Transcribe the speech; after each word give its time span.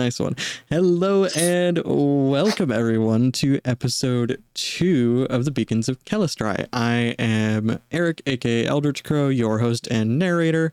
Nice 0.00 0.18
one. 0.18 0.34
Hello 0.70 1.26
and 1.36 1.82
welcome 1.84 2.72
everyone 2.72 3.32
to 3.32 3.60
episode 3.66 4.42
two 4.54 5.26
of 5.28 5.44
the 5.44 5.50
Beacons 5.50 5.90
of 5.90 6.02
Kelestraye. 6.06 6.66
I 6.72 7.14
am 7.18 7.78
Eric, 7.92 8.22
aka 8.24 8.64
Eldritch 8.64 9.04
Crow, 9.04 9.28
your 9.28 9.58
host 9.58 9.86
and 9.88 10.18
narrator, 10.18 10.72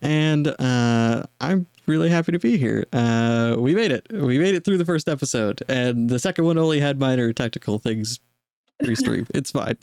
and 0.00 0.54
uh, 0.60 1.24
I'm 1.40 1.66
really 1.88 2.08
happy 2.08 2.30
to 2.30 2.38
be 2.38 2.56
here. 2.56 2.86
Uh, 2.92 3.56
we 3.58 3.74
made 3.74 3.90
it. 3.90 4.06
We 4.12 4.38
made 4.38 4.54
it 4.54 4.64
through 4.64 4.78
the 4.78 4.84
first 4.84 5.08
episode, 5.08 5.60
and 5.68 6.08
the 6.08 6.20
second 6.20 6.44
one 6.44 6.56
only 6.56 6.78
had 6.78 7.00
minor 7.00 7.32
technical 7.32 7.80
things 7.80 8.20
pre-stream. 8.84 9.26
it's 9.34 9.50
fine. 9.50 9.76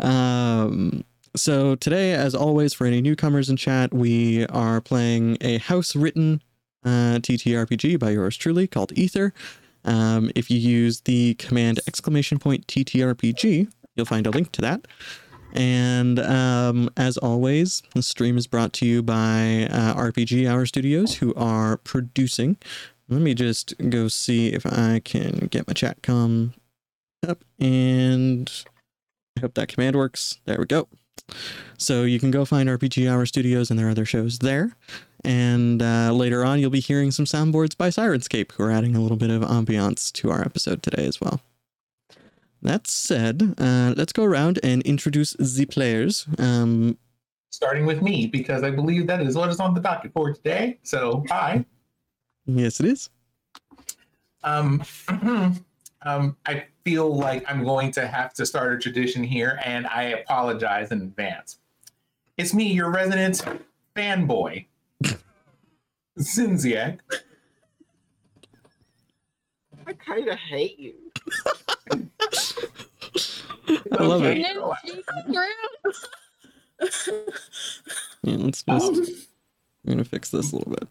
Um, 0.00 1.02
so 1.34 1.76
today, 1.76 2.12
as 2.12 2.34
always, 2.34 2.74
for 2.74 2.86
any 2.86 3.00
newcomers 3.00 3.48
in 3.48 3.56
chat, 3.56 3.94
we 3.94 4.44
are 4.48 4.82
playing 4.82 5.38
a 5.40 5.56
house-written 5.56 6.42
uh, 6.84 7.18
TTRPG 7.20 7.98
by 7.98 8.10
yours 8.10 8.36
truly 8.36 8.66
called 8.66 8.92
Aether. 8.98 9.32
Um, 9.84 10.30
if 10.34 10.50
you 10.50 10.58
use 10.58 11.00
the 11.02 11.34
command 11.34 11.80
exclamation 11.86 12.38
point 12.38 12.66
TTRPG, 12.66 13.70
you'll 13.94 14.06
find 14.06 14.26
a 14.26 14.30
link 14.30 14.52
to 14.52 14.60
that. 14.62 14.86
And 15.52 16.18
um, 16.18 16.90
as 16.96 17.16
always, 17.16 17.82
the 17.94 18.02
stream 18.02 18.36
is 18.36 18.46
brought 18.46 18.72
to 18.74 18.86
you 18.86 19.02
by 19.02 19.68
uh, 19.70 19.94
RPG 19.94 20.48
Hour 20.48 20.66
Studios, 20.66 21.16
who 21.16 21.34
are 21.34 21.78
producing. 21.78 22.58
Let 23.08 23.22
me 23.22 23.32
just 23.32 23.74
go 23.88 24.08
see 24.08 24.48
if 24.48 24.66
I 24.66 25.00
can 25.02 25.48
get 25.50 25.66
my 25.66 25.72
chat 25.72 26.02
come 26.02 26.52
up, 27.26 27.42
and 27.58 28.50
I 29.36 29.40
hope 29.40 29.54
that 29.54 29.68
command 29.68 29.96
works. 29.96 30.38
There 30.44 30.58
we 30.58 30.66
go. 30.66 30.88
So 31.78 32.02
you 32.02 32.20
can 32.20 32.30
go 32.30 32.44
find 32.44 32.68
RPG 32.68 33.10
Hour 33.10 33.24
Studios 33.24 33.70
and 33.70 33.78
their 33.78 33.88
other 33.88 34.04
shows 34.04 34.40
there. 34.40 34.76
And 35.28 35.82
uh, 35.82 36.10
later 36.14 36.42
on, 36.42 36.58
you'll 36.58 36.70
be 36.70 36.80
hearing 36.80 37.10
some 37.10 37.26
soundboards 37.26 37.76
by 37.76 37.90
Syrinscape, 37.90 38.52
who 38.52 38.62
are 38.62 38.70
adding 38.70 38.96
a 38.96 39.00
little 39.02 39.18
bit 39.18 39.28
of 39.28 39.42
ambiance 39.42 40.10
to 40.12 40.30
our 40.30 40.40
episode 40.40 40.82
today 40.82 41.04
as 41.04 41.20
well. 41.20 41.42
That 42.62 42.86
said, 42.86 43.54
uh, 43.58 43.92
let's 43.94 44.14
go 44.14 44.24
around 44.24 44.58
and 44.62 44.80
introduce 44.84 45.34
the 45.34 45.66
players. 45.66 46.26
Um, 46.38 46.96
Starting 47.50 47.84
with 47.84 48.00
me, 48.00 48.26
because 48.26 48.62
I 48.62 48.70
believe 48.70 49.06
that 49.08 49.20
is 49.20 49.36
what 49.36 49.50
is 49.50 49.60
on 49.60 49.74
the 49.74 49.80
docket 49.80 50.14
for 50.14 50.32
today. 50.32 50.78
So, 50.82 51.22
hi. 51.28 51.66
yes, 52.46 52.80
it 52.80 52.86
is. 52.86 53.10
Um, 54.42 54.82
um, 56.06 56.38
I 56.46 56.64
feel 56.86 57.14
like 57.14 57.44
I'm 57.46 57.64
going 57.64 57.92
to 57.92 58.06
have 58.06 58.32
to 58.32 58.46
start 58.46 58.72
a 58.72 58.78
tradition 58.78 59.22
here, 59.22 59.60
and 59.62 59.86
I 59.88 60.04
apologize 60.04 60.90
in 60.90 61.02
advance. 61.02 61.58
It's 62.38 62.54
me, 62.54 62.72
your 62.72 62.90
resident 62.90 63.42
fanboy, 63.94 64.64
Zinziak. 66.18 66.98
I 69.86 69.92
kind 69.94 70.28
of 70.28 70.36
hate 70.36 70.78
you. 70.78 70.94
I 73.92 74.02
love 74.02 74.24
it. 74.24 74.38
Yeah, 78.22 78.36
let's 78.36 78.62
just. 78.62 79.26
We're 79.84 79.92
gonna 79.92 80.04
fix 80.04 80.30
this 80.30 80.52
a 80.52 80.56
little 80.56 80.72
bit. 80.72 80.88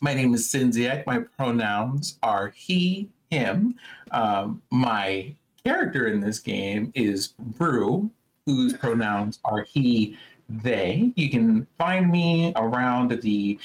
My 0.00 0.14
name 0.14 0.34
is 0.34 0.46
Sinziak. 0.46 1.06
My 1.06 1.20
pronouns 1.20 2.18
are 2.22 2.48
he, 2.48 3.08
him. 3.30 3.76
Um, 4.10 4.60
my 4.70 5.34
character 5.64 6.08
in 6.08 6.20
this 6.20 6.40
game 6.40 6.92
is 6.94 7.34
Rue, 7.58 8.10
whose 8.44 8.76
pronouns 8.76 9.38
are 9.44 9.62
he, 9.62 10.18
they. 10.48 11.12
You 11.16 11.30
can 11.30 11.66
find 11.78 12.10
me 12.10 12.52
around 12.56 13.12
the 13.22 13.58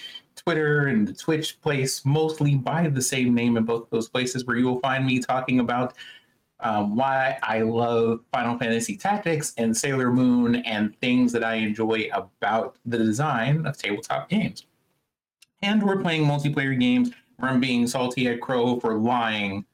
Twitter 0.47 0.87
and 0.87 1.07
the 1.07 1.13
Twitch 1.13 1.59
place, 1.61 2.05
mostly 2.05 2.55
by 2.55 2.87
the 2.87 3.01
same 3.01 3.33
name 3.33 3.57
in 3.57 3.65
both 3.65 3.89
those 3.89 4.07
places, 4.07 4.45
where 4.45 4.57
you 4.57 4.65
will 4.65 4.79
find 4.79 5.05
me 5.05 5.19
talking 5.19 5.59
about 5.59 5.93
um, 6.61 6.95
why 6.95 7.37
I 7.43 7.61
love 7.61 8.21
Final 8.31 8.57
Fantasy 8.57 8.95
Tactics 8.95 9.53
and 9.57 9.75
Sailor 9.75 10.11
Moon 10.11 10.55
and 10.55 10.97
things 10.99 11.31
that 11.33 11.43
I 11.43 11.55
enjoy 11.55 12.09
about 12.13 12.77
the 12.85 12.97
design 12.97 13.65
of 13.65 13.77
tabletop 13.77 14.29
games 14.29 14.65
and 15.61 15.83
we're 15.83 16.01
playing 16.01 16.25
multiplayer 16.25 16.79
games 16.79 17.11
where 17.37 17.51
I'm 17.51 17.59
being 17.59 17.87
salty 17.87 18.27
at 18.27 18.41
Crow 18.41 18.79
for 18.79 18.97
lying 18.97 19.65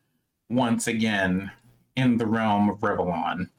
once 0.50 0.88
again 0.88 1.52
in 1.96 2.18
the 2.18 2.26
realm 2.26 2.70
of 2.70 2.80
Revlon. 2.80 3.50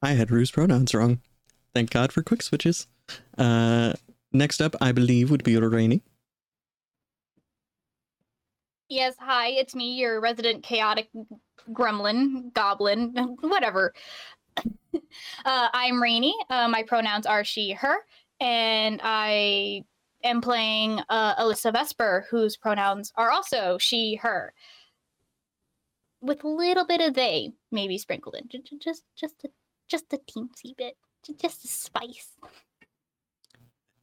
I 0.00 0.12
had 0.12 0.30
Rue's 0.30 0.50
pronouns 0.50 0.94
wrong. 0.94 1.20
Thank 1.74 1.90
God 1.90 2.12
for 2.12 2.22
quick 2.22 2.42
switches. 2.42 2.86
Uh, 3.36 3.92
next 4.32 4.60
up, 4.60 4.74
I 4.80 4.92
believe, 4.92 5.30
would 5.30 5.44
be 5.44 5.56
Rainy. 5.56 6.02
Yes, 8.88 9.14
hi, 9.18 9.48
it's 9.48 9.74
me, 9.74 9.94
your 9.94 10.20
resident 10.20 10.62
chaotic 10.62 11.08
gremlin, 11.72 12.52
goblin, 12.52 13.14
whatever. 13.40 13.94
uh, 14.58 14.68
I'm 15.46 16.02
Rainy. 16.02 16.34
Uh, 16.50 16.68
my 16.68 16.82
pronouns 16.82 17.24
are 17.24 17.42
she, 17.42 17.72
her, 17.72 17.96
and 18.38 19.00
I 19.02 19.84
am 20.24 20.42
playing 20.42 21.00
uh, 21.08 21.36
Alyssa 21.36 21.72
Vesper, 21.72 22.26
whose 22.30 22.58
pronouns 22.58 23.12
are 23.16 23.30
also 23.30 23.78
she, 23.78 24.16
her, 24.16 24.52
with 26.20 26.44
a 26.44 26.48
little 26.48 26.86
bit 26.86 27.00
of 27.00 27.14
they 27.14 27.52
maybe 27.70 27.96
sprinkled 27.96 28.34
in, 28.34 28.48
just 28.78 29.04
just 29.16 29.44
a 29.44 29.48
just 29.88 30.12
a 30.12 30.18
teensy 30.18 30.76
bit, 30.76 30.96
just 31.40 31.64
a 31.64 31.68
spice. 31.68 32.36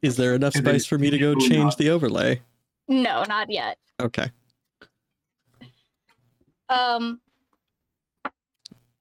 Is 0.02 0.16
there 0.16 0.34
enough 0.34 0.54
space 0.54 0.86
for 0.86 0.98
me 0.98 1.10
to 1.10 1.18
go 1.18 1.34
change 1.34 1.58
not. 1.72 1.78
the 1.78 1.90
overlay? 1.90 2.40
No, 2.88 3.24
not 3.28 3.50
yet. 3.50 3.78
Okay. 4.00 4.30
Um, 6.68 7.20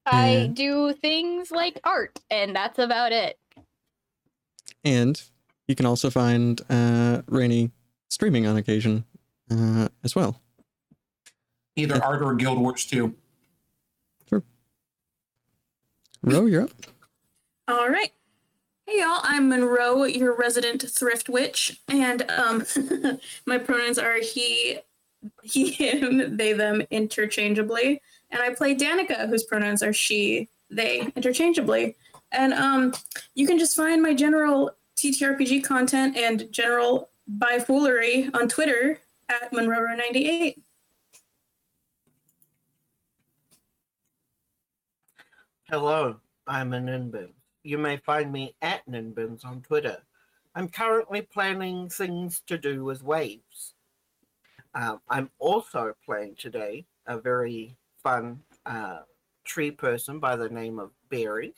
I 0.06 0.32
Yeah. 0.32 0.48
do 0.48 0.94
things 0.94 1.51
like 1.51 1.79
art, 1.84 2.20
and 2.29 2.56
that's 2.56 2.79
about 2.79 3.12
it. 3.12 3.39
And 4.84 5.22
you 5.68 5.75
can 5.75 5.86
also 5.86 6.10
find 6.10 6.62
uh, 6.70 7.22
Rainy 7.27 7.72
streaming 8.10 8.46
on 8.48 8.58
occasion 8.58 9.06
uh, 9.51 9.88
as 10.03 10.15
well. 10.15 10.41
Either 11.75 12.03
art 12.03 12.22
or 12.22 12.36
Guild 12.36 12.60
Wars 12.60 12.86
2. 12.86 13.15
Sure. 14.29 14.44
Ro, 16.24 16.46
you're 16.46 16.63
up. 16.63 16.72
All 17.68 17.88
right. 17.89 18.12
Hey 18.89 19.01
y'all, 19.01 19.19
I'm 19.22 19.50
Monroe, 19.50 20.05
your 20.05 20.36
resident 20.36 20.81
thrift 20.81 21.29
witch, 21.29 21.79
and 21.89 22.24
um 22.31 22.65
my 23.46 23.60
pronouns 23.60 24.00
are 24.00 24.19
he, 24.19 24.79
he, 25.43 25.69
him, 25.69 26.38
they, 26.38 26.53
them 26.53 26.81
interchangeably. 26.89 28.01
And 28.31 28.41
I 28.41 28.55
play 28.55 28.74
Danica, 28.74 29.29
whose 29.29 29.43
pronouns 29.43 29.84
are 29.84 29.93
she, 29.93 30.50
they 30.72 31.01
interchangeably. 31.15 31.98
And 32.31 32.51
um 32.51 32.93
you 33.36 33.46
can 33.46 33.60
just 33.60 33.75
find 33.75 34.01
my 34.01 34.15
general 34.15 34.72
TTRPG 34.96 35.63
content 35.63 36.17
and 36.17 36.51
general 36.51 37.10
bifoolery 37.38 38.34
on 38.36 38.50
Twitter 38.50 39.00
at 39.29 39.51
Monroe98. 39.51 40.63
Hello, 45.65 46.15
I'm 46.48 46.74
a 46.74 46.79
Ninbin. 46.79 47.34
You 47.69 47.77
may 47.77 47.97
find 47.97 48.31
me 48.31 48.55
at 48.63 48.83
Ninbins 48.89 49.45
on 49.45 49.61
Twitter. 49.61 49.99
I'm 50.55 50.69
currently 50.69 51.21
planning 51.21 51.88
things 51.88 52.41
to 52.47 52.57
do 52.57 52.83
with 52.83 53.03
waves. 53.03 53.75
Um, 54.73 55.01
I'm 55.07 55.29
also 55.38 55.93
playing 56.03 56.38
today 56.39 56.88
a 57.05 57.19
very 57.19 57.77
fun 58.01 58.41
uh, 58.65 59.01
tree 59.43 59.69
person 59.69 60.19
by 60.19 60.35
the 60.35 60.49
name 60.49 60.79
of 60.79 60.89
Barry. 61.11 61.53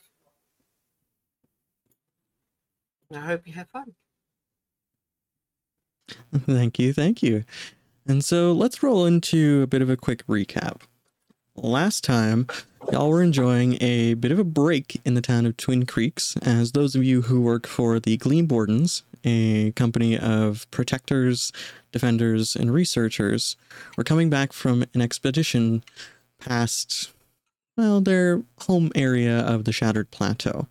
I 3.10 3.20
hope 3.20 3.46
you 3.46 3.54
have 3.54 3.70
fun. 3.70 3.94
Thank 6.40 6.78
you, 6.78 6.92
thank 6.92 7.22
you. 7.22 7.44
And 8.06 8.22
so 8.22 8.52
let's 8.52 8.82
roll 8.82 9.06
into 9.06 9.62
a 9.62 9.66
bit 9.66 9.80
of 9.80 9.88
a 9.88 9.96
quick 9.96 10.26
recap. 10.26 10.82
Last 11.56 12.04
time, 12.04 12.48
y'all 12.90 13.08
were 13.08 13.22
enjoying 13.22 13.76
a 13.80 14.14
bit 14.14 14.32
of 14.32 14.38
a 14.38 14.44
break 14.44 15.00
in 15.04 15.14
the 15.14 15.20
town 15.20 15.46
of 15.46 15.56
Twin 15.56 15.86
Creeks, 15.86 16.36
as 16.42 16.72
those 16.72 16.94
of 16.94 17.04
you 17.04 17.22
who 17.22 17.40
work 17.40 17.66
for 17.66 18.00
the 18.00 18.16
Gleam 18.16 18.48
Wardens, 18.48 19.02
a 19.24 19.72
company 19.72 20.18
of 20.18 20.68
protectors, 20.70 21.52
defenders, 21.92 22.56
and 22.56 22.72
researchers, 22.72 23.56
were 23.96 24.04
coming 24.04 24.30
back 24.30 24.52
from 24.52 24.84
an 24.94 25.00
expedition 25.00 25.84
past, 26.40 27.12
well, 27.76 28.00
their 28.00 28.42
home 28.62 28.90
area 28.94 29.38
of 29.40 29.64
the 29.64 29.72
Shattered 29.72 30.10
Plateau. 30.10 30.66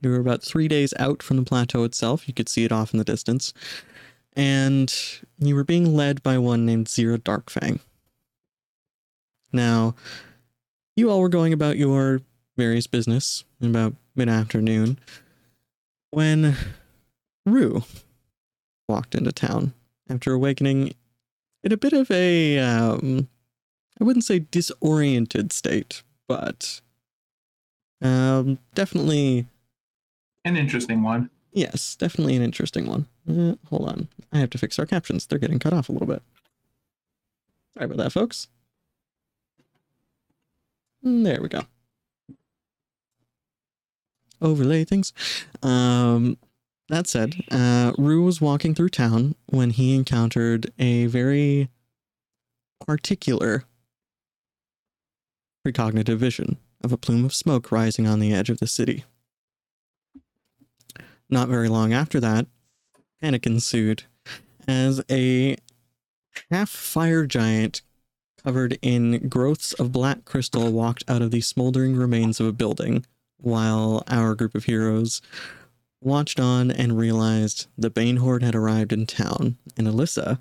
You 0.00 0.10
were 0.10 0.20
about 0.20 0.42
three 0.42 0.68
days 0.68 0.92
out 0.98 1.22
from 1.22 1.36
the 1.36 1.42
plateau 1.42 1.84
itself. 1.84 2.28
You 2.28 2.34
could 2.34 2.48
see 2.48 2.64
it 2.64 2.72
off 2.72 2.92
in 2.92 2.98
the 2.98 3.04
distance 3.04 3.52
and 4.36 4.94
you 5.38 5.54
were 5.54 5.64
being 5.64 5.96
led 5.96 6.22
by 6.22 6.36
one 6.36 6.66
named 6.66 6.86
Zira 6.86 7.18
Darkfang. 7.18 7.80
Now, 9.52 9.94
you 10.96 11.10
all 11.10 11.20
were 11.20 11.28
going 11.28 11.52
about 11.52 11.76
your 11.76 12.20
various 12.56 12.86
business 12.86 13.44
in 13.60 13.70
about 13.70 13.94
mid 14.14 14.28
afternoon 14.28 14.98
when 16.10 16.56
Rue, 17.44 17.82
walked 18.88 19.14
into 19.14 19.32
town 19.32 19.74
after 20.08 20.32
awakening 20.32 20.94
in 21.62 21.72
a 21.72 21.76
bit 21.76 21.92
of 21.92 22.10
a, 22.10 22.58
um, 22.58 23.28
I 24.00 24.04
wouldn't 24.04 24.24
say 24.24 24.38
disoriented 24.38 25.52
state, 25.52 26.02
but 26.28 26.80
um, 28.00 28.58
definitely, 28.74 29.46
An 30.44 30.56
interesting 30.56 31.02
one. 31.02 31.28
yes, 31.52 31.96
definitely 31.96 32.36
an 32.36 32.42
interesting 32.42 32.86
one. 32.86 33.06
Uh, 33.28 33.56
hold 33.68 33.88
on. 33.88 34.08
I 34.32 34.38
have 34.38 34.50
to 34.50 34.58
fix 34.58 34.78
our 34.78 34.86
captions. 34.86 35.26
They're 35.26 35.38
getting 35.38 35.58
cut 35.58 35.72
off 35.72 35.88
a 35.88 35.92
little 35.92 36.06
bit. 36.06 36.22
Sorry 37.74 37.86
about 37.86 37.98
that, 37.98 38.12
folks. 38.12 38.48
Mm, 41.06 41.24
There 41.24 41.40
we 41.40 41.48
go. 41.48 41.62
Overlay 44.42 44.84
things. 44.84 45.12
Um, 45.62 46.36
that 46.88 47.06
said, 47.06 47.36
uh, 47.50 47.92
Rue 47.96 48.22
was 48.22 48.40
walking 48.40 48.74
through 48.74 48.90
town 48.90 49.34
when 49.46 49.70
he 49.70 49.94
encountered 49.94 50.72
a 50.78 51.06
very 51.06 51.68
particular 52.86 53.64
precognitive 55.66 56.18
vision 56.18 56.58
of 56.84 56.92
a 56.92 56.96
plume 56.98 57.24
of 57.24 57.34
smoke 57.34 57.72
rising 57.72 58.06
on 58.06 58.20
the 58.20 58.32
edge 58.32 58.50
of 58.50 58.58
the 58.58 58.66
city. 58.66 59.04
Not 61.30 61.48
very 61.48 61.68
long 61.68 61.92
after 61.92 62.20
that, 62.20 62.46
panic 63.20 63.46
ensued 63.46 64.04
as 64.68 65.02
a 65.10 65.56
half 66.50 66.68
fire 66.68 67.26
giant 67.26 67.82
covered 68.46 68.78
in 68.80 69.28
growths 69.28 69.72
of 69.72 69.90
black 69.90 70.24
crystal 70.24 70.70
walked 70.70 71.02
out 71.08 71.20
of 71.20 71.32
the 71.32 71.40
smoldering 71.40 71.96
remains 71.96 72.38
of 72.38 72.46
a 72.46 72.52
building 72.52 73.04
while 73.38 74.04
our 74.06 74.36
group 74.36 74.54
of 74.54 74.64
heroes 74.64 75.20
watched 76.00 76.38
on 76.38 76.70
and 76.70 76.96
realized 76.96 77.66
the 77.76 77.90
Bane 77.90 78.18
Horde 78.18 78.44
had 78.44 78.54
arrived 78.54 78.92
in 78.92 79.04
town, 79.04 79.56
and 79.76 79.88
Alyssa 79.88 80.38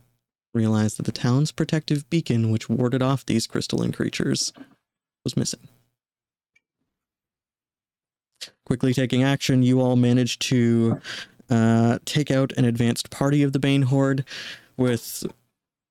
realized 0.53 0.99
that 0.99 1.07
the 1.07 1.11
town's 1.11 1.51
protective 1.51 2.07
beacon, 2.11 2.51
which 2.51 2.69
warded 2.69 3.01
off 3.01 3.25
these 3.25 3.47
crystalline 3.47 3.91
creatures, 3.91 4.53
was 5.23 5.35
missing. 5.35 5.67
Quickly 8.67 8.93
taking 8.93 9.23
action, 9.23 9.63
you 9.63 9.81
all 9.81 9.95
managed 9.95 10.43
to 10.43 11.01
uh, 11.49 11.97
take 12.05 12.29
out 12.29 12.51
an 12.55 12.65
advanced 12.65 13.09
party 13.09 13.41
of 13.41 13.51
the 13.51 13.59
Bane 13.59 13.83
Horde 13.83 14.23
with 14.77 15.25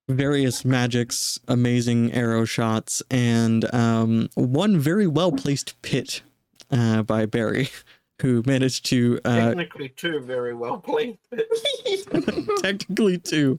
various 0.08 0.64
magics, 0.64 1.38
amazing 1.48 2.12
arrow 2.12 2.44
shots, 2.44 3.02
and 3.10 3.72
um, 3.74 4.28
one 4.34 4.78
very 4.78 5.06
well 5.06 5.32
placed 5.32 5.80
pit 5.82 6.22
uh, 6.70 7.02
by 7.02 7.26
Barry, 7.26 7.70
who 8.22 8.42
managed 8.46 8.86
to 8.86 9.20
uh, 9.24 9.48
Technically, 9.48 9.88
two 9.90 10.20
very 10.20 10.54
well 10.54 10.78
played. 10.78 11.18
technically 12.58 13.18
two. 13.18 13.58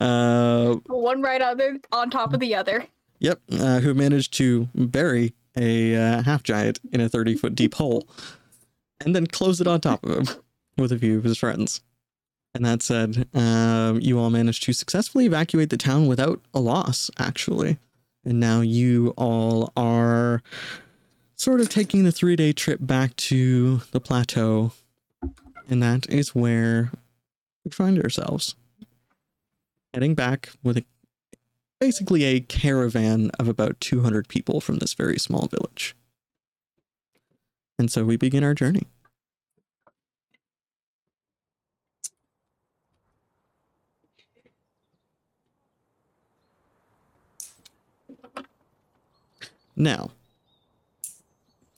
Uh, 0.00 0.76
One 0.86 1.22
right 1.22 1.40
on 1.42 1.56
there 1.56 1.76
on 1.92 2.10
top 2.10 2.32
of 2.32 2.40
the 2.40 2.54
other. 2.54 2.86
Yep, 3.20 3.40
uh, 3.52 3.80
who 3.80 3.94
managed 3.94 4.34
to 4.34 4.68
bury 4.74 5.34
a 5.56 5.94
uh, 5.94 6.22
half 6.22 6.42
giant 6.42 6.80
in 6.92 7.00
a 7.00 7.08
30 7.08 7.36
foot 7.36 7.54
deep 7.54 7.74
hole 7.74 8.08
and 9.04 9.14
then 9.14 9.26
close 9.26 9.60
it 9.60 9.66
on 9.66 9.80
top 9.80 10.04
of 10.04 10.10
him 10.28 10.42
with 10.76 10.92
a 10.92 10.98
few 10.98 11.16
of 11.18 11.24
his 11.24 11.38
friends. 11.38 11.80
And 12.54 12.64
that 12.64 12.82
said, 12.82 13.26
um, 13.34 14.00
you 14.00 14.18
all 14.18 14.30
managed 14.30 14.62
to 14.64 14.72
successfully 14.72 15.26
evacuate 15.26 15.70
the 15.70 15.76
town 15.76 16.06
without 16.06 16.40
a 16.54 16.60
loss, 16.60 17.10
actually. 17.18 17.78
And 18.24 18.38
now 18.38 18.60
you 18.60 19.12
all 19.16 19.72
are 19.76 20.40
sort 21.34 21.60
of 21.60 21.68
taking 21.68 22.04
the 22.04 22.12
three 22.12 22.36
day 22.36 22.52
trip 22.52 22.78
back 22.80 23.16
to 23.16 23.78
the 23.90 24.00
plateau. 24.00 24.72
And 25.68 25.82
that 25.82 26.08
is 26.08 26.34
where 26.34 26.92
we 27.64 27.70
find 27.70 28.00
ourselves. 28.00 28.54
Heading 29.92 30.14
back 30.14 30.50
with 30.62 30.78
a 30.78 30.84
basically 31.80 32.24
a 32.24 32.40
caravan 32.40 33.30
of 33.38 33.48
about 33.48 33.80
200 33.80 34.28
people 34.28 34.60
from 34.60 34.78
this 34.78 34.94
very 34.94 35.18
small 35.18 35.48
village. 35.48 35.94
And 37.78 37.90
so 37.90 38.04
we 38.04 38.16
begin 38.16 38.44
our 38.44 38.54
journey. 38.54 38.86
Now, 49.76 50.10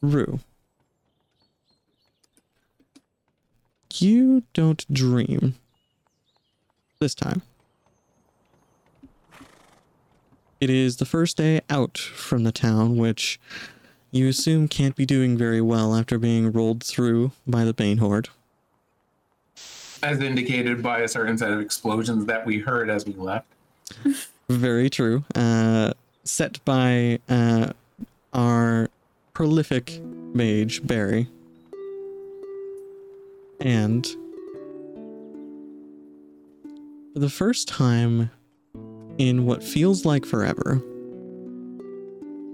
Rue, 0.02 0.40
you 3.94 4.42
don't 4.52 4.84
dream 4.92 5.54
this 7.00 7.14
time. 7.14 7.42
It 10.60 10.70
is 10.70 10.96
the 10.96 11.04
first 11.04 11.36
day 11.36 11.60
out 11.68 11.98
from 11.98 12.44
the 12.44 12.52
town, 12.52 12.96
which 12.96 13.38
you 14.10 14.28
assume 14.28 14.68
can't 14.68 14.96
be 14.96 15.04
doing 15.06 15.36
very 15.36 15.60
well 15.60 15.94
after 15.94 16.18
being 16.18 16.50
rolled 16.52 16.82
through 16.82 17.32
by 17.46 17.64
the 17.64 17.74
Bane 17.74 17.98
Horde. 17.98 18.28
As 20.02 20.20
indicated 20.20 20.82
by 20.82 21.00
a 21.00 21.08
certain 21.08 21.36
set 21.36 21.50
of 21.50 21.60
explosions 21.60 22.26
that 22.26 22.46
we 22.46 22.58
heard 22.58 22.88
as 22.90 23.06
we 23.06 23.14
left. 23.14 23.46
Very 24.48 24.88
true. 24.88 25.24
Uh, 25.34 25.92
set 26.24 26.64
by 26.64 27.18
uh, 27.28 27.72
our 28.36 28.88
prolific 29.32 30.00
mage, 30.34 30.86
Barry. 30.86 31.28
And 33.60 34.06
for 37.12 37.18
the 37.20 37.30
first 37.30 37.66
time 37.66 38.30
in 39.18 39.46
what 39.46 39.64
feels 39.64 40.04
like 40.04 40.26
forever, 40.26 40.82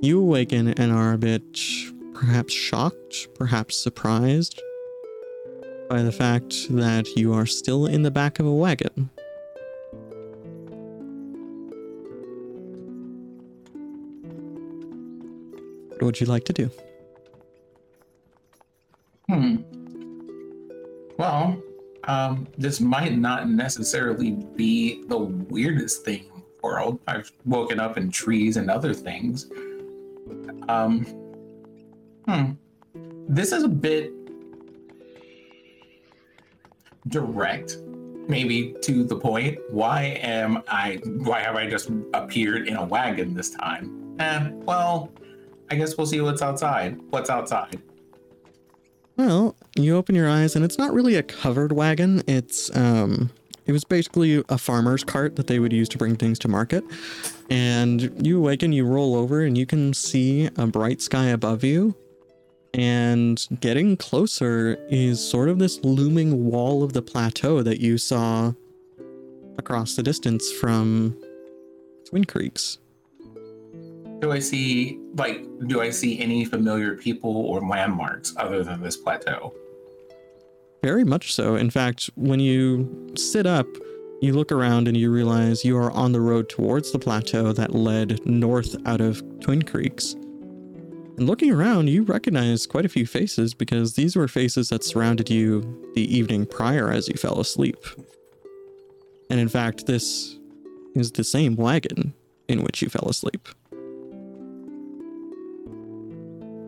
you 0.00 0.20
awaken 0.20 0.68
and 0.68 0.92
are 0.92 1.12
a 1.12 1.18
bit 1.18 1.58
perhaps 2.14 2.54
shocked, 2.54 3.28
perhaps 3.34 3.76
surprised 3.76 4.60
by 5.90 6.02
the 6.02 6.12
fact 6.12 6.54
that 6.70 7.06
you 7.16 7.34
are 7.34 7.46
still 7.46 7.86
in 7.86 8.02
the 8.02 8.10
back 8.10 8.38
of 8.38 8.46
a 8.46 8.52
wagon. 8.52 9.10
What 16.02 16.06
would 16.06 16.20
you 16.20 16.26
like 16.26 16.44
to 16.46 16.52
do? 16.52 16.68
Hmm. 19.28 19.58
Well, 21.16 21.62
um, 22.02 22.48
this 22.58 22.80
might 22.80 23.16
not 23.16 23.48
necessarily 23.48 24.32
be 24.32 25.04
the 25.04 25.18
weirdest 25.18 26.04
thing 26.04 26.24
in 26.24 26.40
the 26.40 26.60
world. 26.60 26.98
I've 27.06 27.30
woken 27.44 27.78
up 27.78 27.98
in 27.98 28.10
trees 28.10 28.56
and 28.56 28.68
other 28.68 28.92
things. 28.92 29.48
Um, 30.68 31.04
hmm. 32.26 32.54
This 33.28 33.52
is 33.52 33.62
a 33.62 33.68
bit 33.68 34.10
direct, 37.06 37.76
maybe 38.26 38.74
to 38.82 39.04
the 39.04 39.14
point. 39.14 39.56
Why 39.70 40.18
am 40.20 40.64
I? 40.66 40.96
Why 41.04 41.42
have 41.42 41.54
I 41.54 41.70
just 41.70 41.90
appeared 42.12 42.66
in 42.66 42.74
a 42.74 42.84
wagon 42.84 43.34
this 43.34 43.50
time? 43.50 44.16
Eh, 44.18 44.50
well, 44.64 45.12
I 45.72 45.74
guess 45.74 45.96
we'll 45.96 46.06
see 46.06 46.20
what's 46.20 46.42
outside. 46.42 47.00
What's 47.08 47.30
outside? 47.30 47.80
Well, 49.16 49.56
you 49.74 49.96
open 49.96 50.14
your 50.14 50.28
eyes 50.28 50.54
and 50.54 50.66
it's 50.66 50.76
not 50.76 50.92
really 50.92 51.14
a 51.14 51.22
covered 51.22 51.72
wagon. 51.72 52.22
It's 52.26 52.74
um 52.76 53.30
it 53.64 53.72
was 53.72 53.82
basically 53.82 54.44
a 54.50 54.58
farmer's 54.58 55.02
cart 55.02 55.36
that 55.36 55.46
they 55.46 55.58
would 55.58 55.72
use 55.72 55.88
to 55.90 55.96
bring 55.96 56.16
things 56.16 56.38
to 56.40 56.48
market. 56.48 56.84
And 57.48 58.12
you 58.26 58.36
awaken, 58.36 58.74
you 58.74 58.84
roll 58.84 59.16
over 59.16 59.40
and 59.40 59.56
you 59.56 59.64
can 59.64 59.94
see 59.94 60.50
a 60.58 60.66
bright 60.66 61.00
sky 61.00 61.28
above 61.28 61.64
you. 61.64 61.94
And 62.74 63.46
getting 63.60 63.96
closer 63.96 64.76
is 64.90 65.26
sort 65.26 65.48
of 65.48 65.58
this 65.58 65.82
looming 65.82 66.50
wall 66.50 66.82
of 66.82 66.92
the 66.92 67.00
plateau 67.00 67.62
that 67.62 67.80
you 67.80 67.96
saw 67.96 68.52
across 69.56 69.96
the 69.96 70.02
distance 70.02 70.52
from 70.52 71.16
Twin 72.10 72.26
Creeks. 72.26 72.76
Do 74.22 74.30
I 74.30 74.38
see 74.38 75.00
like 75.16 75.44
do 75.66 75.80
I 75.80 75.90
see 75.90 76.20
any 76.20 76.44
familiar 76.44 76.96
people 76.96 77.36
or 77.36 77.60
landmarks 77.60 78.32
other 78.36 78.62
than 78.62 78.80
this 78.80 78.96
plateau? 78.96 79.52
Very 80.80 81.02
much 81.02 81.34
so. 81.34 81.56
In 81.56 81.70
fact, 81.70 82.08
when 82.14 82.38
you 82.38 83.12
sit 83.16 83.46
up, 83.46 83.66
you 84.20 84.32
look 84.32 84.52
around 84.52 84.86
and 84.86 84.96
you 84.96 85.10
realize 85.10 85.64
you 85.64 85.76
are 85.76 85.90
on 85.90 86.12
the 86.12 86.20
road 86.20 86.48
towards 86.48 86.92
the 86.92 87.00
plateau 87.00 87.52
that 87.52 87.74
led 87.74 88.24
north 88.24 88.76
out 88.86 89.00
of 89.00 89.24
Twin 89.40 89.62
Creeks. 89.62 90.12
And 90.12 91.26
looking 91.26 91.50
around, 91.50 91.88
you 91.88 92.04
recognize 92.04 92.64
quite 92.64 92.84
a 92.84 92.88
few 92.88 93.06
faces 93.06 93.54
because 93.54 93.94
these 93.94 94.14
were 94.14 94.28
faces 94.28 94.68
that 94.68 94.84
surrounded 94.84 95.30
you 95.30 95.90
the 95.94 96.16
evening 96.16 96.46
prior 96.46 96.92
as 96.92 97.08
you 97.08 97.14
fell 97.14 97.40
asleep. 97.40 97.76
And 99.30 99.40
in 99.40 99.48
fact, 99.48 99.86
this 99.86 100.38
is 100.94 101.10
the 101.10 101.24
same 101.24 101.56
wagon 101.56 102.14
in 102.48 102.62
which 102.62 102.82
you 102.82 102.88
fell 102.88 103.08
asleep. 103.08 103.48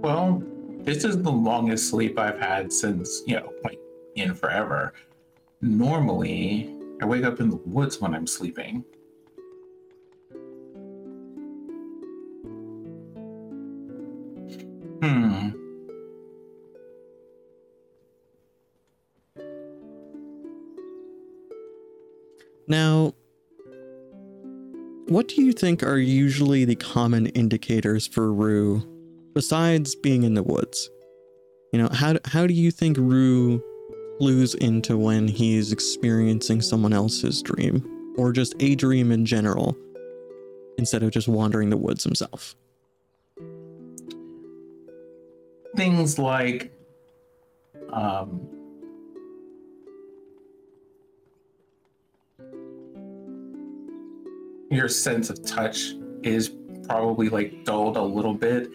Well, 0.05 0.43
this 0.81 1.03
is 1.03 1.23
the 1.23 1.33
longest 1.33 1.89
sleep 1.89 2.19
I've 2.19 2.39
had 2.39 2.71
since, 2.71 3.23
you 3.27 3.37
know, 3.37 3.51
like 3.65 3.79
in 4.17 4.35
forever. 4.35 4.93
Normally, 5.63 6.77
I 7.01 7.07
wake 7.07 7.25
up 7.25 7.41
in 7.41 7.49
the 7.49 7.57
woods 7.57 8.03
when 8.03 8.15
I'm 8.15 8.27
sleeping. 8.27 8.85
Hmm. 15.01 15.49
Now, 22.69 23.15
what 25.07 25.29
do 25.29 25.43
you 25.43 25.55
think 25.55 25.83
are 25.83 25.97
usually 25.97 26.67
the 26.67 26.77
common 26.77 27.29
indicators 27.29 28.07
for 28.07 28.31
Rue 28.31 28.94
besides 29.35 29.95
being 29.95 30.23
in 30.23 30.35
the 30.35 30.43
woods? 30.43 30.91
You 31.73 31.83
know, 31.83 31.89
how 31.93 32.17
how 32.25 32.47
do 32.47 32.55
you 32.55 32.71
think 32.71 32.97
Rue 32.97 33.63
clues 34.19 34.55
into 34.55 34.97
when 34.97 35.27
he's 35.27 35.73
experiencing 35.73 36.61
someone 36.61 36.93
else's 36.93 37.43
dream 37.43 38.15
or 38.17 38.33
just 38.33 38.55
a 38.61 38.75
dream 38.77 39.11
in 39.11 39.27
general 39.27 39.77
instead 40.79 41.03
of 41.03 41.11
just 41.11 41.27
wandering 41.27 41.71
the 41.71 41.77
woods 41.77 42.05
himself? 42.05 42.55
Things 45.77 46.21
like 46.21 46.73
um, 47.93 48.49
your 54.71 54.89
sense 54.89 55.31
of 55.31 55.45
touch 55.45 55.95
is 56.23 56.53
probably 56.89 57.29
like 57.29 57.65
dulled 57.65 57.97
a 57.97 58.03
little 58.03 58.35
bit, 58.35 58.69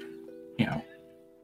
you 0.60 0.66
know, 0.66 0.84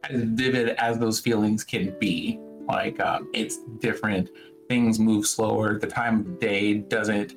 as 0.04 0.22
vivid 0.22 0.70
as 0.78 1.00
those 1.00 1.20
feelings 1.20 1.64
can 1.64 1.98
be. 2.00 2.40
Like 2.68 3.00
um, 3.00 3.30
it's 3.34 3.60
different. 3.80 4.30
Things 4.70 5.00
move 5.00 5.26
slower. 5.26 5.80
The 5.80 5.88
time 5.88 6.20
of 6.20 6.40
day 6.40 6.76
doesn't 6.76 7.36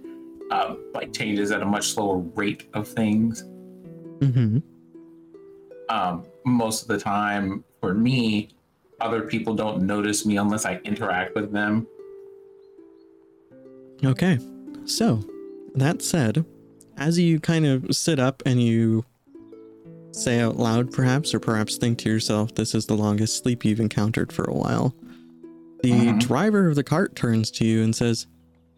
uh, 0.50 0.74
like 0.92 1.12
changes 1.12 1.50
at 1.50 1.62
a 1.62 1.64
much 1.64 1.88
slower 1.88 2.18
rate 2.18 2.68
of 2.74 2.88
things. 2.88 3.44
Mm-hmm. 4.18 4.58
Um, 5.88 6.24
most 6.44 6.82
of 6.82 6.88
the 6.88 6.98
time, 6.98 7.64
for 7.80 7.94
me, 7.94 8.50
other 9.00 9.22
people 9.22 9.54
don't 9.54 9.82
notice 9.82 10.26
me 10.26 10.36
unless 10.36 10.66
I 10.66 10.80
interact 10.84 11.34
with 11.34 11.52
them. 11.52 11.86
Okay. 14.04 14.38
So, 14.84 15.22
that 15.74 16.02
said, 16.02 16.44
as 16.96 17.18
you 17.18 17.38
kind 17.38 17.66
of 17.66 17.94
sit 17.94 18.18
up 18.18 18.42
and 18.44 18.60
you 18.60 19.04
say 20.18 20.40
out 20.40 20.57
loud, 20.57 20.92
perhaps, 20.92 21.33
or 21.35 21.40
perhaps 21.40 21.76
think 21.76 21.98
to 21.98 22.09
yourself, 22.09 22.54
this 22.54 22.74
is 22.74 22.87
the 22.87 22.96
longest 22.96 23.42
sleep 23.42 23.64
you've 23.64 23.81
encountered 23.81 24.33
for 24.33 24.44
a 24.44 24.54
while, 24.54 24.94
the 25.83 25.90
Mhm. 25.92 26.20
driver 26.20 26.68
of 26.68 26.74
the 26.74 26.83
cart 26.85 27.14
turns 27.14 27.50
to 27.52 27.64
you 27.64 27.83
and 27.83 27.94
says, 27.94 28.26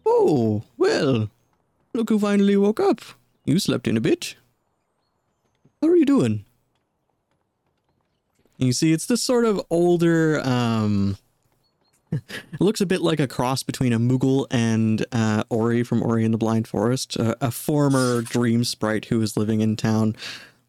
Oh, 0.05 0.63
well, 0.77 1.29
look 1.93 2.09
who 2.09 2.19
finally 2.19 2.57
woke 2.57 2.79
up. 2.79 3.01
You 3.45 3.59
slept 3.59 3.87
in 3.87 3.97
a 3.97 4.01
bit. 4.01 4.35
How 5.81 5.87
are 5.89 5.95
you 5.95 6.05
doing? 6.05 6.45
You 8.57 8.73
see, 8.73 8.93
it's 8.93 9.05
this 9.07 9.23
sort 9.23 9.45
of 9.45 9.59
older, 9.71 10.39
um, 10.47 11.17
it 12.11 12.21
looks 12.59 12.81
a 12.81 12.85
bit 12.85 13.01
like 13.01 13.19
a 13.19 13.27
cross 13.27 13.63
between 13.63 13.93
a 13.93 13.99
Moogle 13.99 14.45
and 14.51 15.05
uh, 15.11 15.43
Ori 15.49 15.81
from 15.83 16.03
Ori 16.03 16.23
and 16.25 16.33
the 16.33 16.37
Blind 16.37 16.67
Forest, 16.67 17.15
a, 17.15 17.35
a 17.47 17.51
former 17.51 18.21
dream 18.21 18.63
sprite 18.63 19.05
who 19.05 19.17
was 19.19 19.35
living 19.37 19.61
in 19.61 19.75
town. 19.75 20.15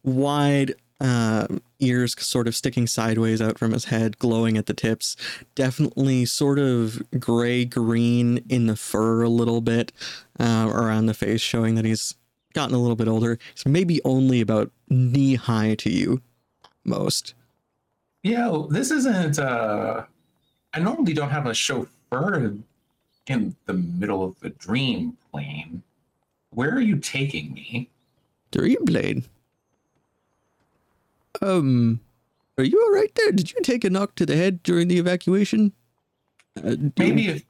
Wide 0.03 0.75
uh, 0.99 1.47
ears 1.79 2.15
sort 2.19 2.47
of 2.47 2.55
sticking 2.55 2.87
sideways 2.87 3.41
out 3.41 3.59
from 3.59 3.73
his 3.73 3.85
head, 3.85 4.17
glowing 4.19 4.57
at 4.57 4.67
the 4.67 4.73
tips. 4.73 5.15
Definitely 5.55 6.25
sort 6.25 6.59
of 6.59 7.01
gray 7.19 7.65
green 7.65 8.43
in 8.49 8.67
the 8.67 8.75
fur 8.75 9.21
a 9.21 9.29
little 9.29 9.61
bit 9.61 9.91
uh, 10.39 10.69
around 10.73 11.07
the 11.07 11.13
face, 11.13 11.41
showing 11.41 11.75
that 11.75 11.85
he's 11.85 12.15
gotten 12.53 12.75
a 12.75 12.79
little 12.79 12.95
bit 12.95 13.07
older. 13.07 13.37
He's 13.53 13.65
maybe 13.65 13.99
only 14.05 14.39
about 14.39 14.71
knee 14.89 15.35
high 15.35 15.75
to 15.75 15.89
you, 15.89 16.21
most. 16.85 17.33
Yeah, 18.23 18.63
this 18.69 18.91
isn't. 18.91 19.39
Uh, 19.39 20.05
I 20.73 20.79
normally 20.79 21.13
don't 21.13 21.29
have 21.29 21.47
a 21.47 21.53
chauffeur 21.53 22.55
in 23.27 23.55
the 23.65 23.73
middle 23.73 24.23
of 24.23 24.39
the 24.39 24.49
dream 24.51 25.17
plane. 25.31 25.83
Where 26.51 26.71
are 26.71 26.81
you 26.81 26.97
taking 26.97 27.53
me? 27.53 27.89
Dreamblade. 28.51 29.25
Um, 31.41 31.99
are 32.57 32.63
you 32.63 32.81
all 32.81 32.91
right 32.93 33.13
there? 33.15 33.31
Did 33.31 33.51
you 33.51 33.61
take 33.61 33.83
a 33.83 33.89
knock 33.89 34.15
to 34.15 34.25
the 34.25 34.35
head 34.35 34.63
during 34.63 34.87
the 34.87 34.97
evacuation? 34.99 35.73
Uh, 36.63 36.75
Maybe, 36.97 37.29
a, 37.29 37.41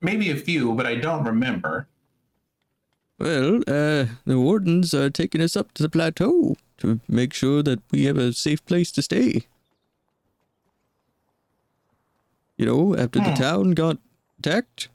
maybe 0.00 0.30
a 0.30 0.36
few, 0.36 0.72
but 0.74 0.86
I 0.86 0.94
don't 0.94 1.24
remember. 1.24 1.86
Well, 3.18 3.56
uh, 3.68 4.06
the 4.24 4.38
wardens 4.40 4.94
are 4.94 5.10
taking 5.10 5.40
us 5.42 5.54
up 5.56 5.72
to 5.74 5.82
the 5.82 5.90
plateau 5.90 6.56
to 6.78 7.00
make 7.08 7.34
sure 7.34 7.62
that 7.62 7.80
we 7.90 8.04
have 8.04 8.16
a 8.16 8.32
safe 8.32 8.64
place 8.64 8.90
to 8.92 9.02
stay. 9.02 9.42
You 12.56 12.66
know, 12.66 12.96
after 12.96 13.18
the 13.20 13.28
Hmm. 13.30 13.34
town 13.34 13.70
got 13.72 13.98
attacked, 14.38 14.88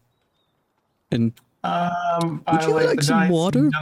and 1.12 1.34
Um, 1.64 2.44
Would 2.52 2.62
I 2.62 2.68
you 2.68 2.74
like, 2.74 2.88
like 2.88 3.04
some 3.04 3.28
water? 3.30 3.60
and 3.60 3.74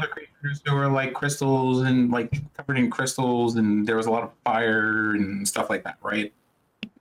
Creatures 0.45 0.61
who 0.65 0.75
were 0.75 0.87
like 0.87 1.13
crystals 1.13 1.81
and 1.81 2.11
like 2.11 2.31
covered 2.55 2.77
in 2.77 2.89
crystals, 2.89 3.55
and 3.55 3.85
there 3.87 3.95
was 3.97 4.05
a 4.05 4.11
lot 4.11 4.23
of 4.23 4.31
fire 4.43 5.11
and 5.11 5.47
stuff 5.47 5.69
like 5.69 5.83
that, 5.83 5.97
right? 6.03 6.31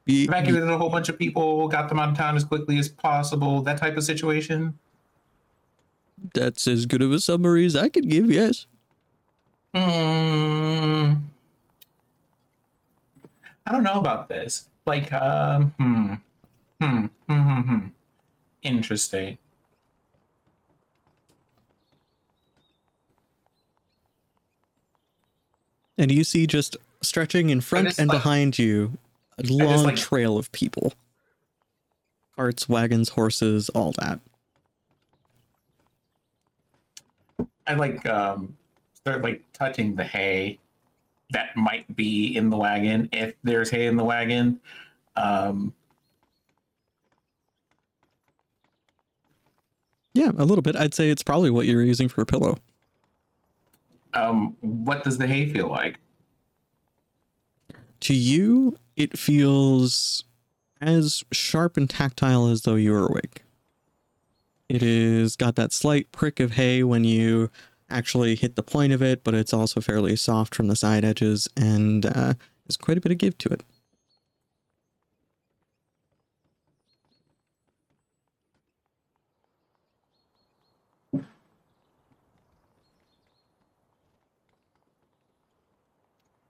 y- 0.06 0.24
Evacuated 0.28 0.68
a 0.68 0.78
whole 0.78 0.90
bunch 0.90 1.08
of 1.08 1.18
people, 1.18 1.68
got 1.68 1.88
them 1.88 1.98
out 1.98 2.10
of 2.10 2.16
town 2.16 2.36
as 2.36 2.44
quickly 2.44 2.78
as 2.78 2.88
possible. 2.88 3.60
That 3.62 3.76
type 3.78 3.96
of 3.96 4.04
situation. 4.04 4.78
that's 6.32 6.66
as 6.66 6.86
good 6.86 7.02
of 7.02 7.12
a 7.12 7.20
summary 7.20 7.66
as 7.66 7.76
I 7.76 7.88
could 7.90 8.08
give. 8.08 8.30
Yes. 8.30 8.66
Hmm. 9.74 11.14
I 13.66 13.72
don't 13.72 13.82
know 13.82 13.98
about 13.98 14.28
this. 14.28 14.68
Like, 14.86 15.12
um, 15.12 15.74
hmm. 15.78 16.14
Hmm. 16.80 17.06
Hmm. 17.28 17.40
Hmm. 17.40 17.60
hmm. 17.60 17.86
Interesting. 18.62 19.36
And 25.98 26.10
you 26.10 26.24
see 26.24 26.46
just 26.46 26.76
stretching 27.02 27.50
in 27.50 27.60
front 27.60 27.88
just 27.88 27.98
and 27.98 28.08
like- 28.08 28.18
behind 28.18 28.58
you 28.58 28.98
a 29.38 29.42
long 29.52 29.84
like- 29.84 29.96
trail 29.96 30.36
of 30.38 30.50
people. 30.52 30.92
Carts, 32.36 32.68
wagons, 32.68 33.10
horses, 33.10 33.68
all 33.70 33.92
that. 33.98 34.18
I 37.66 37.74
like 37.74 38.04
um 38.06 38.56
start 38.94 39.22
like 39.22 39.42
touching 39.52 39.94
the 39.94 40.04
hay 40.04 40.58
that 41.30 41.56
might 41.56 41.94
be 41.96 42.36
in 42.36 42.50
the 42.50 42.56
wagon 42.56 43.08
if 43.12 43.34
there's 43.44 43.70
hay 43.70 43.86
in 43.86 43.96
the 43.96 44.04
wagon. 44.04 44.60
Um, 45.16 45.72
Yeah, 50.12 50.30
a 50.36 50.44
little 50.44 50.62
bit. 50.62 50.76
I'd 50.76 50.94
say 50.94 51.10
it's 51.10 51.22
probably 51.24 51.50
what 51.50 51.66
you're 51.66 51.82
using 51.82 52.08
for 52.08 52.20
a 52.22 52.26
pillow. 52.26 52.58
Um, 54.14 54.56
what 54.60 55.04
does 55.04 55.18
the 55.18 55.26
hay 55.26 55.48
feel 55.48 55.68
like? 55.68 55.98
To 58.00 58.14
you, 58.14 58.78
it 58.96 59.18
feels 59.18 60.24
as 60.80 61.24
sharp 61.32 61.76
and 61.76 61.88
tactile 61.88 62.48
as 62.48 62.62
though 62.62 62.74
you 62.74 62.92
were 62.92 63.06
awake. 63.06 63.42
It 64.68 64.82
is 64.82 65.36
got 65.36 65.56
that 65.56 65.72
slight 65.72 66.10
prick 66.12 66.40
of 66.40 66.52
hay 66.52 66.82
when 66.82 67.04
you 67.04 67.50
actually 67.90 68.34
hit 68.34 68.56
the 68.56 68.62
point 68.62 68.92
of 68.92 69.02
it, 69.02 69.24
but 69.24 69.34
it's 69.34 69.52
also 69.52 69.80
fairly 69.80 70.16
soft 70.16 70.54
from 70.54 70.68
the 70.68 70.76
side 70.76 71.04
edges 71.04 71.48
and 71.56 72.06
uh, 72.06 72.34
there's 72.66 72.76
quite 72.76 72.98
a 72.98 73.00
bit 73.00 73.12
of 73.12 73.18
give 73.18 73.36
to 73.38 73.48
it. 73.50 73.62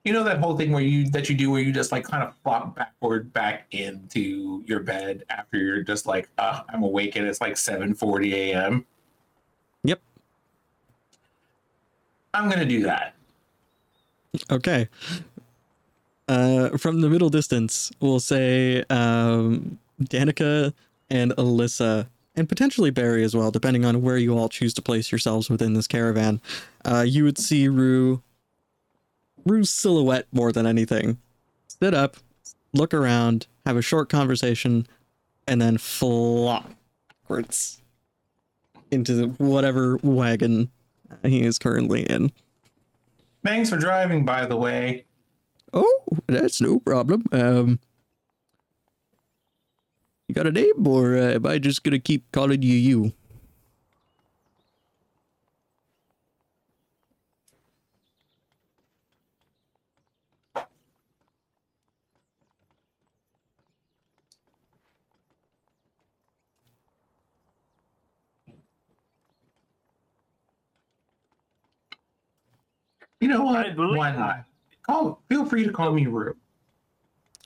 You 0.05 0.13
know 0.13 0.23
that 0.25 0.39
whole 0.39 0.57
thing 0.57 0.71
where 0.71 0.83
you 0.83 1.09
that 1.11 1.31
you 1.31 1.35
do 1.35 1.51
where 1.51 1.63
you 1.63 1.73
just 1.73 1.91
like 1.91 2.05
kind 2.05 2.23
of 2.23 2.35
flop 2.43 2.77
backward 2.77 3.33
back 3.33 3.67
into 3.71 4.63
your 4.67 4.81
bed 4.81 5.25
after 5.31 5.57
you're 5.57 5.83
just 5.83 6.07
like, 6.07 6.29
uh, 6.37 6.61
I'm 6.69 6.83
awake 6.83 7.17
and 7.17 7.27
it's 7.27 7.41
like 7.41 7.55
7:40 7.55 8.33
a.m. 8.33 8.85
Yep. 9.83 10.01
I'm 12.35 12.51
gonna 12.51 12.67
do 12.67 12.83
that. 12.83 13.15
Okay. 14.51 14.89
Uh, 16.29 16.77
from 16.79 17.01
the 17.01 17.09
middle 17.09 17.29
distance, 17.29 17.91
we'll 18.01 18.21
say 18.21 18.85
um, 18.91 19.79
Danica 20.03 20.73
and 21.11 21.33
Alyssa, 21.33 22.07
and 22.35 22.49
potentially 22.49 22.91
Barry 22.91 23.25
as 23.25 23.37
well, 23.37 23.51
depending 23.51 23.85
on 23.85 24.03
where 24.03 24.17
you 24.17 24.37
all 24.37 24.49
choose 24.49 24.75
to 24.75 24.83
place 24.83 25.13
yourselves 25.13 25.51
within 25.51 25.75
this 25.75 25.87
caravan. 25.87 26.41
Uh, 26.85 27.05
you 27.07 27.25
would 27.25 27.39
see 27.39 27.69
Rue, 27.69 28.23
Rue's 29.45 29.71
silhouette 29.71 30.27
more 30.33 30.53
than 30.53 30.67
anything. 30.67 31.19
Sit 31.69 31.95
up, 31.95 32.17
look 32.73 32.95
around, 32.95 33.47
have 33.67 33.77
a 33.77 33.83
short 33.83 34.09
conversation, 34.09 34.87
and 35.47 35.61
then 35.61 35.79
flop 35.79 36.71
backwards 37.25 37.81
into 38.91 39.29
whatever 39.39 39.99
wagon 40.03 40.71
he 41.23 41.43
is 41.43 41.59
currently 41.59 42.03
in. 42.05 42.33
Thanks 43.45 43.71
for 43.71 43.77
driving, 43.77 44.25
by 44.25 44.47
the 44.47 44.57
way. 44.57 45.05
Oh, 45.73 46.05
that's 46.27 46.61
no 46.61 46.79
problem. 46.79 47.25
Um, 47.33 47.81
you 50.29 50.35
got 50.35 50.47
a 50.47 50.53
name, 50.53 50.87
or 50.87 51.17
uh, 51.17 51.35
am 51.35 51.47
I 51.47 51.59
just 51.59 51.83
gonna 51.83 51.99
keep 51.99 52.31
calling 52.33 52.63
you 52.63 52.75
you? 52.75 53.13
You 73.25 73.31
know 73.31 73.49
I 73.49 73.53
what? 73.53 73.75
believe 73.75 73.97
Why 73.97 74.15
not? 74.15 74.45
Call. 74.83 75.23
Feel 75.31 75.47
free 75.47 75.65
to 75.65 75.73
call 75.73 75.95
me 75.95 76.05
Rue. 76.05 76.37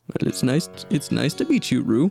But 0.09 0.25
it's 0.25 0.43
nice. 0.43 0.69
It's 0.91 1.13
nice 1.13 1.35
to 1.35 1.45
meet 1.45 1.71
you, 1.71 1.83
Rue. 1.83 2.11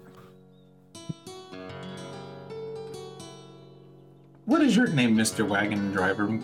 What 4.46 4.62
is 4.62 4.74
your 4.74 4.88
name, 4.88 5.18
Mister 5.18 5.44
Wagon 5.44 5.92
Driver? 5.92 6.40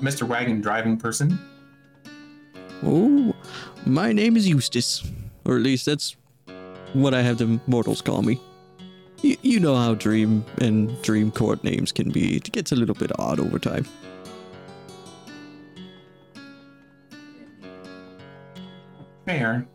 Mister 0.00 0.26
Wagon 0.26 0.60
Driving 0.60 0.98
Person? 0.98 1.38
Oh, 2.84 3.34
my 3.86 4.12
name 4.12 4.36
is 4.36 4.46
Eustace, 4.46 5.10
or 5.46 5.56
at 5.56 5.62
least 5.62 5.86
that's 5.86 6.16
what 6.92 7.14
I 7.14 7.22
have 7.22 7.38
the 7.38 7.58
mortals 7.66 8.02
call 8.02 8.20
me. 8.20 8.38
You, 9.22 9.38
you 9.40 9.58
know 9.58 9.74
how 9.74 9.94
Dream 9.94 10.44
and 10.60 11.00
Dream 11.00 11.30
Court 11.30 11.64
names 11.64 11.92
can 11.92 12.10
be. 12.10 12.36
It 12.36 12.52
gets 12.52 12.72
a 12.72 12.76
little 12.76 12.94
bit 12.94 13.10
odd 13.18 13.40
over 13.40 13.58
time. 13.58 13.86
Fair. 19.28 19.66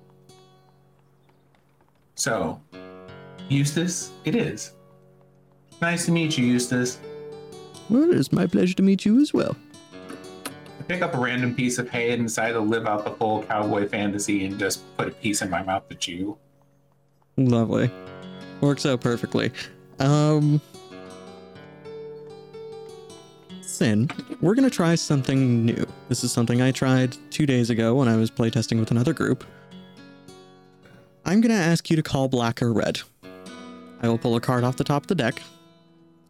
So, 2.16 2.60
Eustace, 3.50 4.12
it 4.26 4.36
is. 4.36 4.72
Nice 5.80 6.08
to 6.08 6.12
meet 6.12 6.40
you, 6.40 6.46
Eustace. 6.48 7.00
Well, 7.88 8.12
it's 8.12 8.32
my 8.32 8.48
pleasure 8.48 8.74
to 8.74 8.82
meet 8.82 9.06
you 9.06 9.22
as 9.22 9.32
well. 9.32 9.56
I 10.80 10.84
pick 10.88 11.04
up 11.04 11.14
a 11.14 11.20
random 11.20 11.54
piece 11.54 11.78
of 11.78 11.88
hay 11.88 12.14
and 12.14 12.24
decide 12.24 12.54
to 12.54 12.62
live 12.62 12.88
out 12.88 13.06
the 13.06 13.12
full 13.12 13.44
cowboy 13.44 13.88
fantasy 13.88 14.44
and 14.48 14.58
just 14.58 14.82
put 14.98 15.10
a 15.10 15.12
piece 15.12 15.44
in 15.44 15.52
my 15.52 15.62
mouth 15.62 15.88
to 15.90 15.94
chew. 15.94 16.36
Lovely. 17.38 17.92
Works 18.60 18.88
out 18.88 19.02
perfectly. 19.02 19.52
Um 20.00 20.62
Sin, 23.74 24.08
we're 24.40 24.54
gonna 24.54 24.70
try 24.70 24.94
something 24.94 25.66
new. 25.66 25.84
This 26.08 26.24
is 26.24 26.32
something 26.32 26.62
I 26.62 26.72
tried 26.72 27.18
two 27.32 27.48
days 27.48 27.72
ago 27.72 27.96
when 27.96 28.08
I 28.08 28.16
was 28.16 28.30
playtesting 28.30 28.80
with 28.80 28.92
another 28.92 29.14
group. 29.14 29.44
I'm 31.26 31.42
gonna 31.42 31.56
ask 31.56 31.90
you 31.90 31.96
to 31.96 32.04
call 32.04 32.28
black 32.28 32.62
or 32.62 32.72
red. 32.72 33.00
I 34.04 34.08
will 34.10 34.20
pull 34.20 34.36
a 34.36 34.40
card 34.40 34.64
off 34.64 34.76
the 34.76 34.84
top 34.84 35.02
of 35.06 35.08
the 35.08 35.16
deck, 35.16 35.42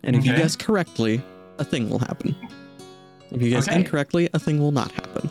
and 0.03 0.15
if 0.15 0.25
you 0.25 0.33
guess 0.33 0.55
correctly, 0.55 1.21
a 1.59 1.65
thing 1.65 1.89
will 1.89 1.99
happen. 1.99 2.33
If 3.31 3.41
you 3.41 3.49
guess 3.49 3.67
Okay. 3.67 3.75
incorrectly, 3.79 4.29
a 4.33 4.39
thing 4.39 4.59
will 4.61 4.71
not 4.71 4.93
happen. 4.93 5.29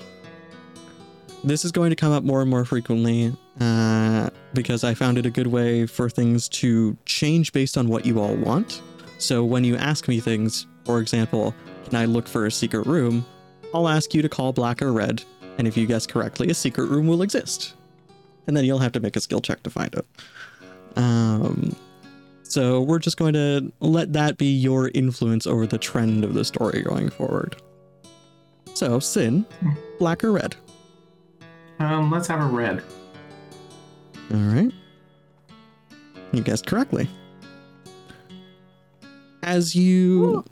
This 1.45 1.65
is 1.65 1.73
going 1.73 1.89
to 1.91 1.97
come 1.97 2.13
up 2.13 2.25
more 2.25 2.43
and 2.43 2.51
more 2.51 2.67
frequently 2.67 3.35
uh, 3.59 4.29
because 4.53 4.85
I 4.85 4.93
found 4.93 5.17
it 5.17 5.25
a 5.25 5.31
good 5.31 5.47
way 5.47 5.87
for 5.87 6.11
things 6.11 6.49
to 6.51 6.95
change 7.07 7.53
based 7.53 7.79
on 7.79 7.89
what 7.89 8.05
you 8.05 8.21
all 8.21 8.35
want. 8.37 8.83
So 9.19 9.45
when 9.45 9.65
you 9.65 9.77
ask 9.77 10.09
me 10.09 10.21
things, 10.21 10.67
for 10.85 11.01
example, 11.01 11.55
can 11.85 11.97
I 11.97 12.05
look 12.05 12.29
for 12.29 12.47
a 12.47 12.51
secret 12.51 12.87
room? 12.87 13.25
I'll 13.75 13.89
ask 13.89 14.15
you 14.15 14.23
to 14.23 14.29
call 14.29 14.53
black 14.53 14.83
or 14.83 14.93
red, 14.93 15.23
and 15.59 15.67
if 15.67 15.77
you 15.77 15.87
guess 15.87 16.07
correctly, 16.07 16.51
a 16.51 16.55
secret 16.55 16.87
room 16.87 17.07
will 17.07 17.23
exist. 17.23 17.75
And 18.47 18.57
then 18.57 18.65
you'll 18.65 18.79
have 18.79 18.93
to 18.93 19.01
make 19.01 19.17
a 19.17 19.21
skill 19.21 19.41
check 19.41 19.63
to 19.63 19.71
find 19.71 19.95
it. 19.95 20.07
Um, 20.97 21.75
so 22.43 22.83
we're 22.83 22.99
just 22.99 23.17
going 23.17 23.33
to 23.35 23.73
let 23.81 24.13
that 24.13 24.37
be 24.37 24.53
your 24.53 24.91
influence 24.95 25.47
over 25.47 25.67
the 25.67 25.79
trend 25.79 26.25
of 26.25 26.35
the 26.35 26.45
story 26.45 26.83
going 26.83 27.09
forward. 27.09 27.57
So, 28.75 28.99
Sin, 28.99 29.47
black 29.99 30.25
or 30.25 30.33
red? 30.33 30.57
Um, 31.79 32.11
let's 32.11 32.27
have 32.29 32.41
a 32.41 32.47
red. 32.47 32.83
All 34.33 34.39
right. 34.39 34.73
You 36.33 36.43
guessed 36.43 36.67
correctly. 36.67 37.09
As 39.43 39.75
you 39.75 40.45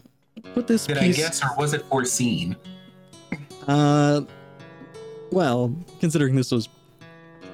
put 0.55 0.67
this 0.67 0.87
Did 0.87 0.99
piece, 0.99 1.19
I 1.19 1.23
guess, 1.23 1.43
or 1.43 1.51
was 1.57 1.75
it 1.75 1.83
foreseen? 1.87 2.57
uh, 3.69 4.23
well, 5.31 5.75
considering 6.01 6.35
this 6.37 6.51
was 6.51 6.69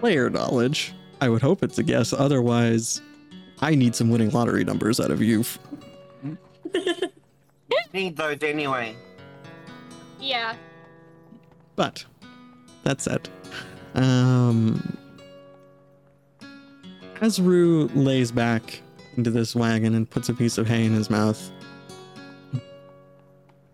player 0.01 0.31
knowledge, 0.31 0.95
I 1.21 1.29
would 1.29 1.43
hope 1.43 1.63
it's 1.63 1.79
a 1.79 1.83
guess. 1.83 2.13
Otherwise, 2.13 3.01
I 3.61 3.75
need 3.75 3.95
some 3.95 4.11
winning 4.11 4.31
lottery 4.31 4.65
numbers 4.65 5.01
out 5.01 5.11
of 5.11 5.23
you. 5.23 5.45
Need 7.93 8.17
those 8.17 8.43
anyway. 8.43 8.95
Yeah. 10.21 10.55
But 11.77 12.05
that 12.85 13.01
said, 13.01 13.29
um, 13.95 14.99
as 17.23 17.41
Rue 17.41 17.89
lays 17.95 18.31
back 18.33 18.81
into 19.17 19.31
this 19.31 19.55
wagon 19.55 19.95
and 19.95 20.09
puts 20.09 20.29
a 20.29 20.35
piece 20.35 20.59
of 20.59 20.67
hay 20.67 20.85
in 20.85 20.93
his 20.93 21.09
mouth, 21.09 21.51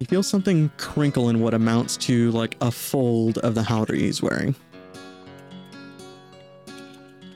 he 0.03 0.07
feels 0.07 0.27
something 0.27 0.69
crinkle 0.79 1.29
in 1.29 1.39
what 1.39 1.55
amounts 1.55 1.97
to 1.97 2.33
like 2.33 2.57
a 2.61 2.73
fold 2.73 3.39
of 3.39 3.55
the 3.55 3.63
howdah 3.63 3.95
he's 3.95 4.21
wearing. 4.21 4.53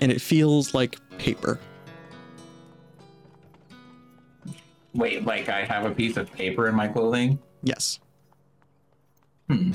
And 0.01 0.11
it 0.11 0.21
feels 0.21 0.75
like 0.75 0.99
paper. 1.17 1.61
Wait, 4.95 5.25
like 5.25 5.49
I 5.49 5.63
have 5.63 5.85
a 5.85 5.93
piece 5.93 6.17
of 6.17 6.33
paper 6.33 6.67
in 6.67 6.75
my 6.75 6.89
clothing? 6.89 7.39
Yes. 7.63 8.01
Hmm. 9.49 9.71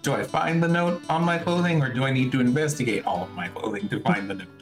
Do 0.00 0.14
I 0.14 0.22
find 0.22 0.62
the 0.62 0.68
note 0.68 1.02
on 1.10 1.22
my 1.22 1.36
clothing, 1.36 1.82
or 1.82 1.92
do 1.92 2.04
I 2.04 2.10
need 2.12 2.32
to 2.32 2.40
investigate 2.40 3.04
all 3.04 3.24
of 3.24 3.34
my 3.34 3.48
clothing 3.48 3.90
to 3.90 4.00
find 4.00 4.30
the 4.30 4.36
note? 4.36 4.57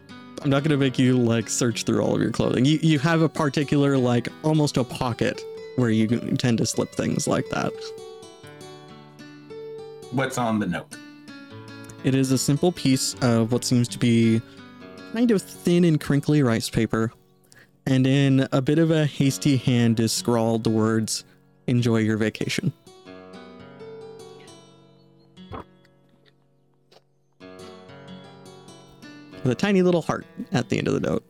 I'm 0.46 0.50
not 0.50 0.62
gonna 0.62 0.76
make 0.76 0.96
you 0.96 1.18
like 1.18 1.48
search 1.48 1.82
through 1.82 2.00
all 2.02 2.14
of 2.14 2.22
your 2.22 2.30
clothing. 2.30 2.64
You 2.64 2.78
you 2.80 3.00
have 3.00 3.20
a 3.20 3.28
particular 3.28 3.98
like 3.98 4.28
almost 4.44 4.76
a 4.76 4.84
pocket 4.84 5.42
where 5.74 5.90
you 5.90 6.06
tend 6.36 6.58
to 6.58 6.66
slip 6.66 6.92
things 6.92 7.26
like 7.26 7.48
that. 7.48 7.72
What's 10.12 10.38
on 10.38 10.60
the 10.60 10.66
note? 10.66 10.96
It 12.04 12.14
is 12.14 12.30
a 12.30 12.38
simple 12.38 12.70
piece 12.70 13.14
of 13.22 13.50
what 13.50 13.64
seems 13.64 13.88
to 13.88 13.98
be 13.98 14.40
kind 15.12 15.32
of 15.32 15.42
thin 15.42 15.82
and 15.82 16.00
crinkly 16.00 16.44
rice 16.44 16.70
paper, 16.70 17.12
and 17.84 18.06
in 18.06 18.46
a 18.52 18.62
bit 18.62 18.78
of 18.78 18.92
a 18.92 19.04
hasty 19.04 19.56
hand 19.56 19.98
is 19.98 20.12
scrawled 20.12 20.62
the 20.62 20.70
words, 20.70 21.24
Enjoy 21.66 21.96
your 21.96 22.18
vacation. 22.18 22.72
With 29.46 29.52
a 29.52 29.60
tiny 29.60 29.80
little 29.80 30.02
heart 30.02 30.26
at 30.50 30.70
the 30.70 30.76
end 30.76 30.88
of 30.88 30.94
the 30.94 30.98
note. 30.98 31.22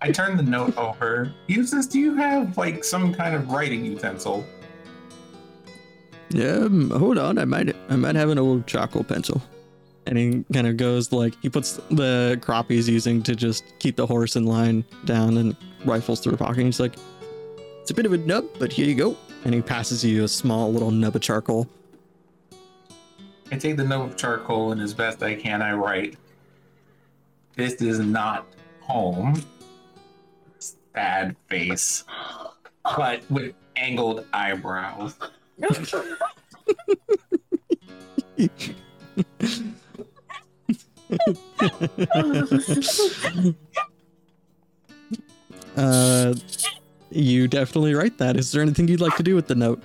I 0.00 0.10
turn 0.10 0.36
the 0.36 0.42
note 0.42 0.76
over. 0.76 1.32
Eustace, 1.46 1.86
do 1.86 2.00
you 2.00 2.16
have 2.16 2.58
like 2.58 2.82
some 2.82 3.14
kind 3.14 3.36
of 3.36 3.50
writing 3.50 3.84
utensil? 3.84 4.44
Um, 6.34 6.90
hold 6.90 7.18
on, 7.18 7.38
I 7.38 7.44
might 7.44 7.76
I 7.88 7.94
might 7.94 8.16
have 8.16 8.30
an 8.30 8.38
old 8.40 8.66
charcoal 8.66 9.04
pencil. 9.04 9.40
And 10.06 10.18
he 10.18 10.44
kind 10.52 10.66
of 10.66 10.76
goes 10.76 11.12
like 11.12 11.34
he 11.40 11.48
puts 11.48 11.80
the 11.90 12.38
crop 12.42 12.70
he's 12.70 12.88
using 12.88 13.22
to 13.22 13.34
just 13.34 13.64
keep 13.78 13.96
the 13.96 14.06
horse 14.06 14.36
in 14.36 14.44
line 14.44 14.84
down 15.04 15.38
and 15.38 15.56
rifles 15.84 16.20
through 16.20 16.34
a 16.34 16.36
pocket. 16.36 16.58
And 16.58 16.66
he's 16.66 16.80
like, 16.80 16.96
"It's 17.80 17.90
a 17.90 17.94
bit 17.94 18.06
of 18.06 18.12
a 18.12 18.18
nub, 18.18 18.44
but 18.58 18.72
here 18.72 18.86
you 18.86 18.94
go." 18.94 19.16
And 19.44 19.54
he 19.54 19.62
passes 19.62 20.04
you 20.04 20.24
a 20.24 20.28
small 20.28 20.72
little 20.72 20.90
nub 20.90 21.16
of 21.16 21.22
charcoal. 21.22 21.68
I 23.50 23.56
take 23.56 23.76
the 23.76 23.84
nub 23.84 24.02
of 24.02 24.16
charcoal 24.16 24.72
and 24.72 24.80
as 24.80 24.94
best 24.94 25.22
I 25.22 25.34
can 25.34 25.62
I 25.62 25.72
write. 25.74 26.16
This 27.56 27.74
is 27.74 27.98
not 28.00 28.46
home. 28.80 29.42
Sad 30.94 31.36
face. 31.48 32.04
But 32.82 33.22
with 33.30 33.54
angled 33.76 34.26
eyebrows. 34.32 35.14
uh, 45.76 46.34
you 47.10 47.48
definitely 47.48 47.94
write 47.94 48.18
that. 48.18 48.36
Is 48.36 48.52
there 48.52 48.62
anything 48.62 48.88
you'd 48.88 49.00
like 49.00 49.16
to 49.16 49.22
do 49.22 49.34
with 49.34 49.46
the 49.46 49.54
note? 49.54 49.82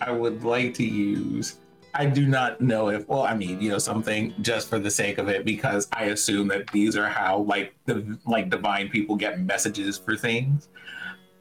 I 0.00 0.10
would 0.10 0.42
like 0.42 0.74
to 0.74 0.84
use. 0.84 1.58
I 1.94 2.06
do 2.06 2.26
not 2.26 2.60
know 2.60 2.88
if, 2.88 3.06
well, 3.06 3.22
I 3.22 3.34
mean, 3.34 3.60
you 3.60 3.70
know, 3.70 3.78
something 3.78 4.34
just 4.40 4.68
for 4.68 4.78
the 4.78 4.90
sake 4.90 5.18
of 5.18 5.28
it, 5.28 5.44
because 5.44 5.88
I 5.92 6.06
assume 6.06 6.48
that 6.48 6.66
these 6.72 6.96
are 6.96 7.08
how 7.08 7.38
like 7.38 7.74
the 7.84 8.18
like 8.26 8.50
divine 8.50 8.88
people 8.88 9.14
get 9.14 9.40
messages 9.40 9.98
for 9.98 10.16
things. 10.16 10.68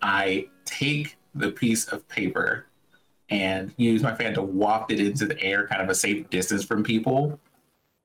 I 0.01 0.47
take 0.71 1.17
the 1.35 1.51
piece 1.51 1.85
of 1.87 2.07
paper 2.07 2.65
and 3.29 3.73
use 3.77 4.01
my 4.01 4.15
fan 4.15 4.33
to 4.33 4.41
waft 4.41 4.91
it 4.91 4.99
into 4.99 5.25
the 5.25 5.41
air, 5.41 5.67
kind 5.67 5.81
of 5.81 5.89
a 5.89 5.95
safe 5.95 6.29
distance 6.29 6.63
from 6.63 6.83
people. 6.83 7.39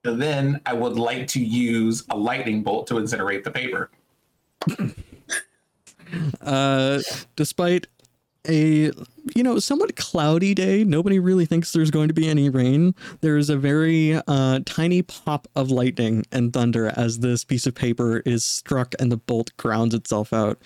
And 0.05 0.21
then 0.21 0.61
I 0.67 0.73
would 0.73 0.99
like 0.99 1.27
to 1.29 1.45
use 1.45 2.05
a 2.11 2.17
lightning 2.17 2.63
bolt 2.63 2.87
to 2.89 2.95
incinerate 2.95 3.43
the 3.43 3.51
paper. 3.51 3.91
Uh, 6.41 7.01
despite 7.35 7.89
a 8.49 8.93
you 9.35 9.43
know 9.43 9.59
somewhat 9.59 9.97
cloudy 9.97 10.55
day, 10.55 10.85
nobody 10.85 11.19
really 11.19 11.47
thinks 11.47 11.73
there's 11.73 11.91
going 11.91 12.09
to 12.09 12.15
be 12.15 12.29
any 12.29 12.49
rain. 12.49 12.95
There's 13.21 13.51
a 13.51 13.57
very 13.57 14.21
uh, 14.27 14.61
tiny 14.65 15.03
pop 15.03 15.49
of 15.57 15.71
lightning 15.71 16.25
and 16.31 16.53
thunder 16.53 16.93
as 16.97 17.19
this 17.21 17.45
piece 17.45 17.67
of 17.67 17.75
paper 17.75 18.23
is 18.25 18.45
struck 18.45 18.95
and 18.99 19.11
the 19.11 19.17
bolt 19.17 19.57
grounds 19.57 19.95
itself 19.95 20.33
out 20.33 20.59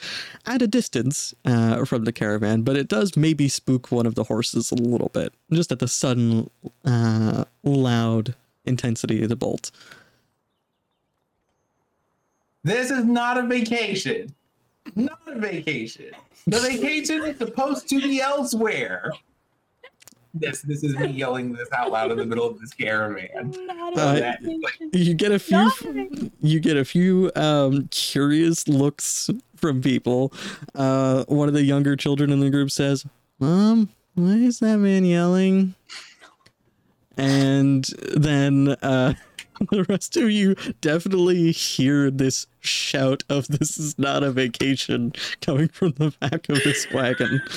at 0.47 0.63
a 0.63 0.67
distance 0.67 1.35
uh, 1.45 1.85
from 1.85 2.05
the 2.05 2.13
caravan, 2.13 2.63
but 2.63 2.77
it 2.77 2.89
does 2.89 3.17
maybe 3.17 3.49
spook 3.49 3.91
one 3.91 4.07
of 4.07 4.15
the 4.15 4.25
horses 4.25 4.71
a 4.71 4.77
little 4.77 5.11
bit, 5.11 5.33
just 5.53 5.73
at 5.73 5.79
the 5.79 5.89
sudden 5.89 6.51
uh, 6.85 7.45
loud 7.65 8.35
intensity 8.65 9.23
of 9.23 9.29
the 9.29 9.37
bolt. 9.37 9.71
This 12.63 12.91
is 12.91 13.05
not 13.05 13.39
a 13.39 13.43
vacation. 13.47 14.35
Not 14.97 15.19
a 15.27 15.39
vacation. 15.39 16.11
The 16.47 16.59
vacation 16.59 17.23
is 17.25 17.39
supposed 17.39 17.89
to 17.91 18.01
be 18.01 18.21
elsewhere. 18.21 19.13
This 20.33 20.63
this 20.63 20.85
is 20.85 20.97
me 20.97 21.09
yelling 21.09 21.53
this 21.53 21.69
out 21.73 21.91
loud 21.91 22.13
in 22.13 22.17
the 22.19 22.25
middle 22.25 22.47
of 22.47 22.61
this 22.61 22.73
caravan. 22.73 23.51
Not 23.67 23.99
Uh, 23.99 24.01
a 24.17 24.21
that- 24.21 24.41
You 24.93 25.15
get 25.15 25.33
a 25.33 25.39
few 25.41 25.57
Not 25.57 25.81
a 25.83 26.31
you 26.41 26.61
get 26.61 26.77
a 26.77 26.85
few 26.85 27.33
um, 27.35 27.89
curious 27.91 28.69
looks 28.69 29.29
from 29.57 29.83
people. 29.83 30.33
Uh, 30.75 31.25
one 31.27 31.49
of 31.49 31.55
the 31.55 31.65
younger 31.65 31.97
children 31.97 32.31
in 32.31 32.39
the 32.41 32.49
group 32.49 32.71
says, 32.71 33.05
"Mom, 33.41 33.89
why 34.15 34.35
is 34.35 34.61
that 34.61 34.77
man 34.79 35.05
yelling?" 35.05 35.75
And 37.17 37.85
then 38.17 38.77
uh, 38.83 39.15
the 39.71 39.85
rest 39.89 40.17
of 40.17 40.31
you 40.31 40.55
definitely 40.81 41.53
hear 41.53 42.11
this 42.11 42.47
shout 42.61 43.25
of 43.29 43.49
"This 43.49 43.79
is 43.79 43.99
not 43.99 44.23
a 44.23 44.31
vacation" 44.31 45.13
coming 45.43 45.69
from 45.69 45.93
the 45.93 46.13
back 46.21 46.49
of 46.49 46.63
this 46.65 46.87
wagon. 46.93 47.43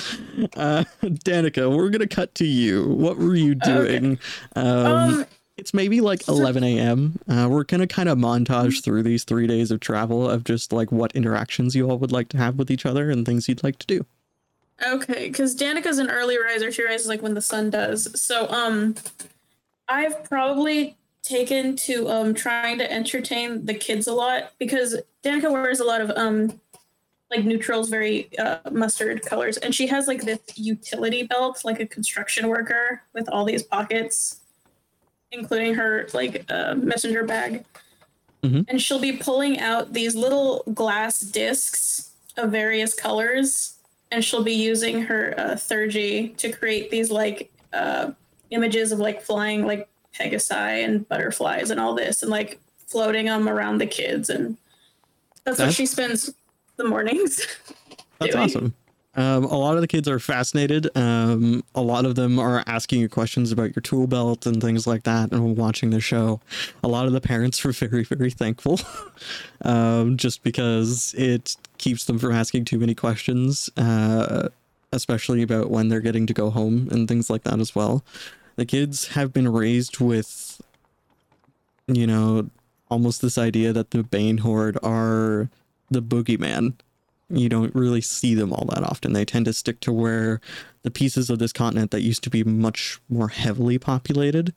Uh, 0.56 0.84
Danica, 1.02 1.76
we're 1.76 1.90
gonna 1.90 2.08
cut 2.08 2.34
to 2.36 2.46
you. 2.46 2.88
What 2.90 3.18
were 3.18 3.36
you 3.36 3.56
doing? 3.56 4.20
Um, 4.56 4.86
Um, 4.86 5.26
it's 5.58 5.74
maybe 5.74 6.02
like 6.02 6.28
11 6.28 6.64
a.m. 6.64 7.20
Uh, 7.28 7.48
we're 7.50 7.64
gonna 7.64 7.88
kind 7.88 8.10
of 8.10 8.18
montage 8.18 8.84
through 8.84 9.04
these 9.04 9.24
three 9.24 9.48
days 9.48 9.72
of 9.72 9.80
travel 9.80 10.30
of 10.30 10.44
just 10.44 10.74
like 10.74 10.92
what 10.92 11.16
interactions 11.16 11.76
you 11.76 11.90
all 11.90 11.98
would 12.00 12.12
like 12.12 12.30
to 12.30 12.38
have 12.38 12.58
with 12.58 12.70
each 12.72 12.86
other 12.86 13.10
and 13.10 13.26
things 13.26 13.48
you'd 13.48 13.64
like 13.64 13.78
to 13.80 13.88
do. 13.88 14.06
Okay, 14.86 15.28
because 15.28 15.56
Danica's 15.56 16.00
an 16.00 16.10
early 16.10 16.38
riser. 16.38 16.72
She 16.72 16.84
rises 16.84 17.08
like 17.08 17.22
when 17.22 17.36
the 17.36 17.42
sun 17.42 17.70
does. 17.70 18.20
So, 18.20 18.50
um, 18.50 18.96
I've 19.88 20.24
probably 20.24 20.98
taken 21.24 21.76
to 21.76 22.10
um 22.10 22.34
trying 22.34 22.78
to 22.78 22.92
entertain 22.92 23.66
the 23.66 23.74
kids 23.74 24.08
a 24.08 24.14
lot 24.14 24.52
because 24.60 25.00
Danica 25.24 25.52
wears 25.52 25.80
a 25.80 25.86
lot 25.86 26.02
of 26.02 26.12
um 26.16 26.60
like 27.32 27.46
neutrals, 27.46 27.90
very 27.90 28.30
uh, 28.38 28.60
mustard 28.72 29.24
colors, 29.24 29.58
and 29.58 29.74
she 29.74 29.88
has 29.88 30.08
like 30.08 30.22
this 30.22 30.40
utility 30.56 31.24
belt, 31.24 31.66
like 31.66 31.80
a 31.80 31.86
construction 31.88 32.48
worker, 32.48 33.02
with 33.14 33.28
all 33.28 33.44
these 33.44 33.64
pockets, 33.64 34.42
including 35.32 35.74
her 35.74 36.08
like 36.14 36.46
uh, 36.52 36.76
messenger 36.76 37.24
bag. 37.24 37.66
Mhm. 38.44 38.66
And 38.68 38.80
she'll 38.82 39.00
be 39.00 39.14
pulling 39.14 39.60
out 39.60 39.94
these 39.94 40.16
little 40.16 40.64
glass 40.74 41.22
discs 41.22 42.12
of 42.38 42.52
various 42.52 42.94
colors 42.94 43.78
and 44.12 44.24
she'll 44.24 44.44
be 44.44 44.54
using 44.54 45.02
her 45.02 45.34
uh, 45.38 45.56
theurgy 45.56 46.36
to 46.38 46.52
create 46.52 46.92
these 46.92 47.10
like 47.10 47.52
uh, 47.74 48.12
images 48.52 48.92
of 48.92 49.00
like 49.00 49.22
flying 49.22 49.66
like 49.66 49.88
pegasi 50.18 50.84
and 50.84 51.08
butterflies 51.08 51.70
and 51.72 51.80
all 51.80 51.94
this 51.94 52.22
and 52.22 52.32
like 52.32 52.60
floating 52.88 53.26
them 53.26 53.50
around 53.50 53.80
the 53.80 53.86
kids 53.86 54.30
and 54.30 54.58
that's 55.44 55.60
what 55.60 55.74
she 55.74 55.86
spends 55.86 56.34
the 56.78 56.86
mornings. 56.86 57.46
That's 58.20 58.34
doing. 58.34 58.44
awesome. 58.44 58.74
Um, 59.16 59.44
a 59.44 59.58
lot 59.58 59.76
of 59.76 59.82
the 59.82 59.88
kids 59.88 60.08
are 60.08 60.20
fascinated. 60.20 60.90
Um, 60.98 61.64
a 61.76 61.82
lot 61.82 62.06
of 62.06 62.16
them 62.16 62.40
are 62.40 62.64
asking 62.66 63.00
you 63.00 63.10
questions 63.10 63.52
about 63.52 63.76
your 63.76 63.82
tool 63.82 64.08
belt 64.08 64.48
and 64.48 64.60
things 64.60 64.88
like 64.88 65.04
that, 65.04 65.32
and 65.32 65.56
watching 65.56 65.92
the 65.92 66.00
show. 66.00 66.40
A 66.84 66.88
lot 66.88 67.06
of 67.06 67.14
the 67.14 67.22
parents 67.22 67.64
were 67.64 67.72
very, 67.74 68.04
very 68.04 68.32
thankful, 68.32 68.80
um, 69.62 70.18
just 70.18 70.42
because 70.42 71.14
it 71.16 71.56
keeps 71.78 72.06
them 72.06 72.18
from 72.18 72.32
asking 72.32 72.66
too 72.66 72.80
many 72.80 72.96
questions, 72.96 73.70
uh, 73.78 74.50
especially 74.92 75.44
about 75.44 75.70
when 75.70 75.90
they're 75.90 76.00
getting 76.00 76.26
to 76.26 76.34
go 76.34 76.50
home 76.50 76.88
and 76.92 77.08
things 77.08 77.30
like 77.30 77.44
that 77.44 77.60
as 77.60 77.76
well. 77.76 78.04
The 78.56 78.66
kids 78.66 79.10
have 79.10 79.34
been 79.34 79.52
raised 79.52 80.00
with, 80.00 80.62
you 81.88 82.06
know, 82.06 82.50
almost 82.90 83.22
this 83.22 83.38
idea 83.38 83.74
that 83.74 83.92
the 83.92 84.04
Bane 84.04 84.40
Horde 84.40 84.78
are 84.84 85.50
the 85.90 86.02
boogeyman 86.02 86.74
you 87.30 87.50
don't 87.50 87.74
really 87.74 88.02
see 88.02 88.36
them 88.36 88.54
all 88.54 88.66
that 88.66 88.84
often. 88.84 89.14
They 89.14 89.26
tend 89.26 89.46
to 89.46 89.54
stick 89.54 89.80
to 89.82 89.92
where 89.92 90.40
the 90.84 90.92
pieces 90.92 91.30
of 91.30 91.40
this 91.40 91.54
continent 91.54 91.92
that 91.92 92.02
used 92.02 92.24
to 92.24 92.30
be 92.30 92.44
much 92.44 93.00
more 93.10 93.30
heavily 93.30 93.78
populated 93.78 94.54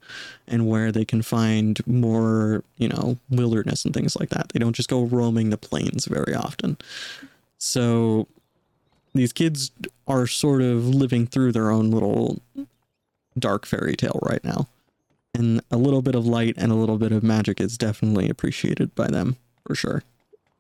and 0.46 0.68
where 0.68 0.92
they 0.92 1.04
can 1.04 1.22
find 1.22 1.84
more, 1.86 2.64
you 2.76 2.88
know, 2.88 3.16
wilderness 3.30 3.84
and 3.84 3.94
things 3.94 4.16
like 4.16 4.28
that. 4.30 4.50
They 4.50 4.58
don't 4.58 4.76
just 4.76 4.90
go 4.90 5.02
roaming 5.02 5.50
the 5.50 5.56
plains 5.56 6.06
very 6.06 6.34
often. 6.34 6.76
So 7.58 8.26
these 9.14 9.32
kids 9.32 9.70
are 10.06 10.26
sort 10.26 10.60
of 10.60 10.86
living 10.86 11.26
through 11.26 11.52
their 11.52 11.70
own 11.70 11.90
little 11.90 12.42
dark 13.38 13.66
fairy 13.66 13.96
tale 13.96 14.18
right 14.22 14.42
now. 14.44 14.68
And 15.34 15.60
a 15.70 15.76
little 15.76 16.00
bit 16.02 16.14
of 16.14 16.26
light 16.26 16.54
and 16.56 16.72
a 16.72 16.74
little 16.76 16.96
bit 16.98 17.12
of 17.12 17.22
magic 17.22 17.60
is 17.60 17.76
definitely 17.76 18.28
appreciated 18.30 18.94
by 18.94 19.08
them 19.08 19.36
for 19.66 19.74
sure. 19.74 20.02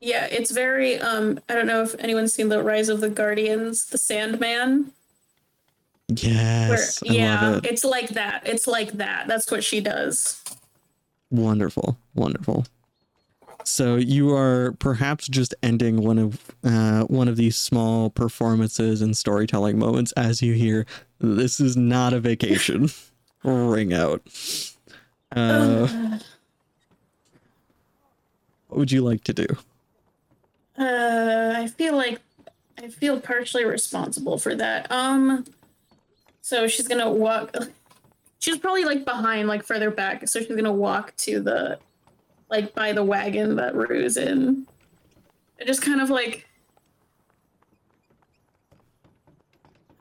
yeah, 0.00 0.26
it's 0.26 0.50
very 0.50 0.98
um 0.98 1.40
I 1.48 1.54
don't 1.54 1.66
know 1.66 1.82
if 1.82 1.94
anyone's 1.98 2.34
seen 2.34 2.48
the 2.50 2.62
Rise 2.62 2.88
of 2.90 3.00
the 3.00 3.08
Guardians, 3.08 3.86
the 3.86 3.98
Sandman. 3.98 4.92
Where, 6.08 6.18
Yes, 6.18 7.02
I 7.02 7.12
yeah, 7.12 7.56
it. 7.56 7.66
it's 7.66 7.84
like 7.84 8.10
that. 8.10 8.46
It's 8.46 8.66
like 8.68 8.92
that. 8.92 9.26
That's 9.26 9.50
what 9.50 9.64
she 9.64 9.80
does. 9.80 10.40
Wonderful, 11.30 11.98
wonderful. 12.14 12.66
So 13.66 13.96
you 13.96 14.32
are 14.32 14.76
perhaps 14.78 15.26
just 15.26 15.52
ending 15.60 16.02
one 16.02 16.18
of 16.18 16.40
uh, 16.62 17.02
one 17.04 17.26
of 17.26 17.36
these 17.36 17.56
small 17.56 18.10
performances 18.10 19.02
and 19.02 19.16
storytelling 19.16 19.76
moments 19.76 20.12
as 20.12 20.40
you 20.40 20.52
hear, 20.52 20.86
"This 21.18 21.58
is 21.58 21.76
not 21.76 22.12
a 22.12 22.20
vacation." 22.20 22.90
ring 23.42 23.92
out. 23.92 24.22
Uh, 25.34 25.86
what 28.68 28.78
would 28.78 28.92
you 28.92 29.02
like 29.02 29.24
to 29.24 29.32
do? 29.32 29.46
Uh, 30.78 31.54
I 31.56 31.66
feel 31.66 31.96
like 31.96 32.20
I 32.78 32.88
feel 32.88 33.20
partially 33.20 33.64
responsible 33.64 34.38
for 34.38 34.54
that. 34.54 34.90
Um, 34.92 35.44
so 36.40 36.68
she's 36.68 36.86
gonna 36.86 37.10
walk. 37.10 37.54
She's 38.38 38.58
probably 38.58 38.84
like 38.84 39.04
behind, 39.04 39.48
like 39.48 39.64
further 39.64 39.90
back. 39.90 40.28
So 40.28 40.38
she's 40.38 40.54
gonna 40.54 40.70
walk 40.72 41.16
to 41.16 41.40
the, 41.40 41.80
like 42.48 42.74
by 42.74 42.92
the 42.92 43.04
wagon 43.04 43.56
that 43.56 43.74
Rue's 43.74 44.16
in, 44.16 44.66
and 45.58 45.66
just 45.66 45.82
kind 45.82 46.00
of 46.00 46.10
like. 46.10 46.46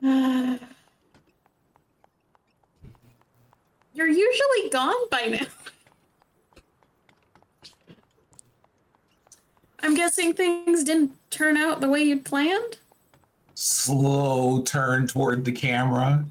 You're 3.94 4.08
usually 4.08 4.68
gone 4.70 5.08
by 5.10 5.26
now. 5.26 5.46
I'm 9.80 9.94
guessing 9.94 10.34
things 10.34 10.84
didn't 10.84 11.12
turn 11.30 11.56
out 11.56 11.80
the 11.80 11.88
way 11.88 12.02
you'd 12.02 12.24
planned. 12.24 12.78
Slow 13.54 14.60
turn 14.62 15.06
toward 15.06 15.44
the 15.44 15.52
camera. 15.52 16.26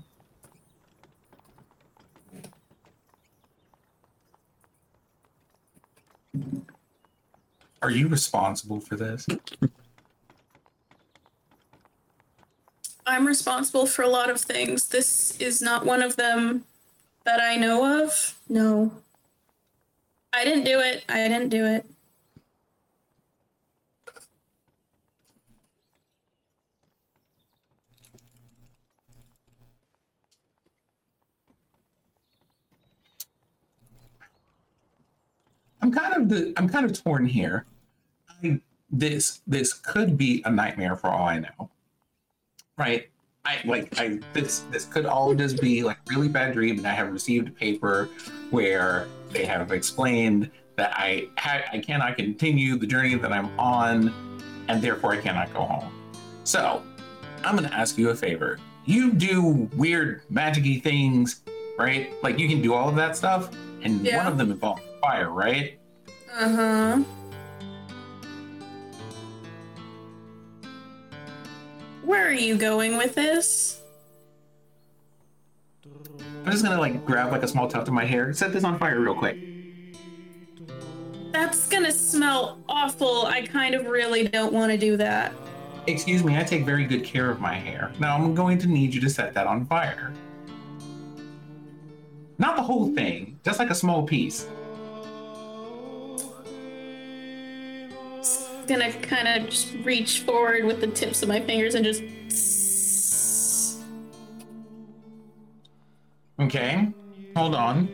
Are 7.82 7.92
you 7.92 8.08
responsible 8.08 8.80
for 8.80 8.96
this? 8.96 9.28
I'm 13.06 13.28
responsible 13.28 13.86
for 13.86 14.02
a 14.02 14.08
lot 14.08 14.30
of 14.30 14.42
things. 14.42 14.88
This 14.88 15.38
is 15.40 15.62
not 15.62 15.86
one 15.86 16.02
of 16.02 16.16
them 16.16 16.64
that 17.26 17.40
I 17.40 17.56
know 17.56 18.04
of. 18.04 18.40
No. 18.50 18.92
I 20.34 20.44
didn't 20.44 20.64
do 20.64 20.80
it. 20.80 21.04
I 21.08 21.28
didn't 21.28 21.50
do 21.50 21.66
it. 21.66 21.86
I'm 35.86 35.92
kind 35.92 36.14
of 36.16 36.30
the 36.30 36.52
I'm 36.58 36.68
kind 36.68 36.84
of 36.84 37.04
torn 37.04 37.28
here. 37.28 37.68
I, 38.44 38.60
this 38.90 39.42
this 39.46 39.72
could 39.72 40.18
be 40.18 40.42
a 40.44 40.50
nightmare 40.50 40.96
for 40.96 41.12
all 41.12 41.28
I 41.28 41.38
know. 41.38 41.70
Right? 42.76 43.08
I 43.46 43.60
like 43.66 43.94
I 44.00 44.20
this 44.34 44.62
this 44.72 44.86
could 44.86 45.06
all 45.06 45.36
just 45.36 45.62
be 45.62 45.84
like 45.84 45.98
really 46.10 46.28
bad 46.28 46.54
dream, 46.54 46.80
and 46.80 46.88
I 46.88 46.94
have 46.94 47.12
received 47.12 47.50
a 47.50 47.52
paper 47.52 48.10
where 48.50 49.06
they 49.30 49.46
have 49.46 49.72
explained 49.72 50.50
that 50.76 50.92
I 50.96 51.28
ha- 51.38 51.66
I 51.72 51.78
cannot 51.78 52.18
continue 52.18 52.80
the 52.80 52.88
journey 52.88 53.14
that 53.14 53.32
I'm 53.32 53.52
on, 53.60 54.12
and 54.68 54.82
therefore 54.82 55.14
I 55.14 55.18
cannot 55.18 55.54
go 55.54 55.66
home. 55.66 55.94
So 56.46 56.82
I'm 57.44 57.54
gonna 57.54 57.68
ask 57.68 57.96
you 57.96 58.10
a 58.10 58.16
favor. 58.16 58.58
You 58.86 59.12
do 59.12 59.70
weird 59.76 60.24
magicy 60.34 60.82
things, 60.82 61.42
right? 61.78 62.12
Like 62.24 62.40
you 62.40 62.48
can 62.48 62.64
do 62.64 62.74
all 62.74 62.90
of 62.90 62.96
that 62.96 63.16
stuff, 63.16 63.52
and 63.84 64.04
one 64.04 64.26
of 64.26 64.40
them 64.40 64.50
involves 64.50 64.82
fire, 65.06 65.30
right? 65.30 65.80
Uh 66.34 66.50
huh. 66.50 67.04
Where 72.04 72.28
are 72.28 72.34
you 72.34 72.58
going 72.58 72.98
with 72.98 73.14
this? 73.14 73.82
I'm 76.44 76.52
just 76.52 76.64
gonna 76.64 76.80
like 76.80 77.06
grab 77.06 77.32
like 77.32 77.44
a 77.44 77.48
small 77.48 77.68
tuft 77.68 77.88
of 77.88 77.94
my 77.94 78.04
hair, 78.06 78.34
set 78.34 78.52
this 78.52 78.64
on 78.64 78.80
fire 78.80 79.00
real 79.00 79.14
quick. 79.14 79.38
That's 81.32 81.68
gonna 81.68 81.92
smell 81.92 82.60
awful. 82.68 83.28
I 83.28 83.46
kind 83.46 83.76
of 83.76 83.86
really 83.86 84.28
don't 84.28 84.54
want 84.54 84.72
to 84.72 84.78
do 84.78 84.98
that. 84.98 85.34
Excuse 85.86 86.24
me, 86.24 86.36
I 86.36 86.44
take 86.44 86.66
very 86.66 86.86
good 86.86 87.04
care 87.04 87.30
of 87.30 87.40
my 87.40 87.54
hair. 87.54 87.92
Now 88.00 88.16
I'm 88.16 88.34
going 88.34 88.58
to 88.58 88.68
need 88.68 88.96
you 88.96 89.02
to 89.02 89.10
set 89.10 89.36
that 89.36 89.46
on 89.46 89.68
fire. 89.68 90.12
Not 92.40 92.56
the 92.56 92.64
whole 92.64 92.94
thing, 92.96 93.40
just 93.46 93.60
like 93.60 93.70
a 93.70 93.76
small 93.76 94.02
piece. 94.04 94.48
Gonna 98.68 98.92
kind 98.94 99.28
of 99.28 99.50
just 99.50 99.74
reach 99.84 100.22
forward 100.22 100.66
with 100.66 100.82
the 100.82 100.88
tips 100.88 101.22
of 101.22 101.30
my 101.30 101.40
fingers 101.40 101.76
and 101.76 101.86
just. 101.86 102.02
Okay, 106.40 106.92
hold 107.36 107.54
on. 107.54 107.88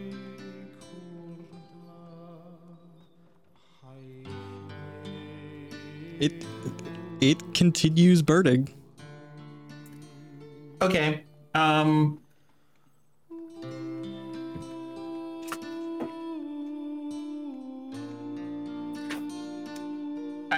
It 6.22 6.46
it 7.20 7.54
continues 7.54 8.22
burning. 8.22 8.70
Okay, 10.82 11.26
um. 11.54 12.20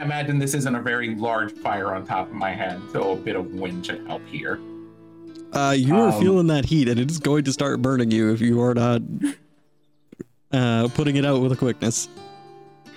I 0.04 0.06
imagine 0.06 0.38
this 0.38 0.54
isn't 0.54 0.76
a 0.76 0.82
very 0.82 1.16
large 1.16 1.54
fire 1.54 1.96
on 1.96 2.06
top 2.06 2.28
of 2.28 2.34
my 2.34 2.52
head, 2.52 2.82
so 2.92 3.14
a 3.14 3.16
bit 3.16 3.38
of 3.38 3.54
wind 3.54 3.86
should 3.86 4.06
help 4.06 4.22
here. 4.28 4.60
Uh, 5.54 5.74
you 5.78 5.96
are 5.96 6.10
Um, 6.10 6.22
feeling 6.22 6.48
that 6.48 6.66
heat, 6.66 6.90
and 6.90 7.00
it 7.00 7.10
is 7.10 7.20
going 7.20 7.46
to 7.46 7.54
start 7.54 7.82
burning 7.82 8.12
you 8.12 8.34
if 8.34 8.42
you 8.42 8.62
are 8.62 8.74
not 8.74 9.02
uh, 10.52 10.90
putting 10.90 11.16
it 11.16 11.24
out 11.26 11.42
with 11.42 11.54
a 11.54 11.56
quickness. 11.56 12.10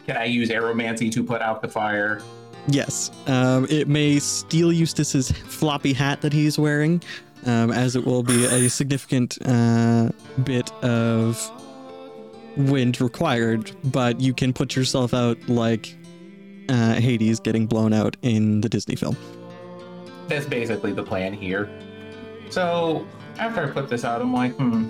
Can 0.09 0.17
I 0.17 0.25
use 0.25 0.49
aeromancy 0.49 1.13
to 1.13 1.23
put 1.23 1.43
out 1.43 1.63
the 1.63 1.69
fire? 1.69 2.21
Yes, 2.67 3.13
um, 3.29 3.69
it 3.71 3.87
may 3.87 4.19
steal 4.19 4.73
Eustace's 4.73 5.31
floppy 5.31 5.93
hat 5.93 6.23
that 6.23 6.33
he's 6.33 6.59
wearing, 6.59 7.01
um, 7.45 7.71
as 7.71 7.95
it 7.95 8.05
will 8.05 8.25
be 8.25 8.47
a 8.47 8.69
significant 8.69 9.39
uh, 9.47 10.09
bit 10.43 10.73
of 10.83 11.49
wind 12.57 13.01
required. 13.01 13.71
But 13.85 14.21
you 14.21 14.35
can 14.35 14.53
put 14.53 14.75
yourself 14.75 15.15
out 15.15 15.49
like 15.49 15.97
uh, 16.69 16.95
Hades 16.95 17.41
getting 17.41 17.67
blown 17.67 17.93
out 17.93 18.17
in 18.23 18.61
the 18.61 18.69
Disney 18.69 18.97
film. 18.97 19.17
That's 20.29 20.47
basically 20.47 20.93
the 20.93 21.03
plan 21.03 21.33
here. 21.33 21.69
So 22.51 23.07
after 23.39 23.64
I 23.64 23.71
put 23.71 23.89
this 23.89 24.05
out, 24.05 24.21
I'm 24.21 24.33
like, 24.33 24.53
hmm. 24.55 24.89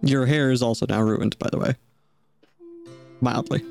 Your 0.00 0.24
hair 0.24 0.50
is 0.50 0.62
also 0.62 0.86
now 0.88 1.02
ruined, 1.02 1.38
by 1.38 1.48
the 1.50 1.58
way, 1.58 1.74
mildly. 3.20 3.62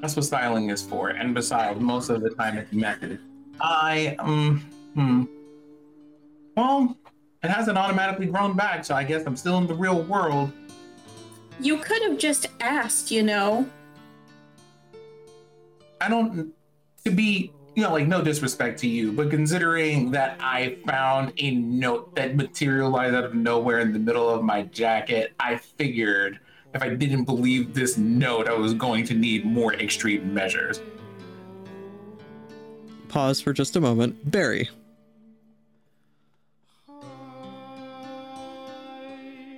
That's 0.00 0.16
what 0.16 0.24
styling 0.24 0.70
is 0.70 0.82
for. 0.82 1.10
And 1.10 1.34
besides, 1.34 1.80
most 1.80 2.10
of 2.10 2.22
the 2.22 2.30
time 2.30 2.58
it's 2.58 2.72
method. 2.72 3.18
I 3.60 4.16
um 4.18 4.60
hmm. 4.94 5.24
Well, 6.56 6.96
it 7.42 7.48
hasn't 7.48 7.76
automatically 7.76 8.26
grown 8.26 8.56
back, 8.56 8.84
so 8.84 8.94
I 8.94 9.04
guess 9.04 9.24
I'm 9.26 9.36
still 9.36 9.58
in 9.58 9.66
the 9.66 9.74
real 9.74 10.02
world. 10.02 10.52
You 11.60 11.78
could 11.78 12.02
have 12.02 12.18
just 12.18 12.46
asked, 12.60 13.10
you 13.10 13.22
know. 13.22 13.68
I 16.00 16.08
don't 16.08 16.52
to 17.04 17.10
be 17.10 17.52
you 17.74 17.82
know 17.82 17.92
like 17.92 18.06
no 18.06 18.22
disrespect 18.22 18.78
to 18.80 18.88
you, 18.88 19.12
but 19.12 19.30
considering 19.30 20.10
that 20.10 20.38
I 20.40 20.76
found 20.86 21.32
a 21.38 21.52
note 21.52 22.14
that 22.16 22.36
materialized 22.36 23.14
out 23.14 23.24
of 23.24 23.34
nowhere 23.34 23.80
in 23.80 23.92
the 23.92 23.98
middle 23.98 24.28
of 24.28 24.42
my 24.42 24.62
jacket, 24.62 25.34
I 25.38 25.56
figured 25.56 26.40
if 26.76 26.82
I 26.82 26.90
didn't 26.90 27.24
believe 27.24 27.72
this 27.72 27.96
note, 27.96 28.48
I 28.48 28.52
was 28.52 28.74
going 28.74 29.06
to 29.06 29.14
need 29.14 29.46
more 29.46 29.72
extreme 29.74 30.34
measures. 30.34 30.80
Pause 33.08 33.40
for 33.40 33.54
just 33.54 33.76
a 33.76 33.80
moment. 33.80 34.30
Barry, 34.30 34.68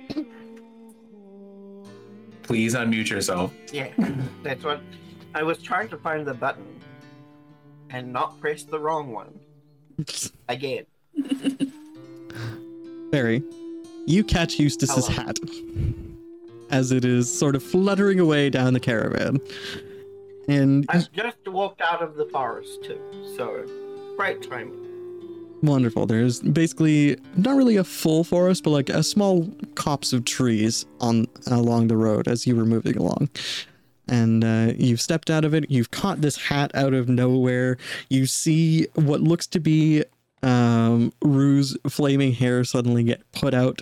Please 2.43 2.73
unmute 2.73 3.09
yourself. 3.09 3.53
Yeah, 3.73 3.89
that's 4.43 4.63
what 4.63 4.81
I 5.35 5.43
was 5.43 5.61
trying 5.61 5.89
to 5.89 5.97
find 5.97 6.25
the 6.25 6.33
button 6.33 6.79
and 7.89 8.13
not 8.13 8.39
press 8.39 8.63
the 8.63 8.79
wrong 8.79 9.11
one 9.11 9.37
again. 10.47 10.85
Barry, 13.11 13.43
you 14.05 14.23
catch 14.23 14.57
Eustace's 14.57 15.07
Hello. 15.07 15.25
hat 15.25 15.37
as 16.71 16.91
it 16.91 17.05
is 17.05 17.31
sort 17.31 17.55
of 17.55 17.63
fluttering 17.63 18.19
away 18.19 18.49
down 18.49 18.73
the 18.73 18.79
caravan. 18.79 19.39
And 20.47 20.85
I've 20.89 21.11
just 21.11 21.37
walked 21.47 21.81
out 21.81 22.01
of 22.01 22.15
the 22.15 22.25
forest 22.25 22.83
too, 22.83 22.99
so 23.37 23.65
great 24.17 24.41
timing. 24.41 24.75
wonderful. 25.61 26.05
There's 26.05 26.41
basically 26.41 27.17
not 27.35 27.55
really 27.55 27.75
a 27.75 27.83
full 27.83 28.23
forest, 28.23 28.63
but 28.63 28.71
like 28.71 28.89
a 28.89 29.03
small 29.03 29.47
copse 29.75 30.13
of 30.13 30.25
trees 30.25 30.85
on 31.01 31.27
along 31.47 31.87
the 31.87 31.97
road 31.97 32.27
as 32.27 32.47
you 32.47 32.55
were 32.55 32.65
moving 32.65 32.97
along. 32.97 33.29
And 34.07 34.43
uh, 34.43 34.73
you've 34.75 35.01
stepped 35.01 35.29
out 35.29 35.45
of 35.45 35.53
it. 35.53 35.69
You've 35.69 35.91
caught 35.91 36.21
this 36.21 36.35
hat 36.35 36.71
out 36.73 36.95
of 36.95 37.09
nowhere. 37.09 37.77
You 38.09 38.25
see 38.25 38.87
what 38.95 39.21
looks 39.21 39.45
to 39.47 39.59
be 39.59 40.03
um, 40.41 41.13
Rue's 41.21 41.77
flaming 41.87 42.33
hair 42.33 42.63
suddenly 42.63 43.03
get 43.03 43.29
put 43.33 43.53
out 43.53 43.81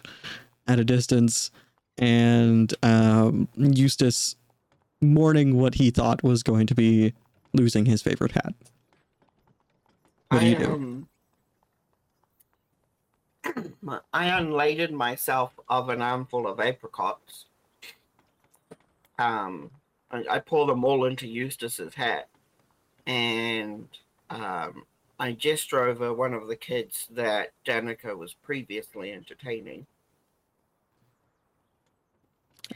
at 0.68 0.80
a 0.80 0.84
distance, 0.84 1.52
and 1.98 2.74
um, 2.84 3.48
Eustace 3.56 4.36
mourning 5.02 5.58
what 5.58 5.76
he 5.76 5.92
thought 5.92 6.24
was 6.24 6.44
going 6.44 6.68
to 6.68 6.76
be 6.76 7.14
losing 7.54 7.86
his 7.86 8.02
favorite 8.02 8.32
hat. 8.32 8.54
What 10.30 10.40
do 10.42 10.46
I, 10.46 10.50
you 10.50 10.56
do? 10.58 10.66
um, 10.66 11.08
I 14.14 14.26
unladed 14.28 14.92
myself 14.92 15.54
of 15.70 15.90
an 15.90 16.02
armful 16.02 16.48
of 16.48 16.60
apricots. 16.60 17.46
Um, 19.20 19.72
I, 20.12 20.26
I 20.30 20.40
poured 20.40 20.70
them 20.70 20.84
all 20.84 21.06
into 21.06 21.28
Eustace's 21.28 21.96
hat, 21.96 22.28
and 23.06 23.88
um, 24.30 24.84
I 25.20 25.32
gesture 25.32 25.84
over 25.86 26.14
one 26.14 26.34
of 26.34 26.48
the 26.48 26.56
kids 26.56 27.08
that 27.12 27.54
Danica 27.66 28.16
was 28.16 28.34
previously 28.34 29.12
entertaining. 29.12 29.88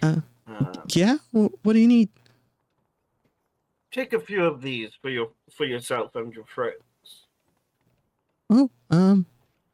Uh, 0.01 0.21
Um, 0.47 0.83
Yeah. 0.89 1.17
Wh- 1.31 1.53
What 1.65 1.73
do 1.73 1.79
you 1.79 1.87
need? 1.87 2.09
take 3.91 4.13
a 4.13 4.19
few 4.21 4.43
of 4.45 4.61
these 4.61 4.91
for 5.01 5.09
your 5.09 5.31
for 5.51 5.65
yourself 5.65 6.15
and 6.15 6.33
your 6.33 6.45
friends. 6.45 7.27
Oh, 8.49 8.69
um, 8.89 9.25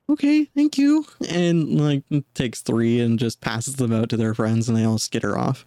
okay, 0.09 0.45
thank 0.45 0.77
you. 0.77 1.05
And 1.29 1.79
like 1.79 2.03
takes 2.33 2.61
three 2.61 2.99
and 2.99 3.19
just 3.19 3.41
passes 3.41 3.75
them 3.75 3.93
out 3.93 4.09
to 4.09 4.17
their 4.17 4.33
friends 4.33 4.67
and 4.67 4.75
they 4.77 4.83
all 4.85 4.97
skitter 4.97 5.37
off. 5.37 5.65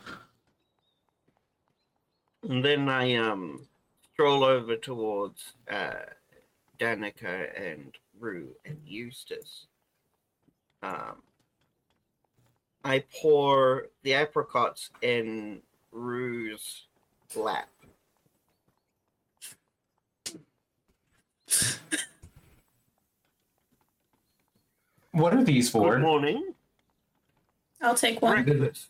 And 2.48 2.64
then 2.64 2.88
I 2.88 3.14
um 3.16 3.68
stroll 4.12 4.42
over 4.44 4.76
towards 4.76 5.54
uh 5.70 6.06
Danica 6.78 7.50
and 7.56 7.96
Rue 8.18 8.54
and 8.64 8.78
Eustace. 8.84 9.66
Um 10.82 11.22
I 12.84 13.04
pour 13.20 13.88
the 14.02 14.14
apricots 14.14 14.90
in 15.02 15.60
Rue's 15.92 16.86
lap. 17.36 17.68
What 25.12 25.34
are 25.34 25.42
these 25.42 25.68
for? 25.68 25.96
Good 25.96 26.02
morning. 26.02 26.54
I'll 27.82 27.94
take 27.94 28.22
one. 28.22 28.44
Breakfast. 28.44 28.88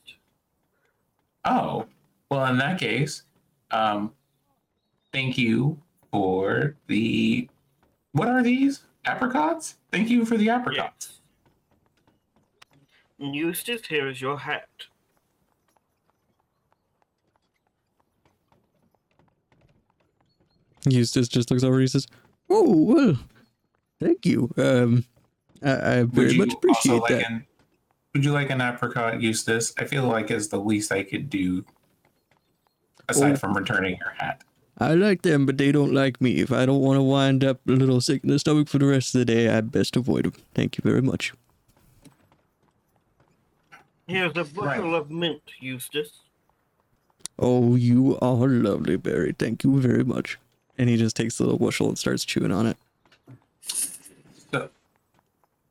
Oh, 1.44 1.86
well, 2.30 2.44
in 2.46 2.58
that 2.58 2.78
case, 2.78 3.22
um, 3.70 4.12
thank 5.12 5.38
you 5.38 5.80
for 6.12 6.76
the. 6.86 7.48
What 8.12 8.28
are 8.28 8.42
these? 8.42 8.82
Apricots? 9.06 9.76
Thank 9.90 10.10
you 10.10 10.26
for 10.26 10.36
the 10.36 10.50
apricots. 10.50 11.19
And 13.20 13.34
Eustace, 13.36 13.86
here 13.86 14.08
is 14.08 14.20
your 14.20 14.38
hat. 14.38 14.68
Eustace 20.88 21.28
just 21.28 21.50
looks 21.50 21.62
over. 21.62 21.80
He 21.80 21.86
says, 21.86 22.06
"Oh, 22.48 22.72
well, 22.84 23.18
thank 24.00 24.24
you. 24.24 24.50
Um, 24.56 25.04
I, 25.62 25.70
I 25.70 26.02
Would 26.02 26.12
very 26.12 26.36
much 26.36 26.54
appreciate 26.54 26.92
also 26.92 27.02
like 27.02 27.22
that. 27.22 27.30
An, 27.30 27.46
would 28.14 28.24
you 28.24 28.32
like 28.32 28.50
an 28.50 28.60
apricot, 28.60 29.20
Eustace? 29.20 29.74
I 29.78 29.84
feel 29.84 30.04
like 30.04 30.30
is 30.30 30.48
the 30.48 30.58
least 30.58 30.90
I 30.90 31.02
could 31.02 31.28
do, 31.28 31.64
aside 33.08 33.32
Oh. 33.32 33.36
from 33.36 33.54
returning 33.56 33.96
your 33.98 34.10
hat. 34.18 34.42
I 34.78 34.94
like 34.94 35.20
them, 35.22 35.44
but 35.44 35.58
they 35.58 35.72
don't 35.72 35.92
like 35.92 36.22
me. 36.22 36.36
If 36.40 36.50
I 36.50 36.64
don't 36.64 36.80
want 36.80 36.96
to 36.96 37.02
wind 37.02 37.44
up 37.44 37.60
a 37.68 37.72
little 37.72 38.00
sick 38.00 38.24
in 38.24 38.30
the 38.30 38.38
stomach 38.38 38.66
for 38.68 38.78
the 38.78 38.86
rest 38.86 39.14
of 39.14 39.18
the 39.18 39.26
day, 39.26 39.50
I 39.50 39.60
best 39.60 39.94
avoid 39.94 40.24
them. 40.24 40.32
Thank 40.54 40.78
you 40.78 40.82
very 40.82 41.02
much. 41.02 41.34
Here's 44.10 44.32
a 44.36 44.42
bushel 44.44 44.90
Right. 44.90 44.94
of 45.00 45.08
mint, 45.10 45.40
Eustace. 45.60 46.22
Oh, 47.38 47.76
you 47.76 48.18
are 48.20 48.48
lovely, 48.48 48.96
Barry. 48.96 49.34
Thank 49.38 49.62
you 49.62 49.80
very 49.80 50.02
much." 50.02 50.36
And 50.76 50.90
he 50.90 50.96
just 50.96 51.14
takes 51.14 51.38
the 51.38 51.44
little 51.44 51.58
bushel 51.60 51.88
and 51.88 51.96
starts 51.96 52.24
chewing 52.24 52.50
on 52.50 52.66
it. 52.66 52.76
So, 54.50 54.68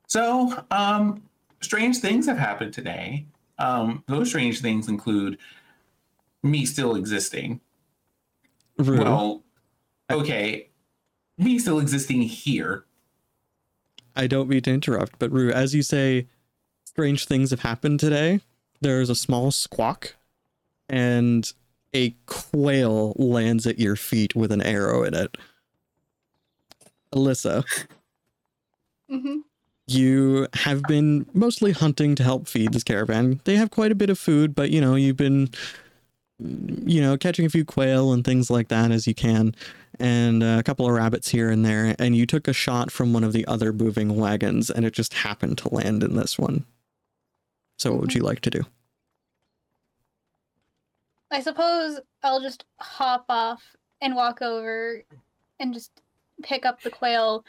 so 0.07 0.65
um, 0.71 1.21
strange 1.59 1.97
things 1.97 2.25
have 2.27 2.37
happened 2.37 2.73
today. 2.73 3.25
Um, 3.57 4.03
those 4.07 4.29
strange 4.29 4.61
things 4.61 4.87
include 4.87 5.37
me 6.41 6.65
still 6.65 6.95
existing. 6.95 7.59
Rue, 8.77 8.99
Well, 8.99 9.43
okay, 10.09 10.69
me 11.37 11.59
still 11.59 11.79
existing 11.79 12.21
here. 12.21 12.85
I 14.15 14.27
don't 14.27 14.47
mean 14.47 14.61
to 14.61 14.71
interrupt, 14.71 15.19
but 15.19 15.29
Rue, 15.31 15.51
as 15.51 15.75
you 15.75 15.81
say, 15.81 16.27
strange 16.99 17.27
things 17.27 17.51
have 17.51 17.61
happened 17.61 17.97
today. 17.97 18.41
There's 18.81 19.09
a 19.09 19.15
small 19.15 19.51
squawk, 19.51 20.17
and 20.89 21.49
a 21.93 22.09
quail 22.25 23.13
lands 23.15 23.65
at 23.65 23.79
your 23.79 23.95
feet 23.95 24.35
with 24.35 24.51
an 24.51 24.61
arrow 24.61 25.03
in 25.03 25.13
it. 25.13 25.37
Alyssa, 27.15 27.63
hmm 29.09 29.37
you 29.87 30.47
have 30.53 30.83
been 30.83 31.25
mostly 31.33 31.71
hunting 31.71 32.15
to 32.15 32.21
help 32.21 32.47
feed 32.47 32.73
this 32.73 32.83
caravan. 32.83 33.41
They 33.45 33.55
have 33.55 33.71
quite 33.71 33.91
a 33.91 33.95
bit 33.95 34.09
of 34.11 34.19
food, 34.19 34.53
but 34.53 34.69
you 34.69 34.81
know, 34.81 34.95
you've 34.95 35.17
been 35.17 35.49
you 36.39 37.01
know, 37.01 37.17
catching 37.17 37.45
a 37.45 37.49
few 37.49 37.63
quail 37.63 38.11
and 38.11 38.25
things 38.25 38.49
like 38.49 38.67
that 38.67 38.91
as 38.91 39.07
you 39.07 39.15
can, 39.15 39.55
and 39.99 40.43
uh, 40.43 40.57
a 40.59 40.63
couple 40.63 40.85
of 40.85 40.93
rabbits 40.93 41.29
here 41.29 41.49
and 41.49 41.65
there, 41.65 41.95
and 41.97 42.17
you 42.17 42.25
took 42.25 42.47
a 42.49 42.53
shot 42.53 42.91
from 42.91 43.13
one 43.13 43.23
of 43.23 43.31
the 43.31 43.47
other 43.47 43.71
moving 43.71 44.17
wagons, 44.17 44.69
and 44.69 44.85
it 44.85 44.93
just 44.93 45.13
happened 45.13 45.57
to 45.59 45.73
land 45.73 46.03
in 46.03 46.17
this 46.17 46.37
one. 46.37 46.65
So, 47.79 47.91
what 47.93 48.01
would 48.01 48.13
you 48.13 48.21
like 48.23 48.41
to 48.41 48.49
do? 48.49 48.61
I 51.31 51.39
suppose 51.41 51.99
I'll 52.23 52.41
just 52.41 52.65
hop 52.79 53.25
off 53.29 53.63
and 54.01 54.15
walk 54.15 54.41
over 54.41 55.01
and 55.59 55.73
just 55.73 55.91
pick 56.43 56.65
up 56.65 56.81
the 56.81 56.89
quail 56.89 57.45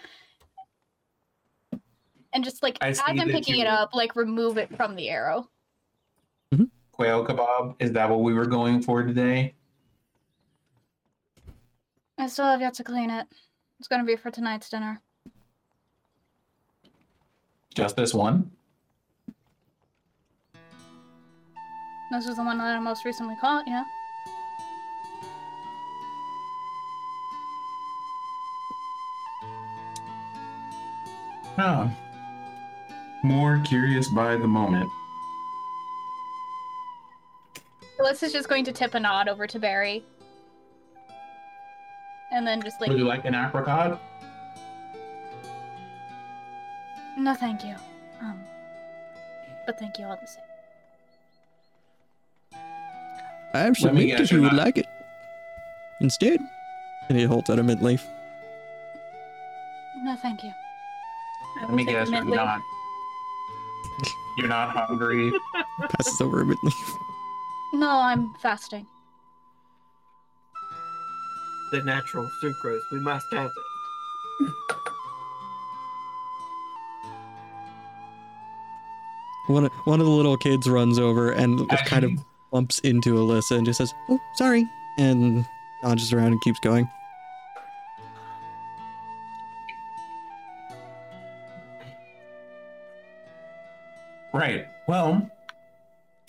and 2.32 2.44
just 2.44 2.62
like 2.62 2.78
I 2.80 2.88
as 2.90 2.98
see 2.98 3.04
I'm 3.06 3.28
picking 3.28 3.56
you- 3.56 3.62
it 3.62 3.66
up, 3.66 3.92
like 3.94 4.14
remove 4.14 4.56
it 4.56 4.74
from 4.76 4.94
the 4.94 5.08
arrow. 5.08 5.48
Mm-hmm. 6.54 6.64
Quail 6.92 7.26
kebab. 7.26 7.74
Is 7.80 7.90
that 7.92 8.08
what 8.08 8.20
we 8.20 8.32
were 8.34 8.46
going 8.46 8.82
for 8.82 9.02
today? 9.02 9.54
I 12.18 12.26
still 12.28 12.44
have 12.44 12.60
yet 12.60 12.74
to 12.74 12.84
clean 12.84 13.10
it. 13.10 13.26
It's 13.80 13.88
gonna 13.88 14.04
be 14.04 14.14
for 14.14 14.30
tonight's 14.30 14.68
dinner. 14.68 15.00
Just 17.74 17.96
this 17.96 18.12
one? 18.14 18.50
This 22.10 22.26
was 22.26 22.36
the 22.36 22.42
one 22.42 22.58
that 22.58 22.76
I 22.76 22.80
most 22.80 23.04
recently 23.04 23.36
caught, 23.36 23.68
yeah. 23.68 23.84
Oh. 31.56 31.90
More 33.22 33.60
curious 33.64 34.08
by 34.08 34.36
the 34.36 34.48
moment. 34.48 34.90
Alyssa's 38.00 38.32
just 38.32 38.48
going 38.48 38.64
to 38.64 38.72
tip 38.72 38.94
a 38.94 39.00
nod 39.00 39.28
over 39.28 39.46
to 39.46 39.58
Barry. 39.58 40.02
And 42.32 42.46
then 42.46 42.62
just 42.62 42.80
like, 42.80 42.88
Would 42.88 42.98
you 42.98 43.04
like 43.04 43.24
an 43.24 43.34
apricot? 43.34 44.00
no 47.16 47.34
thank 47.34 47.62
you. 47.64 47.74
Um, 48.22 48.40
but 49.66 49.78
thank 49.78 49.98
you 49.98 50.06
all 50.06 50.18
the 50.18 50.26
same. 50.26 50.49
I 53.54 53.58
have 53.60 53.76
some 53.76 53.94
me 53.96 54.12
if 54.12 54.30
you 54.30 54.42
would 54.42 54.52
not- 54.52 54.64
like 54.64 54.78
it. 54.78 54.86
Instead, 56.00 56.40
and 57.08 57.18
he 57.18 57.24
holds 57.24 57.50
out 57.50 57.58
a 57.58 57.62
mint 57.62 57.82
leaf. 57.82 58.06
No 60.02 60.16
thank 60.16 60.42
you. 60.42 60.50
I 61.58 61.64
Let 61.66 61.72
me 61.74 61.84
guess, 61.84 62.08
you're 62.10 62.24
leaf. 62.24 62.34
not. 62.34 62.60
You're 64.38 64.48
not 64.48 64.70
hungry. 64.74 65.30
Passes 65.90 66.20
over 66.20 66.40
a 66.40 66.46
mint 66.46 66.62
leaf. 66.64 66.94
No, 67.74 67.90
I'm 67.90 68.32
fasting. 68.40 68.86
The 71.72 71.82
natural 71.82 72.28
sucrose. 72.42 72.80
We 72.92 73.00
must 73.00 73.26
have 73.32 73.50
it. 74.40 74.46
One 79.46 79.64
of, 79.64 79.72
one 79.84 80.00
of 80.00 80.06
the 80.06 80.12
little 80.12 80.36
kids 80.36 80.68
runs 80.68 80.98
over 80.98 81.30
and 81.32 81.68
kind 81.86 82.04
of 82.04 82.10
Actually, 82.12 82.24
bumps 82.50 82.78
into 82.80 83.14
Alyssa 83.14 83.56
and 83.56 83.66
just 83.66 83.78
says, 83.78 83.94
"Oh, 84.08 84.20
sorry," 84.34 84.66
and 84.98 85.44
dodges 85.82 86.12
around 86.12 86.32
and 86.32 86.40
keeps 86.42 86.60
going. 86.60 86.88
Right. 94.32 94.66
Well, 94.86 95.28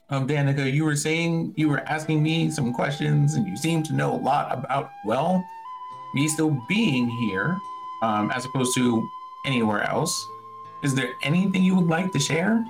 um, 0.10 0.28
Danica, 0.28 0.72
you 0.72 0.84
were 0.84 0.96
saying 0.96 1.54
you 1.56 1.70
were 1.70 1.80
asking 1.88 2.22
me 2.22 2.50
some 2.52 2.74
questions, 2.74 3.36
and 3.36 3.48
you 3.48 3.56
seem 3.56 3.84
to 3.84 3.94
know 3.94 4.14
a 4.14 4.18
lot 4.18 4.52
about 4.54 4.92
well, 5.06 5.44
me 6.14 6.28
still 6.28 6.62
being 6.68 7.10
here, 7.10 7.58
um, 8.02 8.32
as 8.32 8.46
opposed 8.46 8.76
to 8.76 9.08
anywhere 9.46 9.84
else. 9.84 10.28
Is 10.84 10.96
there 10.96 11.14
anything 11.22 11.64
you 11.64 11.76
would 11.76 11.88
like 11.88 12.12
to 12.12 12.20
share? 12.20 12.66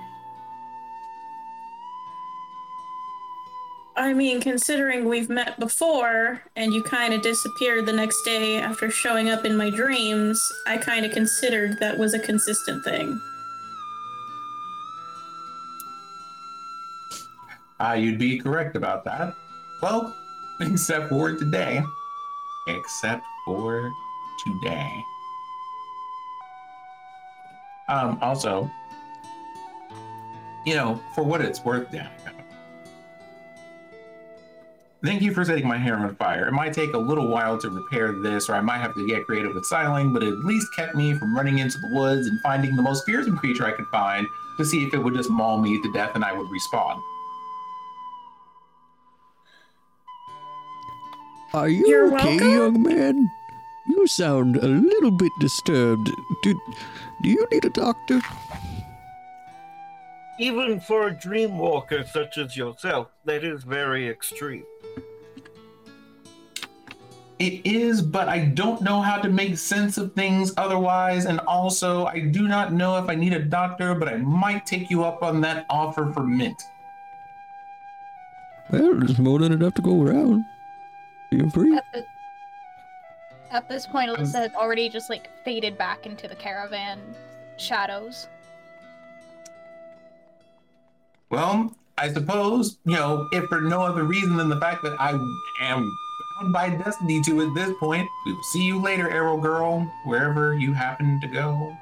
I 4.02 4.14
mean, 4.14 4.40
considering 4.40 5.08
we've 5.08 5.28
met 5.28 5.60
before 5.60 6.42
and 6.56 6.74
you 6.74 6.82
kind 6.82 7.14
of 7.14 7.22
disappeared 7.22 7.86
the 7.86 7.92
next 7.92 8.24
day 8.24 8.56
after 8.56 8.90
showing 8.90 9.30
up 9.30 9.44
in 9.44 9.56
my 9.56 9.70
dreams, 9.70 10.44
I 10.66 10.76
kind 10.78 11.06
of 11.06 11.12
considered 11.12 11.78
that 11.78 11.96
was 11.96 12.12
a 12.12 12.18
consistent 12.18 12.82
thing. 12.82 13.20
Uh, 17.78 17.92
you'd 17.92 18.18
be 18.18 18.40
correct 18.40 18.74
about 18.74 19.04
that. 19.04 19.36
Well, 19.80 20.12
except 20.60 21.08
for 21.08 21.36
today. 21.36 21.80
Except 22.66 23.24
for 23.44 23.88
today. 24.42 25.04
Um, 27.88 28.18
also, 28.20 28.68
you 30.66 30.74
know, 30.74 31.00
for 31.14 31.22
what 31.22 31.40
it's 31.40 31.64
worth, 31.64 31.88
Danica, 31.92 32.41
Thank 35.04 35.20
you 35.20 35.34
for 35.34 35.44
setting 35.44 35.66
my 35.66 35.78
hair 35.78 35.96
on 35.98 36.14
fire. 36.14 36.46
It 36.46 36.52
might 36.52 36.72
take 36.72 36.94
a 36.94 36.98
little 36.98 37.26
while 37.26 37.58
to 37.58 37.68
repair 37.68 38.12
this, 38.12 38.48
or 38.48 38.54
I 38.54 38.60
might 38.60 38.78
have 38.78 38.94
to 38.94 39.04
get 39.04 39.26
creative 39.26 39.52
with 39.52 39.64
styling, 39.64 40.12
but 40.12 40.22
it 40.22 40.28
at 40.28 40.44
least 40.44 40.68
kept 40.76 40.94
me 40.94 41.14
from 41.14 41.34
running 41.34 41.58
into 41.58 41.76
the 41.78 41.88
woods 41.92 42.28
and 42.28 42.40
finding 42.40 42.76
the 42.76 42.82
most 42.82 43.04
fearsome 43.04 43.36
creature 43.36 43.66
I 43.66 43.72
could 43.72 43.86
find 43.86 44.28
to 44.58 44.64
see 44.64 44.84
if 44.84 44.94
it 44.94 44.98
would 44.98 45.14
just 45.14 45.28
maul 45.28 45.58
me 45.58 45.82
to 45.82 45.92
death 45.92 46.12
and 46.14 46.24
I 46.24 46.32
would 46.32 46.46
respawn. 46.46 47.00
Are 51.52 51.68
you 51.68 51.86
You're 51.88 52.14
okay, 52.14 52.38
welcome. 52.38 52.50
young 52.50 52.82
man? 52.82 53.30
You 53.88 54.06
sound 54.06 54.56
a 54.56 54.68
little 54.68 55.10
bit 55.10 55.32
disturbed. 55.40 56.10
Do, 56.44 56.60
do 57.22 57.28
you 57.28 57.44
need 57.50 57.64
a 57.64 57.70
doctor? 57.70 58.20
Even 60.38 60.78
for 60.78 61.08
a 61.08 61.12
dream 61.12 61.58
walker 61.58 62.04
such 62.04 62.38
as 62.38 62.56
yourself, 62.56 63.08
that 63.24 63.42
is 63.42 63.64
very 63.64 64.08
extreme. 64.08 64.64
It 67.42 67.66
is, 67.66 68.00
but 68.00 68.28
I 68.28 68.44
don't 68.44 68.82
know 68.82 69.02
how 69.02 69.16
to 69.16 69.28
make 69.28 69.58
sense 69.58 69.98
of 69.98 70.12
things 70.12 70.52
otherwise, 70.56 71.24
and 71.24 71.40
also 71.40 72.06
I 72.06 72.20
do 72.20 72.46
not 72.46 72.72
know 72.72 72.96
if 73.02 73.10
I 73.10 73.16
need 73.16 73.32
a 73.32 73.42
doctor, 73.42 73.96
but 73.96 74.08
I 74.08 74.18
might 74.18 74.64
take 74.64 74.90
you 74.90 75.02
up 75.02 75.24
on 75.24 75.40
that 75.40 75.66
offer 75.68 76.12
for 76.12 76.22
mint. 76.22 76.62
Well, 78.70 78.94
there's 78.94 79.18
more 79.18 79.40
than 79.40 79.52
enough 79.52 79.74
to 79.74 79.82
go 79.82 80.02
around. 80.02 80.44
Feel 81.30 81.50
free. 81.50 81.76
At, 81.76 81.84
the, 81.92 82.06
at 83.50 83.68
this 83.68 83.88
point, 83.88 84.12
Alyssa 84.12 84.36
has 84.36 84.54
already 84.54 84.88
just 84.88 85.10
like 85.10 85.28
faded 85.44 85.76
back 85.76 86.06
into 86.06 86.28
the 86.28 86.36
caravan 86.36 87.00
shadows. 87.56 88.28
Well, 91.28 91.74
I 91.98 92.12
suppose, 92.12 92.78
you 92.84 92.94
know, 92.94 93.26
if 93.32 93.46
for 93.46 93.60
no 93.60 93.82
other 93.82 94.04
reason 94.04 94.36
than 94.36 94.48
the 94.48 94.60
fact 94.60 94.84
that 94.84 94.94
I 95.00 95.10
am 95.10 95.28
bound 95.58 95.90
by 96.50 96.70
destiny 96.70 97.20
to 97.22 97.42
at 97.42 97.54
this 97.54 97.76
point, 97.78 98.08
we 98.26 98.32
will 98.32 98.42
see 98.42 98.62
you 98.62 98.80
later, 98.80 99.10
Arrow 99.10 99.36
Girl, 99.36 99.80
wherever 100.04 100.54
you 100.54 100.72
happen 100.72 101.20
to 101.20 101.28
go. 101.28 101.76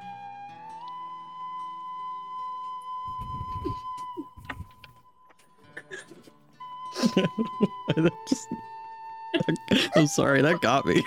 Just- 8.29 8.49
I'm 9.97 10.07
sorry, 10.07 10.43
that 10.43 10.61
got 10.61 10.85
me. 10.87 11.05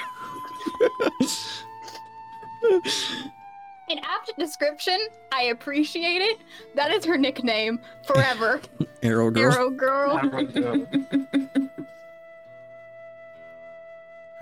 An 3.90 4.00
apt 4.04 4.32
description. 4.38 4.98
I 5.32 5.44
appreciate 5.44 6.22
it. 6.22 6.40
That 6.76 6.92
is 6.92 7.06
her 7.06 7.18
nickname 7.18 7.80
forever. 8.08 8.62
Arrow 9.04 9.30
girl. 9.30 9.54
Arrow 9.54 9.72
girl. 9.72 10.18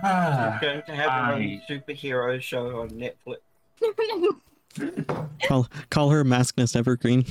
Ah, 0.03 0.57
going 0.61 0.81
to 0.83 0.95
have 0.95 1.11
her 1.11 1.33
own 1.33 1.41
I- 1.41 1.61
superhero 1.69 2.41
show 2.41 2.81
on 2.81 2.89
Netflix. 2.89 3.37
Call, 5.47 5.67
call 5.89 6.09
her 6.11 6.23
Katniss 6.23 6.75
Everdeen. 6.81 7.25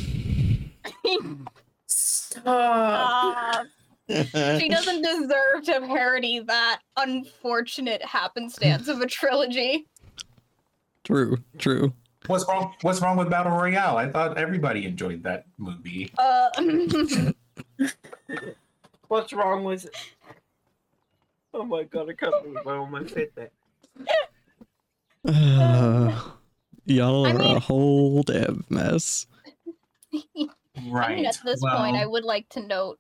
Stop. 1.87 3.67
She 4.59 4.69
doesn't 4.69 5.03
deserve 5.03 5.63
to 5.67 5.81
parody 5.87 6.41
that 6.41 6.81
unfortunate 6.97 8.03
happenstance 8.05 8.89
of 8.89 9.01
a 9.01 9.07
trilogy. 9.07 9.87
True, 11.05 11.37
true. 11.59 11.93
what's 12.27 12.45
wrong? 12.49 12.75
What's 12.81 13.01
wrong 13.01 13.17
with 13.17 13.31
Battle 13.31 13.53
Royale? 13.53 13.97
I 13.97 14.11
thought 14.11 14.37
everybody 14.37 14.85
enjoyed 14.85 15.23
that 15.23 15.45
movie. 15.59 16.11
Uh, 16.19 16.51
What's 19.07 19.33
wrong 19.33 19.63
with 19.65 19.85
it? 19.87 19.97
Oh 21.53 21.65
my 21.65 21.83
god, 21.85 22.09
I 22.11 22.13
can't 22.15 22.35
believe 22.45 22.67
I 22.67 22.77
almost 22.77 23.15
said 23.15 23.29
that. 23.35 23.51
Uh, 25.27 26.21
y'all 26.87 27.27
I 27.27 27.31
are 27.31 27.39
mean- 27.39 27.57
a 27.57 27.61
whole 27.61 28.23
damn 28.23 28.65
mess. 28.69 29.27
Right. 30.13 30.49
I 31.11 31.15
mean, 31.17 31.27
at 31.27 31.39
this 31.45 31.61
well, 31.63 31.77
point, 31.79 31.97
I 31.97 32.07
would 32.07 32.25
like 32.25 32.49
to 32.51 32.67
note 32.67 32.99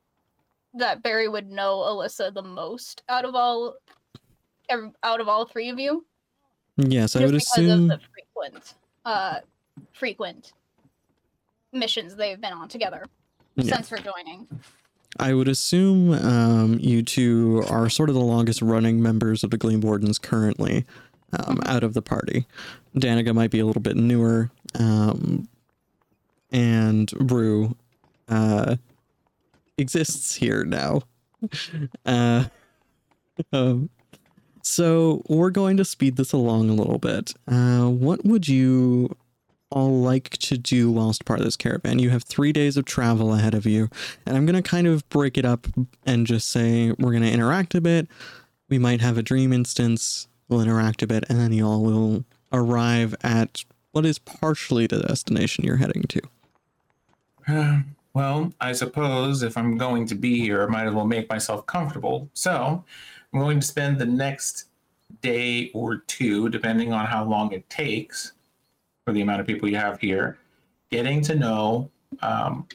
that 0.74 1.02
Barry 1.02 1.28
would 1.28 1.50
know 1.50 1.78
Alyssa 1.78 2.32
the 2.32 2.42
most 2.42 3.02
out 3.08 3.24
of 3.24 3.34
all, 3.34 3.74
ev- 4.68 4.94
out 5.02 5.20
of 5.20 5.28
all 5.28 5.46
three 5.46 5.68
of 5.70 5.78
you, 5.78 6.04
Yes, 6.76 7.14
I 7.16 7.20
just 7.20 7.32
would 7.32 7.38
because 7.38 7.52
assume. 7.52 7.90
of 7.90 8.00
the 8.00 8.06
frequent, 8.12 8.74
uh, 9.04 9.34
frequent 9.92 10.52
missions 11.72 12.14
they've 12.16 12.40
been 12.40 12.52
on 12.52 12.68
together 12.68 13.04
Yeah. 13.56 13.74
since 13.76 13.88
her 13.90 13.96
joining. 13.98 14.46
I 15.20 15.34
would 15.34 15.48
assume 15.48 16.14
um, 16.14 16.78
you 16.80 17.02
two 17.02 17.62
are 17.68 17.90
sort 17.90 18.08
of 18.08 18.14
the 18.14 18.22
longest 18.22 18.62
running 18.62 19.02
members 19.02 19.44
of 19.44 19.50
the 19.50 19.58
Gleam 19.58 19.82
Wardens 19.82 20.18
currently 20.18 20.86
um, 21.38 21.60
out 21.66 21.84
of 21.84 21.92
the 21.92 22.00
party. 22.00 22.46
Danica 22.96 23.34
might 23.34 23.50
be 23.50 23.60
a 23.60 23.66
little 23.66 23.82
bit 23.82 23.96
newer, 23.96 24.50
um, 24.78 25.46
and 26.50 27.12
Rue 27.30 27.76
uh, 28.28 28.76
exists 29.78 30.34
here 30.34 30.64
now. 30.64 31.02
Uh, 32.04 32.44
um, 33.54 33.88
so 34.62 35.22
we're 35.26 35.48
going 35.48 35.78
to 35.78 35.86
speed 35.86 36.16
this 36.16 36.32
along 36.32 36.68
a 36.68 36.74
little 36.74 36.98
bit. 36.98 37.32
Uh, 37.48 37.88
what 37.88 38.22
would 38.26 38.46
you 38.46 39.16
all 39.70 40.00
like 40.00 40.30
to 40.30 40.58
do 40.58 40.90
whilst 40.90 41.24
part 41.24 41.40
of 41.40 41.44
this 41.44 41.56
caravan? 41.56 41.98
You 41.98 42.10
have 42.10 42.24
three 42.24 42.52
days 42.52 42.76
of 42.76 42.84
travel 42.84 43.34
ahead 43.34 43.54
of 43.54 43.66
you. 43.66 43.88
And 44.26 44.36
I'm 44.36 44.46
going 44.46 44.60
to 44.60 44.68
kind 44.68 44.86
of 44.86 45.08
break 45.08 45.38
it 45.38 45.44
up 45.44 45.66
and 46.04 46.26
just 46.26 46.48
say 46.48 46.90
we're 46.98 47.12
going 47.12 47.22
to 47.22 47.30
interact 47.30 47.74
a 47.74 47.80
bit. 47.80 48.08
We 48.68 48.78
might 48.78 49.00
have 49.00 49.18
a 49.18 49.22
dream 49.22 49.52
instance. 49.52 50.28
We'll 50.48 50.60
interact 50.60 51.02
a 51.02 51.06
bit, 51.06 51.24
and 51.28 51.38
then 51.38 51.52
y'all 51.52 51.82
will 51.82 52.24
arrive 52.52 53.14
at 53.22 53.64
what 53.92 54.04
is 54.04 54.18
partially 54.18 54.86
the 54.86 55.00
destination 55.00 55.64
you're 55.64 55.76
heading 55.76 56.04
to. 56.08 57.82
Well, 58.12 58.52
I 58.60 58.72
suppose 58.72 59.44
if 59.44 59.56
I'm 59.56 59.78
going 59.78 60.04
to 60.06 60.16
be 60.16 60.40
here, 60.40 60.64
I 60.64 60.66
might 60.66 60.88
as 60.88 60.92
well 60.92 61.06
make 61.06 61.30
myself 61.30 61.64
comfortable. 61.66 62.28
So 62.34 62.84
I'm 63.32 63.38
going 63.38 63.60
to 63.60 63.66
spend 63.66 64.00
the 64.00 64.06
next 64.06 64.64
day 65.22 65.70
or 65.74 65.98
two, 65.98 66.48
depending 66.48 66.92
on 66.92 67.06
how 67.06 67.24
long 67.24 67.52
it 67.52 67.68
takes 67.70 68.32
for 69.04 69.12
the 69.12 69.20
amount 69.20 69.40
of 69.40 69.46
people 69.46 69.68
you 69.68 69.76
have 69.76 70.00
here, 70.00 70.38
getting 70.90 71.20
to 71.22 71.34
know 71.34 71.90
um, 72.22 72.66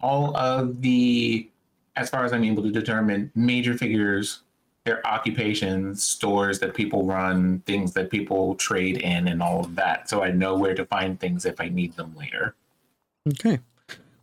all 0.00 0.36
of 0.36 0.80
the, 0.82 1.48
as 1.96 2.10
far 2.10 2.24
as 2.24 2.32
I'm 2.32 2.44
able 2.44 2.62
to 2.62 2.70
determine, 2.70 3.30
major 3.34 3.76
figures, 3.76 4.42
their 4.84 5.06
occupations, 5.06 6.02
stores 6.02 6.58
that 6.58 6.74
people 6.74 7.04
run, 7.04 7.60
things 7.60 7.92
that 7.92 8.10
people 8.10 8.56
trade 8.56 8.98
in, 8.98 9.28
and 9.28 9.42
all 9.42 9.60
of 9.60 9.76
that. 9.76 10.08
So 10.08 10.22
I 10.22 10.32
know 10.32 10.56
where 10.56 10.74
to 10.74 10.84
find 10.86 11.18
things 11.20 11.46
if 11.46 11.60
I 11.60 11.68
need 11.68 11.94
them 11.96 12.14
later. 12.16 12.54
Okay. 13.28 13.60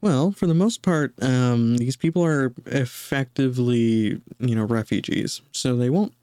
Well, 0.02 0.32
for 0.32 0.48
the 0.48 0.54
most 0.54 0.82
part, 0.82 1.14
um, 1.22 1.78
these 1.78 1.96
people 1.96 2.24
are 2.26 2.54
effectively, 2.66 4.22
you 4.40 4.56
know, 4.56 4.64
refugees. 4.64 5.42
So 5.52 5.76
they 5.76 5.90
won't 5.90 6.14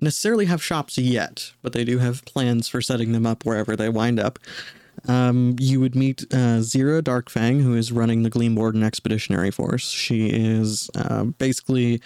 necessarily 0.00 0.46
have 0.46 0.62
shops 0.62 0.98
yet, 0.98 1.52
but 1.62 1.72
they 1.72 1.84
do 1.84 1.98
have 1.98 2.24
plans 2.24 2.68
for 2.68 2.80
setting 2.80 3.12
them 3.12 3.26
up 3.26 3.44
wherever 3.44 3.76
they 3.76 3.88
wind 3.88 4.18
up. 4.18 4.38
Um, 5.08 5.56
you 5.58 5.80
would 5.80 5.94
meet 5.94 6.22
uh, 6.32 6.60
Zira 6.60 7.02
Darkfang, 7.02 7.62
who 7.62 7.74
is 7.74 7.92
running 7.92 8.22
the 8.22 8.30
Gleam 8.30 8.54
Warden 8.54 8.82
Expeditionary 8.82 9.50
Force. 9.50 9.88
She 9.88 10.28
is 10.28 10.90
uh, 10.94 11.24
basically 11.24 12.02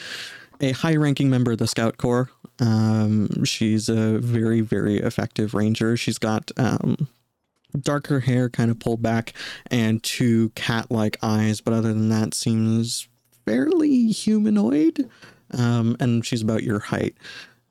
a 0.60 0.72
high 0.72 0.96
ranking 0.96 1.30
member 1.30 1.52
of 1.52 1.58
the 1.58 1.66
Scout 1.66 1.96
Corps. 1.96 2.30
Um, 2.60 3.44
she's 3.44 3.88
a 3.88 4.18
very, 4.18 4.60
very 4.60 4.98
effective 4.98 5.54
ranger. 5.54 5.96
She's 5.96 6.18
got 6.18 6.52
um, 6.56 7.08
darker 7.80 8.20
hair 8.20 8.48
kind 8.48 8.70
of 8.70 8.78
pulled 8.78 9.02
back 9.02 9.32
and 9.70 10.02
two 10.02 10.50
cat 10.50 10.90
like 10.90 11.16
eyes, 11.22 11.60
but 11.60 11.74
other 11.74 11.92
than 11.92 12.08
that, 12.10 12.34
seems 12.34 13.08
fairly 13.44 14.08
humanoid. 14.08 15.10
Um, 15.50 15.96
and 16.00 16.24
she's 16.24 16.42
about 16.42 16.62
your 16.62 16.78
height. 16.78 17.16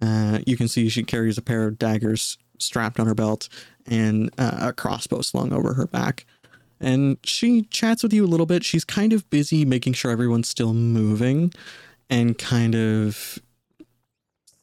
Uh, 0.04 0.40
you 0.46 0.58
can 0.58 0.68
see 0.68 0.90
she 0.90 1.04
carries 1.04 1.38
a 1.38 1.42
pair 1.42 1.66
of 1.66 1.80
daggers 1.80 2.38
strapped 2.60 3.00
on 3.00 3.08
her 3.08 3.16
belt 3.16 3.48
and 3.86 4.30
uh, 4.38 4.58
a 4.62 4.74
crossbow 4.74 5.22
slung 5.22 5.54
over 5.54 5.74
her 5.76 5.88
back. 5.88 6.26
And 6.82 7.18
she 7.24 7.64
chats 7.64 8.04
with 8.04 8.12
you 8.12 8.26
a 8.26 8.28
little 8.28 8.46
bit. 8.46 8.66
She's 8.66 8.84
kind 8.84 9.14
of 9.14 9.30
busy 9.30 9.64
making 9.64 9.94
sure 9.94 10.12
everyone's 10.12 10.50
still 10.50 10.74
moving 10.74 11.54
and 12.10 12.38
kind 12.38 12.76
of 12.76 13.40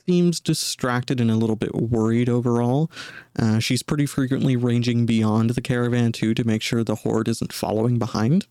seems 0.07 0.41
distracted 0.41 1.20
and 1.20 1.30
a 1.30 1.36
little 1.36 1.57
bit 1.57 1.74
worried 1.74 2.28
overall. 2.28 2.91
Uh, 3.38 3.61
she's 3.61 3.82
pretty 3.82 4.07
frequently 4.07 4.57
ranging 4.57 5.07
beyond 5.07 5.51
the 5.51 5.62
caravan 5.62 6.12
too 6.12 6.34
to 6.34 6.45
make 6.45 6.61
sure 6.61 6.84
the 6.84 6.97
horde 6.97 7.28
isn't 7.28 7.53
following 7.53 7.99
behind. 7.99 8.47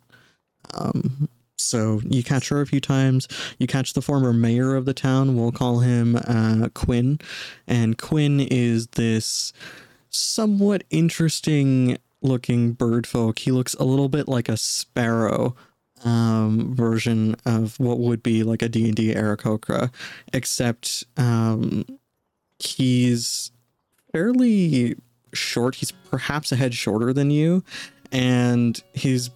Um, 0.73 1.29
so 1.60 2.01
you 2.05 2.24
catch 2.24 2.49
her 2.49 2.62
a 2.62 2.68
few 2.68 2.80
times. 2.80 3.28
You 3.57 3.68
catch 3.68 3.93
the 3.93 4.01
former 4.01 4.34
mayor 4.34 4.76
of 4.76 4.86
the 4.86 4.93
town. 4.93 5.36
We'll 5.36 5.51
call 5.51 5.80
him 5.80 6.16
uh, 6.16 6.70
Quinn, 6.74 7.20
and 7.68 7.97
Quinn 7.97 8.39
is 8.39 8.88
this 8.88 9.53
somewhat 10.10 10.84
interesting 10.89 11.97
looking 12.22 12.74
bird 12.74 13.05
folk. 13.05 13.39
He 13.39 13.51
looks 13.51 13.74
a 13.76 13.84
little 13.84 14.10
bit 14.10 14.28
like 14.28 14.49
a 14.49 14.57
sparrow. 14.57 15.55
Um, 16.05 16.74
version 16.74 17.36
of 17.45 17.78
what 17.78 17.99
would 17.99 18.24
be 18.24 18.43
like 18.43 18.62
a 18.62 18.70
D&D 18.70 19.14
Aarakocra, 19.16 19.91
except 20.32 21.03
um, 21.18 21.84
he's 22.57 23.51
fairly 24.14 24.95
short. 25.34 25.76
He's 25.76 25.91
perhaps 25.91 26.53
a 26.53 26.55
head 26.55 26.74
shorter 26.74 27.12
than 27.12 27.32
you, 27.32 27.66
and 28.14 28.82
his 28.93 29.30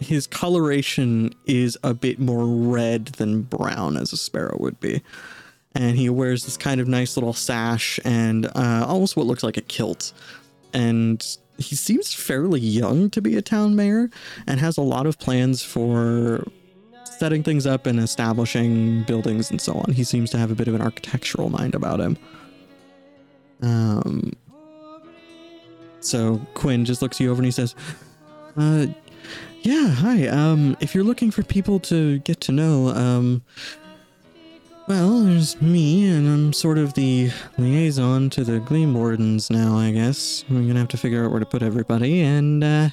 his 0.00 0.26
coloration 0.26 1.34
is 1.46 1.76
a 1.82 1.94
bit 1.94 2.18
more 2.18 2.46
red 2.46 3.06
than 3.06 3.42
brown 3.42 3.96
as 3.96 4.12
a 4.12 4.16
sparrow 4.16 4.56
would 4.58 4.78
be. 4.80 5.02
And 5.74 5.96
he 5.96 6.08
wears 6.08 6.44
this 6.44 6.56
kind 6.56 6.80
of 6.80 6.88
nice 6.88 7.16
little 7.16 7.32
sash 7.32 8.00
and 8.04 8.46
uh, 8.46 8.84
almost 8.86 9.16
what 9.16 9.26
looks 9.26 9.42
like 9.42 9.56
a 9.56 9.62
kilt. 9.62 10.12
And 10.72 11.24
he 11.58 11.74
seems 11.74 12.14
fairly 12.14 12.60
young 12.60 13.10
to 13.10 13.20
be 13.20 13.36
a 13.36 13.42
town 13.42 13.76
mayor 13.76 14.10
and 14.46 14.60
has 14.60 14.76
a 14.76 14.82
lot 14.82 15.06
of 15.06 15.18
plans 15.18 15.62
for 15.62 16.44
setting 17.04 17.42
things 17.42 17.66
up 17.66 17.86
and 17.86 17.98
establishing 17.98 19.02
buildings 19.02 19.50
and 19.50 19.60
so 19.60 19.74
on. 19.74 19.92
He 19.92 20.04
seems 20.04 20.30
to 20.30 20.38
have 20.38 20.50
a 20.50 20.54
bit 20.54 20.68
of 20.68 20.74
an 20.74 20.80
architectural 20.80 21.50
mind 21.50 21.74
about 21.74 22.00
him. 22.00 22.16
Um, 23.60 24.32
so 26.00 26.40
Quinn 26.54 26.84
just 26.84 27.02
looks 27.02 27.18
you 27.18 27.30
over 27.30 27.40
and 27.40 27.46
he 27.46 27.50
says, 27.50 27.74
uh, 28.56 28.86
yeah, 29.62 29.88
hi. 29.88 30.26
Um, 30.28 30.76
if 30.80 30.94
you're 30.94 31.04
looking 31.04 31.30
for 31.30 31.42
people 31.42 31.80
to 31.80 32.18
get 32.20 32.40
to 32.42 32.52
know, 32.52 32.88
um, 32.88 33.42
well, 34.86 35.20
there's 35.22 35.60
me, 35.60 36.08
and 36.08 36.26
I'm 36.28 36.52
sort 36.52 36.78
of 36.78 36.94
the 36.94 37.30
liaison 37.58 38.30
to 38.30 38.44
the 38.44 38.58
Gleam 38.60 38.94
Wardens 38.94 39.50
now, 39.50 39.76
I 39.76 39.90
guess. 39.90 40.44
We're 40.48 40.62
gonna 40.62 40.78
have 40.78 40.88
to 40.88 40.96
figure 40.96 41.24
out 41.24 41.30
where 41.30 41.40
to 41.40 41.46
put 41.46 41.62
everybody, 41.62 42.22
and, 42.22 42.64
uh, 42.64 42.88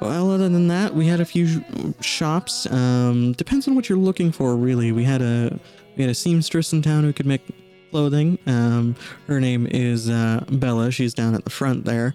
well, 0.00 0.30
other 0.30 0.48
than 0.48 0.68
that, 0.68 0.94
we 0.94 1.06
had 1.06 1.20
a 1.20 1.24
few 1.24 1.46
sh- 1.46 1.60
shops. 2.00 2.66
Um, 2.70 3.32
depends 3.32 3.66
on 3.66 3.74
what 3.74 3.88
you're 3.88 3.98
looking 3.98 4.30
for, 4.30 4.54
really. 4.54 4.92
We 4.92 5.04
had 5.04 5.22
a 5.22 5.58
we 5.96 6.02
had 6.04 6.10
a 6.10 6.14
seamstress 6.14 6.72
in 6.72 6.82
town 6.82 7.02
who 7.02 7.12
could 7.12 7.26
make 7.26 7.42
clothing. 7.90 8.38
Um, 8.46 8.94
her 9.26 9.40
name 9.40 9.66
is 9.70 10.08
uh, 10.08 10.44
Bella. 10.50 10.92
She's 10.92 11.14
down 11.14 11.34
at 11.34 11.44
the 11.44 11.50
front 11.50 11.84
there. 11.84 12.14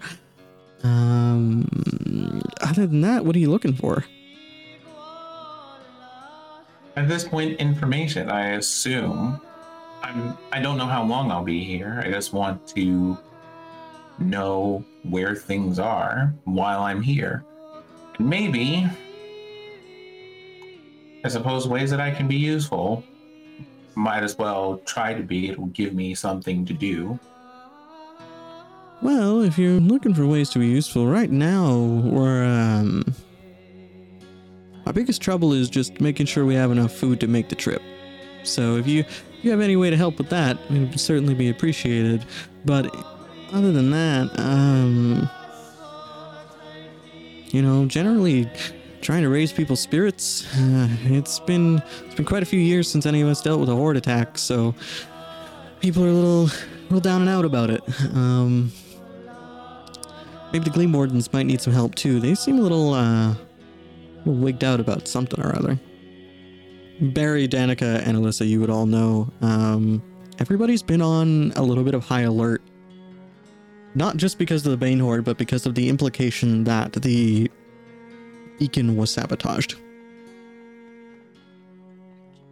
Um, 0.84 2.42
other 2.62 2.86
than 2.86 3.02
that, 3.02 3.26
what 3.26 3.36
are 3.36 3.40
you 3.40 3.50
looking 3.50 3.74
for? 3.74 4.06
At 6.96 7.08
this 7.08 7.24
point, 7.24 7.60
information. 7.60 8.30
I 8.30 8.50
assume. 8.52 9.42
I'm. 10.04 10.38
I 10.52 10.62
don't 10.62 10.78
know 10.78 10.86
how 10.86 11.04
long 11.04 11.32
I'll 11.32 11.44
be 11.44 11.64
here. 11.64 12.02
I 12.06 12.12
just 12.12 12.34
want 12.34 12.68
to 12.70 13.18
know 14.20 14.84
where 15.04 15.36
things 15.36 15.80
are 15.80 16.34
while 16.44 16.84
I'm 16.84 17.02
here. 17.02 17.44
Maybe, 18.20 18.88
I 21.24 21.30
suppose, 21.30 21.68
ways 21.68 21.90
that 21.90 22.00
I 22.00 22.12
can 22.12 22.28
be 22.28 22.36
useful. 22.36 23.04
Might 23.96 24.24
as 24.24 24.38
well 24.38 24.78
try 24.86 25.14
to 25.14 25.24
be. 25.24 25.50
It 25.50 25.58
will 25.58 25.68
give 25.68 25.94
me 25.94 26.14
something 26.14 26.66
to 26.66 26.74
do. 26.74 27.20
Well, 29.04 29.42
if 29.42 29.58
you're 29.60 29.82
looking 29.82 30.14
for 30.14 30.26
ways 30.26 30.50
to 30.52 30.60
be 30.60 30.68
useful, 30.68 31.06
right 31.06 31.30
now 31.30 31.76
we're 31.76 32.46
um 32.46 33.04
our 34.86 34.94
biggest 34.94 35.22
trouble 35.22 35.52
is 35.52 35.70
just 35.70 36.00
making 36.00 36.26
sure 36.26 36.46
we 36.46 36.56
have 36.56 36.72
enough 36.72 36.94
food 36.94 37.20
to 37.20 37.28
make 37.28 37.50
the 37.50 37.56
trip. 37.56 37.82
So 38.44 38.78
if 38.78 38.88
you 38.88 39.02
if 39.02 39.40
you 39.42 39.52
have 39.52 39.60
any 39.60 39.76
way 39.76 39.90
to 39.90 39.98
help 39.98 40.18
with 40.18 40.30
that, 40.30 40.58
it 40.70 40.80
would 40.80 41.00
certainly 41.00 41.34
be 41.34 41.50
appreciated. 41.50 42.26
But 42.64 42.96
other 43.52 43.74
than 43.74 43.92
that, 43.92 44.40
um 44.40 45.30
you 47.52 47.62
know, 47.62 47.86
generally 47.86 48.50
trying 49.02 49.24
to 49.24 49.30
raise 49.30 49.52
people's 49.52 49.82
spirits. 49.82 50.48
Uh, 50.58 50.88
it's 51.04 51.40
been 51.42 51.84
it's 52.06 52.16
been 52.16 52.24
quite 52.24 52.42
a 52.42 52.46
few 52.46 52.60
years 52.62 52.90
since 52.90 53.06
any 53.06 53.20
of 53.20 53.28
us 53.28 53.42
dealt 53.42 53.60
with 53.60 53.68
a 53.68 53.76
horde 53.76 53.98
attack, 53.98 54.38
so 54.38 54.74
people 55.82 56.06
are 56.06 56.10
a 56.10 56.14
little 56.14 56.50
little 56.84 57.02
down 57.02 57.20
and 57.20 57.30
out 57.30 57.44
about 57.44 57.70
it. 57.70 57.84
Um 58.16 58.72
Maybe 60.54 60.66
the 60.66 60.70
Gleam 60.70 60.94
Wardens 60.94 61.34
might 61.34 61.48
need 61.48 61.62
some 61.62 61.74
help 61.74 61.96
too. 61.96 62.20
They 62.20 62.36
seem 62.36 62.60
a 62.60 62.62
little, 62.62 62.94
uh, 62.94 63.32
a 63.32 63.38
little 64.24 64.36
wigged 64.36 64.64
out 64.64 64.80
about 64.80 65.08
something 65.08 65.44
or 65.44 65.56
other. 65.56 65.80
Barry, 67.02 67.48
Danica, 67.48 68.06
and 68.06 68.16
Alyssa, 68.16 68.48
you 68.48 68.60
would 68.62 68.70
all 68.70 68.86
know. 68.86 69.28
Um, 69.42 70.04
everybody's 70.38 70.84
been 70.84 71.02
on 71.02 71.54
a 71.56 71.64
little 71.64 71.84
bit 71.84 71.96
of 71.96 72.06
high 72.06 72.22
alert. 72.22 72.62
Not 73.96 74.18
just 74.18 74.38
because 74.38 74.64
of 74.66 74.72
the 74.72 74.78
Bane 74.78 75.00
Horde, 75.00 75.24
but 75.24 75.40
because 75.40 75.66
of 75.66 75.74
the 75.74 75.90
implication 75.90 76.64
that 76.66 76.94
the 76.94 77.50
beacon 78.60 78.96
was 78.96 79.10
sabotaged. 79.10 79.76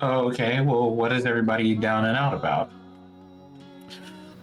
Oh, 0.02 0.28
okay. 0.30 0.60
Well, 0.62 0.90
what 0.90 1.12
is 1.14 1.28
everybody 1.28 1.76
down 1.76 2.06
and 2.06 2.18
out 2.18 2.34
about? 2.34 2.72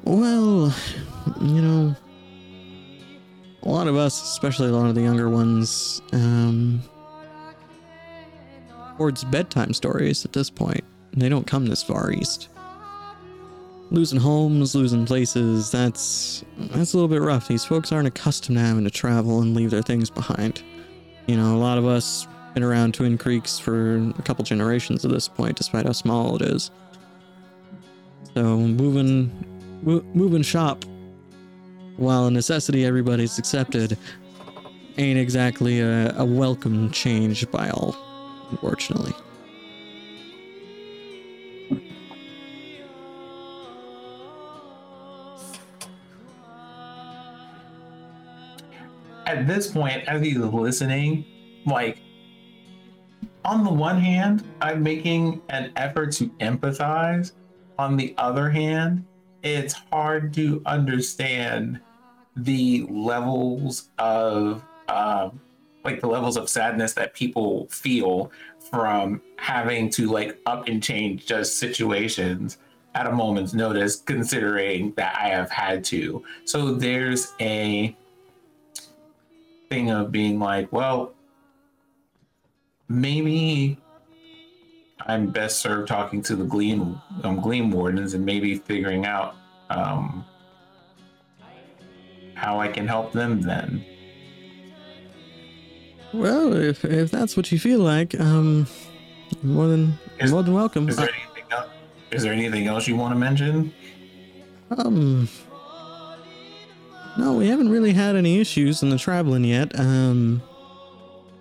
Well, 0.05 0.73
you 1.41 1.61
know, 1.61 1.97
a 3.63 3.69
lot 3.69 3.87
of 3.87 3.97
us, 3.97 4.23
especially 4.23 4.69
a 4.69 4.73
lot 4.73 4.89
of 4.89 4.95
the 4.95 5.03
younger 5.03 5.29
ones, 5.29 6.01
um, 6.13 6.83
towards 8.97 9.25
bedtime 9.25 9.73
stories 9.73 10.25
at 10.25 10.33
this 10.33 10.51
point. 10.51 10.85
They 11.13 11.29
don't 11.29 11.47
come 11.47 11.67
this 11.67 11.83
far 11.83 12.13
east. 12.13 12.49
Losing 13.91 14.21
homes, 14.21 14.75
losing 14.75 15.07
places, 15.07 15.71
that's 15.71 16.45
that's 16.59 16.93
a 16.93 16.97
little 16.97 17.09
bit 17.09 17.23
rough. 17.23 17.49
These 17.49 17.65
folks 17.65 17.91
aren't 17.91 18.07
accustomed 18.07 18.59
to 18.59 18.63
having 18.65 18.85
to 18.85 18.91
travel 18.91 19.41
and 19.41 19.55
leave 19.55 19.71
their 19.71 19.83
things 19.83 20.11
behind. 20.11 20.63
You 21.27 21.37
know, 21.37 21.57
a 21.57 21.59
lot 21.59 21.79
of 21.79 21.87
us 21.87 22.27
been 22.55 22.63
around 22.63 22.95
Twin 22.95 23.17
Creeks 23.17 23.59
for 23.59 23.99
a 24.19 24.23
couple 24.23 24.45
generations 24.45 25.05
at 25.05 25.11
this 25.11 25.29
point, 25.29 25.57
despite 25.57 25.87
how 25.87 25.93
small 25.93 26.37
it 26.37 26.43
is. 26.43 26.71
So 28.35 28.59
moving, 28.59 29.33
mo- 29.83 30.05
moving 30.13 30.43
shop 30.43 30.85
while 31.99 32.27
a 32.27 32.31
necessity 32.31 32.87
everybody's 32.87 33.39
accepted, 33.39 33.99
ain't 34.97 35.19
exactly 35.19 35.81
a, 35.81 36.15
a 36.17 36.25
welcome 36.25 36.91
change 36.91 37.51
by 37.51 37.69
all, 37.71 37.97
unfortunately. 38.51 39.13
At 49.27 49.47
this 49.47 49.71
point, 49.71 50.05
as 50.09 50.23
he's 50.23 50.39
listening, 50.39 51.27
like, 51.67 51.99
on 53.45 53.65
the 53.65 53.73
one 53.73 54.01
hand, 54.01 54.45
I'm 54.63 54.83
making 54.83 55.43
an 55.49 55.73
effort 55.77 56.13
to 56.13 56.29
empathize. 56.39 57.33
On 57.79 57.97
the 57.97 58.15
other 58.19 58.49
hand, 58.49 59.05
it's 59.43 59.75
hard 59.93 60.33
to 60.35 60.63
understand 60.65 61.81
the 62.39 62.87
levels 62.89 63.91
of 63.99 64.63
um, 64.89 65.41
like 65.85 66.01
the 66.01 66.07
levels 66.07 66.37
of 66.37 66.49
sadness 66.49 66.93
that 66.95 67.15
people 67.15 67.67
feel 67.69 68.31
from 68.71 69.21
having 69.37 69.89
to 69.91 70.07
like 70.11 70.39
up 70.47 70.69
and 70.69 70.83
change 70.83 71.27
just 71.27 71.59
situations 71.59 72.59
at 72.95 73.07
a 73.07 73.13
moment's 73.13 73.55
notice 73.55 73.97
considering 73.97 74.93
that 74.97 75.17
i 75.17 75.29
have 75.29 75.51
had 75.51 75.85
to. 75.85 76.23
So 76.45 76.75
there's 76.75 77.33
a 77.41 77.97
thing 79.69 79.91
of 79.91 80.11
being 80.11 80.39
like 80.39 80.73
well 80.73 81.13
maybe 82.89 83.79
i'm 85.01 85.31
best 85.31 85.61
served 85.61 85.89
talking 85.89 86.23
to 86.23 86.35
the 86.35 86.45
gleam 86.45 86.99
um, 87.23 87.39
gleam 87.39 87.71
wardens 87.71 88.15
and 88.15 88.25
maybe 88.25 88.57
figuring 88.57 89.05
out 89.05 89.37
um, 89.69 90.25
how 92.39 92.61
I 92.61 92.69
can 92.69 92.87
help 92.87 93.13
them 93.13 93.43
then. 93.43 93.85
Well, 96.15 96.55
if 96.55 96.85
if 96.85 97.11
that's 97.11 97.37
what 97.37 97.53
you 97.53 97.59
feel 97.59 97.81
like, 97.81 98.19
um, 98.19 98.67
more 99.43 99.67
than 99.67 99.99
Is- 100.19 100.31
more 100.33 100.43
than 100.43 100.55
welcome. 100.55 100.89
Is 100.89 100.97
there 100.97 101.09
anything 101.11 101.45
else? 101.51 101.69
Is 102.13 102.23
there 102.23 102.33
anything 102.33 102.67
else 102.67 102.87
you 102.89 102.97
want 102.97 103.13
to 103.15 103.19
mention? 103.19 103.73
Um, 104.71 105.29
no, 107.19 107.33
we 107.35 107.49
haven't 107.49 107.69
really 107.71 107.93
had 107.93 108.17
any 108.17 108.39
issues 108.41 108.83
in 108.83 108.91
the 108.91 108.99
traveling 108.99 109.45
yet. 109.45 109.79
Um, 109.79 110.43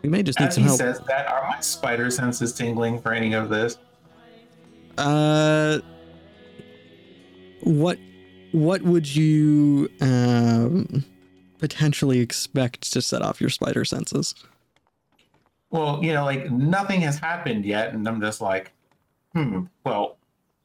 we 0.02 0.10
may 0.10 0.24
just 0.24 0.40
need 0.40 0.48
As 0.48 0.56
some 0.56 0.64
he 0.64 0.68
help. 0.68 0.80
says 0.80 1.00
that, 1.08 1.28
are 1.28 1.48
my 1.50 1.60
spider 1.62 2.10
senses 2.10 2.54
tingling 2.54 3.02
for 3.02 3.14
any 3.14 3.34
of 3.34 3.50
this? 3.50 3.78
Uh, 4.98 5.80
what 7.62 7.98
what 8.52 8.82
would 8.82 9.16
you 9.16 9.90
um 10.02 11.06
potentially 11.60 12.20
expect 12.20 12.94
to 12.94 13.02
set 13.02 13.22
off 13.22 13.42
your 13.42 13.50
spider 13.50 13.84
senses? 13.86 14.36
Well, 15.70 16.00
you 16.04 16.14
know, 16.14 16.24
like 16.24 16.50
nothing 16.52 17.02
has 17.02 17.18
happened 17.18 17.66
yet, 17.66 17.94
and 17.94 18.08
I'm 18.08 18.22
just 18.22 18.42
like, 18.42 18.72
hmm. 19.34 19.66
Well, 19.84 20.18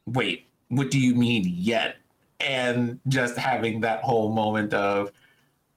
wait. 0.07 0.47
What 0.69 0.91
do 0.91 0.99
you 0.99 1.15
mean 1.15 1.45
yet? 1.47 1.97
And 2.41 2.99
just 3.09 3.37
having 3.37 3.81
that 3.83 4.03
whole 4.03 4.33
moment 4.33 4.73
of, 4.73 5.13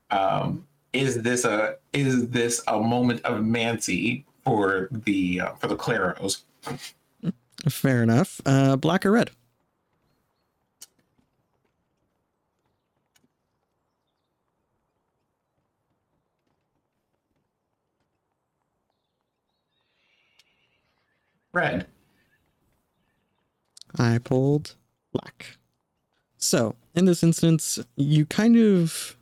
um, 0.10 0.66
is 0.94 1.22
this 1.22 1.44
a 1.44 1.76
is 1.92 2.30
this 2.30 2.64
a 2.68 2.80
moment 2.80 3.22
of 3.26 3.44
Mancy 3.44 4.26
for 4.44 4.88
the 4.92 5.42
uh, 5.42 5.54
for 5.56 5.68
the 5.68 5.76
Claros. 5.76 6.44
Fair 7.70 8.04
enough. 8.04 8.40
Uh, 8.46 8.76
black 8.76 9.06
or 9.06 9.12
red? 9.12 9.32
Red. 21.56 21.88
I 23.98 24.18
pulled 24.18 24.76
black. 25.14 25.58
So, 26.38 26.76
in 26.94 27.06
this 27.06 27.24
instance, 27.24 27.80
you 27.96 28.26
kind 28.26 28.58
of 28.58 29.16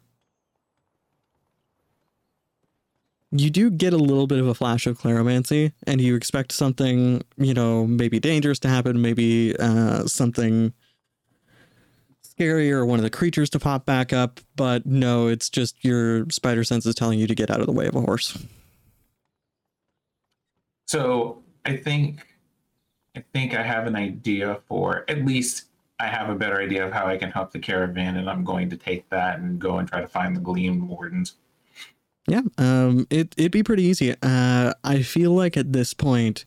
you 3.31 3.51
do 3.51 3.69
get 3.69 3.93
a 3.93 3.97
little 3.97 4.25
bit 4.25 4.39
of 4.39 4.47
a 4.47 4.55
flash 4.55 4.87
of 4.87 4.99
claromancy 4.99 5.73
and 5.85 6.01
you 6.01 6.15
expect 6.15 6.51
something, 6.51 7.23
you 7.37 7.53
know, 7.53 7.85
maybe 7.85 8.19
dangerous 8.19 8.59
to 8.59 8.67
happen, 8.67 9.01
maybe 9.01 9.55
uh, 9.57 10.05
something 10.05 10.73
scary 12.21 12.71
or 12.71 12.83
one 12.83 12.97
of 12.97 13.03
the 13.03 13.09
creatures 13.11 13.49
to 13.51 13.59
pop 13.59 13.85
back 13.85 14.11
up, 14.11 14.39
but 14.55 14.87
no, 14.87 15.27
it's 15.27 15.49
just 15.49 15.83
your 15.83 16.27
spider 16.29 16.63
sense 16.63 16.85
is 16.85 16.95
telling 16.95 17.19
you 17.19 17.27
to 17.27 17.35
get 17.35 17.51
out 17.51 17.59
of 17.59 17.67
the 17.67 17.71
way 17.71 17.85
of 17.85 17.95
a 17.95 18.01
horse. 18.01 18.37
So 20.87 21.42
I 21.65 21.77
think 21.77 22.27
I 23.15 23.23
think 23.33 23.53
I 23.53 23.63
have 23.63 23.87
an 23.87 23.95
idea 23.95 24.59
for 24.67 25.05
at 25.07 25.23
least 25.25 25.65
I 25.99 26.07
have 26.07 26.29
a 26.29 26.35
better 26.35 26.59
idea 26.59 26.85
of 26.85 26.91
how 26.91 27.05
I 27.05 27.17
can 27.17 27.31
help 27.31 27.51
the 27.51 27.59
caravan, 27.59 28.17
and 28.17 28.29
I'm 28.29 28.43
going 28.43 28.69
to 28.71 28.77
take 28.77 29.09
that 29.09 29.39
and 29.39 29.59
go 29.59 29.77
and 29.77 29.87
try 29.87 30.01
to 30.01 30.07
find 30.07 30.35
the 30.35 30.41
Gleam 30.41 30.87
Wardens. 30.87 31.35
Yeah, 32.27 32.41
um, 32.57 33.05
it 33.09 33.33
it'd 33.37 33.51
be 33.51 33.63
pretty 33.63 33.83
easy. 33.83 34.15
Uh, 34.21 34.73
I 34.83 35.01
feel 35.01 35.31
like 35.31 35.57
at 35.57 35.73
this 35.73 35.93
point, 35.93 36.45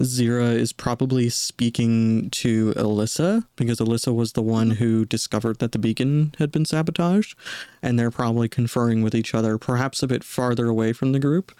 Zira 0.00 0.54
is 0.54 0.72
probably 0.72 1.28
speaking 1.30 2.30
to 2.30 2.72
Alyssa 2.74 3.46
because 3.56 3.78
Alyssa 3.78 4.14
was 4.14 4.32
the 4.32 4.42
one 4.42 4.72
who 4.72 5.04
discovered 5.04 5.60
that 5.60 5.72
the 5.72 5.78
beacon 5.78 6.34
had 6.38 6.52
been 6.52 6.64
sabotaged, 6.64 7.36
and 7.82 7.98
they're 7.98 8.10
probably 8.10 8.48
conferring 8.48 9.02
with 9.02 9.14
each 9.14 9.34
other, 9.34 9.56
perhaps 9.56 10.02
a 10.02 10.06
bit 10.06 10.22
farther 10.22 10.66
away 10.66 10.92
from 10.92 11.12
the 11.12 11.20
group. 11.20 11.52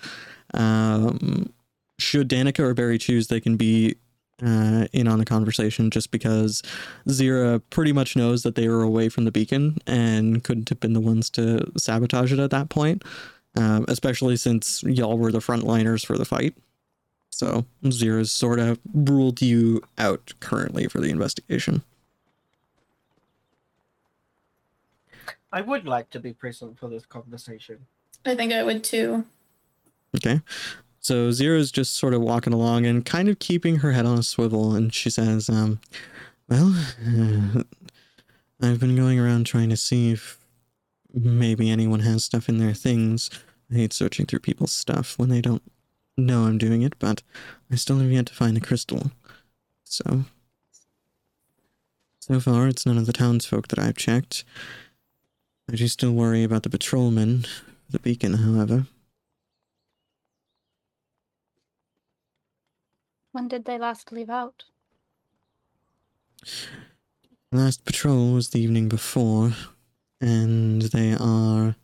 Um, 0.52 1.53
should 1.98 2.28
Danica 2.28 2.60
or 2.60 2.74
Barry 2.74 2.98
choose, 2.98 3.28
they 3.28 3.40
can 3.40 3.56
be 3.56 3.96
uh, 4.42 4.86
in 4.92 5.06
on 5.06 5.18
the 5.18 5.24
conversation 5.24 5.90
just 5.90 6.10
because 6.10 6.62
Zira 7.08 7.62
pretty 7.70 7.92
much 7.92 8.16
knows 8.16 8.42
that 8.42 8.54
they 8.56 8.68
were 8.68 8.82
away 8.82 9.08
from 9.08 9.24
the 9.24 9.30
beacon 9.30 9.78
and 9.86 10.42
couldn't 10.42 10.68
have 10.68 10.80
been 10.80 10.92
the 10.92 11.00
ones 11.00 11.30
to 11.30 11.70
sabotage 11.76 12.32
it 12.32 12.38
at 12.38 12.50
that 12.50 12.68
point, 12.68 13.02
um, 13.56 13.84
especially 13.88 14.36
since 14.36 14.82
y'all 14.82 15.18
were 15.18 15.32
the 15.32 15.38
frontliners 15.38 16.04
for 16.04 16.18
the 16.18 16.24
fight. 16.24 16.54
So 17.30 17.64
Zira's 17.84 18.30
sort 18.30 18.58
of 18.58 18.78
ruled 18.92 19.42
you 19.42 19.82
out 19.98 20.32
currently 20.40 20.86
for 20.88 21.00
the 21.00 21.10
investigation. 21.10 21.82
I 25.52 25.60
would 25.60 25.86
like 25.86 26.10
to 26.10 26.20
be 26.20 26.32
present 26.32 26.78
for 26.78 26.88
this 26.88 27.06
conversation. 27.06 27.86
I 28.24 28.34
think 28.34 28.52
I 28.52 28.62
would 28.64 28.82
too. 28.82 29.24
Okay. 30.16 30.40
So 31.04 31.28
Zira's 31.28 31.70
just 31.70 31.96
sort 31.96 32.14
of 32.14 32.22
walking 32.22 32.54
along 32.54 32.86
and 32.86 33.04
kind 33.04 33.28
of 33.28 33.38
keeping 33.38 33.76
her 33.76 33.92
head 33.92 34.06
on 34.06 34.18
a 34.18 34.22
swivel, 34.22 34.74
and 34.74 34.92
she 34.92 35.10
says, 35.10 35.50
um, 35.50 35.78
Well, 36.48 36.74
uh, 37.06 37.62
I've 38.62 38.80
been 38.80 38.96
going 38.96 39.20
around 39.20 39.44
trying 39.44 39.68
to 39.68 39.76
see 39.76 40.12
if 40.12 40.38
maybe 41.12 41.70
anyone 41.70 42.00
has 42.00 42.24
stuff 42.24 42.48
in 42.48 42.56
their 42.56 42.72
things. 42.72 43.28
I 43.70 43.74
hate 43.74 43.92
searching 43.92 44.24
through 44.24 44.38
people's 44.38 44.72
stuff 44.72 45.18
when 45.18 45.28
they 45.28 45.42
don't 45.42 45.62
know 46.16 46.44
I'm 46.44 46.56
doing 46.56 46.80
it, 46.80 46.98
but 46.98 47.22
I 47.70 47.74
still 47.74 47.98
have 47.98 48.10
yet 48.10 48.24
to 48.26 48.34
find 48.34 48.56
the 48.56 48.62
crystal. 48.62 49.10
So. 49.84 50.24
So 52.18 52.40
far, 52.40 52.66
it's 52.66 52.86
none 52.86 52.96
of 52.96 53.04
the 53.04 53.12
townsfolk 53.12 53.68
that 53.68 53.78
I've 53.78 53.98
checked. 53.98 54.42
I 55.70 55.76
do 55.76 55.86
still 55.86 56.12
worry 56.12 56.44
about 56.44 56.62
the 56.62 56.70
patrolmen, 56.70 57.44
the 57.90 57.98
beacon, 57.98 58.32
however. 58.32 58.86
When 63.34 63.48
did 63.48 63.64
they 63.64 63.78
last 63.78 64.12
leave 64.12 64.30
out? 64.30 64.62
Last 67.50 67.84
patrol 67.84 68.32
was 68.32 68.50
the 68.50 68.60
evening 68.60 68.88
before, 68.88 69.54
and 70.20 70.82
they 70.82 71.16
are 71.18 71.74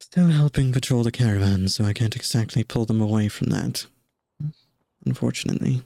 still 0.00 0.30
helping 0.30 0.72
patrol 0.72 1.04
the 1.04 1.12
caravan, 1.12 1.68
so 1.68 1.84
I 1.84 1.92
can't 1.92 2.16
exactly 2.16 2.64
pull 2.64 2.86
them 2.86 3.00
away 3.00 3.28
from 3.28 3.50
that. 3.50 3.86
Unfortunately. 5.06 5.82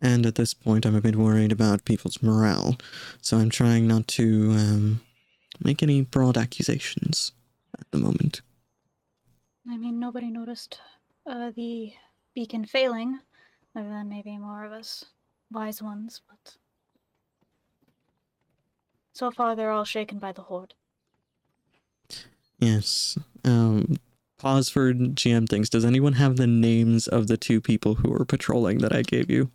And 0.00 0.26
at 0.26 0.36
this 0.36 0.54
point, 0.54 0.86
I'm 0.86 0.94
a 0.94 1.00
bit 1.00 1.16
worried 1.16 1.50
about 1.50 1.84
people's 1.84 2.22
morale, 2.22 2.76
so 3.20 3.38
I'm 3.38 3.50
trying 3.50 3.88
not 3.88 4.06
to 4.08 4.52
um, 4.52 5.00
make 5.60 5.82
any 5.82 6.02
broad 6.02 6.36
accusations 6.36 7.32
at 7.76 7.90
the 7.90 7.98
moment. 7.98 8.42
I 9.68 9.76
mean, 9.76 9.98
nobody 9.98 10.30
noticed 10.30 10.78
uh, 11.26 11.50
the 11.54 11.92
beacon 12.34 12.64
failing, 12.64 13.20
other 13.76 13.88
than 13.88 14.08
maybe 14.08 14.36
more 14.38 14.64
of 14.64 14.72
us 14.72 15.04
wise 15.50 15.82
ones, 15.82 16.20
but 16.28 16.56
so 19.12 19.30
far 19.30 19.54
they're 19.54 19.70
all 19.70 19.84
shaken 19.84 20.18
by 20.18 20.32
the 20.32 20.42
horde. 20.42 20.74
Yes. 22.58 23.18
Um, 23.44 23.96
pause 24.38 24.68
for 24.68 24.92
GM 24.92 25.48
things. 25.48 25.68
Does 25.68 25.84
anyone 25.84 26.14
have 26.14 26.36
the 26.36 26.46
names 26.46 27.06
of 27.06 27.26
the 27.26 27.36
two 27.36 27.60
people 27.60 27.96
who 27.96 28.10
were 28.10 28.24
patrolling 28.24 28.78
that 28.78 28.94
I 28.94 29.02
gave 29.02 29.30
you? 29.30 29.50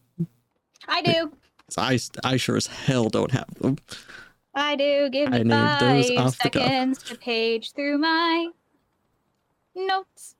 I 0.87 1.01
do. 1.01 1.31
I, 1.77 1.99
I 2.23 2.37
sure 2.37 2.57
as 2.57 2.67
hell 2.67 3.09
don't 3.09 3.31
have 3.31 3.53
them. 3.61 3.77
I 4.55 4.75
do. 4.75 5.09
Give 5.09 5.31
I 5.31 5.43
me 5.43 5.49
those 5.49 6.09
five 6.09 6.17
off 6.17 6.39
the 6.39 6.49
cuff. 6.49 6.63
seconds 6.63 7.03
to 7.03 7.15
page 7.15 7.73
through 7.73 7.99
my 7.99 8.49
notes. 9.75 10.35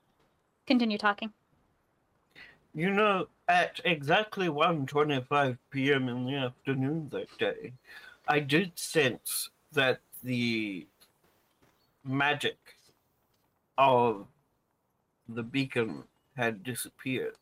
Continue 0.70 0.98
talking. 0.98 1.32
You 2.74 2.90
know, 2.90 3.26
at 3.48 3.80
exactly 3.84 4.46
1:25 4.46 5.58
p.m. 5.72 6.08
in 6.08 6.26
the 6.26 6.36
afternoon 6.36 7.08
that 7.10 7.26
day, 7.38 7.72
I 8.28 8.38
did 8.38 8.78
sense 8.78 9.50
that 9.72 9.98
the 10.22 10.86
magic 12.04 12.56
of 13.76 14.28
the 15.28 15.42
beacon 15.42 16.04
had 16.36 16.62
disappeared. 16.62 17.34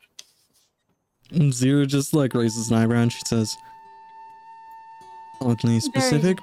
And 1.30 1.52
Zira 1.52 1.86
just 1.86 2.14
like 2.14 2.32
raises 2.32 2.70
an 2.70 2.78
eyebrow 2.78 3.02
and 3.02 3.12
she 3.12 3.20
says, 3.26 3.54
Oddly 5.42 5.80
specific, 5.80 6.38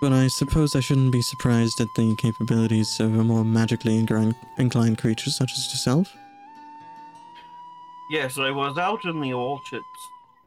but 0.00 0.12
I 0.12 0.28
suppose 0.28 0.76
I 0.76 0.80
shouldn't 0.80 1.12
be 1.12 1.22
surprised 1.22 1.80
at 1.80 1.88
the 1.96 2.14
capabilities 2.16 3.00
of 3.00 3.18
a 3.18 3.24
more 3.24 3.44
magically 3.44 3.96
inclined, 3.98 4.98
creature 4.98 5.30
such 5.30 5.52
as 5.52 5.70
yourself. 5.70 6.14
Yes, 8.10 8.38
I 8.38 8.50
was 8.50 8.78
out 8.78 9.04
in 9.04 9.20
the 9.20 9.32
orchards 9.32 9.84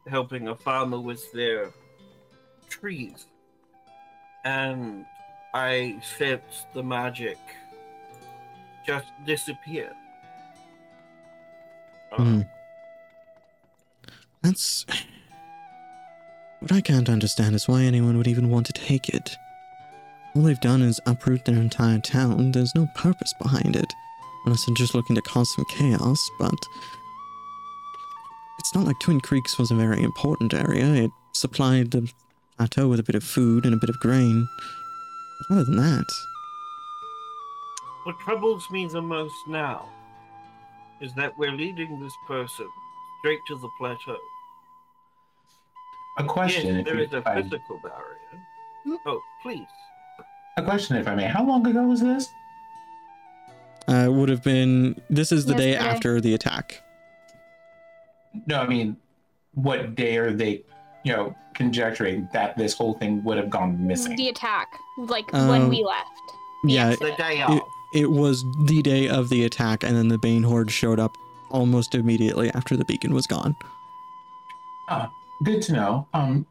helping 0.07 0.47
a 0.47 0.55
farmer 0.55 0.99
with 0.99 1.31
their 1.31 1.71
trees, 2.69 3.27
and 4.45 5.05
I 5.53 6.01
sensed 6.17 6.73
the 6.73 6.81
magic 6.81 7.37
just 8.85 9.07
disappear. 9.25 9.93
Hmm. 12.11 12.41
That's. 14.41 14.85
What 16.62 16.72
I 16.72 16.82
can't 16.82 17.09
understand 17.09 17.55
is 17.55 17.68
why 17.68 17.82
anyone 17.82 18.18
would 18.18 18.28
even 18.28 18.51
want 18.51 18.68
to 18.68 18.74
take 18.74 19.09
it. 19.09 19.36
All 20.36 20.43
they've 20.43 20.59
done 20.59 20.84
is 20.84 21.01
uproot 21.07 21.43
their 21.45 21.55
entire 21.55 21.97
town. 21.97 22.51
There's 22.51 22.76
no 22.76 22.88
purpose 22.95 23.34
behind 23.41 23.76
it. 23.76 23.91
Unless 24.45 24.66
they're 24.66 24.76
just 24.76 24.93
looking 24.93 25.16
to 25.16 25.24
cause 25.24 25.51
some 25.55 25.66
chaos, 25.66 26.30
but. 26.38 26.53
It's 28.59 28.76
not 28.76 28.86
like 28.86 28.99
Twin 28.99 29.22
Creeks 29.22 29.57
was 29.57 29.72
a 29.72 29.76
very 29.76 30.03
important 30.03 30.53
area. 30.53 30.86
It 31.05 31.12
supplied 31.34 31.89
the 31.91 32.12
plateau 32.57 32.88
with 32.88 32.99
a 32.99 33.03
bit 33.03 33.16
of 33.16 33.24
food 33.24 33.66
and 33.66 33.74
a 33.74 33.78
bit 33.78 33.89
of 33.89 33.99
grain. 33.99 34.47
But 35.39 35.55
other 35.55 35.64
than 35.64 35.78
that. 35.78 36.05
What 38.03 38.20
troubles 38.20 38.70
me 38.70 38.86
the 38.86 39.01
most 39.01 39.47
now 39.47 39.89
is 41.01 41.12
that 41.16 41.36
we're 41.39 41.53
leading 41.53 41.99
this 41.99 42.14
person 42.28 42.70
straight 43.20 43.39
to 43.47 43.55
the 43.57 43.70
plateau. 43.80 44.18
A 46.18 46.24
question, 46.24 46.68
yes, 46.68 46.80
if, 46.80 46.86
there 46.86 46.95
you- 46.95 47.07
a 47.12 47.18
if 47.18 47.28
I, 47.28 47.41
physical 47.41 47.80
barrier. 47.80 48.18
Hmm. 48.84 48.95
Oh, 49.05 49.22
please. 49.41 49.68
a 50.57 50.64
question, 50.64 50.97
if 50.97 51.07
I 51.07 51.16
may. 51.16 51.26
How 51.26 51.45
long 51.45 51.66
ago 51.66 51.84
was 51.84 52.01
this? 52.01 52.30
Uh, 53.88 54.07
would 54.12 54.30
have 54.30 54.43
been. 54.43 54.99
This 55.09 55.32
is 55.32 55.45
the 55.45 55.53
day 55.55 55.72
Yesterday. 55.72 55.89
after 55.95 56.22
the 56.22 56.34
attack. 56.34 56.82
No, 58.47 58.59
I 58.62 58.68
mean, 58.68 58.97
what 59.53 59.95
day 59.95 60.18
are 60.18 60.32
they, 60.32 60.64
you 61.03 61.14
know, 61.14 61.36
conjecturing 61.53 62.30
that 62.34 62.57
this 62.57 62.74
whole 62.74 62.93
thing 62.93 63.24
would 63.24 63.38
have 63.38 63.49
gone 63.49 63.86
missing? 63.86 64.16
The 64.16 64.30
attack, 64.30 64.68
like 64.97 65.34
Um, 65.34 65.47
when 65.49 65.70
we 65.70 65.84
left. 65.84 66.09
Yeah, 66.64 66.91
The 66.95 67.14
day 67.18 67.41
off. 67.41 67.62
it 67.95 68.09
was 68.12 68.43
the 68.66 68.82
day 68.82 69.09
of 69.09 69.30
the 69.30 69.43
attack, 69.45 69.84
and 69.84 69.95
then 69.97 70.07
the 70.09 70.18
Bane 70.20 70.43
Horde 70.43 70.72
showed 70.72 70.99
up 70.99 71.16
almost 71.49 71.95
immediately 71.95 72.49
after 72.51 72.78
the 72.78 72.86
beacon 72.86 73.14
was 73.14 73.26
gone. 73.28 73.55
Ah, 74.88 75.12
good 75.43 75.61
to 75.63 75.73
know. 75.73 76.07
Um, 76.13 76.45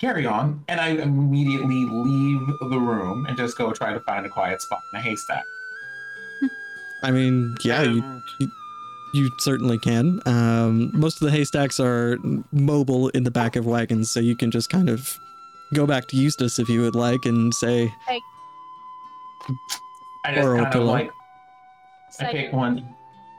carry 0.00 0.26
on. 0.26 0.62
And 0.68 0.80
I 0.80 0.88
immediately 0.88 1.86
leave 1.88 2.46
the 2.60 2.78
room 2.78 3.26
and 3.26 3.36
just 3.36 3.56
go 3.56 3.72
try 3.72 3.92
to 3.92 4.00
find 4.00 4.26
a 4.26 4.28
quiet 4.28 4.60
spot 4.60 4.80
in 4.92 5.00
a 5.00 5.02
haystack. 5.02 5.44
I 7.02 7.10
mean, 7.10 7.54
yeah, 7.62 7.82
you, 7.82 8.02
And 8.40 8.50
you 9.12 9.30
certainly 9.38 9.78
can. 9.78 10.20
Um, 10.26 10.90
most 10.94 11.20
of 11.20 11.26
the 11.26 11.30
haystacks 11.30 11.78
are 11.78 12.18
mobile 12.50 13.10
in 13.10 13.24
the 13.24 13.30
back 13.30 13.56
of 13.56 13.66
wagons, 13.66 14.10
so 14.10 14.20
you 14.20 14.34
can 14.34 14.50
just 14.50 14.70
kind 14.70 14.88
of 14.88 15.18
go 15.74 15.86
back 15.86 16.08
to 16.08 16.16
Eustace 16.16 16.58
if 16.58 16.68
you 16.68 16.80
would 16.80 16.94
like 16.94 17.24
and 17.26 17.54
say, 17.54 17.92
I 20.24 20.34
just 20.34 20.46
Or 20.46 20.56
a 20.56 20.62
kind 20.62 20.74
of 20.74 20.82
like 20.84 21.10
I 22.20 22.24
pick 22.32 22.52
one, 22.52 22.88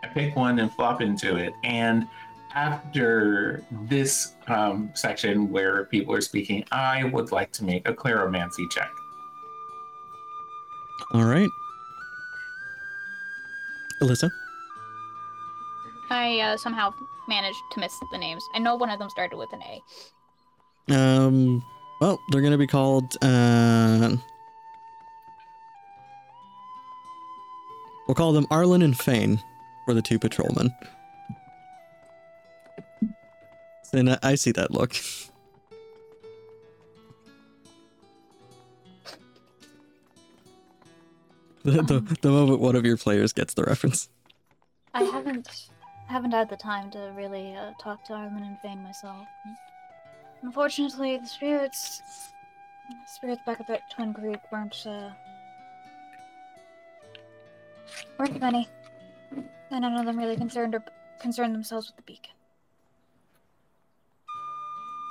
I 0.03 0.07
pick 0.07 0.35
one 0.35 0.59
and 0.59 0.71
flop 0.71 1.01
into 1.01 1.35
it. 1.35 1.53
And 1.63 2.07
after 2.55 3.63
this 3.89 4.35
um, 4.47 4.89
section 4.95 5.49
where 5.49 5.85
people 5.85 6.15
are 6.15 6.21
speaking, 6.21 6.63
I 6.71 7.03
would 7.03 7.31
like 7.31 7.51
to 7.53 7.65
make 7.65 7.87
a 7.87 7.93
claromancy 7.93 8.69
check. 8.71 8.89
All 11.13 11.25
right. 11.25 11.49
Alyssa? 14.01 14.29
I 16.09 16.39
uh, 16.39 16.57
somehow 16.57 16.93
managed 17.27 17.59
to 17.71 17.79
miss 17.79 17.93
the 18.11 18.17
names. 18.17 18.43
I 18.53 18.59
know 18.59 18.75
one 18.75 18.89
of 18.89 18.99
them 18.99 19.09
started 19.09 19.37
with 19.37 19.51
an 19.53 19.61
A. 19.61 20.95
Um, 20.95 21.63
well, 21.99 22.19
they're 22.29 22.41
going 22.41 22.51
to 22.51 22.57
be 22.57 22.67
called, 22.67 23.17
uh, 23.21 24.15
we'll 28.07 28.15
call 28.15 28.33
them 28.33 28.47
Arlen 28.51 28.81
and 28.81 28.97
Fane 28.97 29.41
for 29.85 29.93
the 29.93 30.01
two 30.01 30.19
patrolmen. 30.19 30.73
And 33.93 34.17
I- 34.21 34.35
see 34.35 34.51
that 34.51 34.71
look. 34.71 34.95
The, 41.63 41.81
the, 41.81 42.17
the 42.21 42.29
moment 42.29 42.59
one 42.59 42.75
of 42.75 42.85
your 42.85 42.95
players 42.95 43.33
gets 43.33 43.55
the 43.55 43.63
reference. 43.63 44.07
I 44.93 45.01
haven't 45.01 45.69
haven't 46.07 46.29
had 46.29 46.47
the 46.47 46.55
time 46.55 46.91
to 46.91 47.11
really 47.17 47.55
uh, 47.55 47.71
talk 47.81 48.05
to 48.05 48.13
Arlen 48.13 48.43
and 48.43 48.59
Fane 48.59 48.83
myself. 48.83 49.25
Unfortunately, 50.43 51.17
the 51.17 51.25
spirits 51.25 52.01
the 52.87 52.95
spirits 53.07 53.41
back 53.47 53.67
at 53.67 53.81
Twin 53.89 54.13
Creek 54.13 54.39
weren't 54.51 54.85
uh, 54.85 55.09
weren't 58.19 58.39
many, 58.39 58.67
and 59.71 59.81
none 59.81 59.95
of 59.95 60.05
them 60.05 60.19
really 60.19 60.37
concerned 60.37 60.75
or 60.75 60.83
concerned 61.19 61.55
themselves 61.55 61.87
with 61.87 61.95
the 61.95 62.03
beacon. 62.03 62.33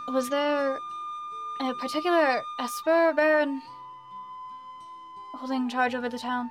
Was 0.09 0.29
there 0.29 0.79
a 1.61 1.75
particular 1.75 2.43
Esper 2.59 3.13
Baron 3.15 3.63
holding 5.35 5.69
charge 5.69 5.95
over 5.95 6.09
the 6.09 6.19
town? 6.19 6.51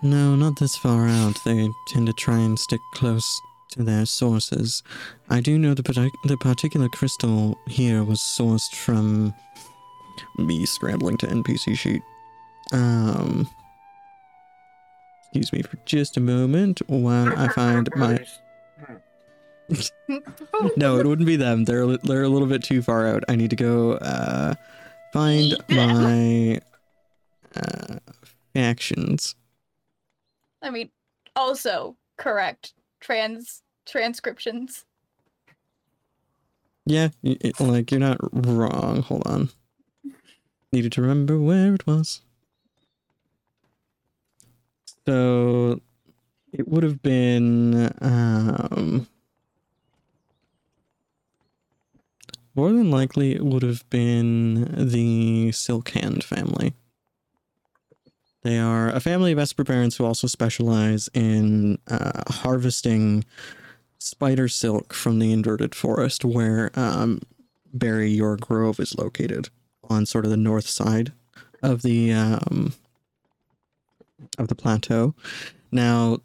No, 0.00 0.36
not 0.36 0.58
this 0.58 0.76
far 0.76 1.06
out. 1.08 1.42
They 1.44 1.68
tend 1.88 2.06
to 2.06 2.12
try 2.12 2.38
and 2.38 2.58
stick 2.58 2.80
close 2.94 3.40
to 3.72 3.82
their 3.82 4.06
sources. 4.06 4.82
I 5.28 5.40
do 5.40 5.58
know 5.58 5.74
the, 5.74 6.10
the 6.24 6.36
particular 6.36 6.88
crystal 6.88 7.58
here 7.66 8.04
was 8.04 8.20
sourced 8.20 8.74
from 8.74 9.34
me 10.36 10.66
scrambling 10.66 11.16
to 11.18 11.26
NPC 11.26 11.76
sheet. 11.76 12.02
Um, 12.72 13.48
excuse 15.22 15.52
me 15.52 15.62
for 15.62 15.78
just 15.84 16.16
a 16.16 16.20
moment 16.20 16.80
while 16.86 17.36
I 17.36 17.48
find 17.48 17.88
my. 17.96 18.24
No, 20.76 20.98
it 20.98 21.06
wouldn't 21.06 21.26
be 21.26 21.36
them. 21.36 21.64
They're 21.64 21.82
a 21.82 21.98
they're 21.98 22.22
a 22.22 22.28
little 22.28 22.48
bit 22.48 22.62
too 22.64 22.82
far 22.82 23.06
out. 23.06 23.24
I 23.28 23.36
need 23.36 23.50
to 23.50 23.56
go 23.56 23.92
uh, 23.92 24.54
find 25.12 25.54
my 25.68 26.60
uh, 27.54 27.98
actions. 28.56 29.34
I 30.62 30.70
mean, 30.70 30.90
also 31.36 31.96
correct 32.16 32.72
trans 33.00 33.62
transcriptions. 33.86 34.84
Yeah, 36.86 37.08
it, 37.22 37.60
like 37.60 37.90
you're 37.90 38.00
not 38.00 38.18
wrong. 38.32 39.02
Hold 39.02 39.26
on. 39.26 39.50
Needed 40.72 40.92
to 40.92 41.02
remember 41.02 41.38
where 41.38 41.74
it 41.74 41.86
was. 41.86 42.22
So 45.06 45.80
it 46.52 46.66
would 46.66 46.82
have 46.82 47.02
been 47.02 47.92
um 48.00 49.06
more 52.58 52.72
than 52.72 52.90
likely 52.90 53.36
it 53.36 53.44
would 53.44 53.62
have 53.62 53.88
been 53.88 54.64
the 54.76 55.52
Silk 55.52 55.90
Hand 55.90 56.24
family. 56.24 56.74
They 58.42 58.58
are 58.58 58.88
a 58.88 58.98
family 58.98 59.30
of 59.30 59.38
Esper 59.38 59.62
Barons 59.62 59.96
who 59.96 60.04
also 60.04 60.26
specialize 60.26 61.08
in 61.14 61.78
uh, 61.86 62.24
harvesting 62.26 63.24
spider 63.98 64.48
silk 64.48 64.92
from 64.92 65.20
the 65.20 65.32
inverted 65.32 65.72
forest 65.72 66.24
where 66.24 66.72
um, 66.74 67.20
Barry 67.72 68.10
Your 68.10 68.36
Grove 68.36 68.80
is 68.80 68.98
located 68.98 69.50
on 69.88 70.04
sort 70.04 70.24
of 70.24 70.32
the 70.32 70.36
north 70.36 70.66
side 70.66 71.12
of 71.62 71.82
the 71.82 72.12
um, 72.12 72.74
of 74.36 74.48
the 74.48 74.56
plateau. 74.56 75.14
Now 75.70 76.18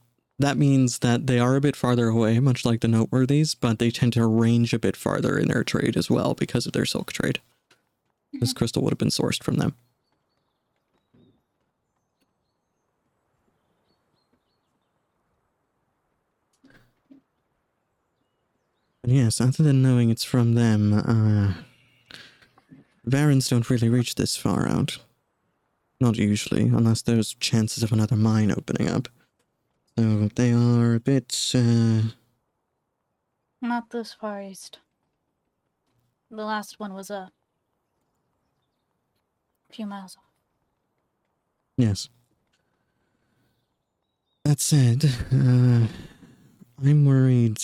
that 0.43 0.57
means 0.57 0.99
that 0.99 1.25
they 1.25 1.39
are 1.39 1.55
a 1.55 1.61
bit 1.61 1.73
farther 1.73 2.09
away, 2.09 2.37
much 2.41 2.65
like 2.65 2.81
the 2.81 2.87
noteworthies, 2.89 3.55
but 3.57 3.79
they 3.79 3.89
tend 3.89 4.11
to 4.11 4.27
range 4.27 4.73
a 4.73 4.79
bit 4.79 4.97
farther 4.97 5.37
in 5.37 5.47
their 5.47 5.63
trade 5.63 5.95
as 5.95 6.09
well 6.09 6.33
because 6.33 6.65
of 6.65 6.73
their 6.73 6.83
silk 6.83 7.13
trade. 7.13 7.39
This 8.33 8.51
crystal 8.51 8.83
would 8.83 8.91
have 8.91 8.97
been 8.97 9.07
sourced 9.07 9.41
from 9.41 9.55
them. 9.55 9.73
But 19.01 19.11
yes, 19.11 19.39
other 19.39 19.63
than 19.63 19.81
knowing 19.81 20.09
it's 20.09 20.25
from 20.25 20.55
them, 20.55 20.93
uh, 20.93 21.53
Barons 23.05 23.47
don't 23.47 23.69
really 23.69 23.87
reach 23.87 24.15
this 24.15 24.35
far 24.35 24.67
out. 24.67 24.97
Not 26.01 26.17
usually, 26.17 26.63
unless 26.63 27.01
there's 27.01 27.33
chances 27.35 27.81
of 27.81 27.93
another 27.93 28.17
mine 28.17 28.51
opening 28.51 28.89
up. 28.89 29.07
So 29.97 30.27
they 30.35 30.51
are 30.53 30.95
a 30.95 30.99
bit, 30.99 31.51
uh, 31.53 32.01
Not 33.61 33.89
this 33.91 34.13
far 34.13 34.41
east. 34.41 34.79
The 36.31 36.43
last 36.43 36.79
one 36.79 36.93
was 36.93 37.09
a 37.11 37.31
few 39.71 39.85
miles 39.85 40.17
off. 40.17 40.23
yes. 41.77 42.09
That 44.45 44.59
said, 44.59 45.05
uh, 45.31 45.87
I'm 46.83 47.05
worried. 47.05 47.59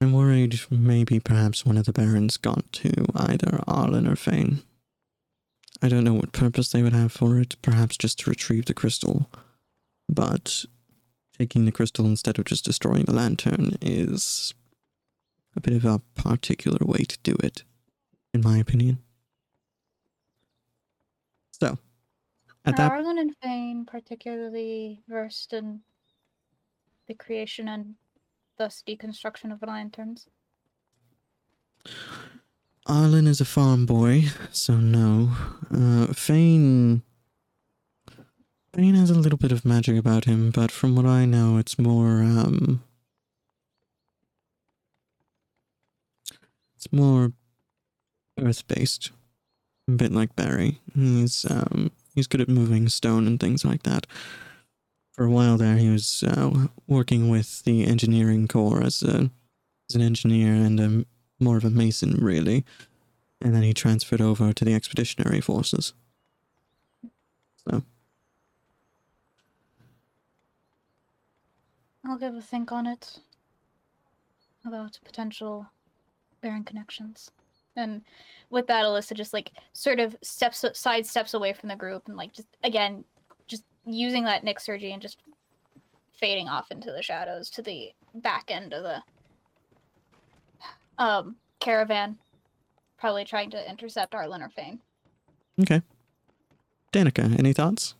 I'm 0.00 0.12
worried 0.12 0.58
maybe 0.70 1.20
perhaps 1.20 1.66
one 1.66 1.76
of 1.76 1.84
the 1.84 1.92
barons 1.92 2.36
got 2.38 2.72
to 2.72 2.90
either 3.14 3.60
Arlen 3.68 4.06
or 4.08 4.16
Fane. 4.16 4.62
I 5.82 5.88
don't 5.88 6.04
know 6.04 6.14
what 6.14 6.32
purpose 6.32 6.70
they 6.70 6.82
would 6.82 6.92
have 6.92 7.10
for 7.10 7.38
it, 7.38 7.56
perhaps 7.60 7.96
just 7.96 8.20
to 8.20 8.30
retrieve 8.30 8.66
the 8.66 8.74
crystal. 8.74 9.28
But 10.08 10.64
taking 11.36 11.64
the 11.64 11.72
crystal 11.72 12.06
instead 12.06 12.38
of 12.38 12.44
just 12.44 12.64
destroying 12.64 13.04
the 13.04 13.14
lantern 13.14 13.76
is 13.80 14.54
a 15.56 15.60
bit 15.60 15.74
of 15.74 15.84
a 15.84 16.00
particular 16.14 16.78
way 16.82 17.04
to 17.04 17.18
do 17.24 17.34
it, 17.42 17.64
in 18.32 18.42
my 18.42 18.58
opinion. 18.58 19.02
So, 21.50 21.78
at 22.64 22.74
Are 22.74 22.76
that 22.76 22.92
Arlen 22.92 23.18
and 23.18 23.36
Fane 23.42 23.84
particularly 23.84 25.02
versed 25.08 25.52
in 25.52 25.82
the 27.08 27.14
creation 27.14 27.68
and 27.68 27.96
thus 28.56 28.82
deconstruction 28.86 29.52
of 29.52 29.62
lanterns? 29.62 30.28
Arlen 32.86 33.28
is 33.28 33.40
a 33.40 33.44
farm 33.44 33.86
boy, 33.86 34.24
so 34.50 34.76
no. 34.76 35.30
Uh, 35.72 36.12
Fane. 36.12 37.02
Fane 38.74 38.94
has 38.94 39.10
a 39.10 39.18
little 39.18 39.38
bit 39.38 39.52
of 39.52 39.64
magic 39.64 39.96
about 39.96 40.24
him, 40.24 40.50
but 40.50 40.72
from 40.72 40.96
what 40.96 41.06
I 41.06 41.24
know, 41.24 41.58
it's 41.58 41.78
more, 41.78 42.22
um. 42.22 42.82
It's 46.74 46.92
more 46.92 47.32
earth 48.40 48.66
based. 48.66 49.12
A 49.86 49.92
bit 49.92 50.10
like 50.12 50.34
Barry. 50.34 50.80
He's, 50.94 51.46
um. 51.48 51.92
He's 52.14 52.26
good 52.26 52.40
at 52.40 52.48
moving 52.48 52.88
stone 52.88 53.26
and 53.26 53.38
things 53.38 53.64
like 53.64 53.84
that. 53.84 54.06
For 55.12 55.24
a 55.24 55.30
while 55.30 55.56
there, 55.56 55.76
he 55.76 55.88
was 55.88 56.24
uh, 56.24 56.68
working 56.86 57.28
with 57.28 57.62
the 57.64 57.86
engineering 57.86 58.48
corps 58.48 58.82
as, 58.82 59.02
a, 59.02 59.30
as 59.88 59.94
an 59.94 60.02
engineer 60.02 60.52
and 60.52 60.80
a 60.80 61.04
more 61.42 61.56
of 61.56 61.64
a 61.64 61.70
mason, 61.70 62.16
really. 62.20 62.64
And 63.40 63.54
then 63.54 63.62
he 63.62 63.74
transferred 63.74 64.20
over 64.20 64.52
to 64.52 64.64
the 64.64 64.74
expeditionary 64.74 65.40
forces. 65.40 65.94
So 67.68 67.82
I'll 72.04 72.18
give 72.18 72.34
a 72.34 72.42
think 72.42 72.72
on 72.72 72.86
it 72.86 73.18
about 74.64 74.98
potential 75.04 75.66
Baron 76.40 76.64
connections. 76.64 77.30
And 77.76 78.02
with 78.50 78.66
that, 78.66 78.84
Alyssa 78.84 79.14
just 79.14 79.32
like 79.32 79.52
sort 79.72 79.98
of 79.98 80.16
steps 80.22 80.64
side 80.74 81.06
steps 81.06 81.34
away 81.34 81.52
from 81.52 81.68
the 81.68 81.76
group 81.76 82.06
and 82.06 82.16
like 82.16 82.32
just 82.32 82.48
again, 82.62 83.04
just 83.46 83.64
using 83.86 84.24
that 84.24 84.44
Nick 84.44 84.60
surgery 84.60 84.92
and 84.92 85.02
just 85.02 85.18
fading 86.12 86.48
off 86.48 86.70
into 86.70 86.92
the 86.92 87.02
shadows 87.02 87.50
to 87.50 87.62
the 87.62 87.92
back 88.14 88.44
end 88.48 88.72
of 88.72 88.82
the 88.82 89.02
um 90.98 91.36
caravan, 91.60 92.18
probably 92.98 93.24
trying 93.24 93.50
to 93.50 93.70
intercept 93.70 94.14
Arlen 94.14 94.42
or 94.42 94.48
Fane. 94.48 94.80
okay. 95.60 95.82
Danica, 96.92 97.38
any 97.38 97.52
thoughts? 97.52 97.94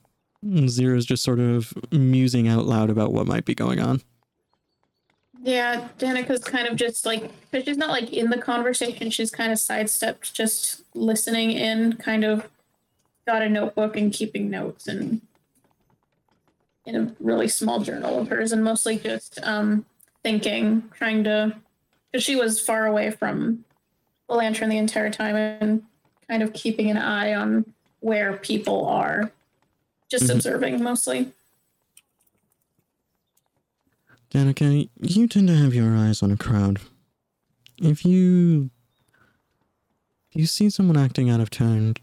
Mm, 0.44 0.68
Zero's 0.68 1.06
just 1.06 1.22
sort 1.22 1.40
of 1.40 1.72
musing 1.90 2.48
out 2.48 2.66
loud 2.66 2.90
about 2.90 3.12
what 3.12 3.26
might 3.26 3.44
be 3.44 3.54
going 3.54 3.80
on. 3.80 4.02
Yeah, 5.42 5.88
Danica's 5.98 6.44
kind 6.44 6.68
of 6.68 6.76
just 6.76 7.04
like, 7.04 7.30
but 7.50 7.64
she's 7.64 7.76
not 7.76 7.90
like 7.90 8.12
in 8.12 8.30
the 8.30 8.38
conversation. 8.38 9.10
She's 9.10 9.30
kind 9.30 9.50
of 9.50 9.58
sidestepped, 9.58 10.32
just 10.34 10.82
listening 10.94 11.50
in, 11.50 11.94
kind 11.94 12.24
of 12.24 12.48
got 13.26 13.42
a 13.42 13.48
notebook 13.48 13.96
and 13.96 14.12
keeping 14.12 14.50
notes 14.50 14.86
and 14.86 15.20
in 16.84 16.96
a 16.96 17.14
really 17.20 17.48
small 17.48 17.80
journal 17.80 18.18
of 18.18 18.28
hers 18.28 18.52
and 18.52 18.62
mostly 18.62 18.98
just 18.98 19.38
um, 19.42 19.84
thinking, 20.22 20.90
trying 20.94 21.24
to, 21.24 21.56
because 22.12 22.22
she 22.24 22.36
was 22.36 22.60
far 22.60 22.86
away 22.86 23.10
from 23.10 23.64
the 24.28 24.34
lantern 24.34 24.68
the 24.68 24.76
entire 24.78 25.10
time 25.10 25.34
and 25.34 25.82
kind 26.28 26.42
of 26.42 26.52
keeping 26.52 26.90
an 26.90 26.98
eye 26.98 27.34
on 27.34 27.64
where 28.00 28.36
people 28.36 28.86
are, 28.86 29.32
just 30.10 30.24
Mhm. 30.24 30.34
observing 30.36 30.82
mostly. 30.82 31.32
Danica, 34.30 34.88
you 35.00 35.26
tend 35.26 35.48
to 35.48 35.56
have 35.56 35.74
your 35.74 35.94
eyes 35.96 36.22
on 36.22 36.30
a 36.30 36.36
crowd. 36.36 36.80
If 37.78 38.04
you 38.04 38.70
if 40.30 40.36
you 40.40 40.46
see 40.46 40.70
someone 40.70 40.96
acting 40.96 41.28
out 41.28 41.40
of 41.40 41.50
turn, 41.50 41.94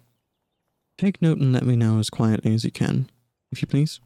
take 1.00 1.20
note 1.20 1.40
and 1.40 1.52
let 1.52 1.66
me 1.66 1.76
know 1.76 1.98
as 1.98 2.12
quietly 2.12 2.54
as 2.54 2.64
you 2.64 2.70
can, 2.70 3.10
if 3.52 3.62
you 3.64 3.68
please. 3.68 4.00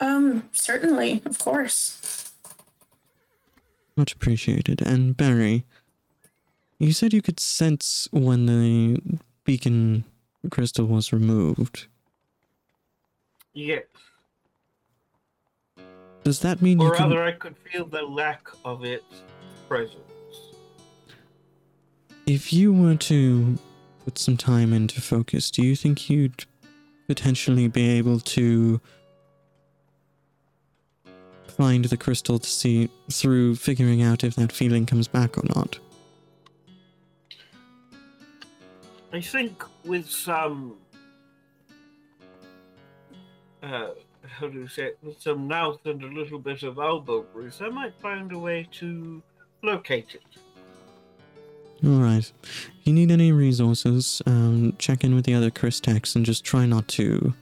Um, 0.00 0.46
certainly, 0.52 1.22
of 1.24 1.38
course. 1.38 2.25
Much 3.96 4.12
appreciated. 4.12 4.82
And 4.82 5.16
Barry, 5.16 5.64
you 6.78 6.92
said 6.92 7.12
you 7.12 7.22
could 7.22 7.40
sense 7.40 8.08
when 8.12 8.46
the 8.46 9.00
beacon 9.44 10.04
crystal 10.50 10.86
was 10.86 11.12
removed. 11.12 11.86
Yes. 13.54 13.84
Does 16.24 16.40
that 16.40 16.60
mean 16.60 16.80
you 16.80 16.88
Or 16.88 16.94
can? 16.94 17.08
rather, 17.10 17.22
I 17.22 17.32
could 17.32 17.56
feel 17.56 17.86
the 17.86 18.02
lack 18.02 18.46
of 18.64 18.84
its 18.84 19.22
presence. 19.68 20.00
If 22.26 22.52
you 22.52 22.72
were 22.72 22.96
to 22.96 23.56
put 24.04 24.18
some 24.18 24.36
time 24.36 24.72
into 24.72 25.00
focus, 25.00 25.50
do 25.50 25.62
you 25.62 25.76
think 25.76 26.10
you'd 26.10 26.44
potentially 27.06 27.68
be 27.68 27.88
able 27.90 28.18
to 28.20 28.80
find 31.56 31.84
the 31.86 31.96
crystal 31.96 32.38
to 32.38 32.48
see 32.48 32.88
through 33.10 33.56
figuring 33.56 34.02
out 34.02 34.24
if 34.24 34.36
that 34.36 34.52
feeling 34.52 34.86
comes 34.86 35.08
back 35.08 35.38
or 35.38 35.44
not? 35.54 35.78
I 39.12 39.20
think 39.20 39.64
with 39.84 40.10
some, 40.10 40.76
uh, 43.62 43.88
how 44.26 44.48
do 44.48 44.58
you 44.58 44.68
say 44.68 44.88
it, 44.88 44.98
with 45.02 45.20
some 45.20 45.48
mouth 45.48 45.80
and 45.86 46.02
a 46.02 46.08
little 46.08 46.38
bit 46.38 46.62
of 46.62 46.78
elbow 46.78 47.22
grease, 47.32 47.60
I 47.62 47.68
might 47.68 47.94
find 48.00 48.32
a 48.32 48.38
way 48.38 48.68
to 48.72 49.22
locate 49.62 50.14
it. 50.14 50.22
All 51.84 52.00
right. 52.00 52.30
If 52.42 52.80
you 52.84 52.92
need 52.92 53.10
any 53.10 53.32
resources, 53.32 54.20
um, 54.26 54.74
check 54.78 55.04
in 55.04 55.14
with 55.14 55.24
the 55.24 55.34
other 55.34 55.50
Chris 55.50 55.80
techs 55.80 56.16
and 56.16 56.24
just 56.24 56.44
try 56.44 56.66
not 56.66 56.88
to 56.88 57.34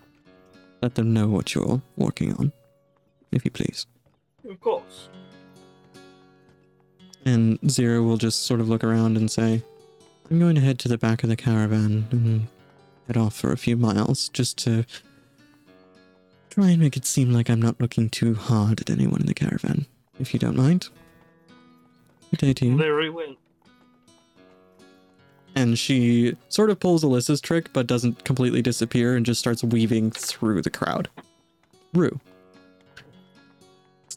let 0.82 0.96
them 0.96 1.12
know 1.12 1.28
what 1.28 1.54
you're 1.54 1.80
working 1.96 2.34
on, 2.34 2.52
if 3.32 3.44
you 3.44 3.50
please. 3.50 3.86
Of 4.49 4.61
course. 4.61 5.09
And 7.24 7.59
Zero 7.70 8.03
will 8.03 8.18
just 8.18 8.45
sort 8.45 8.61
of 8.61 8.68
look 8.68 8.84
around 8.84 9.16
and 9.16 9.30
say, 9.30 9.62
I'm 10.30 10.38
going 10.38 10.55
to 10.55 10.61
head 10.61 10.78
to 10.80 10.88
the 10.88 10.99
back 10.99 11.22
of 11.22 11.28
the 11.28 11.36
caravan 11.36 12.07
and 12.11 12.47
head 13.07 13.16
off 13.16 13.34
for 13.34 13.53
a 13.53 13.57
few 13.57 13.76
miles 13.76 14.28
just 14.30 14.59
to 14.59 14.84
try 16.51 16.70
and 16.70 16.80
make 16.80 16.97
it 16.97 17.07
seem 17.07 17.32
like 17.32 17.49
I'm 17.49 17.62
not 17.62 17.80
looking 17.80 18.11
too 18.11 18.34
hard 18.34 18.80
at 18.80 18.90
anyone 18.90 19.20
in 19.20 19.26
the 19.26 19.34
caravan, 19.34 19.86
if 20.20 20.32
you 20.34 20.38
don't 20.38 20.57
mind. 20.57 20.88
Good 22.30 22.40
day 22.40 22.53
to 22.53 22.66
you. 22.66 22.76
Very 22.76 23.11
well. 23.11 23.34
And 25.57 25.78
she 25.78 26.36
sort 26.49 26.70
of 26.70 26.80
pulls 26.80 27.05
Alyssa's 27.05 27.40
trick, 27.40 27.72
but 27.72 27.86
doesn't 27.86 28.24
completely 28.24 28.61
disappear 28.61 29.16
and 29.16 29.24
just 29.24 29.40
starts 29.40 29.62
weaving 29.62 30.11
through 30.11 30.62
the 30.62 30.70
crowd. 30.70 31.09
Rue. 31.92 32.20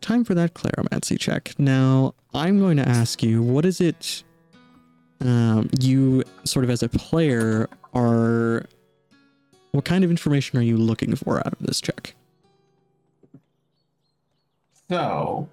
Time 0.07 0.23
for 0.23 0.35
that 0.35 0.53
claromancy 0.53 1.19
check. 1.19 1.53
Now, 1.57 2.15
I'm 2.33 2.59
going 2.59 2.77
to 2.77 2.87
ask 2.87 3.21
you, 3.21 3.43
what 3.43 3.65
is 3.65 3.81
it 3.81 4.23
um, 5.19 5.69
you, 5.81 6.23
sort 6.45 6.63
of 6.63 6.71
as 6.71 6.81
a 6.81 6.87
player, 6.87 7.67
are. 7.93 8.65
What 9.73 9.83
kind 9.83 10.05
of 10.05 10.09
information 10.09 10.57
are 10.59 10.61
you 10.61 10.77
looking 10.77 11.13
for 11.17 11.39
out 11.39 11.51
of 11.51 11.59
this 11.59 11.81
check? 11.81 12.15
So, 14.87 15.49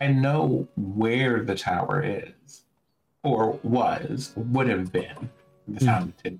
I 0.00 0.08
know 0.08 0.66
where 0.76 1.44
the 1.44 1.54
tower 1.54 2.02
is, 2.02 2.62
or 3.22 3.60
was, 3.62 4.32
would 4.34 4.68
have 4.68 4.90
been 4.90 5.30
the 5.68 5.84
time 5.84 6.12
it 6.24 6.36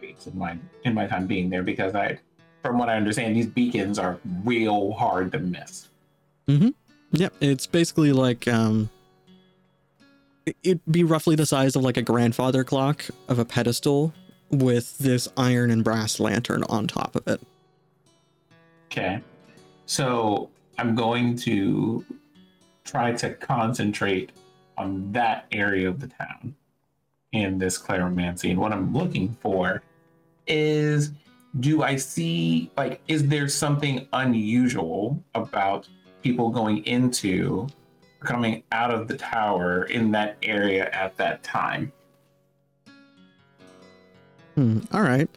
takes 0.00 0.28
in 0.28 0.38
my 0.38 0.56
in 0.84 0.94
my 0.94 1.08
time 1.08 1.26
being 1.26 1.50
there, 1.50 1.64
because 1.64 1.96
I, 1.96 2.20
from 2.62 2.78
what 2.78 2.88
I 2.88 2.94
understand, 2.94 3.34
these 3.34 3.48
beacons 3.48 3.98
are 3.98 4.20
real 4.44 4.92
hard 4.92 5.32
to 5.32 5.40
miss. 5.40 5.88
Yep, 7.12 7.34
it's 7.40 7.66
basically 7.66 8.12
like 8.12 8.46
um 8.48 8.88
it- 10.46 10.56
it'd 10.62 10.80
be 10.90 11.04
roughly 11.04 11.36
the 11.36 11.46
size 11.46 11.76
of 11.76 11.82
like 11.82 11.96
a 11.96 12.02
grandfather 12.02 12.64
clock 12.64 13.04
of 13.28 13.38
a 13.38 13.44
pedestal 13.44 14.12
with 14.50 14.98
this 14.98 15.28
iron 15.36 15.70
and 15.70 15.84
brass 15.84 16.18
lantern 16.18 16.64
on 16.68 16.86
top 16.88 17.14
of 17.16 17.26
it. 17.28 17.40
Okay, 18.90 19.20
so 19.86 20.50
I'm 20.78 20.94
going 20.94 21.36
to 21.38 22.04
try 22.84 23.12
to 23.12 23.34
concentrate 23.34 24.32
on 24.76 25.12
that 25.12 25.46
area 25.52 25.88
of 25.88 26.00
the 26.00 26.08
town 26.08 26.54
in 27.32 27.58
this 27.58 27.78
claromancy, 27.80 28.50
and 28.50 28.58
what 28.58 28.72
I'm 28.72 28.92
looking 28.92 29.36
for 29.40 29.82
is 30.48 31.12
do 31.60 31.82
I 31.82 31.96
see 31.96 32.70
like 32.76 33.00
is 33.08 33.28
there 33.28 33.48
something 33.48 34.08
unusual 34.12 35.22
about 35.34 35.86
people 36.22 36.50
going 36.50 36.84
into 36.86 37.66
coming 38.20 38.62
out 38.72 38.92
of 38.92 39.08
the 39.08 39.16
tower 39.16 39.84
in 39.84 40.10
that 40.12 40.36
area 40.42 40.90
at 40.90 41.16
that 41.16 41.42
time? 41.42 41.92
Hmm, 44.54 44.80
all 44.92 45.02
right. 45.02 45.28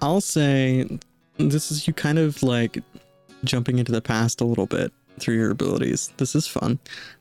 I'll 0.00 0.20
say 0.20 0.98
this 1.38 1.70
is 1.70 1.86
you 1.86 1.94
kind 1.94 2.18
of 2.18 2.42
like 2.42 2.82
jumping 3.44 3.78
into 3.78 3.92
the 3.92 4.02
past 4.02 4.40
a 4.40 4.44
little 4.44 4.66
bit 4.66 4.92
through 5.18 5.36
your 5.36 5.50
abilities. 5.50 6.12
This 6.16 6.34
is 6.34 6.46
fun. 6.46 6.78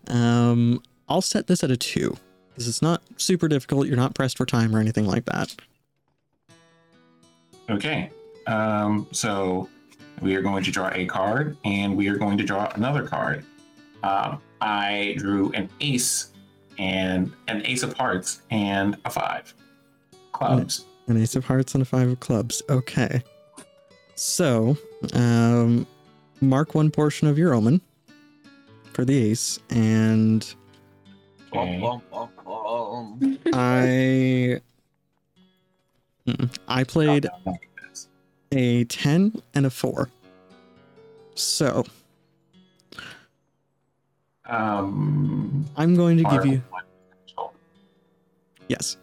Um 0.08 0.82
I'll 1.10 1.22
set 1.22 1.48
this 1.48 1.64
at 1.64 1.72
a 1.72 1.78
2. 1.78 2.16
This 2.56 2.68
is 2.68 2.82
not 2.82 3.02
super 3.18 3.48
difficult. 3.48 3.88
You're 3.88 3.98
not 3.98 4.16
pressed 4.16 4.38
for 4.38 4.46
time 4.46 4.76
or 4.76 4.80
anything 4.80 5.06
like 5.06 5.26
that. 5.26 5.56
Okay. 7.70 8.10
Um, 8.48 9.08
so 9.12 9.70
we 10.22 10.36
are 10.36 10.42
going 10.42 10.64
to 10.64 10.72
draw 10.72 10.90
a 10.94 11.06
card 11.06 11.58
and 11.66 11.96
we 11.96 12.08
are 12.08 12.18
going 12.18 12.38
to 12.38 12.44
draw 12.44 12.72
another 12.76 13.06
card. 13.06 13.46
Um, 14.04 14.42
I 14.62 15.16
drew 15.18 15.52
an 15.52 15.70
ace 15.82 16.32
and 16.78 17.32
an 17.48 17.66
ace 17.66 17.84
of 17.84 17.94
hearts 17.94 18.42
and 18.50 18.98
a 19.06 19.10
five 19.10 19.54
clubs. 20.32 20.86
An 21.08 21.18
ace 21.22 21.36
of 21.36 21.46
hearts 21.46 21.74
and 21.76 21.82
a 21.82 21.86
five 21.86 22.08
of 22.10 22.20
clubs. 22.20 22.62
Okay. 22.70 23.22
So, 24.16 24.78
um, 25.14 25.86
mark 26.42 26.76
one 26.76 26.92
portion 26.92 27.28
of 27.28 27.38
your 27.38 27.54
omen 27.54 27.82
for 28.94 29.06
the 29.06 29.32
ace, 29.32 29.60
and 29.70 30.54
Okay. 31.56 31.82
I. 33.54 34.60
Mm, 36.26 36.58
I 36.68 36.84
played 36.86 37.26
Oh, 37.26 37.30
no, 37.46 37.52
no, 37.52 37.58
yes. 37.58 37.73
A 38.54 38.86
10 38.86 39.42
and 39.54 39.66
a 39.66 39.70
4. 39.70 40.10
So, 41.36 41.84
Um, 44.46 45.66
I'm 45.78 45.96
going 45.96 46.18
to 46.18 46.24
give 46.24 46.46
you. 46.46 46.62
Yes. 48.68 48.98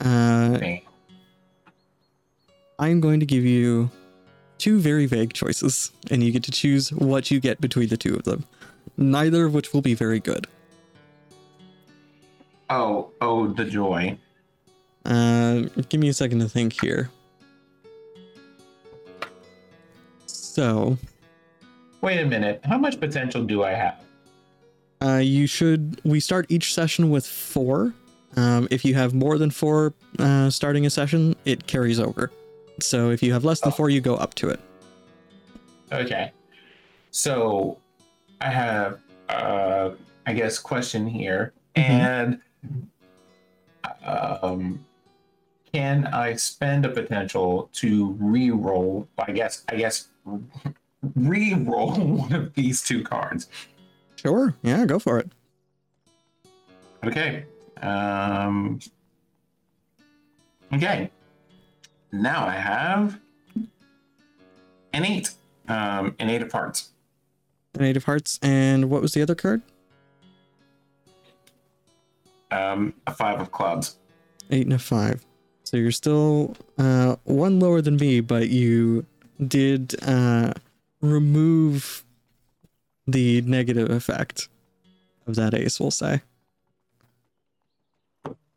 Uh. 0.00 0.58
I'm 2.78 3.00
going 3.00 3.20
to 3.20 3.26
give 3.26 3.44
you 3.44 3.90
two 4.58 4.78
very 4.80 5.06
vague 5.06 5.32
choices, 5.32 5.90
and 6.10 6.22
you 6.22 6.32
get 6.32 6.42
to 6.44 6.50
choose 6.50 6.92
what 6.92 7.30
you 7.30 7.40
get 7.40 7.60
between 7.60 7.88
the 7.88 7.96
two 7.96 8.14
of 8.14 8.24
them. 8.24 8.44
Neither 8.96 9.46
of 9.46 9.54
which 9.54 9.72
will 9.72 9.82
be 9.82 9.94
very 9.94 10.20
good. 10.20 10.46
Oh, 12.70 13.10
oh, 13.20 13.48
the 13.48 13.64
joy. 13.64 14.18
Uh, 15.04 15.62
give 15.88 16.00
me 16.00 16.08
a 16.08 16.14
second 16.14 16.40
to 16.40 16.48
think 16.48 16.80
here. 16.80 17.10
So, 20.58 20.96
Wait 22.00 22.20
a 22.20 22.26
minute. 22.26 22.60
How 22.64 22.78
much 22.78 23.00
potential 23.00 23.42
do 23.42 23.64
I 23.64 23.72
have? 23.72 24.00
uh, 25.02 25.16
you 25.16 25.46
should. 25.48 26.00
We 26.04 26.20
start 26.20 26.46
each 26.48 26.72
session 26.72 27.10
with 27.10 27.26
four. 27.26 27.92
Um, 28.36 28.68
if 28.70 28.84
you 28.84 28.94
have 28.94 29.14
more 29.14 29.36
than 29.36 29.50
four 29.50 29.94
uh, 30.20 30.48
starting 30.50 30.86
a 30.86 30.90
session, 30.90 31.34
it 31.44 31.66
carries 31.66 31.98
over. 31.98 32.30
So 32.80 33.10
if 33.10 33.20
you 33.22 33.32
have 33.32 33.44
less 33.44 33.60
than 33.60 33.72
Oh. 33.72 33.74
four, 33.76 33.90
you 33.90 34.00
go 34.00 34.14
up 34.14 34.34
to 34.34 34.48
it. 34.50 34.60
Okay. 35.92 36.30
So 37.10 37.78
I 38.40 38.50
have 38.50 39.00
uh 39.28 39.90
I 40.26 40.32
guess 40.34 40.58
question 40.58 41.06
here. 41.06 41.52
Mhm. 41.76 41.82
And 41.82 42.40
um 44.04 44.84
can 45.72 46.06
I 46.06 46.34
spend 46.34 46.84
a 46.86 46.88
potential 46.90 47.68
to 47.74 48.16
re-roll 48.20 49.08
I 49.18 49.32
guess 49.32 49.64
I 49.68 49.76
guess 49.76 50.08
re-roll 51.14 51.92
one 51.96 52.32
of 52.32 52.54
these 52.54 52.82
two 52.82 53.02
cards? 53.02 53.48
Sure. 54.16 54.54
Yeah, 54.62 54.84
go 54.86 54.98
for 54.98 55.18
it. 55.18 55.30
Okay. 57.04 57.44
Um 57.82 58.80
Okay. 60.72 61.10
Now 62.12 62.46
I 62.46 62.54
have 62.54 63.20
an 64.92 65.04
eight. 65.04 65.30
Um 65.68 66.14
an 66.18 66.30
eight 66.30 66.42
of 66.42 66.50
hearts. 66.52 66.90
An 67.74 67.82
eight 67.82 67.96
of 67.96 68.04
hearts. 68.04 68.38
And 68.42 68.88
what 68.88 69.02
was 69.02 69.12
the 69.12 69.22
other 69.22 69.34
card? 69.34 69.62
Um 72.50 72.94
a 73.06 73.12
five 73.12 73.40
of 73.40 73.50
clubs. 73.52 73.98
Eight 74.50 74.62
and 74.62 74.72
a 74.72 74.78
five. 74.78 75.24
So 75.64 75.78
you're 75.78 75.90
still 75.92 76.54
uh, 76.78 77.16
one 77.24 77.58
lower 77.58 77.80
than 77.80 77.96
me, 77.96 78.20
but 78.20 78.50
you 78.50 79.06
did 79.46 79.94
uh, 80.02 80.52
remove 81.00 82.04
the 83.06 83.42
negative 83.42 83.90
effect 83.90 84.48
of 85.26 85.34
that 85.36 85.54
ace, 85.54 85.78
we'll 85.78 85.90
say. 85.90 86.22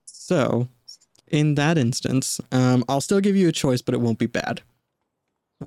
So, 0.06 0.68
in 1.28 1.56
that 1.56 1.78
instance, 1.78 2.40
um, 2.52 2.84
I'll 2.88 3.02
still 3.02 3.20
give 3.20 3.36
you 3.36 3.48
a 3.48 3.54
choice, 3.54 3.82
but 3.82 3.94
it 3.94 4.02
won't 4.02 4.20
be 4.20 4.26
bad. 4.26 4.62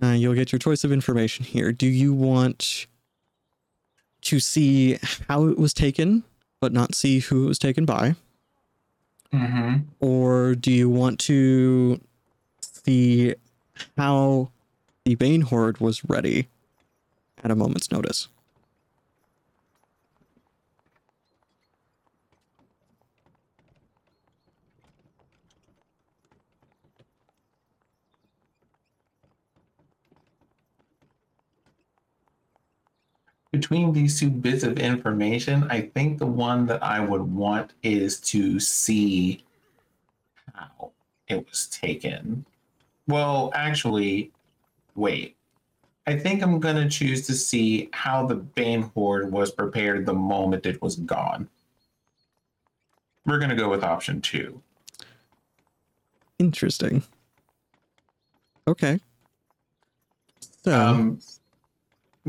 Uh, 0.02 0.08
you'll 0.08 0.34
get 0.34 0.52
your 0.52 0.58
choice 0.58 0.84
of 0.84 0.92
information 0.92 1.44
here. 1.44 1.72
Do 1.72 1.86
you 1.86 2.14
want 2.14 2.86
to 4.22 4.38
see 4.38 4.98
how 5.28 5.46
it 5.46 5.58
was 5.58 5.74
taken, 5.74 6.24
but 6.60 6.72
not 6.72 6.94
see 6.94 7.20
who 7.20 7.44
it 7.44 7.48
was 7.48 7.58
taken 7.58 7.84
by? 7.84 8.14
Mm-hmm. 9.32 9.82
or 10.00 10.56
do 10.56 10.72
you 10.72 10.90
want 10.90 11.20
to 11.20 12.00
see 12.60 13.32
how 13.96 14.50
the 15.10 15.16
Bane 15.16 15.40
Horde 15.40 15.78
was 15.78 16.04
ready 16.04 16.46
at 17.42 17.50
a 17.50 17.56
moment's 17.56 17.90
notice? 17.90 18.28
between 33.52 33.92
these 33.92 34.18
two 34.18 34.30
bits 34.30 34.62
of 34.62 34.78
information, 34.78 35.64
I 35.70 35.80
think 35.80 36.18
the 36.18 36.26
one 36.26 36.66
that 36.66 36.82
I 36.84 37.00
would 37.00 37.20
want 37.20 37.72
is 37.82 38.20
to 38.20 38.60
see 38.60 39.44
how 40.54 40.92
it 41.26 41.46
was 41.50 41.66
taken. 41.66 42.46
Well, 43.08 43.50
actually, 43.52 44.30
wait. 44.94 45.36
I 46.06 46.18
think 46.18 46.42
I'm 46.42 46.58
going 46.60 46.76
to 46.76 46.88
choose 46.88 47.26
to 47.26 47.34
see 47.34 47.88
how 47.92 48.26
the 48.26 48.34
Bane 48.34 48.90
Horde 48.94 49.30
was 49.30 49.50
prepared 49.50 50.06
the 50.06 50.14
moment 50.14 50.66
it 50.66 50.80
was 50.82 50.96
gone. 50.96 51.48
We're 53.26 53.38
going 53.38 53.50
to 53.50 53.56
go 53.56 53.68
with 53.68 53.84
option 53.84 54.20
two. 54.20 54.60
Interesting. 56.38 57.02
Okay. 58.66 58.98
So, 60.64 60.78
um, 60.78 61.20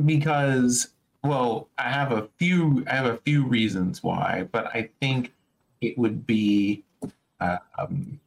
because 0.06 0.90
well 1.24 1.70
i 1.78 1.90
have 1.90 2.12
a 2.12 2.28
few 2.38 2.84
i 2.90 2.96
have 2.96 3.06
a 3.06 3.18
few 3.18 3.46
reasons 3.46 4.02
why 4.02 4.48
but 4.52 4.68
i 4.68 4.90
think 5.00 5.34
it 5.82 5.98
would 5.98 6.26
be 6.26 6.84
um, 7.40 8.20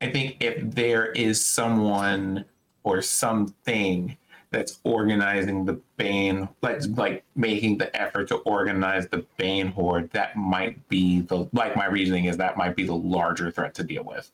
i 0.00 0.10
think 0.10 0.36
if 0.40 0.58
there 0.74 1.06
is 1.12 1.44
someone 1.44 2.44
or 2.82 3.00
something 3.02 4.16
that's 4.50 4.78
organizing 4.84 5.64
the 5.64 5.80
bane 5.96 6.48
like 6.62 6.80
like 6.96 7.24
making 7.34 7.76
the 7.78 7.94
effort 8.00 8.28
to 8.28 8.36
organize 8.38 9.08
the 9.08 9.24
bane 9.36 9.68
horde 9.68 10.08
that 10.10 10.36
might 10.36 10.88
be 10.88 11.22
the 11.22 11.48
like 11.52 11.76
my 11.76 11.86
reasoning 11.86 12.26
is 12.26 12.36
that 12.36 12.56
might 12.56 12.76
be 12.76 12.84
the 12.84 12.94
larger 12.94 13.50
threat 13.50 13.74
to 13.74 13.82
deal 13.82 14.04
with 14.04 14.30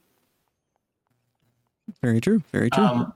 very 2.00 2.20
true. 2.20 2.42
Very 2.52 2.70
true. 2.70 2.84
um, 2.84 3.12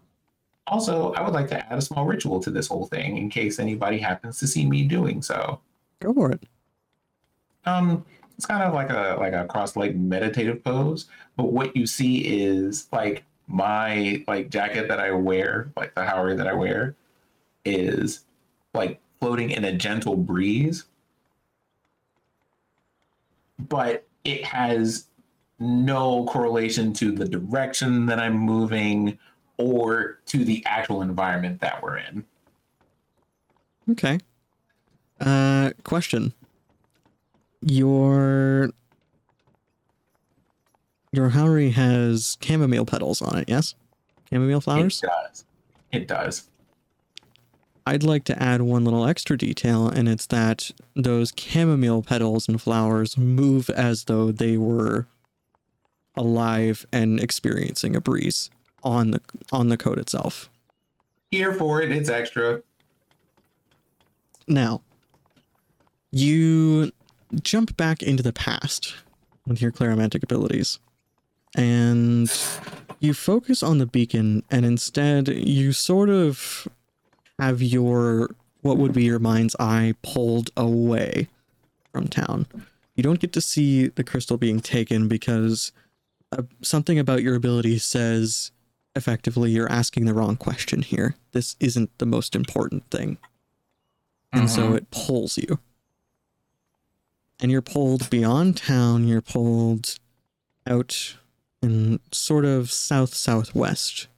also, 0.67 1.13
I 1.13 1.23
would 1.23 1.35
like 1.35 1.49
to 1.49 1.73
add 1.73 1.79
a 1.79 1.83
small 1.83 2.07
ritual 2.07 2.41
to 2.41 2.51
this 2.51 2.69
whole 2.69 2.87
thing 2.87 3.19
in 3.19 3.29
case 3.29 3.59
anybody 3.59 3.99
happens 3.99 4.39
to 4.39 4.47
see 4.47 4.67
me 4.67 4.85
doing 4.85 5.23
so. 5.23 5.61
Go 6.01 6.13
for 6.13 6.33
it. 6.33 6.43
Um, 7.67 8.05
it's 8.37 8.47
kind 8.47 8.63
of 8.63 8.75
like 8.75 8.91
a 8.91 9.17
like 9.19 9.33
a 9.33 9.47
cross-legged 9.47 10.01
meditative 10.01 10.63
pose, 10.65 11.07
but 11.37 11.53
what 11.53 11.77
you 11.77 11.87
see 11.87 12.19
is 12.19 12.89
like 12.93 13.25
my 13.47 14.25
like 14.27 14.51
jacket 14.51 14.89
that 14.89 15.01
I 15.01 15.13
wear, 15.13 15.71
like 15.77 15.95
the 15.95 16.05
haori 16.05 16.37
that 16.37 16.47
I 16.47 16.53
wear, 16.53 16.95
is 17.65 18.25
like 18.73 19.01
floating 19.21 19.51
in 19.51 19.65
a 19.65 19.73
gentle 19.73 20.17
breeze, 20.17 20.85
but 23.59 24.07
it 24.25 24.45
has 24.45 25.07
no 25.59 26.25
correlation 26.27 26.93
to 26.95 27.13
the 27.13 27.25
direction 27.25 28.07
that 28.07 28.19
I'm 28.19 28.37
moving 28.37 29.19
or 29.57 30.19
to 30.27 30.45
the 30.45 30.65
actual 30.67 31.03
environment 31.03 31.61
that 31.61 31.83
we're 31.83 31.99
in. 31.99 32.25
Okay. 33.91 34.19
Uh, 35.21 35.71
question. 35.85 36.33
Your 37.67 38.71
your 41.13 41.31
haori 41.31 41.71
has 41.71 42.37
chamomile 42.43 42.85
petals 42.85 43.23
on 43.23 43.39
it, 43.39 43.49
yes? 43.49 43.75
Chamomile 44.29 44.61
flowers? 44.61 45.03
It 45.03 45.07
does. 45.07 45.45
It 45.93 46.09
does. 46.09 46.49
I'd 47.87 48.03
like 48.03 48.25
to 48.25 48.43
add 48.43 48.61
one 48.61 48.85
little 48.85 49.07
extra 49.07 49.39
detail, 49.39 49.89
and 49.89 50.09
it's 50.09 50.27
that 50.27 50.73
those 50.95 51.33
chamomile 51.37 52.03
petals 52.03 52.49
and 52.49 52.61
flowers 52.61 53.17
move 53.17 53.71
as 53.71 54.05
though 54.05 54.31
they 54.31 54.59
were 54.59 55.07
alive 56.17 56.87
and 56.93 57.19
experiencing 57.19 57.97
a 57.97 58.01
breeze 58.01 58.51
on 58.83 59.13
the 59.13 59.21
on 59.53 59.69
the 59.71 59.79
coat 59.79 59.99
itself. 59.99 60.51
Here 61.31 61.55
for 61.55 61.81
it. 61.81 61.91
It's 61.91 62.11
extra. 62.11 62.63
Now, 64.47 64.83
you 66.11 66.93
jump 67.43 67.77
back 67.77 68.03
into 68.03 68.23
the 68.23 68.33
past 68.33 68.95
with 69.47 69.61
your 69.61 69.73
claromantic 69.73 70.23
abilities, 70.23 70.79
and 71.57 72.31
you 73.01 73.15
focus 73.15 73.63
on 73.63 73.79
the 73.79 73.87
beacon, 73.87 74.43
and 74.51 74.65
instead 74.65 75.29
you 75.29 75.73
sort 75.73 76.09
of 76.11 76.67
have 77.39 77.63
your 77.63 78.31
what 78.63 78.79
would 78.79 78.93
be 78.95 79.05
your 79.05 79.19
mind's 79.19 79.55
eye 79.61 79.95
pulled 80.03 80.51
away 80.57 81.29
from 81.93 82.09
town. 82.09 82.47
You 82.97 83.03
don't 83.03 83.21
get 83.21 83.33
to 83.35 83.41
see 83.41 83.89
the 83.89 84.05
crystal 84.05 84.39
being 84.39 84.61
taken 84.61 85.07
because 85.09 85.71
uh, 86.33 86.43
something 86.63 86.99
about 86.99 87.23
your 87.23 87.35
ability 87.35 87.79
says 87.79 88.53
effectively 88.97 89.51
you're 89.51 89.71
asking 89.71 90.07
the 90.07 90.15
wrong 90.15 90.37
question 90.37 90.81
here. 90.83 91.15
This 91.33 91.57
isn't 91.61 91.91
the 91.99 92.07
most 92.07 92.35
important 92.35 92.89
thing 92.91 93.19
and 94.33 94.51
so 94.51 94.71
Mhm. 94.71 94.77
it 94.79 94.91
pulls 94.91 95.37
you 95.39 95.59
and 97.41 97.51
you're 97.51 97.63
pulled 97.63 98.09
beyond 98.11 98.57
town 98.57 99.07
you're 99.07 99.21
pulled 99.21 99.99
out 100.67 101.17
in 101.63 102.01
sort 102.13 102.45
of 102.45 102.71
south 102.71 103.15
southwest 103.15 104.09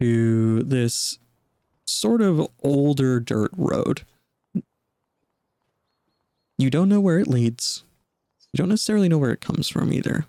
to 0.00 0.62
this 0.62 1.18
sort 1.84 2.22
of 2.22 2.48
older 2.62 3.20
dirt 3.20 3.50
road 3.56 4.02
you 6.56 6.70
don't 6.70 6.88
know 6.88 7.00
where 7.00 7.18
it 7.18 7.28
leads 7.28 7.84
you 8.52 8.58
don't 8.58 8.68
necessarily 8.68 9.08
know 9.08 9.18
where 9.18 9.32
it 9.32 9.40
comes 9.40 9.68
from 9.68 9.92
either 9.92 10.26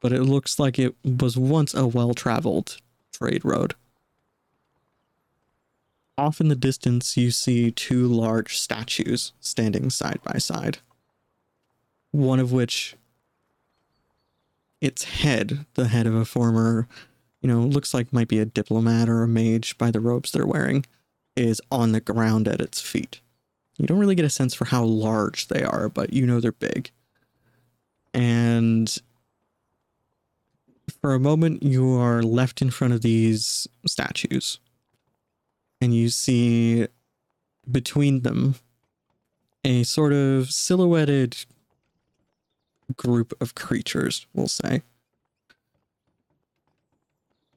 but 0.00 0.12
it 0.12 0.22
looks 0.22 0.58
like 0.58 0.78
it 0.78 0.94
was 1.02 1.36
once 1.36 1.74
a 1.74 1.86
well-traveled 1.86 2.76
trade 3.12 3.44
road. 3.44 3.74
Off 6.18 6.40
in 6.40 6.48
the 6.48 6.56
distance, 6.56 7.16
you 7.16 7.30
see 7.30 7.70
two 7.70 8.06
large 8.06 8.56
statues 8.58 9.32
standing 9.40 9.90
side 9.90 10.20
by 10.22 10.38
side. 10.38 10.78
One 12.16 12.40
of 12.40 12.50
which, 12.50 12.96
its 14.80 15.04
head, 15.04 15.66
the 15.74 15.88
head 15.88 16.06
of 16.06 16.14
a 16.14 16.24
former, 16.24 16.88
you 17.42 17.46
know, 17.46 17.60
looks 17.60 17.92
like 17.92 18.10
might 18.10 18.26
be 18.26 18.38
a 18.38 18.46
diplomat 18.46 19.10
or 19.10 19.22
a 19.22 19.28
mage 19.28 19.76
by 19.76 19.90
the 19.90 20.00
robes 20.00 20.32
they're 20.32 20.46
wearing, 20.46 20.86
is 21.36 21.60
on 21.70 21.92
the 21.92 22.00
ground 22.00 22.48
at 22.48 22.62
its 22.62 22.80
feet. 22.80 23.20
You 23.76 23.86
don't 23.86 23.98
really 23.98 24.14
get 24.14 24.24
a 24.24 24.30
sense 24.30 24.54
for 24.54 24.64
how 24.64 24.82
large 24.82 25.48
they 25.48 25.62
are, 25.62 25.90
but 25.90 26.14
you 26.14 26.24
know 26.24 26.40
they're 26.40 26.52
big. 26.52 26.90
And 28.14 28.96
for 31.02 31.12
a 31.12 31.20
moment, 31.20 31.62
you 31.62 31.92
are 32.00 32.22
left 32.22 32.62
in 32.62 32.70
front 32.70 32.94
of 32.94 33.02
these 33.02 33.68
statues. 33.86 34.58
And 35.82 35.92
you 35.94 36.08
see 36.08 36.86
between 37.70 38.22
them 38.22 38.54
a 39.64 39.82
sort 39.82 40.14
of 40.14 40.50
silhouetted 40.50 41.44
group 42.94 43.32
of 43.40 43.54
creatures, 43.54 44.26
we'll 44.34 44.48
say. 44.48 44.82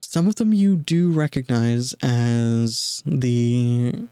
Some 0.01 0.27
of 0.27 0.35
them 0.35 0.53
you 0.53 0.75
do 0.75 1.11
recognize 1.11 1.93
as 2.01 3.03
the 3.05 4.07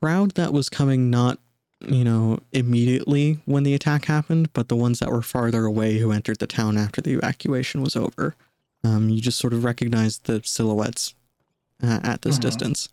crowd 0.00 0.32
that 0.32 0.52
was 0.52 0.68
coming 0.68 1.10
not, 1.10 1.38
you 1.80 2.02
know, 2.02 2.38
immediately 2.52 3.40
when 3.44 3.62
the 3.62 3.74
attack 3.74 4.06
happened, 4.06 4.52
but 4.54 4.68
the 4.68 4.76
ones 4.76 5.00
that 5.00 5.10
were 5.10 5.22
farther 5.22 5.66
away 5.66 5.98
who 5.98 6.12
entered 6.12 6.38
the 6.38 6.46
town 6.46 6.78
after 6.78 7.00
the 7.02 7.12
evacuation 7.14 7.82
was 7.82 7.94
over. 7.94 8.34
Um, 8.82 9.10
you 9.10 9.20
just 9.20 9.38
sort 9.38 9.52
of 9.52 9.64
recognize 9.64 10.18
the 10.20 10.40
silhouettes 10.44 11.14
uh, 11.82 12.00
at 12.02 12.22
this 12.22 12.38
Mhm. 12.38 12.42
distance. 12.42 12.88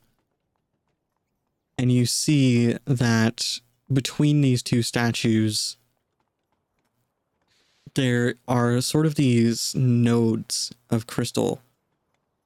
And 1.78 1.92
you 1.92 2.06
see 2.06 2.78
that 2.86 3.60
between 3.92 4.42
these 4.42 4.62
two 4.64 4.82
statues, 4.82 5.78
there 7.96 8.36
are 8.48 8.82
sort 8.82 9.06
of 9.06 9.16
these 9.16 9.74
nodes 9.76 10.74
of 10.90 11.08
crystal. 11.08 11.62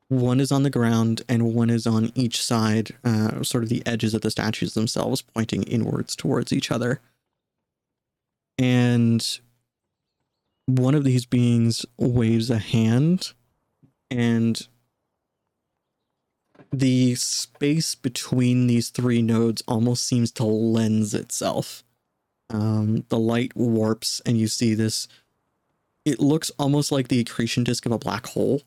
One 0.08 0.40
is 0.40 0.52
on 0.52 0.64
the 0.64 0.72
ground, 0.72 1.22
and 1.30 1.54
one 1.54 1.70
is 1.70 1.86
on 1.86 2.12
each 2.16 2.44
side, 2.44 2.96
uh, 3.04 3.44
sort 3.44 3.64
of 3.64 3.70
the 3.70 3.84
edges 3.86 4.14
of 4.14 4.22
the 4.22 4.32
statues 4.32 4.74
themselves, 4.74 5.22
pointing 5.22 5.64
inwards 5.64 6.16
towards 6.16 6.52
each 6.52 6.72
other. 6.72 7.00
And 8.58 9.40
one 10.66 10.96
of 10.96 11.04
these 11.04 11.26
beings 11.26 11.86
waves 11.98 12.50
a 12.50 12.58
hand, 12.58 13.34
and 14.10 14.68
the 16.72 17.16
space 17.16 17.96
between 17.96 18.68
these 18.68 18.90
three 18.90 19.22
nodes 19.22 19.64
almost 19.68 20.06
seems 20.06 20.32
to 20.34 20.44
lens 20.44 21.14
itself. 21.14 21.84
Um, 22.52 23.06
the 23.10 23.20
light 23.20 23.56
warps, 23.56 24.22
and 24.26 24.38
you 24.38 24.48
see 24.48 24.74
this. 24.74 25.08
It 26.06 26.20
looks 26.20 26.50
almost 26.58 26.92
like 26.92 27.08
the 27.08 27.20
accretion 27.20 27.64
disk 27.64 27.86
of 27.86 27.92
a 27.92 27.98
black 28.00 28.28
hole 28.28 28.64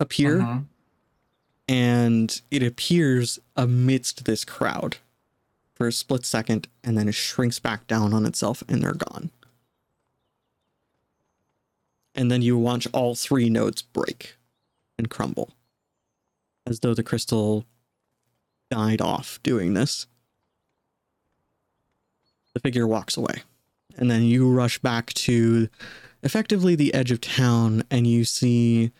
appear, 0.00 0.38
Mhm. 0.38 0.66
and 1.68 2.42
it 2.50 2.62
appears 2.62 3.38
amidst 3.56 4.24
this 4.24 4.44
crowd 4.44 4.98
for 5.74 5.86
a 5.88 5.92
split 5.92 6.26
second, 6.26 6.68
and 6.82 6.98
then 6.98 7.08
it 7.08 7.14
shrinks 7.14 7.58
back 7.58 7.86
down 7.86 8.12
on 8.12 8.26
itself, 8.26 8.62
and 8.68 8.82
they're 8.82 8.94
gone. 8.94 9.30
And 12.14 12.30
then 12.30 12.42
you 12.42 12.58
watch 12.58 12.86
all 12.92 13.14
three 13.14 13.48
nodes 13.48 13.80
break 13.82 14.36
and 14.98 15.08
crumble 15.08 15.54
as 16.66 16.80
though 16.80 16.94
the 16.94 17.02
crystal 17.02 17.64
died 18.70 19.00
off 19.00 19.42
doing 19.42 19.74
this. 19.74 20.06
The 22.52 22.60
figure 22.60 22.86
walks 22.86 23.16
away. 23.16 23.42
And 23.96 24.10
then 24.10 24.22
you 24.24 24.48
rush 24.50 24.78
back 24.78 25.12
to 25.14 25.68
effectively 26.22 26.74
the 26.74 26.94
edge 26.94 27.10
of 27.10 27.20
town 27.20 27.82
and 27.90 28.06
you 28.06 28.24
see 28.24 28.92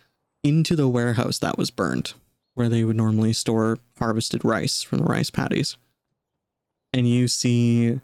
into 0.42 0.74
the 0.74 0.88
warehouse 0.88 1.38
that 1.38 1.58
was 1.58 1.70
burned, 1.70 2.14
where 2.54 2.68
they 2.68 2.84
would 2.84 2.96
normally 2.96 3.32
store 3.32 3.78
harvested 3.98 4.44
rice 4.44 4.82
from 4.82 4.98
the 4.98 5.04
rice 5.04 5.30
paddies. 5.30 5.76
And 6.92 7.08
you 7.08 7.28
see 7.28 8.00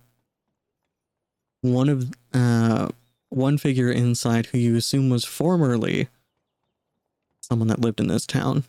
one 1.61 1.89
of 1.89 2.13
uh 2.33 2.89
one 3.31 3.59
figure 3.59 3.91
inside 3.91 4.47
who 4.47 4.59
you 4.59 4.77
assume 4.77 5.11
was 5.11 5.25
formerly 5.25 6.09
someone 7.41 7.69
that 7.69 7.81
lived 7.81 8.01
in 8.01 8.07
this 8.07 8.25
town 8.25 8.65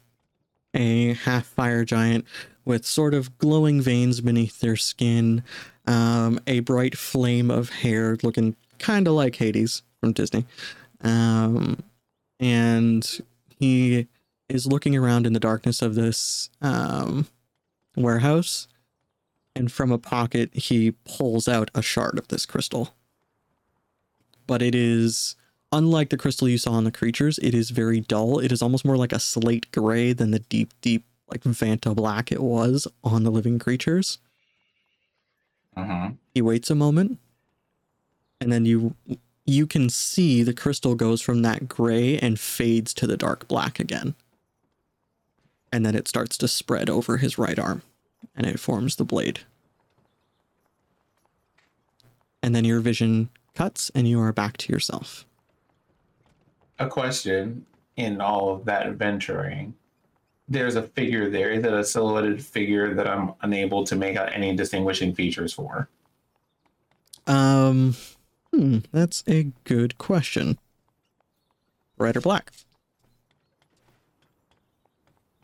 a 0.74 1.14
half 1.14 1.46
fire 1.46 1.84
giant 1.84 2.26
with 2.66 2.86
sort 2.86 3.14
of 3.14 3.38
glowing 3.38 3.82
veins 3.82 4.22
beneath 4.22 4.60
their 4.60 4.76
skin, 4.76 5.44
um, 5.88 6.40
a 6.46 6.60
bright 6.60 6.98
flame 6.98 7.50
of 7.50 7.70
hair 7.70 8.18
looking 8.22 8.56
kind 8.78 9.08
of 9.08 9.14
like 9.14 9.36
Hades 9.36 9.82
from 10.00 10.14
Disney. 10.14 10.46
Um, 11.02 11.84
and 12.40 13.20
he 13.50 14.08
is 14.48 14.66
looking 14.66 14.96
around 14.96 15.26
in 15.28 15.34
the 15.34 15.40
darkness 15.40 15.82
of 15.82 15.96
this 15.96 16.50
um, 16.62 17.28
warehouse. 17.96 18.68
And 19.56 19.72
from 19.72 19.92
a 19.92 19.98
pocket, 19.98 20.54
he 20.54 20.92
pulls 20.92 21.48
out 21.48 21.70
a 21.76 21.82
shard 21.82 22.18
of 22.18 22.28
this 22.30 22.46
crystal. 22.46 22.94
But 24.48 24.62
it 24.62 24.74
is 24.74 25.36
unlike 25.72 26.10
the 26.10 26.18
crystal 26.18 26.50
you 26.50 26.58
saw 26.58 26.72
on 26.72 26.84
the 26.84 26.92
creatures, 26.92 27.40
it 27.40 27.54
is 27.54 27.70
very 27.70 28.00
dull. 28.00 28.40
It 28.40 28.52
is 28.52 28.62
almost 28.62 28.86
more 28.86 28.98
like 28.98 29.14
a 29.14 29.20
slate 29.20 29.72
gray 29.72 30.14
than 30.14 30.32
the 30.32 30.40
deep, 30.40 30.74
deep, 30.82 31.04
like 31.30 31.44
Vanta 31.44 31.96
black 31.96 32.32
it 32.32 32.42
was 32.42 32.88
on 33.04 33.24
the 33.24 33.32
living 33.32 33.60
creatures. 33.60 34.18
Mhm. 35.78 36.18
He 36.34 36.42
waits 36.42 36.70
a 36.70 36.76
moment, 36.76 37.20
and 38.42 38.52
then 38.52 38.66
you 38.66 38.96
you 39.50 39.66
can 39.68 39.90
see 39.90 40.44
the 40.44 40.54
crystal 40.54 40.96
goes 40.96 41.22
from 41.22 41.42
that 41.42 41.68
gray 41.68 42.18
and 42.18 42.40
fades 42.40 42.94
to 42.94 43.08
the 43.08 43.18
dark 43.18 43.48
black 43.48 43.80
again. 43.80 44.16
And 45.72 45.86
then 45.86 45.96
it 45.96 46.08
starts 46.08 46.38
to 46.38 46.48
spread 46.48 46.90
over 46.90 47.18
his 47.18 47.38
right 47.38 47.60
arm, 47.60 47.82
and 48.36 48.48
it 48.48 48.60
forms 48.60 48.96
the 48.96 49.06
blade. 49.06 49.42
And 52.42 52.56
then 52.56 52.66
your 52.66 52.80
vision 52.80 53.30
cuts, 53.56 53.92
and 53.94 54.08
you 54.08 54.20
are 54.22 54.32
back 54.32 54.58
to 54.58 54.74
yourself. 54.74 55.26
A 56.80 56.88
question 56.88 57.66
in 57.98 58.22
all 58.22 58.54
of 58.54 58.66
that 58.66 58.88
adventuring. 58.88 59.74
There's 60.48 60.76
a 60.76 60.84
figure 60.84 61.30
there. 61.30 61.52
Is 61.52 61.64
it 61.64 61.74
a 61.74 61.84
silhouetted 61.84 62.44
figure 62.44 62.94
that 62.96 63.08
I'm 63.08 63.34
unable 63.42 63.84
to 63.86 63.96
make 63.96 64.16
out 64.16 64.34
any 64.34 64.56
distinguishing 64.56 65.14
features 65.14 65.54
for? 65.54 65.90
Um, 67.28 67.96
hmm, 68.54 68.80
that's 68.92 69.24
a 69.28 69.52
good 69.64 69.98
question. 69.98 70.58
Red 71.98 72.18
or 72.18 72.22
black? 72.22 72.52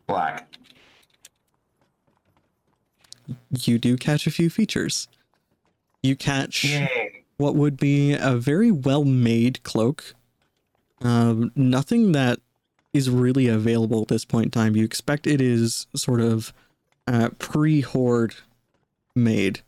Black. 0.08 0.48
You 3.50 3.78
do 3.78 3.98
catch 3.98 4.28
a 4.28 4.32
few 4.32 4.50
features. 4.50 5.08
You 6.04 6.16
catch 6.16 6.64
Yay. 6.64 7.24
what 7.38 7.56
would 7.56 7.78
be 7.78 8.14
a 8.14 8.36
very 8.36 8.72
well 8.72 9.04
made 9.04 9.64
cloak. 9.64 10.14
Um, 11.02 11.52
nothing 11.56 12.12
that 12.14 12.40
is 12.94 13.10
really 13.10 13.48
available 13.48 14.04
at 14.04 14.08
this 14.08 14.24
point 14.24 14.46
in 14.46 14.52
time. 14.52 14.76
You 14.76 14.86
expect 14.86 15.28
it 15.28 15.42
is 15.42 15.88
sort 15.96 16.22
of 16.22 16.54
uh, 17.08 17.30
pre 17.40 17.82
horde 17.82 18.36
made 19.16 19.62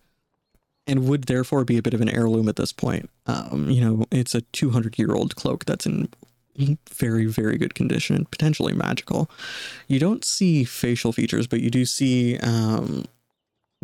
and 0.88 1.08
would 1.08 1.26
therefore 1.26 1.66
be 1.66 1.78
a 1.78 1.82
bit 1.82 1.94
of 1.94 2.02
an 2.02 2.10
heirloom 2.10 2.48
at 2.48 2.56
this 2.56 2.72
point. 2.72 3.10
Um, 3.26 3.70
you 3.70 3.82
know, 3.82 4.06
it's 4.12 4.34
a 4.34 4.42
200 4.42 4.98
year 4.98 5.14
old 5.14 5.36
cloak 5.36 5.66
that's 5.66 5.86
in 5.86 6.10
very, 6.90 7.26
very 7.26 7.58
good 7.58 7.76
condition, 7.76 8.16
and 8.16 8.32
potentially 8.32 8.74
magical. 8.74 9.30
You 9.88 10.00
don't 10.00 10.26
see 10.26 10.64
facial 10.64 11.12
features, 11.12 11.46
but 11.46 11.62
you 11.62 11.70
do 11.70 11.86
see 11.86 12.38
um, 12.40 13.06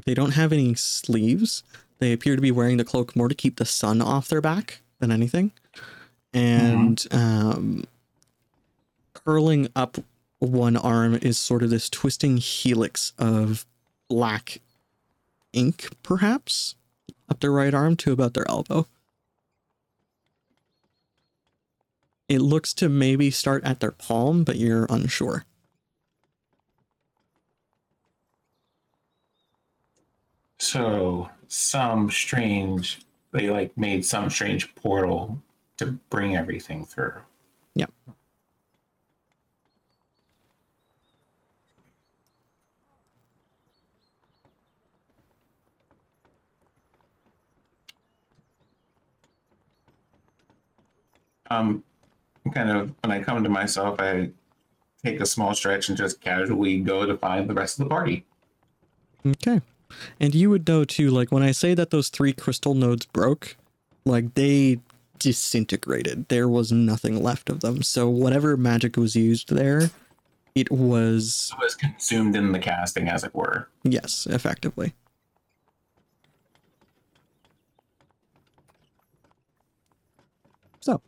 they 0.05 0.13
don't 0.13 0.31
have 0.31 0.51
any 0.51 0.73
sleeves. 0.75 1.63
They 1.99 2.13
appear 2.13 2.35
to 2.35 2.41
be 2.41 2.51
wearing 2.51 2.77
the 2.77 2.83
cloak 2.83 3.15
more 3.15 3.27
to 3.27 3.35
keep 3.35 3.57
the 3.57 3.65
sun 3.65 4.01
off 4.01 4.27
their 4.27 4.41
back 4.41 4.81
than 4.99 5.11
anything. 5.11 5.51
And 6.33 7.05
um, 7.11 7.83
curling 9.13 9.69
up 9.75 9.97
one 10.39 10.75
arm 10.75 11.15
is 11.21 11.37
sort 11.37 11.63
of 11.63 11.69
this 11.69 11.89
twisting 11.89 12.37
helix 12.37 13.13
of 13.17 13.65
black 14.09 14.59
ink, 15.53 15.89
perhaps, 16.01 16.75
up 17.33 17.39
their 17.39 17.51
right 17.51 17.73
arm 17.73 17.95
to 17.97 18.13
about 18.13 18.35
their 18.35 18.47
elbow. 18.47 18.85
It 22.29 22.39
looks 22.39 22.73
to 22.75 22.87
maybe 22.87 23.31
start 23.31 23.63
at 23.63 23.79
their 23.79 23.91
palm, 23.91 24.43
but 24.43 24.57
you're 24.57 24.85
unsure. 24.89 25.45
So 30.59 31.29
some 31.47 32.09
strange 32.09 33.01
they 33.31 33.49
like 33.49 33.75
made 33.75 34.05
some 34.05 34.29
strange 34.29 34.73
portal 34.75 35.41
to 35.77 35.87
bring 36.09 36.37
everything 36.37 36.85
through. 36.85 37.15
Yep. 37.73 37.91
Um, 51.53 51.83
kind 52.53 52.69
of 52.69 52.93
when 53.01 53.11
I 53.11 53.21
come 53.23 53.43
to 53.43 53.49
myself, 53.49 53.99
I 53.99 54.29
take 55.03 55.19
a 55.19 55.25
small 55.25 55.53
stretch 55.53 55.89
and 55.89 55.97
just 55.97 56.21
casually 56.21 56.79
go 56.79 57.05
to 57.05 57.17
find 57.17 57.49
the 57.49 57.53
rest 57.53 57.79
of 57.79 57.85
the 57.85 57.89
party. 57.89 58.25
Okay. 59.25 59.61
And 60.19 60.33
you 60.33 60.49
would 60.49 60.67
know 60.67 60.83
too, 60.85 61.09
like 61.11 61.31
when 61.31 61.43
I 61.43 61.51
say 61.51 61.73
that 61.75 61.91
those 61.91 62.09
three 62.09 62.33
crystal 62.33 62.73
nodes 62.73 63.05
broke, 63.05 63.55
like 64.05 64.33
they 64.33 64.79
disintegrated. 65.19 66.27
There 66.29 66.49
was 66.49 66.71
nothing 66.71 67.21
left 67.23 67.49
of 67.49 67.61
them. 67.61 67.81
So 67.83 68.09
whatever 68.09 68.57
magic 68.57 68.97
was 68.97 69.15
used 69.15 69.49
there, 69.55 69.91
it 70.55 70.69
was 70.71 71.51
It 71.57 71.63
was 71.63 71.75
consumed 71.75 72.35
in 72.35 72.51
the 72.51 72.59
casting, 72.59 73.07
as 73.07 73.23
it 73.23 73.33
were. 73.33 73.69
yes, 73.83 74.27
effectively. 74.29 74.93
So 80.81 81.01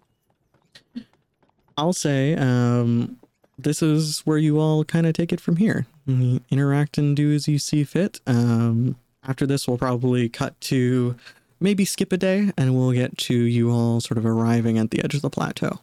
I'll 1.77 1.93
say 1.93 2.35
um 2.35 3.17
this 3.57 3.81
is 3.81 4.19
where 4.21 4.37
you 4.37 4.59
all 4.59 4.83
kind 4.83 5.05
of 5.05 5.13
take 5.13 5.31
it 5.31 5.39
from 5.39 5.57
here. 5.57 5.85
Interact 6.07 6.97
and 6.97 7.15
do 7.15 7.33
as 7.33 7.47
you 7.47 7.57
see 7.57 7.83
fit. 7.83 8.19
Um, 8.27 8.95
after 9.27 9.47
this, 9.47 9.67
we'll 9.67 9.77
probably 9.77 10.29
cut 10.29 10.59
to 10.61 11.15
maybe 11.59 11.85
skip 11.85 12.11
a 12.11 12.17
day, 12.17 12.51
and 12.57 12.75
we'll 12.75 12.91
get 12.91 13.17
to 13.17 13.33
you 13.33 13.71
all 13.71 14.01
sort 14.01 14.17
of 14.17 14.25
arriving 14.25 14.77
at 14.77 14.91
the 14.91 15.03
edge 15.03 15.15
of 15.15 15.21
the 15.21 15.29
plateau. 15.29 15.79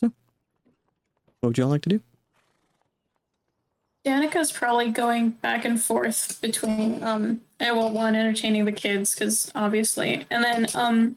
So, 0.00 0.12
what 1.40 1.48
would 1.48 1.58
you 1.58 1.64
all 1.64 1.70
like 1.70 1.82
to 1.82 1.90
do? 1.90 2.00
Danica's 4.04 4.50
probably 4.50 4.90
going 4.90 5.30
back 5.30 5.64
and 5.64 5.80
forth 5.80 6.40
between 6.40 7.02
um 7.04 7.40
and 7.60 7.76
well 7.76 7.90
one 7.90 8.16
entertaining 8.16 8.64
the 8.64 8.72
kids 8.72 9.14
because 9.14 9.52
obviously 9.54 10.26
and 10.28 10.42
then 10.42 10.66
um 10.74 11.16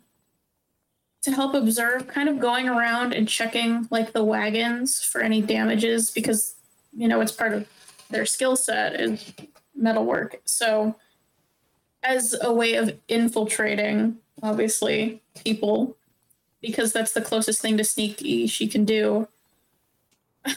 to 1.26 1.32
help 1.32 1.56
observe 1.56 2.08
kind 2.08 2.30
of 2.30 2.40
going 2.40 2.70
around 2.70 3.12
and 3.12 3.28
checking 3.28 3.88
like 3.90 4.14
the 4.14 4.24
wagons 4.24 5.02
for 5.02 5.22
any 5.22 5.42
damages 5.42 6.12
because 6.12 6.54
you 6.96 7.08
know 7.08 7.20
it's 7.20 7.32
part 7.32 7.52
of 7.52 7.68
their 8.12 8.28
skill 8.28 8.56
set 8.56 9.00
is 9.00 9.34
metalwork 9.76 10.40
so 10.46 10.96
as 12.04 12.36
a 12.44 12.54
way 12.54 12.76
of 12.76 12.96
infiltrating 13.08 14.16
obviously 14.44 15.20
people 15.44 15.98
because 16.62 16.94
that's 16.94 17.14
the 17.14 17.22
closest 17.22 17.60
thing 17.60 17.76
to 17.76 17.84
sneaky 17.84 18.46
she 18.46 18.68
can 18.68 18.86
do 18.86 19.28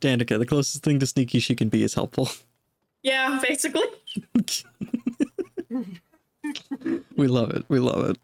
Danica, 0.00 0.36
the 0.36 0.46
closest 0.46 0.82
thing 0.82 0.98
to 0.98 1.06
sneaky 1.06 1.38
she 1.38 1.54
can 1.54 1.68
be 1.68 1.84
is 1.84 1.94
helpful. 1.94 2.28
yeah 3.04 3.38
basically 3.40 3.86
we 7.16 7.28
love 7.28 7.50
it. 7.50 7.64
We 7.68 7.78
love 7.78 8.10
it. 8.10 8.18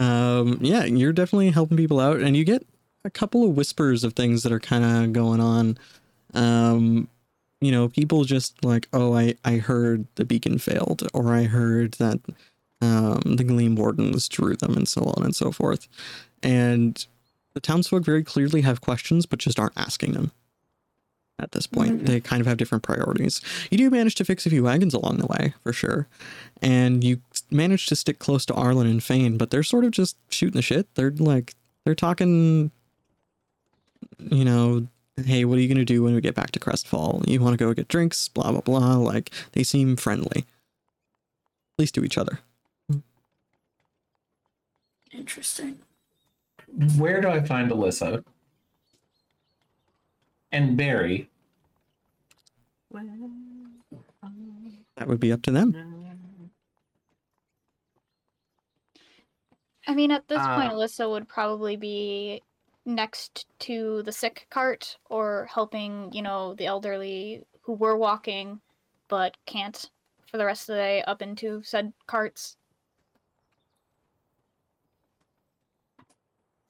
Um, 0.00 0.58
yeah, 0.62 0.84
you're 0.84 1.12
definitely 1.12 1.50
helping 1.50 1.76
people 1.76 2.00
out, 2.00 2.20
and 2.20 2.36
you 2.36 2.44
get 2.44 2.66
a 3.04 3.10
couple 3.10 3.44
of 3.44 3.56
whispers 3.56 4.02
of 4.02 4.14
things 4.14 4.42
that 4.42 4.52
are 4.52 4.60
kind 4.60 4.84
of 4.84 5.12
going 5.12 5.40
on. 5.40 5.78
Um, 6.34 7.08
you 7.60 7.70
know, 7.70 7.88
people 7.88 8.24
just 8.24 8.64
like, 8.64 8.88
oh, 8.92 9.14
I 9.14 9.34
I 9.44 9.58
heard 9.58 10.06
the 10.16 10.24
beacon 10.24 10.58
failed, 10.58 11.06
or 11.12 11.32
I 11.34 11.44
heard 11.44 11.92
that 11.94 12.18
um, 12.80 13.20
the 13.36 13.44
Gleam 13.44 13.76
Wardens 13.76 14.28
drew 14.28 14.56
them, 14.56 14.74
and 14.76 14.88
so 14.88 15.02
on 15.16 15.22
and 15.24 15.36
so 15.36 15.52
forth. 15.52 15.86
And 16.42 17.06
the 17.52 17.60
townsfolk 17.60 18.02
very 18.04 18.24
clearly 18.24 18.62
have 18.62 18.80
questions, 18.80 19.26
but 19.26 19.38
just 19.38 19.60
aren't 19.60 19.76
asking 19.76 20.12
them. 20.12 20.32
At 21.38 21.52
this 21.52 21.66
point, 21.66 22.02
Mhm. 22.02 22.06
they 22.06 22.20
kind 22.20 22.40
of 22.42 22.46
have 22.46 22.58
different 22.58 22.84
priorities. 22.84 23.40
You 23.70 23.78
do 23.78 23.90
manage 23.90 24.14
to 24.16 24.24
fix 24.26 24.44
a 24.46 24.50
few 24.50 24.62
wagons 24.64 24.92
along 24.94 25.18
the 25.18 25.26
way, 25.26 25.54
for 25.62 25.72
sure 25.72 26.06
and 26.62 27.02
you 27.02 27.18
manage 27.50 27.86
to 27.86 27.96
stick 27.96 28.18
close 28.18 28.44
to 28.46 28.54
Arlen 28.54 28.86
and 28.86 29.02
Fane, 29.02 29.36
but 29.36 29.50
they're 29.50 29.62
sort 29.62 29.84
of 29.84 29.90
just 29.90 30.16
shooting 30.28 30.56
the 30.56 30.62
shit. 30.62 30.94
They're 30.94 31.10
like 31.10 31.54
they're 31.84 31.94
talking 31.94 32.70
you 34.18 34.44
know, 34.44 34.86
hey, 35.24 35.44
what 35.44 35.58
are 35.58 35.60
you 35.60 35.68
gonna 35.68 35.84
do 35.84 36.02
when 36.02 36.14
we 36.14 36.20
get 36.20 36.34
back 36.34 36.50
to 36.52 36.60
Crestfall? 36.60 37.26
You 37.26 37.40
wanna 37.40 37.56
go 37.56 37.72
get 37.72 37.88
drinks, 37.88 38.28
blah 38.28 38.50
blah 38.50 38.60
blah. 38.60 38.96
Like 38.96 39.30
they 39.52 39.62
seem 39.62 39.96
friendly. 39.96 40.44
At 41.74 41.78
least 41.78 41.94
to 41.94 42.04
each 42.04 42.18
other. 42.18 42.40
interesting 45.12 45.78
Where 46.96 47.20
do 47.20 47.28
I 47.28 47.40
find 47.42 47.70
Alyssa? 47.70 48.22
And 50.52 50.76
Barry? 50.76 51.28
Um, 54.22 54.76
that 54.96 55.08
would 55.08 55.20
be 55.20 55.32
up 55.32 55.42
to 55.42 55.50
them. 55.50 55.74
I 59.86 59.94
mean, 59.94 60.10
at 60.10 60.28
this 60.28 60.38
point, 60.38 60.72
Uh, 60.72 60.76
Alyssa 60.76 61.10
would 61.10 61.28
probably 61.28 61.76
be 61.76 62.42
next 62.84 63.46
to 63.60 64.02
the 64.02 64.12
sick 64.12 64.46
cart 64.50 64.98
or 65.08 65.46
helping, 65.52 66.12
you 66.12 66.22
know, 66.22 66.54
the 66.54 66.66
elderly 66.66 67.44
who 67.62 67.74
were 67.74 67.96
walking 67.96 68.60
but 69.08 69.36
can't 69.44 69.90
for 70.30 70.38
the 70.38 70.44
rest 70.46 70.62
of 70.68 70.74
the 70.74 70.80
day 70.80 71.02
up 71.02 71.20
into 71.20 71.62
said 71.64 71.92
carts. 72.06 72.56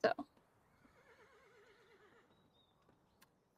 So, 0.04 0.12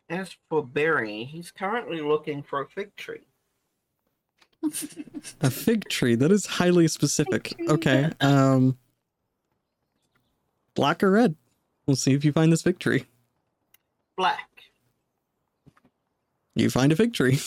As 0.09 0.37
for 0.49 0.67
Barry, 0.67 1.25
he's 1.25 1.51
currently 1.51 2.01
looking 2.01 2.43
for 2.43 2.61
a 2.61 2.69
fig 2.69 2.95
tree. 2.97 3.27
A 5.41 5.51
fig 5.51 5.89
tree. 5.89 6.15
That 6.15 6.31
is 6.31 6.47
highly 6.47 6.87
specific. 6.89 7.55
Okay. 7.69 8.11
Um 8.21 8.79
black 10.75 11.03
or 11.03 11.11
red? 11.11 11.37
We'll 11.87 11.97
see 11.97 12.13
if 12.15 12.25
you 12.25 12.33
find 12.33 12.53
this 12.53 12.63
fig 12.63 12.79
tree. 12.79 13.07
Black. 14.17 14.49
You 16.55 16.71
find 16.71 16.93
a 16.93 16.97
fig 16.97 17.13
tree. 17.15 17.41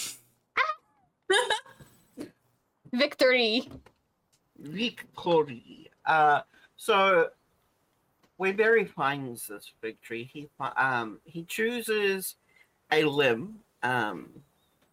victory! 2.91 3.69
Victory. 4.60 5.89
Uh, 6.06 6.41
so 6.76 7.30
when 8.38 8.56
Barry 8.56 8.85
finds 8.85 9.47
this 9.47 9.72
fig 9.81 10.02
tree, 10.02 10.30
he 10.31 10.49
um 10.77 11.19
he 11.26 11.43
chooses 11.43 12.35
a 12.91 13.03
limb, 13.03 13.60
um, 13.84 14.30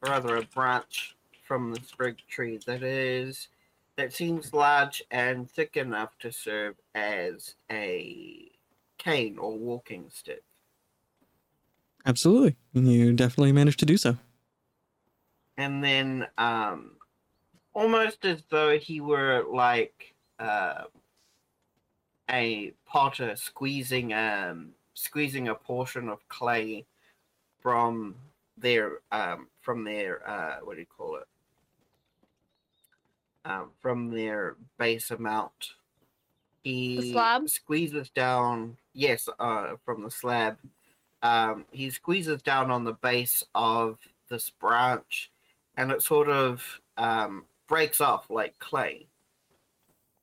or 0.03 0.11
rather 0.11 0.37
a 0.37 0.43
branch 0.43 1.17
from 1.45 1.73
this 1.73 1.91
fig 1.99 2.17
tree 2.29 2.59
that 2.67 2.83
is 2.83 3.49
that 3.97 4.13
seems 4.13 4.53
large 4.55 5.03
and 5.11 5.51
thick 5.51 5.77
enough 5.77 6.17
to 6.19 6.33
serve 6.33 6.77
as 6.95 7.55
a 7.71 8.51
cane 8.99 9.39
or 9.39 9.57
walking 9.57 10.07
stick. 10.11 10.43
Absolutely. 12.07 12.57
You 12.73 13.13
definitely 13.13 13.53
managed 13.53 13.79
to 13.81 13.87
do 13.87 13.97
so. 13.97 14.17
and 15.59 15.85
then 15.85 16.27
um 16.39 16.93
almost 17.75 18.25
as 18.25 18.43
though 18.51 18.79
he 18.79 19.01
were 19.01 19.45
like 19.53 20.15
uh 20.39 20.85
a 22.31 22.73
potter 22.87 23.37
squeezing 23.37 24.13
um 24.15 24.71
squeezing 24.95 25.49
a 25.49 25.55
portion 25.55 26.09
of 26.09 26.27
clay 26.29 26.85
from 27.61 28.15
their 28.57 29.01
um 29.13 29.47
from 29.61 29.85
their 29.85 30.27
uh 30.29 30.57
what 30.65 30.75
do 30.75 30.81
you 30.81 30.87
call 30.87 31.17
it 31.17 31.27
um 33.45 33.71
from 33.81 34.11
their 34.11 34.57
base 34.79 35.11
amount 35.11 35.75
he 36.63 37.13
slab? 37.13 37.49
squeezes 37.49 38.11
down 38.11 38.77
yes 38.93 39.29
uh 39.39 39.75
from 39.85 40.03
the 40.03 40.11
slab 40.11 40.59
um 41.23 41.65
he 41.73 41.91
squeezes 41.91 42.43
down 42.43 42.71
on 42.71 42.85
the 42.85 42.93
base 42.93 43.43
of 43.55 43.99
this 44.29 44.51
branch 44.51 45.31
and 45.77 45.91
it 45.91 46.03
sort 46.03 46.29
of 46.29 46.81
um, 46.97 47.45
breaks 47.69 48.01
off 48.01 48.31
like 48.31 48.59
clay. 48.59 49.07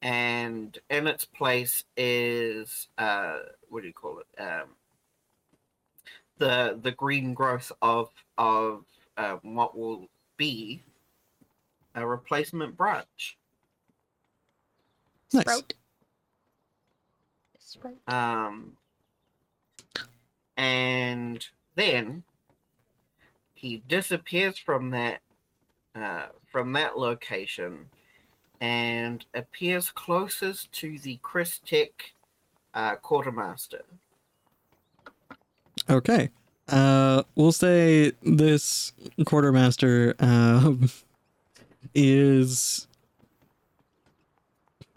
And 0.02 0.78
in 0.90 1.08
its 1.08 1.26
place 1.26 1.84
is 1.98 2.88
uh, 2.98 3.40
what 3.70 3.82
do 3.82 3.88
you 3.88 3.94
call 3.94 4.20
it? 4.20 4.41
Um, 4.41 4.70
the 6.38 6.80
the 6.82 6.91
green 6.91 7.34
growth 7.34 7.72
of 7.82 8.10
of 8.38 8.86
um, 9.18 9.40
what 9.44 9.78
will 9.78 10.08
be 10.38 10.84
a 11.99 12.07
replacement 12.07 12.76
branch. 12.77 13.38
Nice. 15.34 15.43
Sprout. 15.43 15.73
Sprout. 17.59 17.95
Um, 18.07 18.73
and 20.57 21.45
then 21.76 22.23
he 23.53 23.84
disappears 23.88 24.57
from 24.57 24.89
that 24.91 25.21
uh, 25.95 26.27
from 26.51 26.73
that 26.73 26.97
location 26.97 27.85
and 28.61 29.26
appears 29.34 29.89
closest 29.91 30.71
to 30.73 30.97
the 30.99 31.19
Christic 31.21 32.13
uh, 32.73 32.95
quartermaster. 32.95 33.84
Okay. 35.89 36.30
Uh, 36.67 37.23
we'll 37.35 37.51
say 37.51 38.11
this 38.21 38.93
quartermaster 39.26 40.15
um, 40.19 40.89
is. 41.94 42.88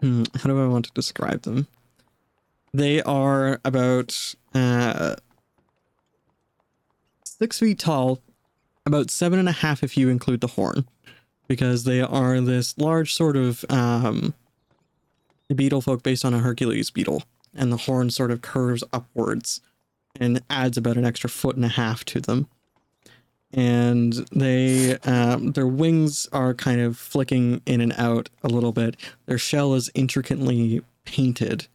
Hmm, 0.01 0.23
how 0.35 0.49
do 0.49 0.61
I 0.61 0.67
want 0.67 0.85
to 0.85 0.91
describe 0.93 1.43
them? 1.43 1.67
they 2.73 3.01
are 3.03 3.59
about 3.63 4.35
uh, 4.53 5.15
six 7.23 7.59
feet 7.59 7.79
tall, 7.79 8.19
about 8.85 9.11
seven 9.11 9.39
and 9.39 9.47
a 9.47 9.53
half 9.53 9.83
if 9.83 9.95
you 9.95 10.09
include 10.09 10.41
the 10.41 10.47
horn, 10.47 10.85
because 11.47 11.83
they 11.83 12.01
are 12.01 12.41
this 12.41 12.77
large 12.77 13.13
sort 13.13 13.37
of 13.37 13.63
um, 13.69 14.33
beetle 15.55 15.81
folk 15.81 16.01
based 16.03 16.25
on 16.25 16.33
a 16.33 16.39
Hercules 16.39 16.89
beetle, 16.89 17.23
and 17.53 17.71
the 17.71 17.77
horn 17.77 18.09
sort 18.09 18.31
of 18.31 18.41
curves 18.41 18.83
upwards 18.91 19.61
and 20.19 20.41
adds 20.49 20.77
about 20.77 20.97
an 20.97 21.05
extra 21.05 21.29
foot 21.29 21.55
and 21.55 21.65
a 21.65 21.69
half 21.69 22.03
to 22.05 22.19
them. 22.19 22.47
And 23.53 24.13
they, 24.31 24.97
um, 24.99 25.51
their 25.51 25.67
wings 25.67 26.27
are 26.31 26.53
kind 26.55 26.81
of 26.81 26.97
flicking 26.97 27.61
in 27.65 27.81
and 27.81 27.93
out 27.97 28.29
a 28.43 28.47
little 28.47 28.71
bit. 28.71 28.95
Their 29.27 29.37
shell 29.37 29.75
is 29.75 29.91
intricately 29.93 30.81
painted 31.05 31.67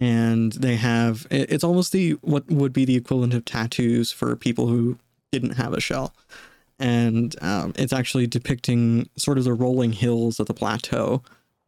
and 0.00 0.52
they 0.52 0.76
have 0.76 1.26
it's 1.30 1.64
almost 1.64 1.92
the 1.92 2.12
what 2.20 2.46
would 2.50 2.72
be 2.72 2.84
the 2.84 2.96
equivalent 2.96 3.32
of 3.32 3.44
tattoos 3.44 4.12
for 4.12 4.36
people 4.36 4.66
who 4.66 4.98
didn't 5.32 5.52
have 5.52 5.72
a 5.72 5.80
shell. 5.80 6.14
And 6.78 7.34
um, 7.40 7.72
it's 7.76 7.92
actually 7.92 8.26
depicting 8.26 9.08
sort 9.16 9.38
of 9.38 9.44
the 9.44 9.54
rolling 9.54 9.92
hills 9.92 10.40
of 10.40 10.46
the 10.46 10.54
plateau 10.54 11.22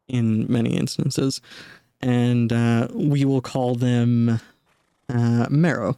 in 0.09 0.51
many 0.51 0.77
instances. 0.77 1.41
And 2.01 2.53
uh, 2.53 2.89
we 2.93 3.25
will 3.25 3.41
call 3.41 3.75
them 3.77 4.41
uh, 5.09 5.47
marrow 5.49 5.97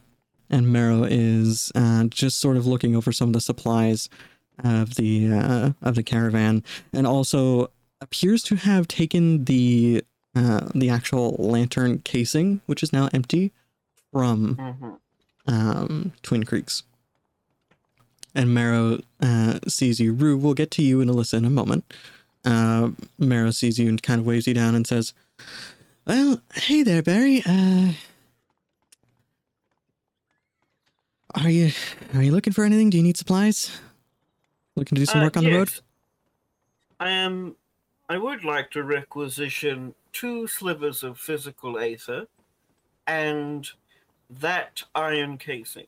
and 0.49 0.67
marrow 0.71 1.03
is 1.03 1.71
uh, 1.75 2.05
just 2.05 2.39
sort 2.39 2.57
of 2.57 2.65
looking 2.65 2.95
over 2.95 3.11
some 3.11 3.29
of 3.29 3.33
the 3.33 3.41
supplies 3.41 4.09
of 4.63 4.95
the 4.95 5.31
uh, 5.31 5.71
of 5.81 5.95
the 5.95 6.03
caravan 6.03 6.63
and 6.93 7.05
also 7.07 7.71
appears 8.01 8.43
to 8.43 8.55
have 8.55 8.87
taken 8.87 9.45
the 9.45 10.03
uh, 10.35 10.67
the 10.75 10.89
actual 10.89 11.35
lantern 11.39 11.99
casing, 11.99 12.61
which 12.65 12.83
is 12.83 12.93
now 12.93 13.09
empty, 13.13 13.51
from 14.11 14.55
Mhm. 14.55 14.97
um, 15.51 16.11
Twin 16.21 16.43
Creeks. 16.45 16.83
And 18.35 18.53
Marrow 18.53 18.99
uh, 19.21 19.59
sees 19.67 19.99
you. 19.99 20.13
Rue, 20.13 20.37
we'll 20.37 20.53
get 20.53 20.69
to 20.71 20.83
you 20.83 21.01
and 21.01 21.09
Alyssa 21.09 21.33
in 21.39 21.45
a 21.45 21.49
moment. 21.49 21.83
Uh, 22.45 22.91
Marrow 23.17 23.49
sees 23.51 23.79
you 23.79 23.89
and 23.89 24.01
kind 24.01 24.19
of 24.19 24.25
waves 24.25 24.45
you 24.47 24.53
down 24.53 24.75
and 24.75 24.85
says, 24.85 25.13
Well, 26.05 26.41
hey 26.53 26.83
there, 26.83 27.01
Barry. 27.01 27.41
Uh, 27.45 27.93
are 31.35 31.49
you 31.49 31.71
are 32.13 32.23
you 32.23 32.31
looking 32.31 32.53
for 32.53 32.63
anything? 32.63 32.89
Do 32.89 32.97
you 32.97 33.03
need 33.03 33.17
supplies? 33.17 33.71
Looking 34.75 34.95
to 34.95 35.01
do 35.01 35.05
some 35.05 35.21
Uh, 35.21 35.25
work 35.25 35.37
on 35.37 35.43
the 35.43 35.51
road? 35.53 35.71
I 36.99 37.09
am. 37.11 37.55
I 38.09 38.17
would 38.17 38.43
like 38.43 38.71
to 38.71 38.83
requisition 38.83 39.93
two 40.11 40.47
slivers 40.47 41.03
of 41.03 41.19
physical 41.19 41.77
aether, 41.77 42.27
and 43.05 43.69
that 44.29 44.83
iron 44.95 45.37
casing. 45.37 45.87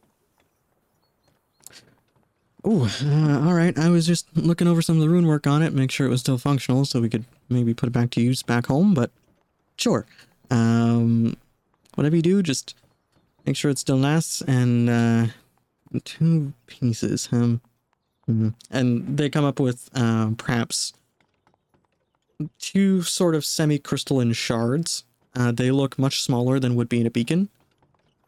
Oh, 2.63 2.85
uh, 3.03 3.47
all 3.47 3.55
right. 3.55 3.77
I 3.77 3.89
was 3.89 4.05
just 4.05 4.27
looking 4.37 4.67
over 4.67 4.83
some 4.83 4.97
of 4.97 5.01
the 5.01 5.09
rune 5.09 5.25
work 5.25 5.47
on 5.47 5.63
it, 5.63 5.73
make 5.73 5.89
sure 5.89 6.05
it 6.05 6.11
was 6.11 6.19
still 6.21 6.37
functional, 6.37 6.85
so 6.85 7.01
we 7.01 7.09
could 7.09 7.25
maybe 7.49 7.73
put 7.73 7.87
it 7.87 7.91
back 7.91 8.11
to 8.11 8.21
use 8.21 8.43
back 8.43 8.67
home. 8.67 8.93
But 8.93 9.09
sure, 9.77 10.05
um, 10.51 11.35
whatever 11.95 12.15
you 12.15 12.21
do, 12.21 12.43
just 12.43 12.75
make 13.45 13.55
sure 13.55 13.71
it 13.71 13.77
still 13.77 13.97
lasts. 13.97 14.41
And 14.41 14.89
uh, 14.89 15.27
two 16.03 16.53
pieces, 16.67 17.29
um, 17.31 17.61
hmm. 18.25 18.49
and 18.69 19.17
they 19.17 19.29
come 19.29 19.45
up 19.45 19.59
with 19.59 19.89
um, 19.93 20.35
perhaps 20.35 20.93
two 22.59 23.01
sort 23.03 23.35
of 23.35 23.45
semi-crystalline 23.45 24.33
shards. 24.33 25.03
Uh, 25.35 25.51
they 25.51 25.71
look 25.71 25.97
much 25.97 26.21
smaller 26.21 26.59
than 26.59 26.75
would 26.75 26.89
be 26.89 26.99
in 26.99 27.07
a 27.07 27.11
beacon 27.11 27.49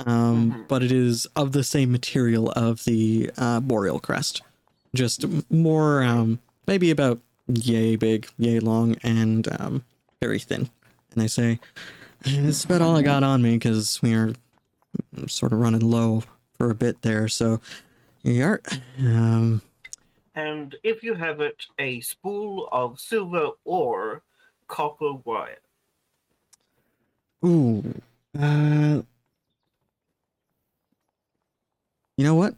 um, 0.05 0.51
Mhm. 0.51 0.67
but 0.67 0.83
it 0.83 0.91
is 0.91 1.27
of 1.35 1.51
the 1.51 1.63
same 1.63 1.91
material 1.91 2.51
of 2.51 2.83
the 2.85 3.31
uh, 3.37 3.59
boreal 3.59 3.99
crest, 3.99 4.41
just 4.93 5.25
more, 5.49 6.03
um, 6.03 6.39
maybe 6.67 6.91
about 6.91 7.19
yay 7.47 7.95
big, 7.95 8.27
yay 8.37 8.59
long, 8.59 8.95
and 9.03 9.47
um, 9.59 9.83
very 10.21 10.39
thin. 10.39 10.69
And 11.11 11.21
they 11.21 11.27
say, 11.27 11.59
"This 12.23 12.59
is 12.59 12.65
about 12.65 12.81
all 12.81 12.95
I 12.95 13.01
got 13.01 13.23
on 13.23 13.41
me 13.41 13.53
because 13.53 14.01
we 14.01 14.13
are 14.13 14.33
sort 15.27 15.53
of 15.53 15.59
running 15.59 15.81
low 15.81 16.23
for 16.57 16.69
a 16.69 16.75
bit 16.75 17.01
there." 17.01 17.27
So, 17.27 17.59
here 18.23 18.33
you 18.33 18.43
are. 18.45 18.61
Um, 18.99 19.61
And 20.35 20.75
if 20.83 21.03
you 21.03 21.13
have 21.13 21.41
it, 21.41 21.67
a 21.77 22.01
spool 22.01 22.67
of 22.71 22.99
silver 22.99 23.49
or 23.65 24.23
copper 24.67 25.13
wire. 25.13 25.59
Ooh. 27.45 28.01
Uh, 28.39 29.01
you 32.17 32.23
know 32.25 32.35
what? 32.35 32.55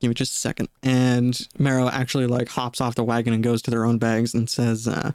Give 0.00 0.08
me 0.08 0.14
just 0.14 0.34
a 0.34 0.36
second. 0.36 0.68
And 0.82 1.46
Marrow 1.58 1.88
actually 1.88 2.26
like 2.26 2.48
hops 2.48 2.80
off 2.80 2.96
the 2.96 3.04
wagon 3.04 3.32
and 3.32 3.44
goes 3.44 3.62
to 3.62 3.70
their 3.70 3.84
own 3.84 3.98
bags 3.98 4.34
and 4.34 4.50
says, 4.50 4.88
uh, 4.88 5.12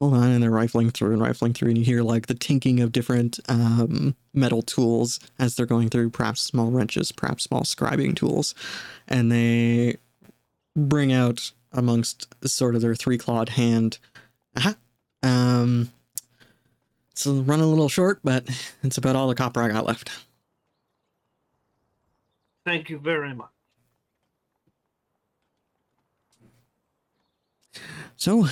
hold 0.00 0.14
on. 0.14 0.30
And 0.30 0.42
they're 0.42 0.50
rifling 0.50 0.90
through 0.90 1.12
and 1.12 1.22
rifling 1.22 1.52
through. 1.52 1.68
And 1.68 1.78
you 1.78 1.84
hear 1.84 2.02
like 2.02 2.26
the 2.26 2.34
tinking 2.34 2.80
of 2.80 2.92
different 2.92 3.38
um, 3.48 4.14
metal 4.34 4.62
tools 4.62 5.20
as 5.38 5.56
they're 5.56 5.66
going 5.66 5.88
through, 5.88 6.10
perhaps 6.10 6.40
small 6.40 6.70
wrenches, 6.70 7.12
perhaps 7.12 7.44
small 7.44 7.62
scribing 7.62 8.14
tools. 8.14 8.54
And 9.08 9.30
they 9.30 9.96
bring 10.74 11.12
out 11.12 11.52
amongst 11.72 12.28
sort 12.48 12.74
of 12.74 12.82
their 12.82 12.94
three 12.94 13.18
clawed 13.18 13.50
hand. 13.50 13.98
Aha. 14.56 14.76
Um, 15.22 15.92
it's 17.10 17.26
running 17.26 17.64
a 17.64 17.68
little 17.68 17.88
short, 17.88 18.20
but 18.22 18.46
it's 18.82 18.98
about 18.98 19.16
all 19.16 19.28
the 19.28 19.34
copper 19.34 19.62
I 19.62 19.68
got 19.68 19.86
left. 19.86 20.10
Thank 22.64 22.90
you 22.90 22.98
very 22.98 23.34
much. 23.34 23.48
So, 28.16 28.46
uh, 28.46 28.48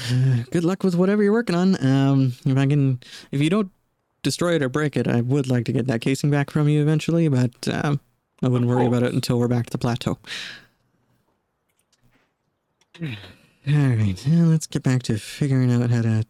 good 0.50 0.64
luck 0.64 0.82
with 0.82 0.94
whatever 0.94 1.22
you're 1.22 1.32
working 1.32 1.56
on. 1.56 1.84
Um, 1.84 2.34
if 2.44 2.56
I 2.56 2.66
can, 2.66 3.00
if 3.30 3.40
you 3.40 3.50
don't 3.50 3.70
destroy 4.22 4.54
it 4.54 4.62
or 4.62 4.68
break 4.68 4.96
it, 4.96 5.06
I 5.06 5.20
would 5.20 5.48
like 5.48 5.64
to 5.66 5.72
get 5.72 5.86
that 5.86 6.00
casing 6.00 6.30
back 6.30 6.50
from 6.50 6.68
you 6.68 6.82
eventually, 6.82 7.28
but 7.28 7.68
um, 7.68 8.00
I 8.42 8.48
wouldn't 8.48 8.70
worry 8.70 8.86
about 8.86 9.02
it 9.02 9.12
until 9.12 9.38
we're 9.38 9.48
back 9.48 9.66
to 9.66 9.70
the 9.70 9.78
plateau. 9.78 10.18
All 13.02 13.06
right, 13.66 14.26
now 14.26 14.44
let's 14.44 14.66
get 14.66 14.82
back 14.82 15.02
to 15.04 15.18
figuring 15.18 15.72
out 15.72 15.90
how 15.90 16.02
to 16.02 16.24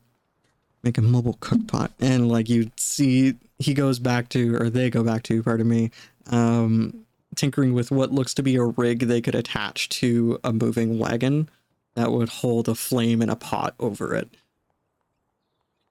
make 0.84 0.98
a 0.98 1.02
mobile 1.02 1.36
cook 1.40 1.66
pot. 1.66 1.90
And 1.98 2.28
like 2.28 2.48
you 2.48 2.70
see, 2.76 3.34
he 3.58 3.74
goes 3.74 3.98
back 3.98 4.28
to, 4.30 4.56
or 4.56 4.70
they 4.70 4.88
go 4.90 5.02
back 5.02 5.24
to, 5.24 5.42
pardon 5.42 5.68
me, 5.68 5.90
um, 6.28 7.04
tinkering 7.34 7.74
with 7.74 7.90
what 7.90 8.12
looks 8.12 8.34
to 8.34 8.42
be 8.42 8.54
a 8.54 8.62
rig 8.62 9.00
they 9.00 9.20
could 9.20 9.34
attach 9.34 9.88
to 9.88 10.38
a 10.44 10.52
moving 10.52 10.98
wagon 10.98 11.48
that 11.94 12.12
would 12.12 12.28
hold 12.28 12.68
a 12.68 12.74
flame 12.74 13.22
and 13.22 13.30
a 13.30 13.36
pot 13.36 13.74
over 13.78 14.14
it. 14.14 14.28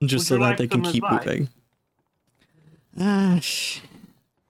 Just 0.03 0.27
so 0.27 0.37
that 0.39 0.57
they 0.57 0.67
can 0.67 0.81
keep 0.83 1.03
advice? 1.03 1.25
moving. 1.25 1.49
Ah, 2.99 3.39
sh- 3.41 3.79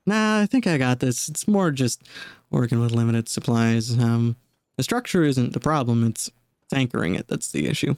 nah, 0.05 0.39
I 0.41 0.45
think 0.47 0.65
I 0.67 0.77
got 0.77 0.99
this. 0.99 1.29
It's 1.29 1.47
more 1.47 1.69
just 1.71 2.01
working 2.49 2.79
with 2.79 2.91
limited 2.91 3.29
supplies. 3.29 3.97
Um, 3.97 4.35
the 4.77 4.83
structure 4.83 5.23
isn't 5.23 5.53
the 5.53 5.59
problem, 5.59 6.03
it's, 6.05 6.29
anchoring 6.73 7.13
it 7.13 7.27
that's 7.27 7.51
the 7.51 7.67
issue. 7.67 7.93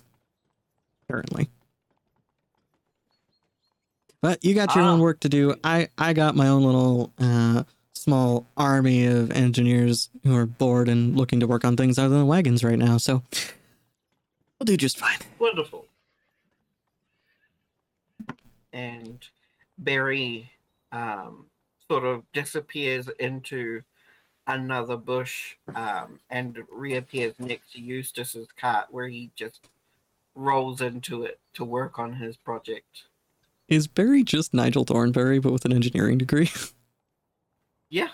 Currently. 1.09 1.49
But 4.21 4.43
you 4.43 4.53
got 4.53 4.75
your 4.75 4.83
own 4.83 4.99
Ah. 4.99 5.03
work 5.03 5.19
to 5.21 5.29
do. 5.29 5.55
I, 5.63 5.87
I 5.97 6.13
got 6.13 6.35
my 6.35 6.47
own 6.47 6.63
little 6.63 7.13
uh, 7.19 7.63
small 8.05 8.45
army 8.55 9.03
of 9.07 9.31
engineers 9.31 10.09
who 10.23 10.35
are 10.35 10.45
bored 10.45 10.87
and 10.87 11.17
looking 11.17 11.39
to 11.39 11.47
work 11.47 11.65
on 11.65 11.75
things 11.75 11.97
other 11.97 12.15
than 12.15 12.27
wagons 12.27 12.63
right 12.63 12.77
now, 12.77 12.97
so 12.97 13.23
we'll 14.59 14.65
do 14.65 14.77
just 14.77 14.99
fine. 14.99 15.17
Wonderful. 15.39 15.87
And 18.71 19.27
Barry 19.79 20.51
um, 20.91 21.47
sort 21.89 22.05
of 22.05 22.21
disappears 22.31 23.09
into 23.19 23.81
another 24.45 24.97
bush 24.97 25.55
um, 25.73 26.19
and 26.29 26.59
reappears 26.71 27.33
next 27.39 27.73
to 27.73 27.81
Eustace's 27.81 28.49
cart, 28.55 28.85
where 28.91 29.07
he 29.07 29.31
just 29.35 29.67
rolls 30.35 30.79
into 30.79 31.23
it 31.23 31.39
to 31.55 31.65
work 31.65 31.97
on 31.97 32.13
his 32.13 32.37
project. 32.37 33.05
Is 33.67 33.87
Barry 33.87 34.23
just 34.23 34.53
Nigel 34.53 34.83
Thornberry, 34.83 35.39
but 35.39 35.51
with 35.51 35.65
an 35.65 35.73
engineering 35.73 36.19
degree? 36.19 36.51
Yeah. 37.95 38.09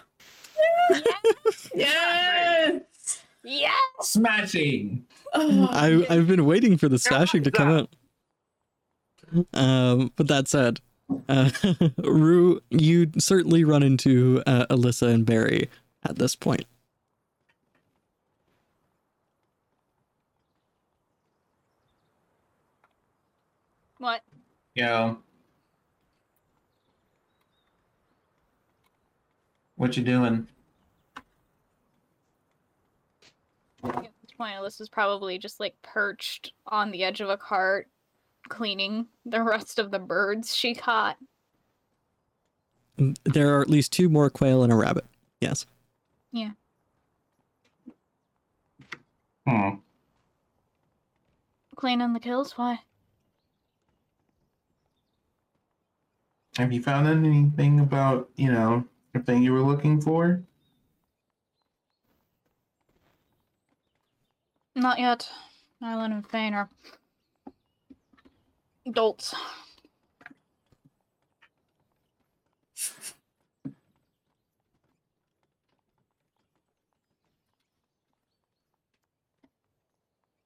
Yes. 1.73 3.23
Yeah. 3.43 3.71
Smashing. 4.01 5.05
Oh, 5.33 5.67
I, 5.71 6.05
I've 6.07 6.27
been 6.27 6.45
waiting 6.45 6.77
for 6.77 6.87
the 6.87 6.99
smashing 6.99 7.41
to 7.41 7.49
come 7.49 7.69
out. 7.69 7.89
Um, 9.55 10.11
but 10.15 10.27
that 10.27 10.47
said, 10.47 10.81
uh, 11.27 11.49
Rue, 11.97 12.61
you 12.69 13.09
certainly 13.17 13.63
run 13.63 13.81
into 13.81 14.43
uh, 14.45 14.67
Alyssa 14.67 15.11
and 15.11 15.25
Barry 15.25 15.67
at 16.03 16.17
this 16.17 16.35
point. 16.35 16.65
What? 23.97 24.21
You 24.75 25.17
What 29.81 29.97
you 29.97 30.03
doing? 30.03 30.47
At 33.83 34.03
this 34.03 34.31
point, 34.37 34.53
Alyssa's 34.55 34.89
probably 34.89 35.39
just 35.39 35.59
like 35.59 35.73
perched 35.81 36.53
on 36.67 36.91
the 36.91 37.03
edge 37.03 37.19
of 37.19 37.29
a 37.29 37.37
cart, 37.37 37.87
cleaning 38.47 39.07
the 39.25 39.41
rest 39.43 39.79
of 39.79 39.89
the 39.89 39.97
birds 39.97 40.55
she 40.55 40.75
caught. 40.75 41.17
Mm, 42.99 43.17
There 43.23 43.57
are 43.57 43.63
at 43.63 43.71
least 43.71 43.91
two 43.91 44.07
more 44.07 44.29
quail 44.29 44.61
and 44.61 44.71
a 44.71 44.75
rabbit. 44.75 45.05
Yes. 45.39 45.65
Yeah. 46.31 46.51
Hmm. 49.47 49.77
Cleaning 51.75 52.13
the 52.13 52.19
kills? 52.19 52.51
Why? 52.55 52.81
Have 56.57 56.71
you 56.71 56.83
found 56.83 57.07
anything 57.07 57.79
about, 57.79 58.29
you 58.35 58.51
know, 58.51 58.83
the 58.83 59.00
thing 59.19 59.43
you 59.43 59.53
were 59.53 59.61
looking 59.61 60.01
for? 60.01 60.41
Not 64.75 64.99
yet. 64.99 65.29
Arlen 65.81 66.13
and 66.13 66.27
Fane 66.27 66.53
are 66.53 66.69
adults. 68.85 69.35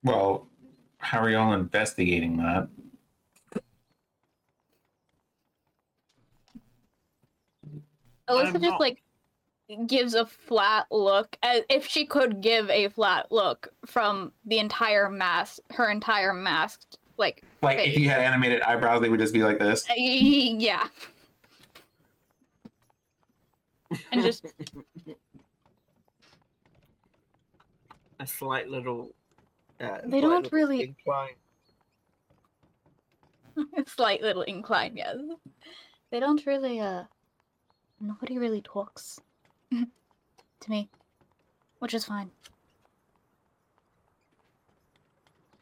Well, 0.04 0.48
how 1.00 1.20
are 1.20 1.30
y'all 1.30 1.54
investigating 1.54 2.38
that? 2.38 2.70
Alyssa 8.30 8.54
just 8.54 8.62
not- 8.62 8.80
like 8.80 9.02
gives 9.88 10.14
a 10.14 10.26
flat 10.26 10.86
look 10.92 11.36
as 11.42 11.64
if 11.70 11.88
she 11.88 12.06
could 12.06 12.40
give 12.42 12.70
a 12.70 12.88
flat 12.90 13.32
look 13.32 13.68
from 13.86 14.32
the 14.46 14.60
entire 14.60 15.10
mask 15.10 15.60
her 15.72 15.90
entire 15.90 16.34
masked 16.34 16.98
like 17.18 17.42
Like, 17.64 17.80
if 17.80 17.98
you 17.98 18.10
had 18.10 18.20
animated 18.22 18.62
eyebrows, 18.62 19.02
they 19.02 19.10
would 19.10 19.20
just 19.20 19.34
be 19.34 19.42
like 19.44 19.58
this. 19.58 19.84
yeah 19.98 20.88
and 24.12 24.22
just 24.22 24.46
a 28.20 28.28
slight 28.28 28.70
little. 28.70 29.12
Uh, 29.80 30.00
They 30.06 30.20
slight 30.20 30.22
don't 30.22 30.44
little 30.44 30.50
really- 30.52 30.84
incline. 30.84 31.36
slight 33.88 34.22
little 34.22 34.42
incline 34.44 34.98
yes 34.98 35.16
they 36.12 36.20
don't 36.20 36.46
really 36.46 36.80
uh 36.82 37.04
nobody 38.08 38.38
really 38.38 38.62
talks 38.62 39.20
to 39.72 40.70
me 40.70 40.90
which 41.80 41.94
is 41.94 42.06
fine 42.06 42.30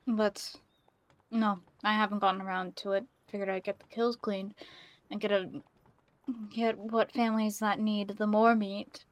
but 0.08 0.54
no 1.32 1.60
i 1.84 1.94
haven't 1.94 2.20
gotten 2.20 2.42
around 2.42 2.76
to 2.76 2.92
it 2.92 3.06
figured 3.28 3.50
i'd 3.50 3.64
get 3.64 3.80
the 3.80 3.86
kills 3.86 4.16
cleaned 4.16 4.54
and 5.12 5.22
get 5.22 5.32
a 5.32 5.50
get 6.54 6.78
what 6.78 7.12
families 7.12 7.60
that 7.60 7.80
need 7.80 8.10
the 8.18 8.28
more 8.28 8.56
meat 8.56 9.06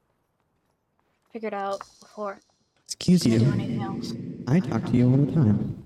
figured 1.32 1.54
out 1.54 1.82
before 2.00 2.40
Excuse 2.86 3.26
I 3.26 3.30
do 3.38 3.46
you. 3.46 3.52
anything 3.54 3.82
else 3.82 4.14
I 4.48 4.60
talk 4.60 4.86
to 4.88 4.92
you 4.98 5.10
all 5.10 5.18
the 5.18 5.32
time. 5.32 5.81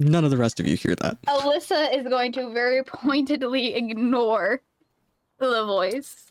None 0.00 0.24
of 0.24 0.30
the 0.30 0.36
rest 0.38 0.58
of 0.58 0.66
you 0.66 0.76
hear 0.76 0.94
that. 0.96 1.20
alyssa 1.22 1.94
is 1.96 2.08
going 2.08 2.32
to 2.32 2.50
very 2.52 2.82
pointedly 2.84 3.74
ignore 3.74 4.62
the 5.38 5.64
voice 5.64 6.26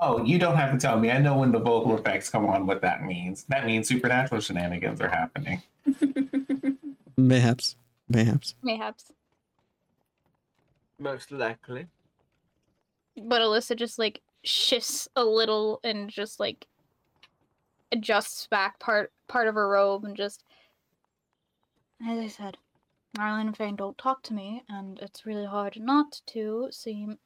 Oh, 0.00 0.22
you 0.22 0.38
don't 0.38 0.54
have 0.56 0.70
to 0.72 0.78
tell 0.78 0.96
me. 0.98 1.10
I 1.10 1.18
know 1.18 1.38
when 1.38 1.50
the 1.50 1.58
vocal 1.58 1.98
effects 1.98 2.30
come 2.30 2.46
on 2.46 2.66
what 2.66 2.82
that 2.82 3.02
means. 3.04 3.42
That 3.48 3.66
means 3.66 3.88
supernatural 3.88 4.40
shenanigans 4.40 5.00
are 5.00 5.08
happening. 5.08 5.60
Mayhaps. 7.16 7.74
Mayhaps. 8.08 8.54
mayhaps 8.62 9.10
Most 11.00 11.32
likely. 11.32 11.86
but 13.16 13.40
Alyssa 13.42 13.74
just 13.76 13.98
like 13.98 14.22
shifts 14.44 15.08
a 15.16 15.24
little 15.24 15.80
and 15.82 16.08
just 16.08 16.38
like 16.38 16.68
adjusts 17.90 18.46
back 18.46 18.78
part 18.78 19.10
part 19.26 19.48
of 19.48 19.56
her 19.56 19.68
robe 19.68 20.04
and 20.04 20.16
just 20.16 20.44
as 22.08 22.18
I 22.20 22.28
said, 22.28 22.56
Marlon 23.16 23.48
and 23.48 23.56
Fane 23.56 23.76
don't 23.76 23.98
talk 23.98 24.22
to 24.24 24.34
me, 24.34 24.62
and 24.68 24.98
it's 25.00 25.26
really 25.26 25.46
hard 25.46 25.78
not 25.80 26.20
to 26.26 26.68
seem 26.70 27.18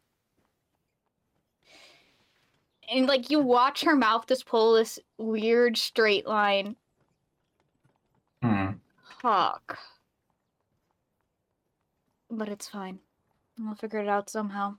and 2.91 3.07
like 3.07 3.31
you 3.31 3.41
watch 3.41 3.83
her 3.83 3.97
mouth 3.97 4.27
just 4.27 4.47
pull 4.47 4.75
this 4.75 4.99
weird 5.19 5.77
straight 5.77 6.27
line 6.27 6.77
Hmm. 8.43 8.73
talk. 9.21 9.79
But 12.29 12.49
it's 12.49 12.67
fine. 12.67 12.99
We'll 13.57 13.77
figure 13.77 14.01
it 14.01 14.09
out 14.09 14.29
somehow. 14.29 14.79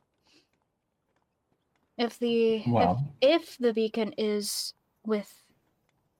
If 1.97 2.19
the 2.19 2.61
if 2.65 2.97
if 3.21 3.57
the 3.57 3.73
beacon 3.73 4.13
is 4.17 4.73
with 5.05 5.31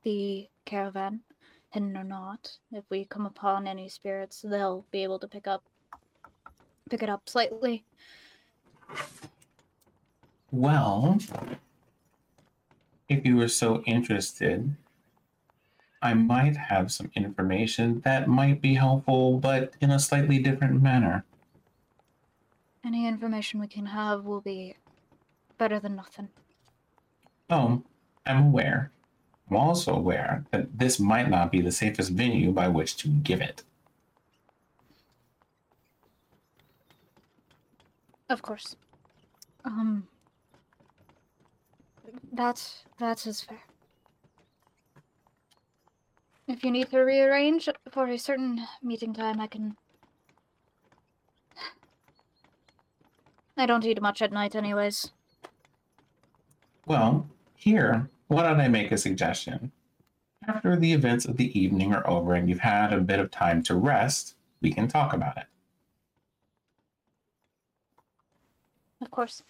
the 0.03 0.47
caravan, 0.65 1.22
hidden 1.74 1.98
or 1.98 2.04
not, 2.04 2.58
if 2.72 2.84
we 2.90 3.04
come 3.06 3.26
upon 3.26 3.68
any 3.68 3.90
spirits, 3.90 4.41
they'll 4.41 4.86
be 4.91 5.04
able 5.04 5.20
to 5.20 5.28
pick 5.28 5.48
up 5.48 5.64
pick 6.90 7.02
it 7.02 7.10
up 7.10 7.28
slightly. 7.28 7.84
well, 10.52 11.18
if 13.10 13.26
you 13.26 13.36
were 13.36 13.48
so 13.48 13.82
interested, 13.86 14.76
I 16.02 16.14
might 16.14 16.56
have 16.56 16.91
some 16.91 17.10
information 17.16 18.02
that 18.02 18.28
might 18.28 18.62
be 18.62 18.76
helpful, 18.76 19.40
but 19.40 19.74
in 19.82 19.90
a 19.90 20.00
slightly 20.00 20.38
different 20.38 20.82
manner. 20.82 21.26
Any 22.86 23.08
information 23.08 23.60
we 23.60 23.68
can 23.68 23.88
have 23.88 24.26
will 24.26 24.41
be 24.41 24.76
better 25.58 25.80
than 25.80 25.95
nothing. 25.95 26.28
Oh, 27.50 27.82
I'm 28.26 28.48
aware. 28.48 28.91
I'm 29.53 29.59
also 29.59 29.93
aware 29.93 30.43
that 30.49 30.80
this 30.80 30.99
might 30.99 31.30
not 31.30 31.51
be 31.51 31.61
the 31.61 31.71
safest 31.71 32.09
venue 32.09 32.51
by 32.51 32.67
which 32.67 32.97
to 32.97 33.07
give 33.07 33.39
it. 33.39 33.61
Of 38.30 38.41
course. 38.41 38.75
Um 39.63 40.07
that 42.31 42.67
that 42.97 43.27
is 43.27 43.41
fair. 43.41 43.61
If 46.47 46.63
you 46.63 46.71
need 46.71 46.89
to 46.89 47.01
rearrange 47.01 47.69
for 47.91 48.07
a 48.07 48.17
certain 48.17 48.59
meeting 48.81 49.13
time, 49.13 49.39
I 49.39 49.45
can 49.45 49.77
I 53.55 53.67
don't 53.67 53.85
eat 53.85 54.01
much 54.01 54.23
at 54.23 54.31
night 54.31 54.55
anyways. 54.55 55.11
Well, 56.88 57.30
here, 57.55 58.09
why 58.34 58.43
don't 58.43 58.60
I 58.60 58.68
make 58.68 58.91
a 58.91 58.97
suggestion? 58.97 59.72
After 60.47 60.76
the 60.76 60.91
events 60.91 61.26
of 61.26 61.38
the 61.38 61.57
evening 61.57 61.93
are 61.93 62.05
over 62.07 62.34
and 62.34 62.49
you've 62.49 62.60
had 62.60 62.91
a 62.91 62.99
bit 62.99 63.19
of 63.19 63.31
time 63.31 63.64
to 63.64 63.76
rest, 63.76 64.35
we 64.61 64.73
can 64.73 64.88
talk 64.88 65.14
about 65.14 65.38
it. 65.38 65.45
Of 69.01 69.11
course. 69.11 69.43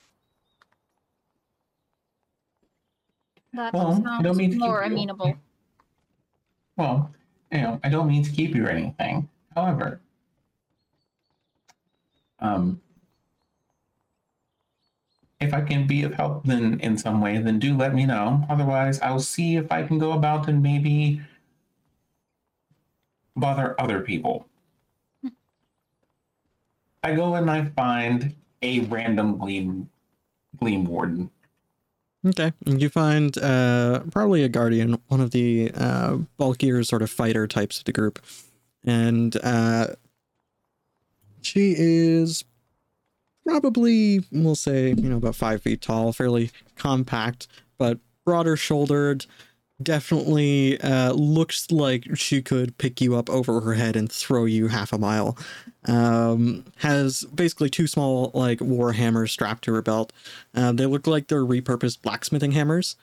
That 3.53 3.73
Well, 3.73 3.87
I 3.87 4.21
don't 4.21 4.23
sounds 4.23 4.37
mean 4.37 4.49
to 4.51 4.55
keep 4.55 4.59
more 4.65 4.83
you- 4.83 4.91
amenable. 4.93 5.35
Well, 6.75 7.13
you 7.51 7.61
know, 7.61 7.79
I 7.83 7.89
don't 7.89 8.07
mean 8.07 8.23
to 8.23 8.31
keep 8.31 8.55
you 8.55 8.65
or 8.65 8.69
anything. 8.69 9.29
However, 9.55 10.01
um, 12.39 12.81
if 15.43 15.53
I 15.53 15.61
can 15.61 15.85
be 15.85 16.03
of 16.03 16.13
help 16.13 16.45
then 16.45 16.79
in 16.79 16.97
some 16.97 17.21
way, 17.21 17.37
then 17.37 17.59
do 17.59 17.75
let 17.75 17.93
me 17.93 18.05
know. 18.05 18.45
Otherwise, 18.49 18.99
I'll 19.01 19.19
see 19.19 19.55
if 19.55 19.71
I 19.71 19.83
can 19.83 19.99
go 19.99 20.13
about 20.13 20.47
and 20.47 20.63
maybe 20.63 21.21
bother 23.35 23.79
other 23.79 24.01
people. 24.01 24.47
I 27.03 27.15
go 27.15 27.35
and 27.35 27.51
I 27.51 27.65
find 27.65 28.33
a 28.61 28.79
random 28.81 29.37
gleam 29.37 29.89
gleam 30.59 30.85
warden. 30.85 31.29
Okay. 32.25 32.53
You 32.65 32.87
find 32.87 33.37
uh, 33.37 34.01
probably 34.11 34.43
a 34.43 34.49
guardian, 34.49 34.97
one 35.07 35.19
of 35.19 35.31
the 35.31 35.71
uh, 35.75 36.17
bulkier 36.37 36.83
sort 36.83 37.01
of 37.01 37.09
fighter 37.09 37.47
types 37.47 37.79
of 37.79 37.83
the 37.83 37.91
group. 37.91 38.19
And 38.85 39.35
uh, 39.43 39.87
she 41.41 41.75
is 41.77 42.45
probably, 43.45 44.21
we'll 44.31 44.55
say, 44.55 44.89
you 44.89 45.09
know, 45.09 45.17
about 45.17 45.35
five 45.35 45.61
feet 45.61 45.81
tall, 45.81 46.13
fairly 46.13 46.51
compact, 46.75 47.47
but 47.77 47.99
broader 48.25 48.55
shouldered, 48.55 49.25
definitely 49.81 50.79
uh, 50.81 51.11
looks 51.13 51.69
like 51.71 52.15
she 52.15 52.41
could 52.41 52.77
pick 52.77 53.01
you 53.01 53.15
up 53.15 53.29
over 53.29 53.61
her 53.61 53.73
head 53.73 53.95
and 53.95 54.11
throw 54.11 54.45
you 54.45 54.67
half 54.67 54.93
a 54.93 54.97
mile. 54.97 55.37
Um, 55.85 56.65
has 56.77 57.23
basically 57.25 57.69
two 57.69 57.87
small 57.87 58.31
like 58.33 58.61
war 58.61 58.93
hammers 58.93 59.31
strapped 59.31 59.63
to 59.65 59.73
her 59.73 59.81
belt. 59.81 60.13
Uh, 60.55 60.71
they 60.71 60.85
look 60.85 61.07
like 61.07 61.27
they're 61.27 61.45
repurposed 61.45 62.01
blacksmithing 62.01 62.51
hammers, 62.53 62.95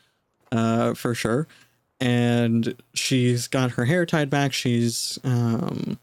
uh, 0.52 0.94
for 0.94 1.14
sure. 1.14 1.46
And 2.00 2.74
she's 2.94 3.46
got 3.46 3.72
her 3.72 3.84
hair 3.84 4.06
tied 4.06 4.30
back. 4.30 4.54
She's 4.54 5.18
um, 5.22 5.98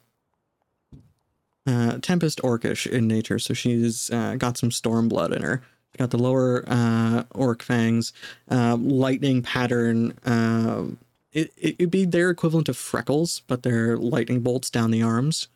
uh, 1.68 1.98
Tempest 2.02 2.40
Orcish 2.42 2.88
in 2.88 3.08
nature, 3.08 3.38
so 3.40 3.54
she's 3.54 4.10
uh, 4.10 4.36
got 4.38 4.58
some 4.58 4.72
storm 4.72 5.08
blood 5.10 5.34
in 5.34 5.44
her. 5.44 5.62
Got 5.98 6.12
the 6.12 6.18
lower 6.18 6.64
uh, 6.68 7.24
orc 7.34 7.62
fangs, 7.64 8.14
um, 8.50 8.88
lightning 8.88 9.42
pattern. 9.42 10.18
Um, 10.26 10.98
it 11.34 11.52
it'd 11.58 11.92
be 11.92 12.06
their 12.06 12.30
equivalent 12.30 12.70
of 12.70 12.78
freckles, 12.78 13.42
but 13.48 13.64
they're 13.64 13.98
lightning 13.98 14.42
bolts 14.42 14.70
down 14.70 14.92
the 14.92 15.02
arms, 15.02 15.48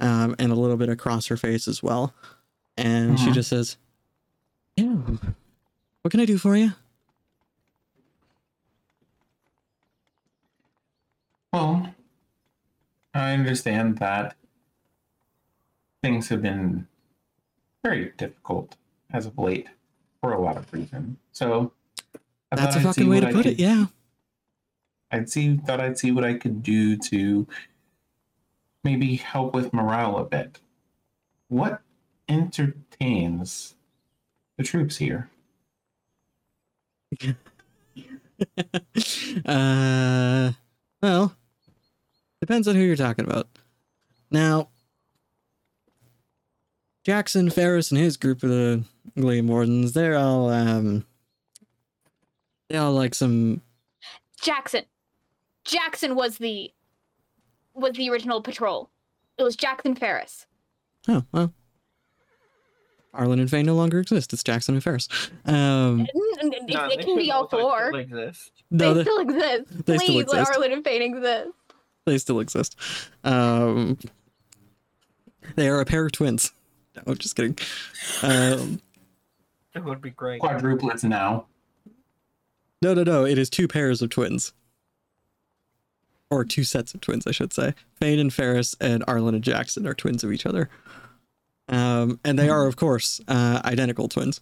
um, 0.00 0.34
and 0.38 0.50
a 0.52 0.54
little 0.54 0.76
bit 0.78 0.88
across 0.88 1.26
her 1.26 1.36
face 1.36 1.68
as 1.68 1.82
well. 1.82 2.14
And 2.76 3.18
she 3.20 3.30
Mhm. 3.30 3.34
just 3.34 3.50
says, 3.50 3.76
"Yeah, 4.76 4.94
what 6.02 6.10
can 6.10 6.20
I 6.20 6.24
do 6.24 6.38
for 6.38 6.56
you?" 6.56 6.72
Well, 11.52 11.94
I 13.12 13.32
understand 13.32 13.98
that 13.98 14.36
things 16.02 16.28
have 16.28 16.42
been 16.42 16.86
very 17.84 18.12
difficult 18.16 18.76
as 19.12 19.26
of 19.26 19.36
late 19.38 19.68
for 20.20 20.32
a 20.32 20.40
lot 20.40 20.56
of 20.56 20.72
reasons. 20.72 21.16
So 21.32 21.72
I 22.52 22.56
That's 22.56 22.76
a 22.76 22.80
fucking 22.80 23.08
way 23.08 23.20
to 23.20 23.28
I 23.28 23.32
put 23.32 23.44
could- 23.44 23.52
it. 23.54 23.58
Yeah. 23.60 23.86
I'd 25.12 25.28
see 25.28 25.56
thought 25.56 25.80
I'd 25.80 25.98
see 25.98 26.12
what 26.12 26.24
I 26.24 26.34
could 26.34 26.62
do 26.62 26.96
to 26.96 27.46
maybe 28.84 29.16
help 29.16 29.54
with 29.54 29.72
morale 29.72 30.18
a 30.18 30.24
bit. 30.24 30.60
What 31.48 31.80
entertains 32.28 33.74
the 34.56 34.62
troops 34.62 34.98
here? 34.98 35.28
uh, 39.44 40.52
well, 41.02 41.34
depends 42.40 42.68
on 42.68 42.76
who 42.76 42.82
you're 42.82 42.94
talking 42.96 43.24
about. 43.24 43.48
Now, 44.30 44.68
Jackson 47.10 47.50
Ferris 47.50 47.90
and 47.90 47.98
his 48.00 48.16
group 48.16 48.44
of 48.44 48.50
the 48.50 48.84
Gleam 49.18 49.48
Wardens, 49.48 49.94
they're 49.94 50.16
all 50.16 50.48
um, 50.48 51.04
they 52.68 52.76
all 52.76 52.92
like 52.92 53.16
some. 53.16 53.62
Jackson. 54.40 54.84
Jackson 55.64 56.14
was 56.14 56.38
the 56.38 56.70
was 57.74 57.94
the 57.94 58.08
original 58.10 58.40
patrol. 58.40 58.90
It 59.38 59.42
was 59.42 59.56
Jackson 59.56 59.96
Ferris. 59.96 60.46
Oh 61.08 61.24
well, 61.32 61.52
Arlen 63.12 63.40
and 63.40 63.50
Fane 63.50 63.66
no 63.66 63.74
longer 63.74 63.98
exist. 63.98 64.32
It's 64.32 64.44
Jackson 64.44 64.74
and 64.76 64.84
Ferris. 64.84 65.08
Um, 65.46 66.02
It, 66.02 66.10
it- 66.14 66.62
No, 66.72 66.84
it 66.86 66.98
they 66.98 67.02
can 67.02 67.16
be 67.16 67.32
all 67.32 67.42
also 67.42 67.58
four. 67.58 67.88
still 67.88 67.96
exist. 67.96 68.52
no, 68.70 68.94
they 68.94 69.02
they, 69.02 69.10
still 69.10 69.18
exist. 69.18 69.86
they 69.86 69.96
Please 69.96 70.02
still 70.02 70.14
let 70.14 70.22
exist. 70.26 70.52
Arlen 70.52 70.72
and 70.72 70.84
Fane 70.84 71.02
exist. 71.02 71.48
they 72.06 72.18
still 72.18 72.38
exist. 72.38 72.76
Um, 73.24 73.98
they 75.56 75.68
are 75.68 75.80
a 75.80 75.84
pair 75.84 76.06
of 76.06 76.12
twins. 76.12 76.52
No, 76.96 77.14
just 77.14 77.36
kidding. 77.36 77.56
Um, 78.22 78.80
That 79.72 79.84
would 79.84 80.02
be 80.02 80.10
great. 80.10 80.42
Quadruplets 80.42 81.04
now. 81.04 81.46
No, 82.82 82.92
no, 82.92 83.04
no. 83.04 83.24
It 83.24 83.38
is 83.38 83.48
two 83.48 83.68
pairs 83.68 84.02
of 84.02 84.10
twins. 84.10 84.52
Or 86.28 86.44
two 86.44 86.64
sets 86.64 86.92
of 86.92 87.00
twins, 87.00 87.24
I 87.26 87.30
should 87.30 87.52
say. 87.52 87.74
Fane 87.94 88.18
and 88.18 88.34
Ferris 88.34 88.74
and 88.80 89.04
Arlen 89.06 89.36
and 89.36 89.44
Jackson 89.44 89.86
are 89.86 89.94
twins 89.94 90.24
of 90.24 90.32
each 90.32 90.44
other. 90.44 90.68
Um, 91.68 92.18
and 92.24 92.36
they 92.36 92.48
are, 92.48 92.66
of 92.66 92.74
course, 92.74 93.20
uh, 93.28 93.60
identical 93.64 94.08
twins. 94.08 94.40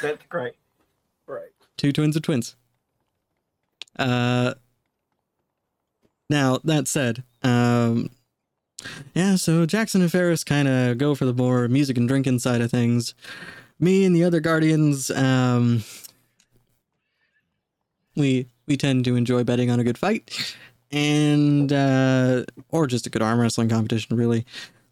That's 0.00 0.24
great. 0.28 0.54
Right. 1.26 1.50
Two 1.76 1.92
twins 1.92 2.14
of 2.14 2.22
twins. 2.22 2.54
Uh, 3.98 4.54
now, 6.30 6.58
that 6.62 6.86
said, 6.86 7.24
um, 7.42 8.10
yeah, 9.14 9.36
so 9.36 9.66
Jackson 9.66 10.02
and 10.02 10.12
Ferris 10.12 10.44
kind 10.44 10.68
of 10.68 10.98
go 10.98 11.14
for 11.14 11.24
the 11.24 11.34
more 11.34 11.68
music 11.68 11.96
and 11.96 12.08
drinking 12.08 12.38
side 12.38 12.60
of 12.60 12.70
things. 12.70 13.14
Me 13.78 14.04
and 14.04 14.14
the 14.14 14.24
other 14.24 14.40
Guardians, 14.40 15.10
um, 15.10 15.84
we 18.14 18.46
we 18.66 18.76
tend 18.76 19.04
to 19.04 19.16
enjoy 19.16 19.44
betting 19.44 19.70
on 19.70 19.80
a 19.80 19.84
good 19.84 19.98
fight, 19.98 20.56
and 20.90 21.72
uh, 21.72 22.44
or 22.70 22.86
just 22.86 23.06
a 23.06 23.10
good 23.10 23.22
arm 23.22 23.38
wrestling 23.38 23.68
competition. 23.68 24.16
Really, 24.16 24.44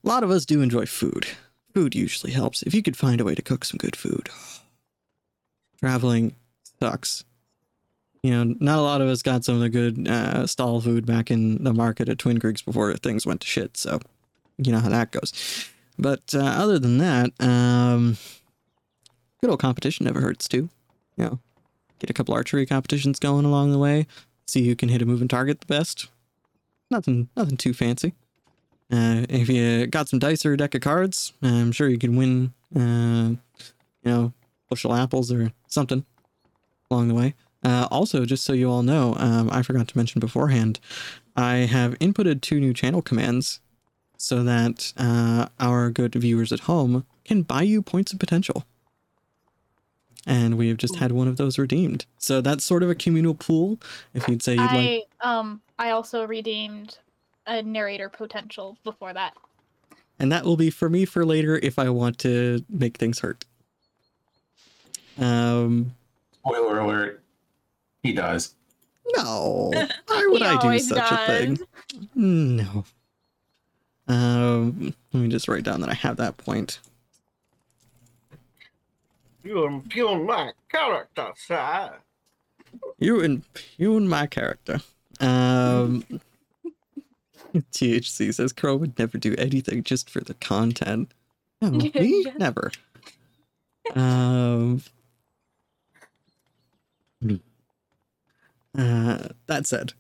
a 0.05 0.09
lot 0.09 0.23
of 0.23 0.31
us 0.31 0.45
do 0.45 0.61
enjoy 0.63 0.87
food. 0.87 1.27
Food 1.73 1.95
usually 1.95 2.33
helps 2.33 2.63
if 2.63 2.75
you 2.75 2.83
could 2.83 2.97
find 2.97 3.21
a 3.21 3.25
way 3.25 3.35
to 3.35 3.43
cook 3.43 3.65
some 3.65 3.79
good 3.79 3.97
food. 3.97 4.29
Traveling 5.81 6.37
sucks. 6.81 7.25
You 8.25 8.31
know, 8.31 8.55
not 8.59 8.79
a 8.79 8.81
lot 8.81 9.03
of 9.03 9.09
us 9.09 9.21
got 9.21 9.45
some 9.45 9.57
of 9.57 9.61
the 9.61 9.69
good 9.69 10.09
uh, 10.09 10.47
stall 10.47 10.81
food 10.81 11.05
back 11.05 11.31
in 11.31 11.63
the 11.63 11.75
market 11.75 12.09
at 12.09 12.19
Twin 12.19 12.41
Creeks 12.41 12.63
before 12.63 12.95
things 12.95 13.27
went 13.27 13.43
to 13.43 13.47
shit. 13.47 13.77
So, 13.77 14.01
you 14.57 14.73
know 14.73 14.79
how 14.79 14.89
that 14.89 15.11
goes. 15.11 15.69
But 15.99 16.35
uh, 16.35 16.39
other 16.39 16.79
than 16.79 16.97
that, 16.97 17.33
um, 17.39 18.17
good 19.43 19.51
old 19.51 19.61
competition 19.61 20.07
never 20.07 20.23
hurts 20.23 20.49
too. 20.49 20.71
You 21.19 21.25
know, 21.25 21.39
get 21.99 22.09
a 22.09 22.15
couple 22.15 22.35
archery 22.35 22.65
competitions 22.65 23.19
going 23.19 23.45
along 23.45 23.73
the 23.73 23.79
way. 23.79 24.07
See 24.47 24.67
who 24.67 24.75
can 24.75 24.89
hit 24.89 25.03
a 25.03 25.05
moving 25.07 25.29
target 25.29 25.61
the 25.61 25.67
best. 25.67 26.09
Nothing, 26.91 27.29
nothing 27.37 27.59
too 27.59 27.75
fancy. 27.75 28.15
Uh, 28.91 29.27
if 29.29 29.51
you 29.51 29.87
got 29.87 30.09
some 30.09 30.19
dice 30.19 30.47
or 30.47 30.55
a 30.55 30.57
deck 30.57 30.75
of 30.75 30.81
cards, 30.81 31.35
I'm 31.43 31.73
sure 31.73 31.91
you 31.91 31.99
can 31.99 32.17
win. 32.17 32.55
Uh, 32.75 33.37
you 34.03 34.11
know, 34.11 34.33
bushel 34.71 34.95
apples 34.95 35.31
or 35.31 35.53
something 35.69 36.07
along 36.91 37.09
the 37.09 37.15
way. 37.15 37.35
Uh, 37.65 37.89
also, 37.91 38.25
just 38.27 38.45
so 38.45 38.53
you 38.53 38.71
all 38.71 38.83
know, 38.83 39.15
um, 39.19 39.49
I 39.51 39.63
forgot 39.63 39.89
to 39.89 39.97
mention 39.97 40.21
beforehand, 40.21 40.79
I 41.37 41.57
have 41.59 41.99
inputted 41.99 42.43
two 42.43 42.61
new 42.61 42.75
channel 42.75 43.01
commands 43.03 43.61
so 44.19 44.43
that 44.45 44.93
uh, 44.97 45.47
our 45.59 45.91
good 45.91 46.15
viewers 46.15 46.53
at 46.53 46.61
home 46.61 47.07
can 47.25 47.43
buy 47.43 47.63
you 47.63 47.81
points 47.83 48.13
of 48.13 48.19
potential. 48.19 48.65
And 50.27 50.57
we 50.57 50.69
have 50.69 50.79
just 50.79 50.97
had 50.97 51.13
one 51.13 51.29
of 51.29 51.37
those 51.37 51.59
redeemed. 51.59 52.07
So 52.19 52.41
that's 52.41 52.65
sort 52.65 52.83
of 52.83 52.89
a 52.91 52.95
communal 52.95 53.35
pool. 53.35 53.79
If 54.15 54.27
you'd 54.29 54.43
say 54.43 54.53
you'd 54.55 54.61
like, 54.61 54.73
I 54.73 55.05
um 55.21 55.61
I 55.79 55.91
also 55.91 56.27
redeemed 56.27 56.99
a 57.47 57.63
narrator 57.63 58.09
potential 58.09 58.79
before 58.85 59.13
that. 59.13 59.35
and 60.19 60.33
that 60.33 60.45
will 60.45 60.57
be 60.57 60.71
for 60.71 60.89
me 60.89 61.05
for 61.05 61.27
later 61.27 61.59
if 61.63 61.79
I 61.79 61.91
want 61.91 62.19
to 62.21 62.65
make 62.71 62.97
things 62.97 63.19
hurt. 63.19 63.45
Um, 65.19 65.95
Spoiler 66.41 66.79
alert. 66.81 67.23
He 68.05 68.13
does. 68.13 68.55
no, 69.17 69.73
why 70.07 70.27
would 70.31 70.43
I 70.43 70.53
do 70.53 70.67
always 70.67 70.89
such 70.89 71.11
a 71.11 71.27
thing? 71.27 71.59
No. 72.15 72.85
Um, 74.07 74.95
let 75.13 75.21
me 75.21 75.29
just 75.29 75.49
write 75.49 75.65
down 75.65 75.81
that 75.81 75.89
I 75.89 75.95
have 75.95 76.19
that 76.19 76.37
point. 76.37 76.79
You 79.43 79.65
impugn 79.65 80.27
my 80.27 80.53
character, 80.71 81.33
sir. 81.37 81.95
You 82.99 83.21
impugn 83.21 84.07
my 84.07 84.27
character. 84.27 84.81
Um, 85.21 86.05
THC 87.55 88.35
says 88.35 88.53
Crow 88.53 88.77
would 88.77 88.99
never 88.99 89.17
do 89.17 89.35
anything 89.39 89.83
just 89.83 90.11
for 90.11 90.21
the 90.21 90.35
content. 90.35 91.13
No, 91.63 91.71
me 91.71 92.27
never. 92.37 92.71
Um. 93.95 94.83
Uh, 98.77 99.29
that 99.47 99.67
said, 99.67 99.93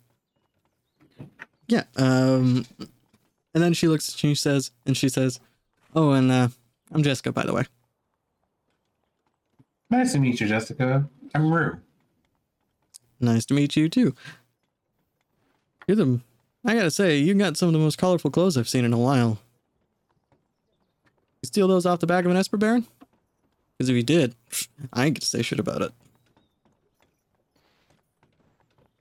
yeah. 1.68 1.84
Um, 1.96 2.66
and 3.54 3.62
then 3.62 3.72
she 3.72 3.88
looks. 3.88 4.14
She 4.16 4.34
says, 4.34 4.72
and 4.84 4.96
she 4.96 5.08
says, 5.08 5.40
"Oh, 5.94 6.12
and 6.12 6.30
uh, 6.30 6.48
I'm 6.92 7.02
Jessica, 7.02 7.32
by 7.32 7.44
the 7.44 7.52
way." 7.52 7.64
Nice 9.90 10.12
to 10.12 10.18
meet 10.18 10.40
you, 10.40 10.46
Jessica. 10.46 11.08
I'm 11.34 11.52
Rue. 11.52 11.78
Nice 13.20 13.44
to 13.46 13.54
meet 13.54 13.76
you 13.76 13.88
too. 13.88 14.14
You're 15.86 15.96
the. 15.96 16.20
I 16.66 16.74
gotta 16.74 16.90
say, 16.90 17.18
you 17.18 17.34
got 17.34 17.56
some 17.56 17.68
of 17.68 17.74
the 17.74 17.78
most 17.78 17.98
colorful 17.98 18.30
clothes 18.30 18.56
I've 18.56 18.68
seen 18.68 18.84
in 18.84 18.92
a 18.92 18.98
while. 18.98 19.38
You 21.42 21.46
steal 21.46 21.68
those 21.68 21.84
off 21.84 22.00
the 22.00 22.06
back 22.06 22.24
of 22.24 22.30
an 22.30 22.36
Esper 22.36 22.56
Baron? 22.56 22.86
Because 23.76 23.90
if 23.90 23.96
you 23.96 24.02
did, 24.02 24.34
I 24.92 25.04
ain't 25.06 25.16
gonna 25.16 25.26
say 25.26 25.42
shit 25.42 25.60
about 25.60 25.82
it. 25.82 25.92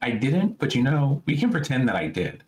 I 0.04 0.12
didn't, 0.12 0.60
but 0.60 0.76
you 0.76 0.84
know, 0.84 1.24
we 1.26 1.38
can 1.38 1.50
pretend 1.50 1.88
that 1.88 1.96
I 1.96 2.08
did. 2.08 2.44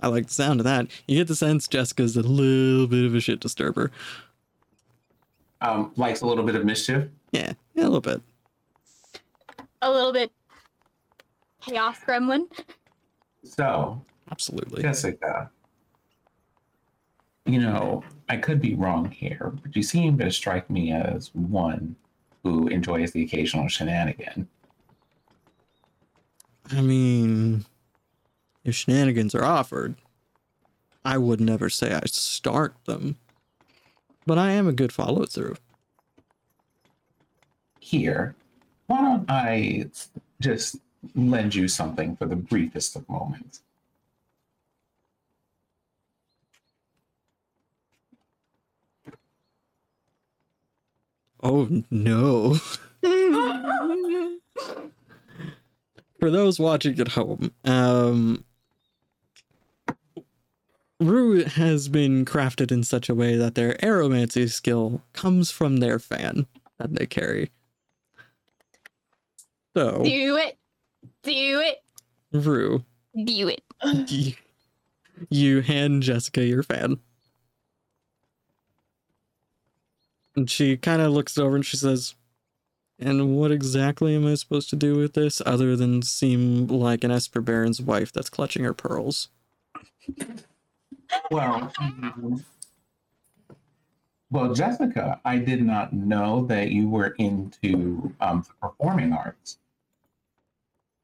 I 0.00 0.08
like 0.08 0.26
the 0.26 0.32
sound 0.32 0.58
of 0.58 0.64
that. 0.64 0.88
You 1.06 1.18
get 1.18 1.28
the 1.28 1.36
sense 1.36 1.68
Jessica's 1.68 2.16
a 2.16 2.22
little 2.22 2.88
bit 2.88 3.04
of 3.04 3.14
a 3.14 3.20
shit 3.20 3.38
disturber. 3.38 3.92
Um, 5.60 5.92
likes 5.94 6.22
a 6.22 6.26
little 6.26 6.42
bit 6.42 6.56
of 6.56 6.64
mischief. 6.64 7.06
Yeah, 7.30 7.52
yeah, 7.74 7.84
a 7.84 7.84
little 7.84 8.00
bit. 8.00 8.20
a 9.82 9.90
little 9.90 10.12
bit 10.12 10.32
chaos 11.60 11.98
gremlin. 12.04 12.46
So, 13.44 14.02
Absolutely. 14.32 14.82
Jessica, 14.82 15.48
you 17.46 17.60
know, 17.60 18.02
I 18.28 18.36
could 18.36 18.60
be 18.60 18.74
wrong 18.74 19.08
here, 19.12 19.52
but 19.62 19.76
you 19.76 19.84
seem 19.84 20.18
to 20.18 20.32
strike 20.32 20.68
me 20.68 20.90
as 20.90 21.32
one 21.34 21.94
who 22.42 22.66
enjoys 22.66 23.12
the 23.12 23.22
occasional 23.22 23.68
shenanigan. 23.68 24.48
I 26.72 26.80
mean, 26.82 27.64
if 28.64 28.74
shenanigans 28.74 29.34
are 29.34 29.44
offered, 29.44 29.96
I 31.04 31.18
would 31.18 31.40
never 31.40 31.68
say 31.68 31.92
I 31.92 32.02
start 32.06 32.74
them, 32.84 33.16
but 34.26 34.38
I 34.38 34.52
am 34.52 34.68
a 34.68 34.72
good 34.72 34.92
follow 34.92 35.26
through. 35.26 35.56
Here, 37.80 38.36
why 38.86 39.00
don't 39.00 39.28
I 39.28 39.86
just 40.40 40.76
lend 41.14 41.54
you 41.54 41.66
something 41.66 42.14
for 42.16 42.26
the 42.26 42.36
briefest 42.36 42.94
of 42.94 43.08
moments? 43.08 43.62
Oh 51.42 51.82
no. 51.90 52.58
For 56.20 56.30
those 56.30 56.60
watching 56.60 57.00
at 57.00 57.08
home, 57.08 57.50
um, 57.64 58.44
Rue 61.00 61.44
has 61.44 61.88
been 61.88 62.26
crafted 62.26 62.70
in 62.70 62.84
such 62.84 63.08
a 63.08 63.14
way 63.14 63.36
that 63.36 63.54
their 63.54 63.72
aeromancy 63.82 64.50
skill 64.50 65.02
comes 65.14 65.50
from 65.50 65.78
their 65.78 65.98
fan 65.98 66.46
that 66.78 66.94
they 66.94 67.06
carry. 67.06 67.50
So, 69.74 70.02
Do 70.04 70.36
it. 70.36 70.58
Do 71.22 71.62
it. 71.64 71.78
Rue, 72.32 72.84
Do 73.16 73.48
it. 73.48 73.62
you, 74.10 74.34
you 75.30 75.60
hand 75.62 76.02
Jessica 76.02 76.44
your 76.44 76.62
fan. 76.62 76.98
And 80.36 80.50
she 80.50 80.76
kind 80.76 81.00
of 81.00 81.12
looks 81.12 81.38
over 81.38 81.56
and 81.56 81.64
she 81.64 81.76
says, 81.78 82.14
And 83.00 83.34
what 83.34 83.50
exactly 83.50 84.14
am 84.14 84.26
I 84.26 84.34
supposed 84.34 84.68
to 84.70 84.76
do 84.76 84.96
with 84.96 85.14
this 85.14 85.40
other 85.46 85.74
than 85.74 86.02
seem 86.02 86.66
like 86.66 87.02
an 87.02 87.10
Esper 87.10 87.40
Baron's 87.40 87.80
wife 87.80 88.12
that's 88.12 88.28
clutching 88.28 88.62
her 88.64 88.74
pearls? 88.74 89.28
Well, 91.30 91.72
um, 91.80 92.44
well, 94.30 94.54
Jessica, 94.54 95.20
I 95.24 95.38
did 95.38 95.62
not 95.62 95.92
know 95.92 96.44
that 96.46 96.70
you 96.70 96.88
were 96.88 97.14
into 97.18 98.12
um, 98.20 98.44
the 98.46 98.68
performing 98.68 99.12
arts. 99.12 99.58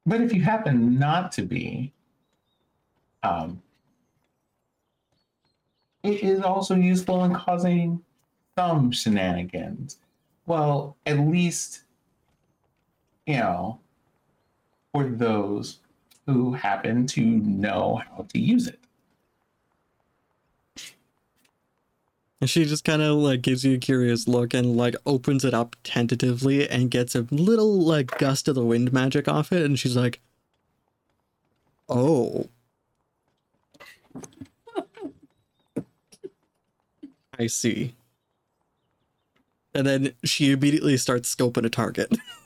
But 0.04 0.20
if 0.20 0.32
you 0.32 0.42
happen 0.42 0.98
not 0.98 1.32
to 1.32 1.42
be, 1.42 1.92
um, 3.24 3.60
it 6.04 6.22
is 6.22 6.40
also 6.42 6.76
useful 6.76 7.24
in 7.24 7.34
causing 7.34 8.02
some 8.56 8.92
shenanigans. 8.92 9.98
Well, 10.46 10.96
at 11.04 11.18
least, 11.18 11.82
you 13.26 13.36
know, 13.36 13.80
for 14.92 15.04
those 15.08 15.80
who 16.26 16.52
happen 16.52 17.06
to 17.06 17.20
know 17.20 18.02
how 18.08 18.26
to 18.32 18.38
use 18.38 18.66
it. 18.66 18.80
And 22.40 22.50
she 22.50 22.64
just 22.64 22.84
kind 22.84 23.02
of 23.02 23.16
like 23.16 23.42
gives 23.42 23.64
you 23.64 23.74
a 23.74 23.78
curious 23.78 24.28
look 24.28 24.52
and 24.52 24.76
like 24.76 24.94
opens 25.06 25.44
it 25.44 25.54
up 25.54 25.74
tentatively 25.82 26.68
and 26.68 26.90
gets 26.90 27.14
a 27.14 27.26
little 27.30 27.80
like 27.80 28.18
gust 28.18 28.46
of 28.48 28.54
the 28.54 28.64
wind 28.64 28.92
magic 28.92 29.26
off 29.26 29.52
it. 29.52 29.62
And 29.62 29.78
she's 29.78 29.96
like, 29.96 30.20
Oh. 31.88 32.48
I 37.38 37.46
see. 37.46 37.94
And 39.74 39.86
then 39.86 40.12
she 40.24 40.52
immediately 40.52 40.96
starts 40.96 41.34
scoping 41.34 41.66
a 41.66 41.70
target. 41.70 42.10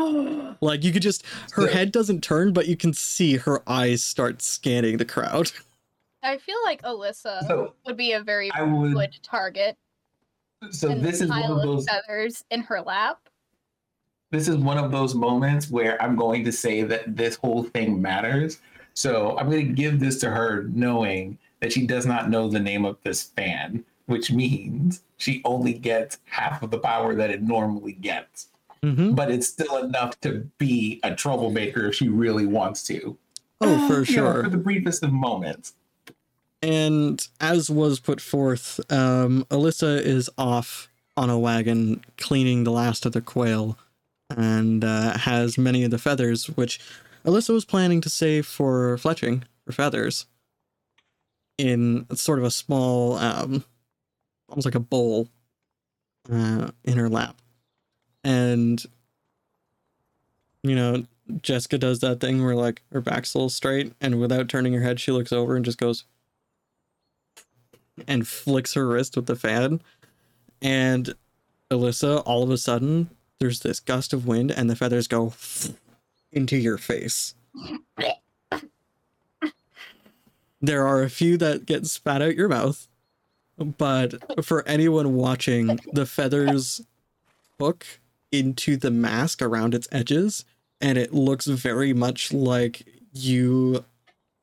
like 0.60 0.84
you 0.84 0.92
could 0.92 1.02
just, 1.02 1.24
her 1.52 1.66
So- 1.66 1.72
head 1.72 1.92
doesn't 1.92 2.22
turn, 2.22 2.52
but 2.52 2.68
you 2.68 2.76
can 2.76 2.92
see 2.92 3.36
her 3.36 3.62
eyes 3.68 4.02
start 4.02 4.42
scanning 4.42 4.96
the 4.96 5.04
crowd. 5.04 5.50
I 6.22 6.36
feel 6.36 6.58
like 6.64 6.82
Alyssa 6.82 7.46
So 7.46 7.74
would 7.86 7.96
be 7.96 8.12
a 8.12 8.20
very 8.20 8.50
I 8.52 8.62
would. 8.62 8.92
good 8.94 9.16
target. 9.22 9.76
So 10.70 10.90
and 10.90 11.00
this 11.02 11.22
is 11.22 11.30
one 11.30 11.42
of 11.50 11.62
those. 11.62 11.86
feathers 11.88 12.44
in 12.50 12.60
her 12.62 12.82
lap. 12.82 13.28
This 14.30 14.46
is 14.46 14.56
one 14.56 14.76
of 14.76 14.92
those 14.92 15.14
moments 15.14 15.70
where 15.70 16.00
I'm 16.02 16.16
going 16.16 16.44
to 16.44 16.52
say 16.52 16.82
that 16.82 17.16
this 17.16 17.36
whole 17.36 17.64
thing 17.64 18.00
matters. 18.02 18.60
So 18.94 19.36
I'm 19.38 19.48
going 19.50 19.66
to 19.66 19.72
give 19.72 19.98
this 19.98 20.18
to 20.20 20.30
her, 20.30 20.64
knowing 20.74 21.38
that 21.60 21.72
she 21.72 21.86
does 21.86 22.04
not 22.06 22.28
know 22.28 22.48
the 22.48 22.60
name 22.60 22.84
of 22.84 22.98
this 23.02 23.22
fan, 23.22 23.82
which 24.06 24.30
means 24.30 25.00
she 25.16 25.40
only 25.46 25.72
gets 25.72 26.18
half 26.26 26.62
of 26.62 26.70
the 26.70 26.78
power 26.78 27.14
that 27.14 27.30
it 27.30 27.42
normally 27.42 27.92
gets. 27.92 28.48
Mm-hmm. 28.84 29.14
But 29.14 29.30
it's 29.30 29.46
still 29.46 29.76
enough 29.78 30.18
to 30.20 30.48
be 30.58 31.00
a 31.02 31.14
troublemaker 31.14 31.86
if 31.88 31.96
she 31.96 32.08
really 32.08 32.46
wants 32.46 32.82
to. 32.84 33.18
Oh, 33.60 33.88
for 33.88 33.94
You 34.10 34.16
know, 34.16 34.32
sure. 34.32 34.44
for 34.44 34.50
the 34.50 34.56
briefest 34.56 35.02
of 35.02 35.12
moments. 35.12 35.74
And 36.62 37.26
as 37.40 37.70
was 37.70 38.00
put 38.00 38.20
forth, 38.20 38.80
um, 38.90 39.44
Alyssa 39.50 40.00
is 40.00 40.30
off 40.38 40.88
on 41.16 41.28
a 41.28 41.38
wagon 41.38 42.02
cleaning 42.16 42.64
the 42.64 42.70
last 42.70 43.04
of 43.04 43.12
the 43.12 43.20
quail 43.20 43.78
and 44.34 44.84
uh, 44.84 45.18
has 45.18 45.58
many 45.58 45.84
of 45.84 45.90
the 45.90 45.98
feathers, 45.98 46.46
which 46.46 46.80
Alyssa 47.24 47.50
was 47.50 47.64
planning 47.64 48.00
to 48.00 48.08
save 48.08 48.46
for 48.46 48.96
fletching 48.96 49.42
for 49.66 49.72
feathers 49.72 50.26
in 51.58 52.06
sort 52.14 52.38
of 52.38 52.44
a 52.44 52.50
small, 52.50 53.16
um, 53.16 53.64
almost 54.48 54.64
like 54.64 54.74
a 54.74 54.80
bowl 54.80 55.28
uh, 56.32 56.70
in 56.84 56.96
her 56.96 57.08
lap. 57.08 57.36
And, 58.22 58.84
you 60.62 60.74
know, 60.74 61.06
Jessica 61.42 61.78
does 61.78 62.00
that 62.00 62.20
thing 62.20 62.44
where 62.44 62.54
like 62.54 62.82
her 62.92 63.00
back's 63.00 63.34
a 63.34 63.38
little 63.38 63.48
straight, 63.48 63.92
and 64.00 64.20
without 64.20 64.48
turning 64.48 64.72
her 64.74 64.82
head, 64.82 65.00
she 65.00 65.12
looks 65.12 65.32
over 65.32 65.56
and 65.56 65.64
just 65.64 65.78
goes, 65.78 66.04
and 68.08 68.26
flicks 68.26 68.74
her 68.74 68.86
wrist 68.86 69.16
with 69.16 69.26
the 69.26 69.36
fan. 69.36 69.80
And 70.60 71.14
Alyssa, 71.70 72.22
all 72.26 72.42
of 72.42 72.50
a 72.50 72.58
sudden, 72.58 73.10
there's 73.38 73.60
this 73.60 73.80
gust 73.80 74.12
of 74.12 74.26
wind, 74.26 74.50
and 74.50 74.68
the 74.68 74.76
feathers 74.76 75.06
go 75.06 75.32
into 76.32 76.56
your 76.56 76.78
face. 76.78 77.34
There 80.60 80.86
are 80.86 81.02
a 81.02 81.08
few 81.08 81.38
that 81.38 81.64
get 81.64 81.86
spat 81.86 82.20
out 82.20 82.36
your 82.36 82.48
mouth, 82.48 82.86
but 83.56 84.44
for 84.44 84.66
anyone 84.66 85.14
watching, 85.14 85.78
the 85.92 86.04
feathers 86.04 86.82
hook 87.58 87.86
into 88.32 88.76
the 88.76 88.90
mask 88.90 89.42
around 89.42 89.74
its 89.74 89.88
edges, 89.92 90.44
and 90.80 90.96
it 90.98 91.12
looks 91.12 91.46
very 91.46 91.92
much 91.92 92.32
like 92.32 92.86
you 93.12 93.84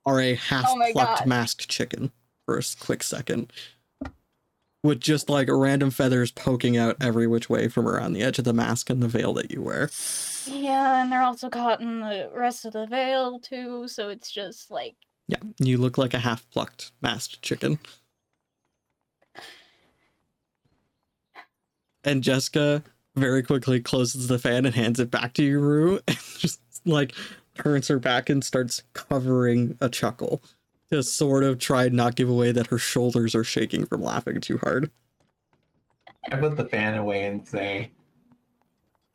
are 0.06 0.20
a 0.22 0.36
half 0.36 0.66
Oh 0.68 0.90
plucked 0.92 1.20
God. 1.20 1.28
masked 1.28 1.68
chicken 1.70 2.12
for 2.46 2.58
a 2.58 2.64
quick 2.80 3.04
second. 3.04 3.52
With 4.84 5.02
just 5.02 5.30
like 5.30 5.50
random 5.52 5.90
feathers 5.90 6.32
poking 6.32 6.78
out 6.78 6.96
every 7.02 7.28
which 7.28 7.50
way 7.50 7.68
from 7.68 7.88
around 7.88 8.14
the 8.14 8.22
edge 8.22 8.40
of 8.40 8.46
the 8.46 8.54
mask 8.54 8.90
and 8.90 9.02
the 9.02 9.08
veil 9.08 9.34
that 9.34 9.52
you 9.52 9.62
wear. 9.62 9.90
Yeah, 10.46 11.02
and 11.02 11.12
they're 11.12 11.24
also 11.24 11.50
caught 11.50 11.82
in 11.82 12.00
the 12.00 12.30
rest 12.34 12.64
of 12.64 12.74
the 12.74 12.86
veil 12.86 13.40
too, 13.40 13.88
so 13.88 14.08
it's 14.10 14.32
just 14.32 14.70
like 14.72 14.96
Yeah, 15.28 15.40
you 15.60 15.78
look 15.78 15.98
like 15.98 16.14
a 16.14 16.20
half 16.20 16.50
plucked 16.52 16.92
masked 17.02 17.42
chicken. 17.42 17.80
And 22.04 22.24
Jessica 22.24 22.84
very 23.18 23.44
quickly 23.44 23.82
closes 23.82 24.28
the 24.28 24.40
fan 24.40 24.66
and 24.66 24.76
hands 24.76 25.00
it 25.00 25.12
back 25.12 25.34
to 25.34 25.44
you, 25.44 25.60
Rue, 25.60 26.00
and 26.08 26.18
just 26.38 26.62
like 26.86 27.14
turns 27.56 27.88
her 27.88 28.00
back 28.00 28.30
and 28.30 28.44
starts 28.44 28.84
covering 28.94 29.78
a 29.82 29.90
chuckle 29.90 30.42
to 30.92 31.04
sort 31.04 31.44
of 31.44 31.60
try 31.60 31.86
and 31.86 31.96
not 31.96 32.16
give 32.16 32.30
away 32.30 32.52
that 32.52 32.68
her 32.68 32.78
shoulders 32.78 33.36
are 33.36 33.44
shaking 33.44 33.86
from 33.86 34.02
laughing 34.02 34.40
too 34.40 34.58
hard. 34.60 34.90
I 36.32 36.36
put 36.38 36.56
the 36.56 36.66
fan 36.66 36.96
away 36.96 37.26
and 37.26 37.46
say, 37.46 37.92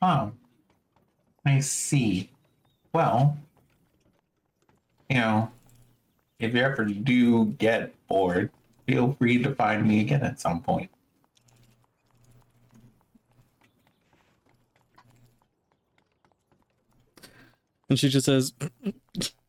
Oh, 0.00 0.32
I 1.46 1.60
see. 1.60 2.30
Well, 2.92 3.38
you 5.08 5.16
know, 5.16 5.50
if 6.38 6.54
you 6.54 6.60
ever 6.60 6.84
do 6.84 7.46
get 7.46 7.94
bored, 8.08 8.50
feel 8.86 9.14
free 9.18 9.42
to 9.42 9.54
find 9.54 9.86
me 9.86 10.00
again 10.00 10.22
at 10.22 10.40
some 10.40 10.60
point. 10.60 10.90
And 17.92 17.98
she 17.98 18.08
just 18.08 18.24
says, 18.24 18.54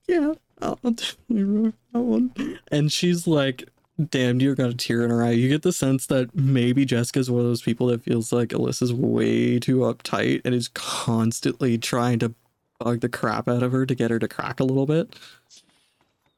Yeah, 0.06 0.34
I'll 0.61 0.76
definitely 0.84 1.72
that 1.94 1.99
one. 2.02 2.60
And 2.74 2.91
she's 2.91 3.26
like 3.26 3.70
damn 4.10 4.36
near 4.36 4.53
got 4.53 4.70
a 4.70 4.74
tear 4.74 5.06
in 5.06 5.11
her 5.11 5.24
eye. 5.24 5.32
You 5.32 5.48
get 5.48 5.61
the 5.61 5.72
sense 5.72 6.07
that 6.07 6.36
maybe 6.36 6.84
Jessica's 6.84 7.32
one 7.32 7.40
of 7.40 7.48
those 7.48 7.61
people 7.61 7.88
that 7.88 8.03
feels 8.03 8.34
like 8.34 8.49
Alyssa's 8.49 8.91
way 8.91 9.60
too 9.60 9.78
uptight 9.78 10.41
and 10.44 10.53
is 10.53 10.68
constantly 10.74 11.78
trying 11.78 12.20
to 12.20 12.34
bug 12.80 12.99
the 12.99 13.07
crap 13.07 13.48
out 13.48 13.64
of 13.64 13.72
her 13.72 13.86
to 13.86 13.95
get 13.95 14.11
her 14.11 14.20
to 14.20 14.28
crack 14.28 14.60
a 14.60 14.65
little 14.65 14.86
bit. 14.86 15.15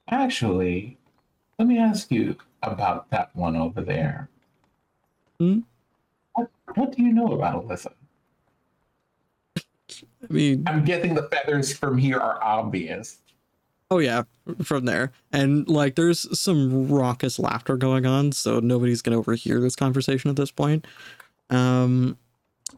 Actually, 0.09 0.95
let 1.57 1.67
me 1.67 1.79
ask 1.79 2.11
you 2.11 2.35
about 2.61 3.09
that 3.09 3.35
one 3.35 3.55
over 3.55 3.81
there. 3.81 4.29
Hmm? 5.39 5.61
What, 6.33 6.51
what 6.75 6.95
do 6.95 7.01
you 7.01 7.13
know 7.13 7.31
about 7.31 7.67
Alyssa? 7.67 7.93
I 10.29 10.33
mean, 10.33 10.63
I'm 10.67 10.83
guessing 10.85 11.13
the 11.15 11.23
feathers 11.23 11.75
from 11.75 11.97
here 11.97 12.19
are 12.19 12.43
obvious. 12.43 13.17
oh 13.91 13.99
yeah, 13.99 14.23
from 14.63 14.85
there. 14.85 15.11
And 15.31 15.67
like 15.67 15.95
there's 15.95 16.39
some 16.39 16.87
raucous 16.87 17.37
laughter 17.39 17.77
going 17.77 18.05
on, 18.05 18.31
so 18.31 18.59
nobody's 18.59 19.01
gonna 19.01 19.17
overhear 19.19 19.59
this 19.59 19.75
conversation 19.75 20.29
at 20.29 20.35
this 20.35 20.51
point. 20.51 20.85
Um 21.49 22.17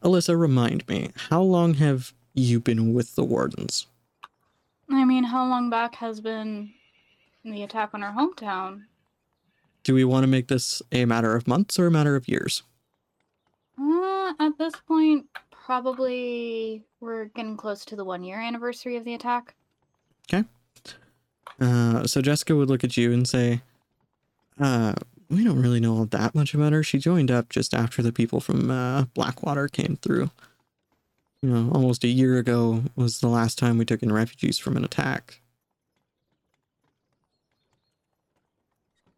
Alyssa, 0.04 0.38
remind 0.40 0.88
me, 0.88 1.10
how 1.30 1.42
long 1.42 1.76
have 1.76 2.14
you 2.34 2.60
been 2.60 2.94
with 2.94 3.16
the 3.16 3.24
Wardens? 3.24 3.88
I 4.90 5.06
mean, 5.06 5.24
how 5.24 5.48
long 5.48 5.70
back 5.70 5.96
has 5.96 6.22
been 6.22 6.72
the 7.44 7.64
attack 7.64 7.92
on 7.94 8.04
our 8.04 8.14
hometown? 8.14 8.84
Do 9.84 9.94
we 9.94 10.04
want 10.04 10.24
to 10.24 10.28
make 10.28 10.50
this 10.50 10.82
a 10.92 11.06
matter 11.06 11.36
of 11.36 11.48
months 11.48 11.80
or 11.80 11.88
a 11.88 11.92
matter 11.92 12.16
of 12.16 12.28
years? 12.28 12.64
Uh, 13.80 14.34
at 14.40 14.58
this 14.58 14.74
point, 14.88 15.26
probably 15.68 16.82
we're 17.02 17.26
getting 17.26 17.58
close 17.58 17.84
to 17.84 17.98
the 17.98 18.06
one 18.06 18.24
year 18.24 18.40
anniversary 18.40 18.96
of 18.96 19.04
the 19.04 19.14
attack. 19.14 19.54
Okay. 20.34 20.48
Uh, 21.60 22.08
so 22.08 22.22
Jessica 22.22 22.56
would 22.56 22.70
look 22.70 22.86
at 22.86 22.96
you 22.96 23.12
and 23.12 23.28
say, 23.28 23.60
uh, 24.62 24.94
we 25.30 25.44
don't 25.44 25.62
really 25.62 25.82
know 25.82 25.98
all 25.98 26.06
that 26.06 26.34
much 26.34 26.54
about 26.54 26.72
her. 26.72 26.84
She 26.84 27.00
joined 27.00 27.30
up 27.30 27.50
just 27.50 27.74
after 27.74 28.02
the 28.02 28.14
people 28.14 28.40
from 28.40 28.72
uh, 28.72 29.04
Blackwater 29.14 29.68
came 29.68 29.98
through. 30.02 30.32
You 31.42 31.50
know, 31.50 31.70
almost 31.74 32.06
a 32.06 32.08
year 32.08 32.38
ago 32.38 32.84
was 32.96 33.20
the 33.20 33.28
last 33.28 33.60
time 33.60 33.78
we 33.78 33.84
took 33.84 34.02
in 34.02 34.14
refugees 34.14 34.58
from 34.58 34.78
an 34.78 34.86
attack. 34.86 35.42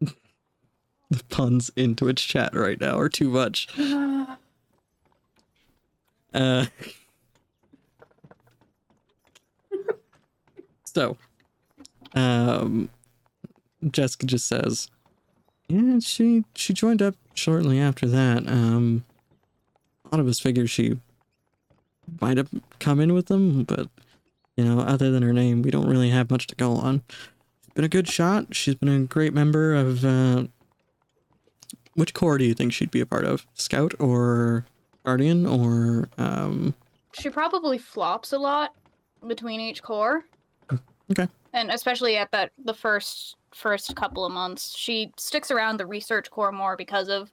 the 0.00 1.22
puns 1.28 1.70
in 1.76 1.94
Twitch 1.94 2.26
chat 2.26 2.56
right 2.56 2.80
now 2.80 2.98
are 2.98 3.08
too 3.08 3.30
much. 3.30 3.68
Uh, 6.32 6.66
so, 10.84 11.16
um, 12.14 12.88
Jessica 13.90 14.26
just 14.26 14.46
says, 14.46 14.88
"Yeah, 15.68 15.98
she 16.00 16.44
she 16.54 16.72
joined 16.72 17.02
up 17.02 17.14
shortly 17.34 17.80
after 17.80 18.06
that. 18.08 18.46
Um, 18.48 19.04
a 20.04 20.16
lot 20.16 20.20
of 20.20 20.28
us 20.28 20.38
figured 20.38 20.70
she 20.70 20.98
might 22.20 22.36
have 22.36 22.50
come 22.78 23.00
in 23.00 23.14
with 23.14 23.26
them, 23.26 23.64
but 23.64 23.88
you 24.56 24.64
know, 24.64 24.80
other 24.80 25.10
than 25.10 25.22
her 25.22 25.32
name, 25.32 25.62
we 25.62 25.70
don't 25.70 25.88
really 25.88 26.10
have 26.10 26.30
much 26.30 26.46
to 26.48 26.54
go 26.54 26.72
on. 26.72 27.02
She's 27.64 27.74
been 27.74 27.84
a 27.84 27.88
good 27.88 28.08
shot. 28.08 28.54
She's 28.54 28.74
been 28.74 28.88
a 28.88 29.06
great 29.06 29.32
member 29.34 29.74
of. 29.74 30.04
Uh, 30.04 30.44
which 31.94 32.14
corps 32.14 32.38
do 32.38 32.44
you 32.44 32.54
think 32.54 32.72
she'd 32.72 32.90
be 32.90 33.00
a 33.00 33.06
part 33.06 33.24
of? 33.24 33.46
Scout 33.54 33.94
or 33.98 34.64
Guardian 35.04 35.46
or 35.46 36.08
um? 36.18 36.74
She 37.12 37.28
probably 37.28 37.78
flops 37.78 38.32
a 38.32 38.38
lot 38.38 38.74
between 39.26 39.60
each 39.60 39.82
core. 39.82 40.24
Okay. 41.10 41.28
And 41.52 41.70
especially 41.70 42.16
at 42.16 42.30
that 42.32 42.52
the 42.64 42.74
first 42.74 43.36
first 43.52 43.94
couple 43.96 44.24
of 44.24 44.32
months, 44.32 44.76
she 44.76 45.12
sticks 45.16 45.50
around 45.50 45.78
the 45.78 45.86
research 45.86 46.30
core 46.30 46.52
more 46.52 46.76
because 46.76 47.08
of 47.08 47.32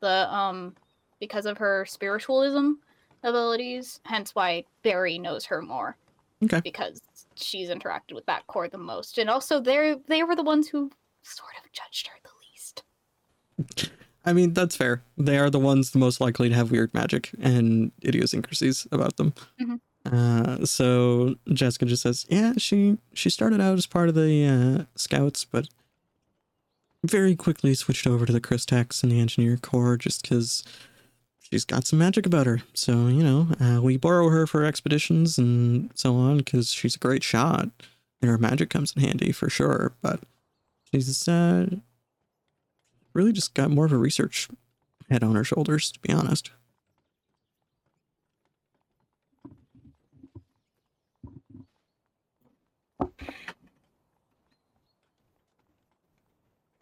the 0.00 0.32
um 0.32 0.74
because 1.20 1.46
of 1.46 1.58
her 1.58 1.84
spiritualism 1.86 2.72
abilities. 3.24 4.00
Hence 4.04 4.34
why 4.34 4.64
Barry 4.82 5.18
knows 5.18 5.44
her 5.46 5.62
more. 5.62 5.96
Okay. 6.44 6.60
Because 6.60 7.00
she's 7.34 7.68
interacted 7.68 8.14
with 8.14 8.26
that 8.26 8.46
core 8.46 8.68
the 8.68 8.78
most, 8.78 9.18
and 9.18 9.28
also 9.28 9.60
they 9.60 9.96
they 10.06 10.22
were 10.22 10.36
the 10.36 10.44
ones 10.44 10.68
who 10.68 10.90
sort 11.22 11.52
of 11.62 11.72
judged 11.72 12.06
her 12.06 12.18
the 12.22 12.30
least. 13.74 13.90
I 14.28 14.32
mean, 14.34 14.52
that's 14.52 14.76
fair. 14.76 15.02
They 15.16 15.38
are 15.38 15.50
the 15.50 15.58
ones 15.58 15.90
the 15.90 15.98
most 15.98 16.20
likely 16.20 16.48
to 16.50 16.54
have 16.54 16.70
weird 16.70 16.92
magic 16.94 17.30
and 17.40 17.90
idiosyncrasies 18.04 18.86
about 18.92 19.16
them. 19.16 19.32
Mhm. 19.60 19.80
Uh, 20.04 20.64
so 20.64 21.34
Jessica 21.52 21.86
just 21.86 22.02
says, 22.02 22.26
"Yeah, 22.28 22.52
she 22.58 22.98
she 23.14 23.30
started 23.30 23.60
out 23.60 23.76
as 23.78 23.86
part 23.86 24.08
of 24.08 24.14
the 24.14 24.46
uh, 24.46 24.84
scouts, 24.96 25.44
but 25.44 25.68
very 27.04 27.36
quickly 27.36 27.74
switched 27.74 28.06
over 28.06 28.26
to 28.26 28.32
the 28.32 28.40
Christex 28.40 29.02
and 29.02 29.12
the 29.12 29.20
Engineer 29.20 29.56
Corps 29.56 29.96
just 29.96 30.22
because 30.22 30.64
she's 31.38 31.64
got 31.64 31.86
some 31.86 31.98
magic 31.98 32.26
about 32.26 32.46
her. 32.46 32.62
So 32.74 33.06
you 33.08 33.22
know, 33.22 33.48
uh, 33.60 33.80
we 33.82 33.96
borrow 33.96 34.28
her 34.30 34.46
for 34.46 34.64
expeditions 34.64 35.38
and 35.38 35.90
so 35.94 36.14
on 36.16 36.38
because 36.38 36.70
she's 36.72 36.96
a 36.96 36.98
great 36.98 37.22
shot, 37.22 37.68
and 38.20 38.30
her 38.30 38.38
magic 38.38 38.70
comes 38.70 38.92
in 38.96 39.02
handy 39.02 39.32
for 39.32 39.48
sure. 39.50 39.92
But 40.02 40.20
she's 40.90 41.28
uh, 41.28 41.66
really 43.12 43.32
just 43.32 43.54
got 43.54 43.70
more 43.70 43.84
of 43.84 43.92
a 43.92 43.98
research 43.98 44.48
head 45.10 45.22
on 45.22 45.34
her 45.34 45.44
shoulders, 45.44 45.90
to 45.92 46.00
be 46.00 46.12
honest. 46.12 46.50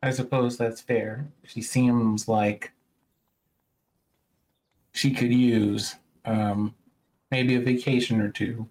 I 0.02 0.10
suppose 0.10 0.56
that's 0.56 0.80
fair. 0.80 1.26
She 1.44 1.62
seems 1.62 2.28
like 2.28 2.72
she 4.92 5.10
could 5.10 5.32
use 5.32 5.96
um, 6.24 6.74
maybe 7.30 7.56
a 7.56 7.60
vacation 7.60 8.20
or 8.20 8.30
two 8.30 8.68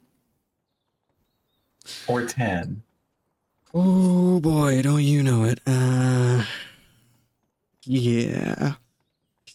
or 2.07 2.25
10. 2.25 2.81
Oh 3.73 4.39
boy, 4.39 4.81
don't 4.81 5.03
you 5.03 5.21
know 5.21 5.43
it? 5.43 5.59
Uh, 5.67 6.45
yeah. 7.85 8.73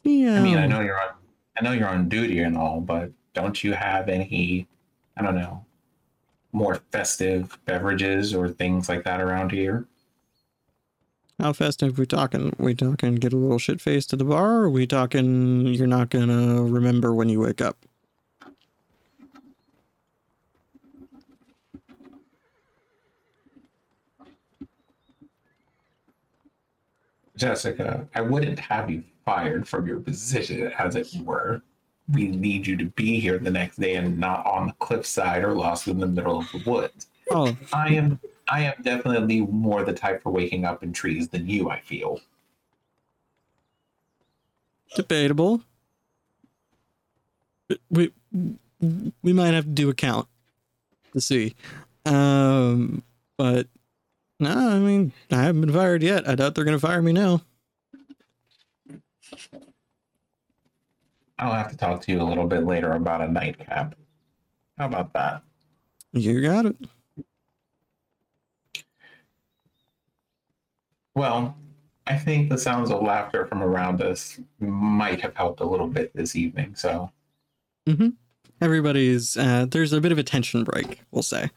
Yeah. 0.02 0.39
I 0.39 0.43
mean, 0.43 0.59
I 0.59 0.66
know 0.66 0.81
you're 0.81 1.01
on 1.01 1.15
I 1.57 1.62
know 1.62 1.73
you're 1.73 1.89
on 1.89 2.09
duty 2.09 2.40
and 2.40 2.57
all, 2.57 2.81
but 2.81 3.11
don't 3.35 3.62
you 3.62 3.73
have 3.73 4.09
any 4.09 4.66
I 5.16 5.23
don't 5.23 5.35
know, 5.35 5.65
more 6.52 6.77
festive 6.90 7.59
beverages 7.66 8.35
or 8.35 8.48
things 8.48 8.89
like 8.89 9.05
that 9.05 9.20
around 9.20 9.52
here? 9.52 9.86
How 11.39 11.52
festive 11.52 11.98
are 11.98 12.02
we 12.02 12.07
talking? 12.07 12.55
We 12.59 12.74
talking 12.74 13.15
get 13.15 13.32
a 13.32 13.36
little 13.36 13.59
shit 13.59 13.81
faced 13.81 14.12
at 14.12 14.19
the 14.19 14.24
bar, 14.24 14.62
or 14.62 14.70
we 14.70 14.86
talking 14.86 15.66
you're 15.66 15.86
not 15.86 16.11
gonna 16.11 16.62
remember 16.62 17.15
when 17.15 17.28
you 17.28 17.40
wake 17.40 17.61
up? 17.61 17.78
Jessica, 27.41 28.07
I 28.15 28.21
wouldn't 28.21 28.59
have 28.59 28.91
you 28.91 29.03
fired 29.25 29.67
from 29.67 29.87
your 29.87 29.99
position 29.99 30.71
as 30.79 30.95
it 30.95 31.09
were. 31.25 31.62
We 32.12 32.29
need 32.29 32.67
you 32.67 32.77
to 32.77 32.85
be 32.85 33.19
here 33.19 33.39
the 33.39 33.51
next 33.51 33.81
day 33.81 33.95
and 33.95 34.19
not 34.19 34.45
on 34.45 34.67
the 34.67 34.73
cliffside 34.75 35.43
or 35.43 35.55
lost 35.55 35.89
in 35.89 35.99
the 35.99 36.07
middle 36.07 36.41
of 36.41 36.53
the 36.53 36.71
woods. 36.71 37.07
Oh, 37.31 37.57
I 37.73 37.95
am 37.95 38.21
I 38.49 38.65
am 38.65 38.75
definitely 38.83 39.41
more 39.41 39.85
the 39.85 39.93
type 39.93 40.23
for 40.23 40.31
waking 40.31 40.65
up 40.65 40.83
in 40.83 40.93
trees 40.93 41.29
than 41.29 41.49
you, 41.49 41.71
I 41.71 41.81
feel. 41.81 42.21
debatable. 44.95 45.62
We 47.89 48.12
we 49.23 49.33
might 49.33 49.55
have 49.55 49.65
to 49.65 49.71
do 49.71 49.89
a 49.89 49.95
count 49.95 50.29
to 51.12 51.21
see. 51.21 51.55
Um, 52.05 53.03
but 53.37 53.67
no, 54.41 54.51
I 54.51 54.79
mean 54.79 55.12
I 55.31 55.43
haven't 55.43 55.61
been 55.61 55.73
fired 55.73 56.03
yet. 56.03 56.29
I 56.29 56.35
doubt 56.35 56.55
they're 56.55 56.65
gonna 56.65 56.79
fire 56.79 57.03
me 57.03 57.12
now. 57.12 57.43
I'll 61.39 61.53
have 61.55 61.71
to 61.71 61.77
talk 61.77 62.03
to 62.03 62.12
you 62.12 62.21
a 62.21 62.25
little 62.25 62.47
bit 62.47 62.65
later 62.65 62.93
about 62.93 63.23
a 63.23 63.29
nightcap. 63.29 63.95
How 64.77 64.87
about 64.87 65.12
that? 65.15 65.43
You 66.12 66.43
got 66.43 66.67
it. 66.67 66.77
Well, 71.15 71.57
I 72.07 72.17
think 72.17 72.51
the 72.51 72.59
sounds 72.59 72.91
of 72.91 73.03
laughter 73.03 73.47
from 73.47 73.62
around 73.62 74.03
us 74.03 74.39
might 74.59 75.21
have 75.21 75.35
helped 75.35 75.61
a 75.61 75.65
little 75.65 75.87
bit 75.87 76.15
this 76.15 76.37
evening. 76.37 76.75
So, 76.75 77.11
Everybody's 78.61 79.37
uh, 79.37 79.67
there's 79.71 79.93
a 79.93 80.01
bit 80.01 80.12
of 80.12 80.19
a 80.19 80.23
tension 80.23 80.65
break, 80.65 81.01
we'll 81.11 81.23
say. 81.23 81.49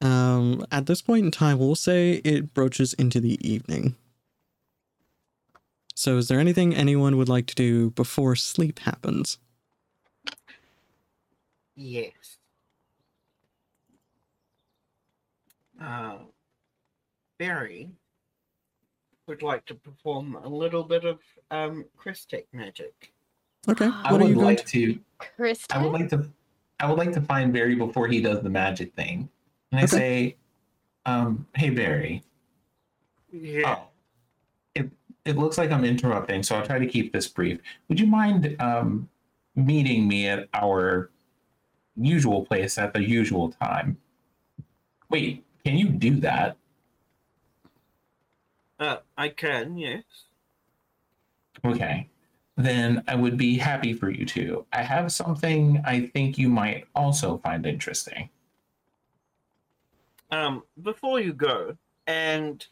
Um, 0.00 0.64
at 0.70 0.86
this 0.86 1.02
point 1.02 1.26
in 1.26 1.30
time, 1.30 1.58
we'll 1.58 1.74
say 1.74 2.22
it 2.24 2.54
broaches 2.54 2.94
into 2.94 3.20
the 3.20 3.38
evening. 3.46 3.96
So, 5.94 6.16
is 6.16 6.28
there 6.28 6.40
anything 6.40 6.74
anyone 6.74 7.16
would 7.18 7.28
like 7.28 7.46
to 7.46 7.54
do 7.54 7.90
before 7.90 8.34
sleep 8.34 8.78
happens? 8.80 9.38
Yes. 11.76 12.38
Uh, 15.82 16.18
Barry, 17.38 17.90
would 19.30 19.42
like 19.42 19.64
to 19.66 19.74
perform 19.74 20.34
a 20.34 20.48
little 20.48 20.82
bit 20.82 21.04
of 21.04 21.20
um, 21.50 21.84
Christic 21.96 22.46
magic. 22.52 23.12
Okay. 23.68 23.86
I 23.86 23.88
What 24.12 24.20
are 24.20 24.24
would 24.24 24.28
you 24.28 24.34
going 24.34 24.46
like 24.46 24.66
to? 24.66 24.94
to. 24.94 25.00
Chris, 25.18 25.64
I 25.70 25.82
would 25.82 25.92
like 25.92 26.08
to. 26.10 26.28
I 26.80 26.88
would 26.88 26.98
like 26.98 27.12
to 27.12 27.20
find 27.20 27.52
Barry 27.52 27.74
before 27.74 28.08
he 28.08 28.20
does 28.20 28.42
the 28.42 28.48
magic 28.50 28.94
thing, 28.94 29.28
and 29.70 29.80
I 29.80 29.84
Okay. 29.84 29.86
say, 29.96 30.36
um, 31.06 31.46
"Hey 31.54 31.70
Barry, 31.70 32.22
Yeah. 33.32 33.76
Oh, 33.78 33.88
it 34.74 34.90
it 35.24 35.36
looks 35.36 35.56
like 35.58 35.70
I'm 35.70 35.84
interrupting, 35.84 36.42
so 36.42 36.56
I'll 36.56 36.66
try 36.66 36.78
to 36.78 36.86
keep 36.86 37.12
this 37.12 37.28
brief. 37.28 37.60
Would 37.88 38.00
you 38.00 38.06
mind 38.06 38.56
um, 38.60 39.08
meeting 39.54 40.08
me 40.08 40.26
at 40.28 40.48
our 40.54 41.10
usual 41.96 42.44
place 42.44 42.78
at 42.78 42.92
the 42.92 43.02
usual 43.02 43.50
time? 43.52 43.98
Wait, 45.10 45.44
can 45.64 45.76
you 45.76 45.88
do 45.90 46.16
that? 46.20 46.56
Uh, 48.78 48.98
I 49.16 49.28
can, 49.28 49.76
yes. 49.76 50.02
Okay. 51.64 52.08
Then 52.56 53.04
I 53.06 53.14
would 53.14 53.36
be 53.36 53.58
happy 53.58 53.92
for 53.92 54.10
you 54.10 54.24
to. 54.26 54.66
I 54.72 54.82
have 54.82 55.12
something 55.12 55.82
I 55.84 56.06
think 56.06 56.38
you 56.38 56.48
might 56.48 56.86
also 56.94 57.38
find 57.38 57.66
interesting. 57.66 58.30
Um, 60.30 60.62
before 60.82 61.20
you 61.20 61.32
go, 61.32 61.76
and 62.06 62.64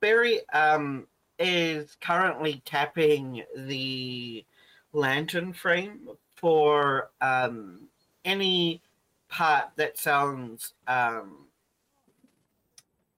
Barry 0.00 0.40
um 0.52 1.06
is 1.38 1.96
currently 2.00 2.62
tapping 2.64 3.42
the 3.56 4.44
lantern 4.92 5.52
frame 5.52 6.08
for 6.36 7.10
um 7.20 7.88
any 8.24 8.80
part 9.28 9.70
that 9.76 9.98
sounds 9.98 10.74
um 10.86 11.46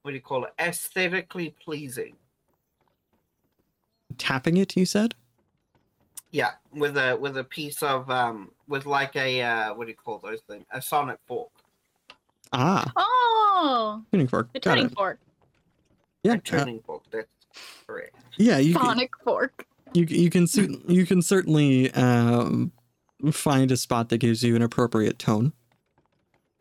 what 0.03 0.13
do 0.13 0.15
you 0.15 0.23
call 0.23 0.45
it 0.45 0.55
aesthetically 0.61 1.55
pleasing. 1.63 2.15
Tapping 4.17 4.57
it, 4.57 4.77
you 4.77 4.87
said? 4.87 5.17
Yeah, 6.31 6.53
with 6.73 6.97
a 6.97 7.17
with 7.17 7.37
a 7.37 7.45
piece 7.45 7.83
of 7.83 8.09
um 8.09 8.53
with 8.69 8.87
like 8.87 9.17
a 9.17 9.43
uh 9.43 9.75
what 9.75 9.87
do 9.87 9.91
you 9.91 9.97
call 9.97 10.19
those 10.19 10.43
things? 10.43 10.65
A 10.71 10.81
sonic 10.81 11.19
fork. 11.27 11.51
Ah, 12.53 12.93
Oh, 12.97 14.03
tuning 14.13 14.29
fork. 14.29 14.53
the 14.53 14.61
tuning 14.61 14.89
fork. 14.89 15.19
Yeah. 16.23 16.33
A 16.33 16.37
uh, 16.37 16.41
tuning 16.45 16.81
fork, 16.87 17.03
that's 17.11 17.27
correct. 17.87 18.17
yeah, 18.39 18.59
you 18.59 18.75
can, 18.75 18.85
Sonic 18.85 19.11
fork. 19.25 19.67
you 19.95 20.05
you 20.09 20.31
can 20.31 20.47
cer- 20.47 20.69
you 20.89 21.07
can 21.07 21.23
certainly 21.23 21.91
um, 21.93 22.73
find 23.33 23.71
a 23.71 23.77
spot 23.77 24.09
that 24.11 24.19
gives 24.19 24.43
you 24.43 24.57
an 24.57 24.63
appropriate 24.63 25.19
tone 25.19 25.53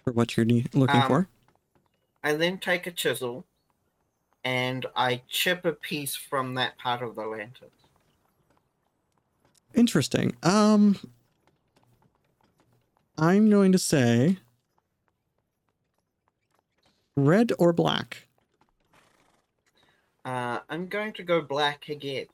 for 0.04 0.14
what 0.14 0.38
you're 0.38 0.46
looking 0.46 1.02
Um, 1.02 1.08
for. 1.08 1.30
I 2.24 2.34
then 2.34 2.58
take 2.60 2.88
a 2.88 2.92
chisel 2.92 3.46
and 4.44 4.86
I 4.96 5.22
chip 5.28 5.66
a 5.66 5.74
piece 5.74 6.16
from 6.16 6.54
that 6.56 6.78
part 6.78 7.02
of 7.02 7.16
the 7.16 7.26
lantern. 7.26 7.70
Interesting. 9.74 10.36
Um, 10.44 10.98
I'm 13.18 13.50
going 13.50 13.72
to 13.72 13.78
say 13.80 14.38
red 17.16 17.52
or 17.58 17.74
black. 17.74 18.28
Uh, 20.24 20.60
I'm 20.70 20.88
going 20.88 21.14
to 21.14 21.24
go 21.24 21.42
black 21.42 21.88
again. 21.90 22.26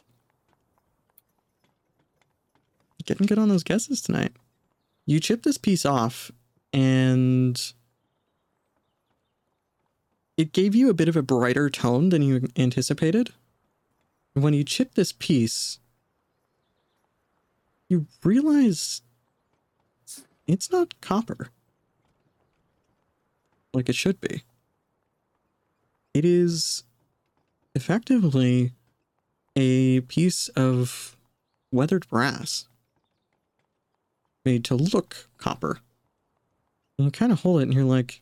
Getting 3.06 3.28
good 3.28 3.40
on 3.40 3.50
those 3.50 3.64
guesses 3.64 4.02
tonight. 4.02 4.32
You 5.06 5.20
chip 5.20 5.44
this 5.44 5.58
piece 5.58 5.86
off, 5.86 6.32
and 6.72 7.60
it 10.38 10.54
gave 10.54 10.76
you 10.76 10.90
a 10.90 10.94
bit 10.94 11.10
of 11.10 11.16
a 11.16 11.24
brighter 11.24 11.70
tone 11.70 12.10
than 12.10 12.22
you 12.22 12.48
anticipated. 12.56 13.34
When 14.34 14.54
you 14.54 14.64
chip 14.64 14.94
this 14.94 15.12
piece, 15.12 15.80
you 17.90 18.06
realize 18.24 19.02
it's 20.48 20.72
not 20.72 21.00
copper 21.02 21.50
like 23.74 23.90
it 23.90 23.96
should 23.96 24.22
be. 24.22 24.44
It 26.14 26.26
is 26.26 26.84
effectively 27.74 28.74
a 29.56 30.02
piece 30.02 30.50
of 30.50 31.16
weathered 31.72 32.08
brass 32.10 32.66
made 34.44 34.66
to 34.66 34.76
look 34.76 35.30
copper. 35.38 35.80
And 36.98 37.06
you 37.06 37.12
kind 37.12 37.32
of 37.32 37.42
hold 37.42 37.62
it 37.62 37.64
and 37.64 37.74
you're 37.74 37.84
like, 37.84 38.22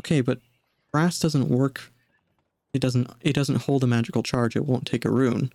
okay, 0.00 0.20
but 0.20 0.40
brass 0.90 1.18
doesn't 1.18 1.48
work. 1.48 1.92
It 2.72 2.80
doesn't 2.80 3.10
it 3.20 3.34
doesn't 3.34 3.62
hold 3.62 3.84
a 3.84 3.86
magical 3.86 4.22
charge. 4.22 4.56
It 4.56 4.66
won't 4.66 4.86
take 4.86 5.04
a 5.04 5.10
rune. 5.10 5.52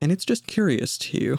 And 0.00 0.10
it's 0.10 0.24
just 0.24 0.46
curious 0.48 0.98
to 0.98 1.18
you. 1.18 1.38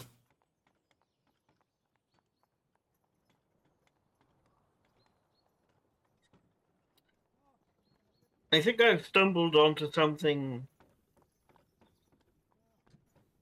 I 8.54 8.62
think 8.62 8.80
I've 8.80 9.04
stumbled 9.04 9.56
onto 9.56 9.92
something 9.92 10.68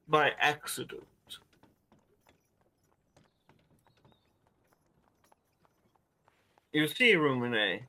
by 0.08 0.32
accident. 0.40 1.04
You 6.72 6.88
see, 6.88 7.16
Rumine, 7.16 7.82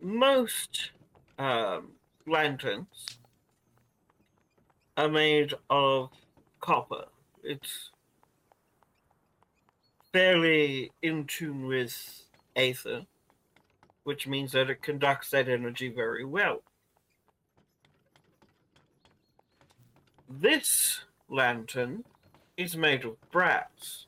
most 0.00 0.92
um, 1.40 1.88
lanterns 2.24 3.18
are 4.96 5.08
made 5.08 5.54
of 5.68 6.10
copper. 6.60 7.06
It's 7.42 7.90
fairly 10.12 10.92
in 11.02 11.24
tune 11.24 11.66
with 11.66 12.22
Aether 12.54 13.06
which 14.08 14.26
means 14.26 14.52
that 14.52 14.70
it 14.70 14.80
conducts 14.80 15.28
that 15.28 15.50
energy 15.50 15.90
very 15.90 16.24
well. 16.24 16.62
This 20.30 21.00
lantern 21.28 22.04
is 22.56 22.74
made 22.74 23.04
of 23.04 23.20
brass. 23.30 24.06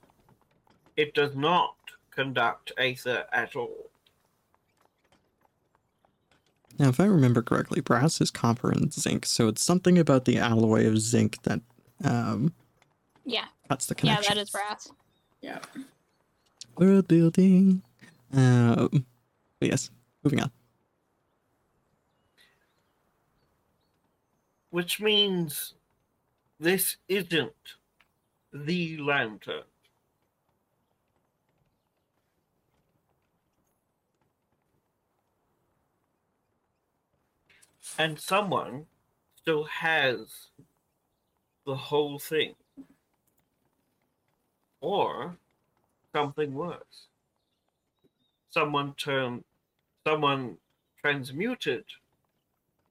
It 0.97 1.13
does 1.13 1.37
not 1.37 1.75
conduct 2.11 2.73
aether 2.79 3.27
at 3.31 3.55
all. 3.55 3.91
Now, 6.79 6.89
if 6.89 6.99
I 6.99 7.05
remember 7.05 7.43
correctly, 7.43 7.83
brass 7.83 8.23
is 8.23 8.31
copper 8.31 8.71
and 8.71 8.91
zinc, 8.91 9.27
so 9.27 9.49
it's 9.49 9.63
something 9.63 9.99
about 9.99 10.25
the 10.25 10.39
alloy 10.39 10.87
of 10.87 10.99
zinc 10.99 11.43
that 11.43 11.61
um, 12.03 12.55
Yeah, 13.27 13.45
that's 13.69 13.85
the 13.85 13.95
connection. 13.95 14.25
yeah, 14.31 14.35
that 14.35 14.41
is 14.41 14.49
brass. 14.49 14.91
Yeah. 15.43 15.59
World 16.79 17.07
building. 17.07 17.83
Um, 18.33 19.05
but 19.61 19.69
yes, 19.69 19.91
moving 20.24 20.41
on. 20.41 20.51
Which 24.70 25.01
means 25.01 25.74
this 26.59 26.97
isn't 27.09 27.53
the 28.53 28.97
lantern. 28.97 29.62
And 37.99 38.19
someone 38.19 38.87
still 39.37 39.65
has 39.65 40.49
the 41.66 41.74
whole 41.74 42.19
thing. 42.19 42.55
Or 44.81 45.37
something 46.15 46.55
worse. 46.55 47.09
Someone 48.49 48.95
turned 48.95 49.45
someone 50.07 50.57
transmuted 51.01 51.85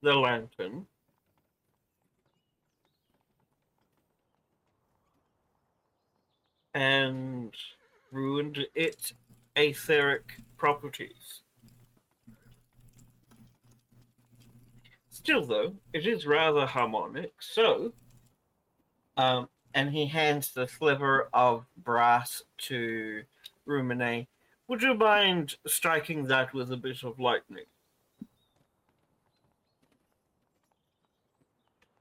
the 0.01 0.13
lantern 0.13 0.85
and 6.73 7.53
ruined 8.11 8.65
its 8.75 9.13
etheric 9.55 10.41
properties. 10.57 11.41
Still, 15.09 15.45
though, 15.45 15.75
it 15.93 16.07
is 16.07 16.25
rather 16.25 16.65
harmonic, 16.65 17.33
so. 17.39 17.93
Um, 19.17 19.49
and 19.73 19.91
he 19.91 20.05
hands 20.05 20.51
the 20.51 20.67
sliver 20.67 21.29
of 21.33 21.65
brass 21.77 22.43
to 22.59 23.23
Rumine. 23.67 24.27
Would 24.69 24.83
you 24.83 24.93
mind 24.93 25.55
striking 25.65 26.27
that 26.27 26.53
with 26.53 26.71
a 26.71 26.77
bit 26.77 27.03
of 27.03 27.19
lightning? 27.19 27.65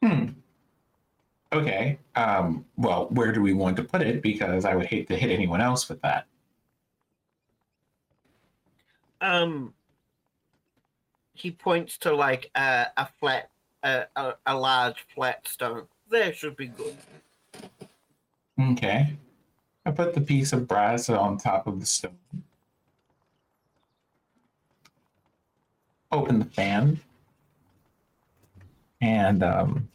Hmm. 0.03 0.27
Okay. 1.51 1.99
Um, 2.15 2.67
well, 2.77 3.09
where 3.09 3.33
do 3.33 3.41
we 3.41 3.55
want 3.55 3.79
to 3.79 3.85
put 3.85 4.03
it? 4.03 4.21
Because 4.21 4.67
I 4.67 4.75
would 4.75 4.85
hate 4.85 5.09
to 5.09 5.17
hit 5.17 5.31
anyone 5.31 5.63
else 5.63 5.89
with 5.89 6.03
that. 6.03 6.27
Um, 9.23 9.73
he 11.33 11.51
points 11.51 11.97
to 11.99 12.15
like 12.15 12.51
a, 12.55 12.89
a 12.99 13.09
flat, 13.19 13.49
a, 13.83 14.05
a, 14.15 14.35
a 14.45 14.55
large 14.55 15.07
flat 15.15 15.49
stone. 15.49 15.85
There 16.11 16.35
should 16.35 16.55
be 16.55 16.67
good. 16.67 16.99
Okay. 18.61 19.17
I 19.87 19.91
put 19.91 20.13
the 20.13 20.21
piece 20.21 20.53
of 20.53 20.69
brass 20.69 21.09
on 21.09 21.39
top 21.39 21.67
of 21.67 21.81
the 21.81 21.87
stone. 21.87 22.19
Open 26.11 26.39
the 26.39 26.45
fan. 26.47 27.01
And 29.01 29.43
um, 29.43 29.89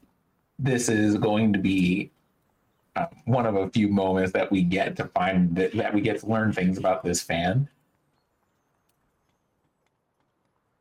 this 0.60 0.90
is 0.90 1.18
going 1.18 1.53
to 1.53 1.60
be 1.60 2.11
uh, 2.95 3.07
one 3.26 3.45
of 3.45 3.56
a 3.56 3.69
few 3.69 3.88
moments 3.88 4.31
that 4.34 4.52
we 4.52 4.61
get 4.61 4.95
to 4.98 5.06
find 5.06 5.56
that, 5.56 5.73
that 5.73 5.94
we 5.94 6.02
get 6.02 6.19
to 6.19 6.27
learn 6.27 6.53
things 6.53 6.77
about 6.77 7.03
this 7.03 7.22
fan. 7.22 7.68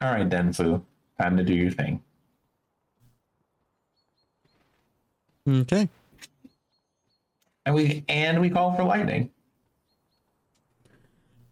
All 0.03 0.13
right, 0.13 0.29
Denfu, 0.29 0.83
time 1.21 1.37
to 1.37 1.45
do 1.45 1.55
your 1.55 1.71
thing. 1.71 2.03
Okay. 5.49 5.89
And 7.65 7.75
we 7.75 8.05
and 8.09 8.41
we 8.41 8.51
call 8.51 8.75
for 8.75 8.83
lightning. 8.85 9.31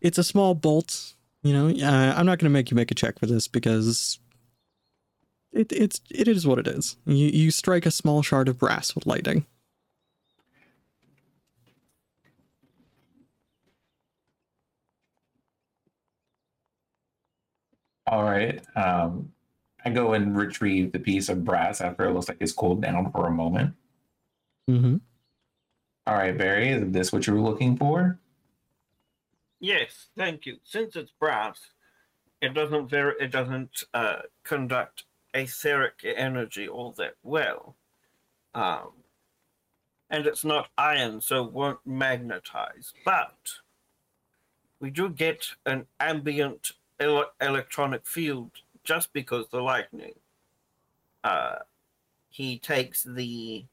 It's 0.00 0.18
a 0.18 0.24
small 0.24 0.54
bolt. 0.54 1.14
You 1.42 1.52
know, 1.54 1.68
uh, 1.68 2.14
I'm 2.16 2.26
not 2.26 2.38
going 2.38 2.50
to 2.50 2.50
make 2.50 2.70
you 2.70 2.74
make 2.74 2.90
a 2.90 2.94
check 2.94 3.18
for 3.18 3.26
this 3.26 3.48
because 3.48 4.18
it, 5.52 5.72
it's 5.72 6.00
it 6.10 6.28
is 6.28 6.46
what 6.46 6.58
it 6.58 6.68
is. 6.68 6.96
You 7.06 7.26
you 7.26 7.50
strike 7.50 7.86
a 7.86 7.90
small 7.90 8.22
shard 8.22 8.48
of 8.48 8.58
brass 8.58 8.94
with 8.94 9.06
lightning. 9.06 9.46
All 18.06 18.24
right. 18.24 18.60
Um, 18.76 19.32
I 19.84 19.90
go 19.90 20.12
and 20.14 20.36
retrieve 20.36 20.92
the 20.92 20.98
piece 20.98 21.28
of 21.28 21.44
brass 21.44 21.80
after 21.80 22.06
it 22.06 22.12
looks 22.12 22.28
like 22.28 22.38
it's 22.40 22.52
cooled 22.52 22.82
down 22.82 23.10
for 23.12 23.26
a 23.28 23.30
moment. 23.30 23.74
Mm-hmm. 24.68 24.96
All 26.06 26.14
right, 26.14 26.36
Barry, 26.36 26.70
is 26.70 26.90
this 26.90 27.12
what 27.12 27.26
you 27.26 27.34
were 27.34 27.40
looking 27.40 27.76
for? 27.76 28.18
Yes, 29.60 30.08
thank 30.16 30.46
you. 30.46 30.56
Since 30.64 30.96
it's 30.96 31.12
brass, 31.20 31.60
it 32.40 32.54
doesn't 32.54 32.88
ver- 32.88 33.16
it 33.20 33.30
doesn't 33.30 33.84
uh, 33.92 34.22
conduct 34.42 35.04
etheric 35.34 36.00
energy 36.04 36.66
all 36.66 36.92
that 36.92 37.14
well. 37.22 37.76
Um, 38.54 38.92
and 40.08 40.26
it's 40.26 40.44
not 40.44 40.70
iron, 40.76 41.20
so 41.20 41.44
it 41.44 41.52
won't 41.52 41.86
magnetize. 41.86 42.92
But 43.04 43.36
we 44.80 44.90
do 44.90 45.10
get 45.10 45.46
an 45.66 45.86
ambient 46.00 46.72
ele- 46.98 47.30
electronic 47.40 48.06
field 48.06 48.50
just 48.82 49.12
because 49.12 49.48
the 49.48 49.60
lightning. 49.60 50.14
Uh, 51.22 51.56
he 52.30 52.58
takes 52.58 53.02
the 53.02 53.66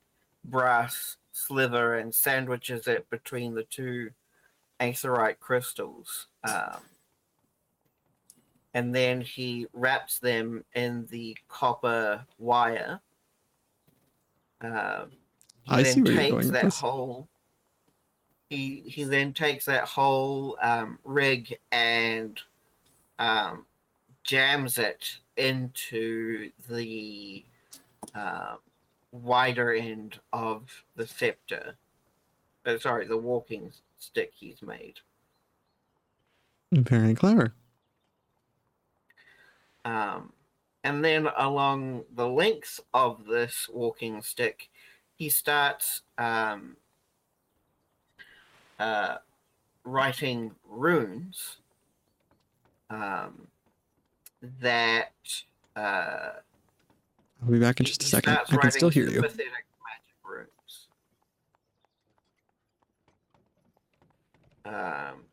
brass 0.43 1.15
sliver 1.31 1.95
and 1.95 2.13
sandwiches 2.13 2.87
it 2.87 3.09
between 3.09 3.55
the 3.55 3.63
two 3.63 4.11
aetherite 4.79 5.39
crystals. 5.39 6.27
Um, 6.43 6.81
and 8.73 8.93
then 8.93 9.21
he 9.21 9.67
wraps 9.73 10.19
them 10.19 10.63
in 10.75 11.07
the 11.09 11.35
copper 11.47 12.23
wire. 12.37 12.99
Um, 14.61 15.11
he 15.63 15.73
I 15.73 15.83
then 15.83 15.93
see 15.93 16.01
where 16.01 16.11
you're 16.11 16.21
takes 16.21 16.31
going 16.31 16.51
that 16.51 16.73
whole. 16.73 17.27
He 18.49 18.83
he 18.85 19.03
then 19.03 19.33
takes 19.33 19.65
that 19.65 19.85
whole 19.85 20.57
um, 20.61 20.99
rig 21.03 21.57
and 21.71 22.39
um, 23.19 23.65
jams 24.23 24.77
it 24.77 25.17
into 25.37 26.51
the 26.69 27.43
uh, 28.15 28.55
wider 29.11 29.73
end 29.73 30.19
of 30.33 30.69
the 30.95 31.07
scepter. 31.07 31.75
Uh, 32.65 32.77
sorry, 32.77 33.07
the 33.07 33.17
walking 33.17 33.71
stick 33.97 34.31
he's 34.33 34.61
made. 34.61 34.99
Very 36.71 37.15
clever. 37.15 37.53
Um, 39.85 40.33
and 40.83 41.03
then 41.03 41.27
along 41.37 42.03
the 42.13 42.27
length 42.27 42.79
of 42.93 43.25
this 43.25 43.69
walking 43.71 44.21
stick, 44.21 44.69
he 45.15 45.29
starts 45.29 46.01
um, 46.17 46.75
uh, 48.79 49.17
writing 49.83 50.51
runes 50.67 51.57
um, 52.89 53.47
that. 54.61 55.11
Uh, 55.75 56.29
I'll 57.43 57.51
be 57.51 57.59
back 57.59 57.79
in 57.79 57.85
just 57.85 58.03
a 58.03 58.07
second. 58.07 58.37
I 58.49 58.57
can 58.57 58.71
still 58.71 58.89
hear 58.89 59.05
you. 59.05 59.21
sympathetic 59.21 59.65
magic 59.85 60.15
runes. 60.23 60.87
Um, 64.67 65.23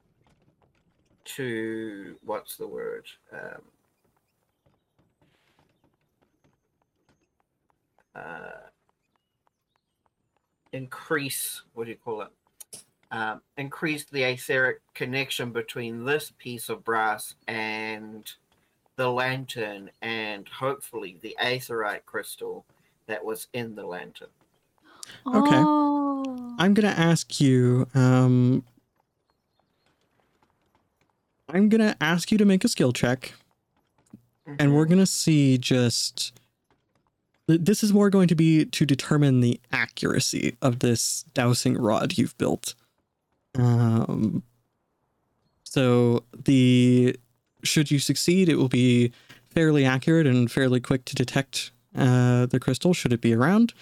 to 1.24 2.16
what's 2.24 2.56
the 2.56 2.66
word? 2.66 3.06
Um, 3.32 3.62
uh, 8.14 8.68
increase 10.72 11.62
what 11.72 11.84
do 11.84 11.90
you 11.90 11.96
call 11.96 12.22
it? 12.22 12.28
Um, 13.10 13.40
increase 13.56 14.04
the 14.04 14.22
etheric 14.22 14.80
connection 14.94 15.50
between 15.50 16.04
this 16.04 16.32
piece 16.38 16.68
of 16.68 16.84
brass 16.84 17.34
and 17.48 18.30
the 18.96 19.10
lantern, 19.10 19.90
and 20.02 20.48
hopefully 20.48 21.18
the 21.22 21.36
aetherite 21.42 22.04
crystal 22.06 22.64
that 23.06 23.24
was 23.24 23.48
in 23.52 23.74
the 23.74 23.86
lantern. 23.86 24.28
Okay. 25.26 25.56
Oh. 25.56 26.54
I'm 26.58 26.74
gonna 26.74 26.88
ask 26.88 27.40
you. 27.40 27.88
Um, 27.94 28.64
I'm 31.54 31.68
gonna 31.68 31.96
ask 32.00 32.32
you 32.32 32.38
to 32.38 32.44
make 32.44 32.64
a 32.64 32.68
skill 32.68 32.92
check, 32.92 33.32
and 34.58 34.74
we're 34.74 34.86
gonna 34.86 35.06
see 35.06 35.56
just. 35.56 36.32
This 37.46 37.84
is 37.84 37.92
more 37.92 38.08
going 38.10 38.26
to 38.28 38.34
be 38.34 38.64
to 38.64 38.86
determine 38.86 39.40
the 39.40 39.60
accuracy 39.70 40.56
of 40.62 40.78
this 40.78 41.26
dowsing 41.34 41.78
rod 41.78 42.18
you've 42.18 42.36
built. 42.38 42.74
Um. 43.56 44.42
So 45.62 46.24
the 46.44 47.16
should 47.62 47.90
you 47.90 48.00
succeed, 48.00 48.48
it 48.48 48.56
will 48.56 48.68
be 48.68 49.12
fairly 49.50 49.84
accurate 49.84 50.26
and 50.26 50.50
fairly 50.50 50.80
quick 50.80 51.04
to 51.04 51.14
detect 51.14 51.70
uh, 51.96 52.46
the 52.46 52.58
crystal 52.58 52.92
should 52.92 53.12
it 53.12 53.20
be 53.20 53.32
around. 53.32 53.72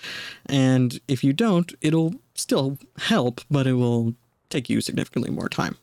And 0.47 1.01
if 1.09 1.25
you 1.25 1.33
don't, 1.33 1.73
it'll 1.81 2.15
still 2.35 2.79
help, 2.99 3.41
but 3.51 3.67
it 3.67 3.75
will 3.75 4.15
take 4.51 4.69
you 4.69 4.83
significantly 4.83 5.31
more 5.31 5.49
time. 5.49 5.79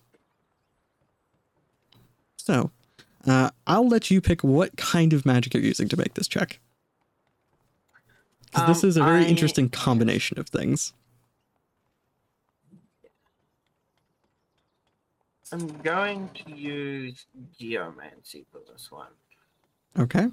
So, 2.49 2.71
uh, 3.27 3.51
I'll 3.67 3.87
let 3.87 4.09
you 4.09 4.21
pick 4.21 4.43
what 4.43 4.75
kind 4.75 5.13
of 5.13 5.23
magic 5.23 5.53
you're 5.53 5.61
using 5.61 5.87
to 5.89 5.95
make 5.95 6.15
this 6.15 6.27
check. 6.27 6.59
'Cause 8.51 8.67
this 8.67 8.83
Um, 8.83 8.89
is 8.89 8.97
a 8.97 9.03
very 9.03 9.23
I- 9.23 9.27
interesting 9.27 9.69
combination 9.69 10.39
of 10.39 10.49
things. 10.49 10.93
I'm 15.51 15.67
going 15.83 16.29
to 16.45 16.55
use 16.55 17.27
geomancy 17.59 18.47
for 18.51 18.61
this 18.71 18.89
one. 18.89 19.11
Okay. 19.97 20.29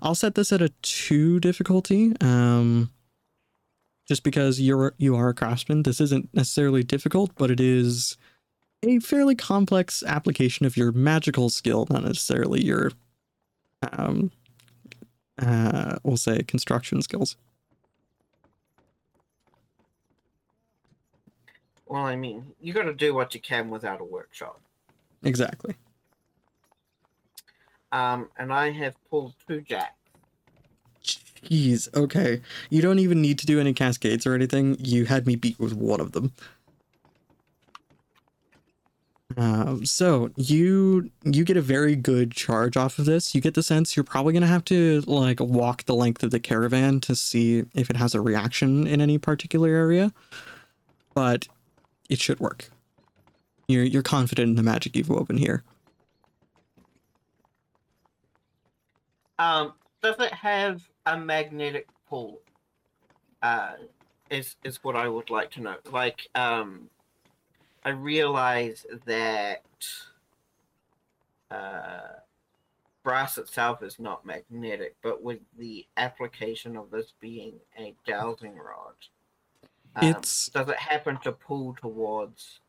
I'll 0.00 0.14
set 0.14 0.34
this 0.36 0.52
at 0.52 0.62
a 0.62 0.70
two 0.80 1.40
difficulty. 1.40 2.14
Um 2.22 2.90
just 4.08 4.22
because 4.24 4.60
you're 4.60 4.94
you 4.98 5.14
are 5.14 5.28
a 5.28 5.34
craftsman. 5.34 5.82
This 5.82 6.00
isn't 6.00 6.32
necessarily 6.34 6.82
difficult, 6.82 7.32
but 7.36 7.50
it 7.50 7.60
is 7.60 8.16
a 8.82 8.98
fairly 8.98 9.34
complex 9.34 10.02
application 10.02 10.66
of 10.66 10.76
your 10.76 10.92
magical 10.92 11.50
skill, 11.50 11.86
not 11.90 12.04
necessarily 12.04 12.64
your 12.64 12.92
um 13.92 14.30
uh 15.38 15.96
we'll 16.02 16.16
say 16.16 16.42
construction 16.42 17.02
skills. 17.02 17.36
Well, 21.86 22.04
I 22.04 22.14
mean, 22.14 22.52
you 22.60 22.72
got 22.72 22.84
to 22.84 22.94
do 22.94 23.14
what 23.14 23.34
you 23.34 23.40
can 23.40 23.68
without 23.68 24.00
a 24.00 24.04
workshop. 24.04 24.60
Exactly. 25.24 25.74
Um, 27.90 28.28
and 28.38 28.52
I 28.52 28.70
have 28.70 28.94
pulled 29.10 29.34
two 29.48 29.60
jacks. 29.62 29.96
Jeez, 31.02 31.92
okay. 31.96 32.42
You 32.68 32.80
don't 32.80 33.00
even 33.00 33.20
need 33.20 33.40
to 33.40 33.46
do 33.46 33.58
any 33.58 33.72
cascades 33.72 34.24
or 34.24 34.34
anything. 34.34 34.76
You 34.78 35.06
had 35.06 35.26
me 35.26 35.34
beat 35.34 35.58
with 35.58 35.72
one 35.72 36.00
of 36.00 36.12
them. 36.12 36.32
Um, 39.36 39.86
so 39.86 40.30
you 40.36 41.10
you 41.24 41.44
get 41.44 41.56
a 41.56 41.62
very 41.62 41.94
good 41.94 42.32
charge 42.32 42.76
off 42.76 42.98
of 42.98 43.04
this. 43.04 43.34
You 43.34 43.40
get 43.40 43.54
the 43.54 43.62
sense 43.62 43.96
you're 43.96 44.04
probably 44.04 44.32
gonna 44.32 44.46
have 44.46 44.64
to 44.66 45.02
like 45.06 45.40
walk 45.40 45.84
the 45.84 45.94
length 45.94 46.22
of 46.22 46.30
the 46.30 46.40
caravan 46.40 47.00
to 47.00 47.14
see 47.14 47.64
if 47.74 47.90
it 47.90 47.96
has 47.96 48.14
a 48.14 48.20
reaction 48.20 48.86
in 48.86 49.00
any 49.00 49.18
particular 49.18 49.68
area, 49.68 50.12
but 51.14 51.46
it 52.08 52.20
should 52.20 52.40
work. 52.40 52.70
You're 53.68 53.84
you're 53.84 54.02
confident 54.02 54.50
in 54.50 54.56
the 54.56 54.62
magic 54.62 54.96
you've 54.96 55.08
woven 55.08 55.36
here. 55.36 55.62
Um, 59.38 59.72
does 60.02 60.16
it 60.18 60.32
have 60.34 60.82
a 61.06 61.16
magnetic 61.16 61.86
pull? 62.08 62.40
Uh, 63.42 63.72
is 64.28 64.56
is 64.64 64.82
what 64.82 64.96
I 64.96 65.08
would 65.08 65.30
like 65.30 65.50
to 65.52 65.60
know. 65.60 65.76
Like, 65.90 66.28
um, 66.34 66.90
I 67.82 67.90
realize 67.90 68.86
that 69.06 69.62
uh, 71.50 72.20
brass 73.02 73.38
itself 73.38 73.82
is 73.82 73.98
not 73.98 74.26
magnetic, 74.26 74.96
but 75.02 75.22
with 75.22 75.40
the 75.58 75.86
application 75.96 76.76
of 76.76 76.90
this 76.90 77.14
being 77.20 77.60
a 77.78 77.94
dowsing 78.06 78.56
rod, 78.56 78.94
um, 79.96 80.00
It's 80.10 80.48
does 80.50 80.68
it 80.68 80.78
happen 80.78 81.18
to 81.20 81.32
pull 81.32 81.74
towards? 81.74 82.60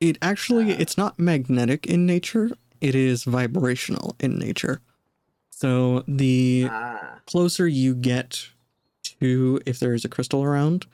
it 0.00 0.18
actually 0.20 0.70
uh, 0.70 0.76
it's 0.78 0.96
not 0.98 1.18
magnetic 1.18 1.86
in 1.86 2.06
nature. 2.06 2.50
It 2.80 2.94
is 2.94 3.24
vibrational 3.24 4.16
in 4.20 4.38
nature. 4.38 4.80
So 5.50 6.04
the 6.08 6.68
Ah, 6.70 7.20
closer 7.26 7.68
you 7.68 7.94
get 7.94 8.48
to 9.20 9.60
if 9.66 9.80
there 9.80 9.94
is 9.94 10.04
a 10.04 10.08
crystal 10.08 10.44
around 10.44 10.86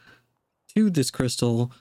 to 0.77 0.91
this 0.91 1.11
crystal 1.11 1.73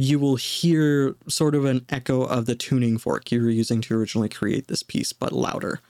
you 0.00 0.18
will 0.20 0.36
hear 0.36 1.16
sort 1.26 1.56
of 1.56 1.64
an 1.64 1.84
echo 1.88 2.22
of 2.22 2.46
the 2.46 2.54
tuning 2.54 2.96
fork 2.98 3.32
you 3.32 3.42
were 3.42 3.50
using 3.50 3.80
to 3.82 3.94
originally 3.98 4.28
create 4.28 4.68
this 4.68 4.82
piece 4.82 5.12
but 5.12 5.32
louder 5.32 5.80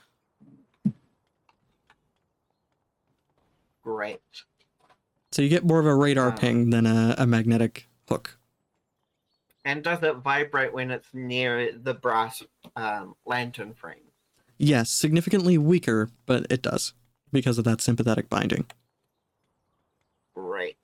great. 3.83 4.19
so 5.31 5.41
you 5.41 5.49
get 5.49 5.63
more 5.65 5.79
of 5.79 5.85
a 5.85 5.95
radar 5.95 6.29
Ah. 6.29 6.35
ping 6.35 6.69
than 6.69 6.85
a, 6.85 7.15
a 7.17 7.25
magnetic 7.27 7.87
hook 8.07 8.37
And 9.65 9.83
does 9.83 10.01
it 10.03 10.15
vibrate 10.17 10.73
when 10.73 10.89
it's 10.91 11.07
near 11.13 11.71
the 11.73 11.93
brass 11.93 12.41
um, 12.75 13.15
lantern 13.25 13.73
frame? 13.73 13.97
yes 14.57 14.89
significantly 14.89 15.57
weaker 15.57 16.09
but 16.25 16.45
it 16.49 16.61
does 16.61 16.93
because 17.31 17.57
of 17.57 17.63
that 17.65 17.81
sympathetic 17.81 18.29
binding 18.29 18.65
Great. 20.35 20.77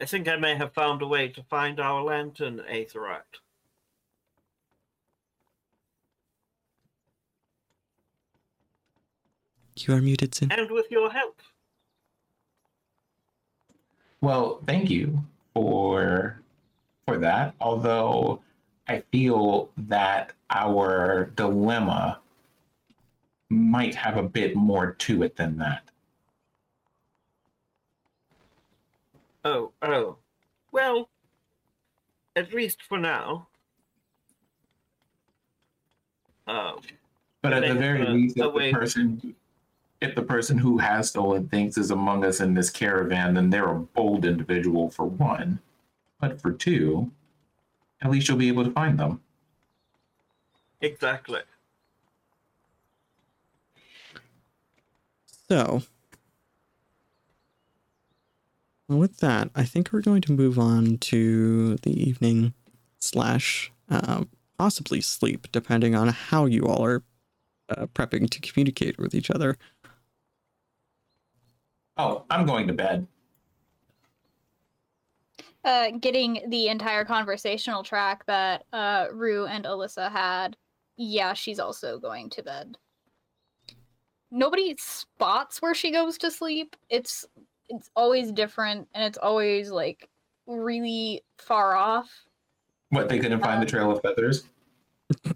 I 0.00 0.06
think 0.06 0.28
I 0.28 0.36
may 0.36 0.56
have 0.56 0.74
found 0.74 1.02
a 1.02 1.06
way 1.06 1.28
to 1.28 1.42
find 1.44 1.78
our 1.78 2.02
lantern, 2.02 2.60
Aetherite. 2.68 3.40
you 9.76 9.94
are 9.94 10.00
muted 10.00 10.34
Sin. 10.34 10.52
And 10.52 10.70
with 10.70 10.90
your 10.90 11.10
help. 11.10 11.40
Well, 14.20 14.60
thank 14.66 14.90
you 14.90 15.24
for 15.52 16.40
for 17.06 17.18
that. 17.18 17.54
Although 17.60 18.40
I 18.88 19.02
feel 19.12 19.70
that 19.76 20.32
our 20.50 21.30
dilemma 21.36 22.20
might 23.50 23.94
have 23.94 24.16
a 24.16 24.22
bit 24.22 24.56
more 24.56 24.92
to 24.92 25.22
it 25.22 25.36
than 25.36 25.58
that. 25.58 25.90
Oh, 29.44 29.72
oh. 29.82 30.16
Well, 30.72 31.08
at 32.36 32.52
least 32.52 32.82
for 32.82 32.98
now. 32.98 33.48
Um, 36.46 36.80
But 37.42 37.52
at 37.52 37.66
the 37.68 37.74
very 37.74 38.06
uh, 38.06 38.12
least, 38.12 38.38
a 38.38 38.44
if 38.48 38.52
way- 38.54 38.72
the 38.72 38.78
person 38.78 39.34
if 40.00 40.14
the 40.14 40.22
person 40.22 40.58
who 40.58 40.76
has 40.76 41.08
stolen 41.08 41.48
things 41.48 41.78
is 41.78 41.90
among 41.90 42.24
us 42.26 42.40
in 42.40 42.52
this 42.52 42.68
caravan, 42.68 43.32
then 43.34 43.48
they're 43.48 43.70
a 43.70 43.78
bold 43.78 44.26
individual 44.26 44.90
for 44.90 45.06
one. 45.06 45.60
But 46.20 46.42
for 46.42 46.52
two, 46.52 47.10
at 48.02 48.10
least 48.10 48.28
you'll 48.28 48.36
be 48.36 48.48
able 48.48 48.64
to 48.64 48.70
find 48.72 48.98
them. 48.98 49.22
exactly. 50.82 51.40
So, 55.48 55.82
with 58.88 59.18
that, 59.18 59.50
I 59.54 59.64
think 59.64 59.92
we're 59.92 60.00
going 60.00 60.22
to 60.22 60.32
move 60.32 60.58
on 60.58 60.98
to 60.98 61.76
the 61.76 62.08
evening 62.08 62.54
slash 62.98 63.72
uh, 63.90 64.24
possibly 64.58 65.00
sleep, 65.00 65.48
depending 65.52 65.94
on 65.94 66.08
how 66.08 66.46
you 66.46 66.66
all 66.66 66.84
are 66.84 67.02
uh, 67.68 67.86
prepping 67.86 68.28
to 68.30 68.40
communicate 68.40 68.98
with 68.98 69.14
each 69.14 69.30
other. 69.30 69.56
Oh, 71.96 72.24
I'm 72.30 72.44
going 72.46 72.66
to 72.66 72.72
bed. 72.72 73.06
uh, 75.64 75.90
getting 75.92 76.42
the 76.48 76.68
entire 76.68 77.04
conversational 77.04 77.82
track 77.82 78.26
that 78.26 78.64
uh, 78.72 79.06
Rue 79.12 79.46
and 79.46 79.64
Alyssa 79.64 80.10
had, 80.10 80.56
yeah, 80.96 81.32
she's 81.32 81.58
also 81.58 81.98
going 81.98 82.30
to 82.30 82.42
bed. 82.42 82.76
Nobody 84.30 84.74
spots 84.78 85.62
where 85.62 85.74
she 85.74 85.90
goes 85.90 86.18
to 86.18 86.30
sleep. 86.30 86.76
It's 86.90 87.24
it's 87.68 87.90
always 87.96 88.32
different, 88.32 88.88
and 88.94 89.04
it's 89.04 89.18
always 89.18 89.70
like 89.70 90.08
really 90.46 91.22
far 91.38 91.76
off. 91.76 92.10
What 92.90 93.08
they 93.08 93.18
couldn't 93.18 93.40
find 93.40 93.60
the 93.62 93.66
trail 93.66 93.90
of 93.90 94.00
feathers. 94.02 94.44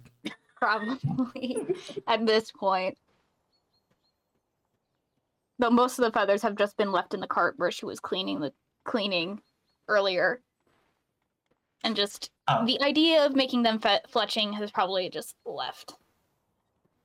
Probably 0.56 1.59
at 2.06 2.26
this 2.26 2.50
point. 2.52 2.96
But 5.59 5.72
most 5.72 5.98
of 5.98 6.05
the 6.05 6.12
feathers 6.12 6.42
have 6.42 6.56
just 6.56 6.76
been 6.76 6.92
left 6.92 7.14
in 7.14 7.20
the 7.20 7.26
cart 7.26 7.55
where 7.59 7.70
she 7.70 7.84
was 7.84 7.98
cleaning 8.00 8.40
the 8.40 8.52
cleaning 8.84 9.40
earlier. 9.88 10.40
And 11.84 11.96
just 11.96 12.30
Oh. 12.50 12.64
the 12.64 12.80
idea 12.82 13.26
of 13.26 13.36
making 13.36 13.62
them 13.62 13.78
fe- 13.78 14.00
fletching 14.10 14.55
has 14.55 14.70
probably 14.70 15.10
just 15.10 15.36
left 15.44 15.94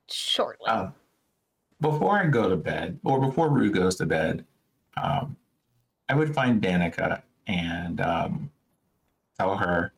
shortly. 0.09 0.67
Um, 0.69 0.93
before 1.81 2.17
I 2.17 2.27
go 2.27 2.47
to 2.47 2.55
bed, 2.55 2.97
or 3.03 3.19
before 3.19 3.49
Rue 3.49 3.69
goes 3.71 3.97
to 3.97 4.05
bed, 4.05 4.45
um, 4.97 5.35
I 6.09 6.15
would 6.15 6.33
find 6.33 6.61
Danica 6.61 7.21
and 7.47 8.01
um, 8.01 8.51
tell 9.37 9.57
her, 9.57 9.93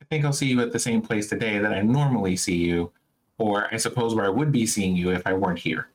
I 0.00 0.04
think 0.06 0.24
I'll 0.24 0.32
see 0.32 0.46
you 0.46 0.60
at 0.60 0.72
the 0.72 0.78
same 0.78 1.02
place 1.02 1.28
today 1.28 1.58
that 1.58 1.72
I 1.72 1.82
normally 1.82 2.36
see 2.36 2.56
you, 2.56 2.92
or 3.38 3.68
I 3.72 3.76
suppose 3.76 4.14
where 4.14 4.24
I 4.24 4.30
would 4.30 4.52
be 4.52 4.66
seeing 4.66 4.96
you 4.96 5.10
if 5.10 5.26
I 5.26 5.32
weren't 5.32 5.58
here. 5.58 5.88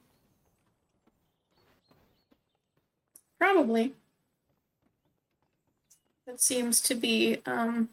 Probably. 3.40 3.94
That 6.28 6.40
seems 6.40 6.80
to 6.82 6.96
be 6.96 7.42
um, 7.46 7.90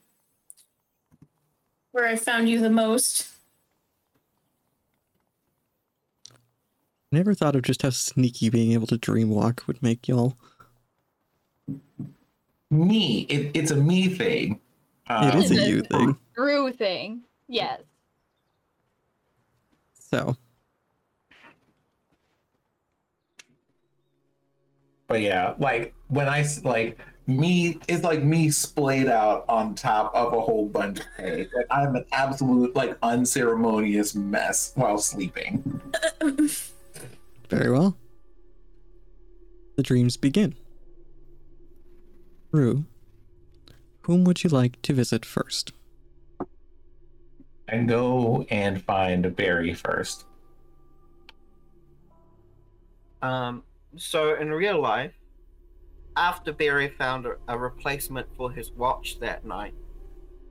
where 1.92 2.06
I 2.06 2.16
found 2.16 2.48
you 2.48 2.60
the 2.60 2.70
most. 2.70 3.28
Never 7.10 7.34
thought 7.34 7.56
of 7.56 7.62
just 7.62 7.82
how 7.82 7.90
sneaky 7.90 8.50
being 8.50 8.72
able 8.72 8.86
to 8.88 8.98
dream 8.98 9.30
walk 9.30 9.64
would 9.66 9.82
make 9.82 10.08
y'all. 10.08 10.36
Me, 12.70 13.20
it, 13.30 13.50
it's 13.54 13.70
a 13.70 13.76
me 13.76 14.08
thing. 14.08 14.60
it 15.08 15.12
Um, 15.34 15.38
is 15.42 15.50
a 15.50 15.68
you 15.68 15.82
thing. 15.82 16.18
Rue 16.36 16.70
thing. 16.72 17.22
Yes. 17.48 17.80
So, 20.10 20.36
But 25.06 25.22
yeah, 25.22 25.54
like 25.58 25.94
when 26.08 26.28
I 26.28 26.44
like 26.64 26.98
me, 27.26 27.78
it's 27.88 28.04
like 28.04 28.22
me 28.22 28.50
splayed 28.50 29.08
out 29.08 29.46
on 29.48 29.74
top 29.74 30.14
of 30.14 30.34
a 30.34 30.40
whole 30.40 30.66
bunch 30.68 31.00
of 31.00 31.06
hay. 31.16 31.48
Like 31.54 31.66
I'm 31.70 31.96
an 31.96 32.04
absolute 32.12 32.76
like 32.76 32.96
unceremonious 33.02 34.14
mess 34.14 34.72
while 34.76 34.98
sleeping. 34.98 35.80
very 37.48 37.70
well. 37.70 37.96
The 39.76 39.82
dreams 39.82 40.16
begin. 40.16 40.54
Rue, 42.50 42.84
whom 44.02 44.24
would 44.24 44.42
you 44.42 44.50
like 44.50 44.80
to 44.82 44.92
visit 44.92 45.24
first? 45.24 45.72
And 47.68 47.88
go 47.88 48.46
and 48.50 48.82
find 48.82 49.36
Barry 49.36 49.74
first. 49.74 50.24
Um, 53.20 53.62
so 53.96 54.34
in 54.34 54.50
real 54.50 54.80
life, 54.80 55.12
after 56.16 56.52
Barry 56.52 56.88
found 56.88 57.26
a, 57.26 57.36
a 57.46 57.58
replacement 57.58 58.26
for 58.36 58.50
his 58.50 58.72
watch 58.72 59.20
that 59.20 59.44
night, 59.44 59.74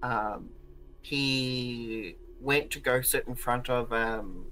um, 0.03 0.49
he 1.01 2.15
went 2.39 2.69
to 2.71 2.79
go 2.79 3.01
sit 3.01 3.27
in 3.27 3.35
front 3.35 3.69
of 3.69 3.91
um, 3.91 4.45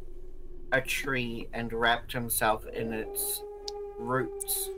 a 0.71 0.81
tree 0.81 1.47
and 1.53 1.71
wrapped 1.71 2.11
himself 2.11 2.65
in 2.67 2.93
its 2.93 3.41
roots 3.97 4.69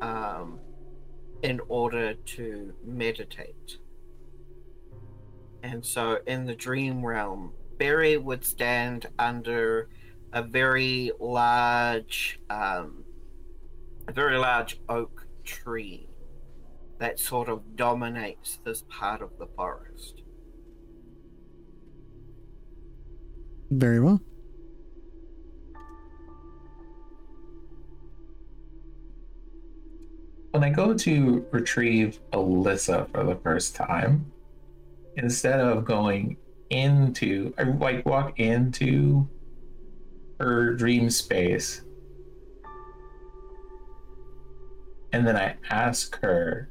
um, 0.00 0.58
in 1.42 1.60
order 1.68 2.14
to 2.14 2.72
meditate. 2.84 3.78
And 5.62 5.84
so 5.84 6.18
in 6.26 6.46
the 6.46 6.54
dream 6.54 7.04
realm, 7.04 7.52
Barry 7.78 8.16
would 8.16 8.44
stand 8.44 9.06
under 9.18 9.88
a 10.32 10.42
very 10.42 11.12
large, 11.20 12.40
um, 12.50 13.04
a 14.08 14.12
very 14.12 14.38
large 14.38 14.80
oak 14.88 15.26
tree 15.44 16.08
that 16.98 17.18
sort 17.18 17.48
of 17.48 17.76
dominates 17.76 18.58
this 18.64 18.84
part 18.88 19.22
of 19.22 19.30
the 19.38 19.46
forest. 19.56 20.22
Very 23.70 24.00
well. 24.00 24.20
When 30.52 30.62
I 30.62 30.68
go 30.68 30.92
to 30.92 31.46
retrieve 31.50 32.20
Alyssa 32.32 33.10
for 33.10 33.24
the 33.24 33.36
first 33.36 33.74
time, 33.74 34.30
instead 35.16 35.60
of 35.60 35.84
going 35.86 36.36
into, 36.68 37.54
I 37.56 37.62
like 37.62 38.04
walk 38.04 38.38
into 38.38 39.28
her 40.38 40.74
dream 40.74 41.08
space, 41.08 41.82
and 45.14 45.26
then 45.26 45.36
I 45.36 45.56
ask 45.70 46.20
her 46.20 46.68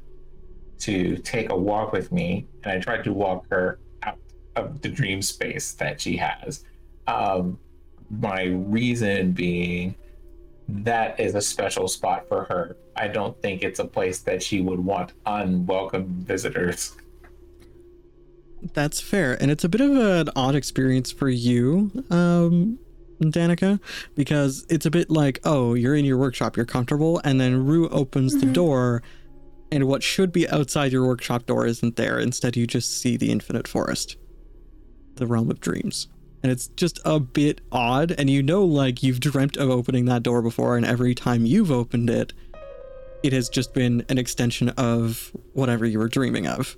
to 0.78 1.16
take 1.18 1.50
a 1.50 1.56
walk 1.56 1.92
with 1.92 2.12
me, 2.12 2.46
and 2.62 2.72
I 2.72 2.78
try 2.78 3.02
to 3.02 3.12
walk 3.12 3.46
her 3.50 3.80
out 4.04 4.18
of 4.54 4.80
the 4.80 4.88
dream 4.88 5.22
space 5.22 5.72
that 5.74 6.00
she 6.00 6.16
has. 6.16 6.64
Um, 7.08 7.58
my 8.10 8.44
reason 8.44 9.32
being 9.32 9.96
that 10.72 11.20
is 11.20 11.34
a 11.34 11.40
special 11.42 11.86
spot 11.88 12.26
for 12.28 12.44
her. 12.44 12.76
I 12.96 13.08
don't 13.08 13.40
think 13.42 13.62
it's 13.62 13.78
a 13.78 13.84
place 13.84 14.20
that 14.20 14.42
she 14.42 14.60
would 14.60 14.80
want 14.80 15.12
unwelcome 15.26 16.06
visitors. 16.24 16.96
That's 18.74 19.00
fair. 19.00 19.40
And 19.40 19.50
it's 19.50 19.64
a 19.64 19.68
bit 19.68 19.80
of 19.80 19.96
an 19.96 20.28
odd 20.36 20.54
experience 20.54 21.10
for 21.10 21.28
you, 21.28 21.90
um, 22.10 22.78
Danica, 23.20 23.80
because 24.14 24.64
it's 24.68 24.86
a 24.86 24.90
bit 24.90 25.10
like, 25.10 25.40
oh, 25.44 25.74
you're 25.74 25.94
in 25.96 26.04
your 26.04 26.16
workshop, 26.18 26.56
you're 26.56 26.66
comfortable, 26.66 27.20
and 27.24 27.40
then 27.40 27.66
Rue 27.66 27.88
opens 27.88 28.40
the 28.40 28.46
Mhm. 28.46 28.52
door, 28.52 29.02
and 29.70 29.84
what 29.88 30.02
should 30.02 30.32
be 30.32 30.48
outside 30.48 30.92
your 30.92 31.06
workshop 31.06 31.46
door 31.46 31.66
isn't 31.66 31.96
there. 31.96 32.18
Instead, 32.18 32.56
you 32.56 32.66
just 32.66 32.90
see 33.00 33.16
the 33.16 33.30
infinite 33.30 33.66
forest, 33.66 34.16
the 35.16 35.26
realm 35.26 35.50
of 35.50 35.60
dreams. 35.60 36.08
And 36.42 36.50
it's 36.50 36.66
just 36.68 36.98
a 37.04 37.20
bit 37.20 37.60
odd, 37.70 38.12
and 38.18 38.28
you 38.28 38.42
know, 38.42 38.64
like, 38.64 39.02
you've 39.02 39.20
dreamt 39.20 39.56
of 39.56 39.70
opening 39.70 40.06
that 40.06 40.24
door 40.24 40.42
before, 40.42 40.76
and 40.76 40.84
every 40.84 41.14
time 41.14 41.46
you've 41.46 41.70
opened 41.70 42.10
it, 42.10 42.32
it 43.22 43.32
has 43.32 43.48
just 43.48 43.72
been 43.72 44.04
an 44.08 44.18
extension 44.18 44.70
of 44.70 45.30
whatever 45.52 45.86
you 45.86 46.00
were 46.00 46.08
dreaming 46.08 46.48
of. 46.48 46.76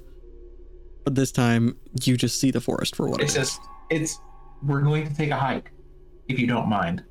But 1.04 1.14
this 1.14 1.32
time, 1.32 1.78
you 2.02 2.18
just 2.18 2.38
see 2.38 2.50
the 2.50 2.60
forest 2.60 2.94
for 2.94 3.08
what 3.08 3.22
It's 3.22 3.34
it 3.36 3.40
is. 3.40 3.48
just, 3.48 3.60
it's, 3.88 4.20
we're 4.62 4.82
going 4.82 5.08
to 5.08 5.14
take 5.14 5.30
a 5.30 5.36
hike, 5.36 5.70
if 6.28 6.38
you 6.38 6.46
don't 6.46 6.68
mind. 6.68 7.02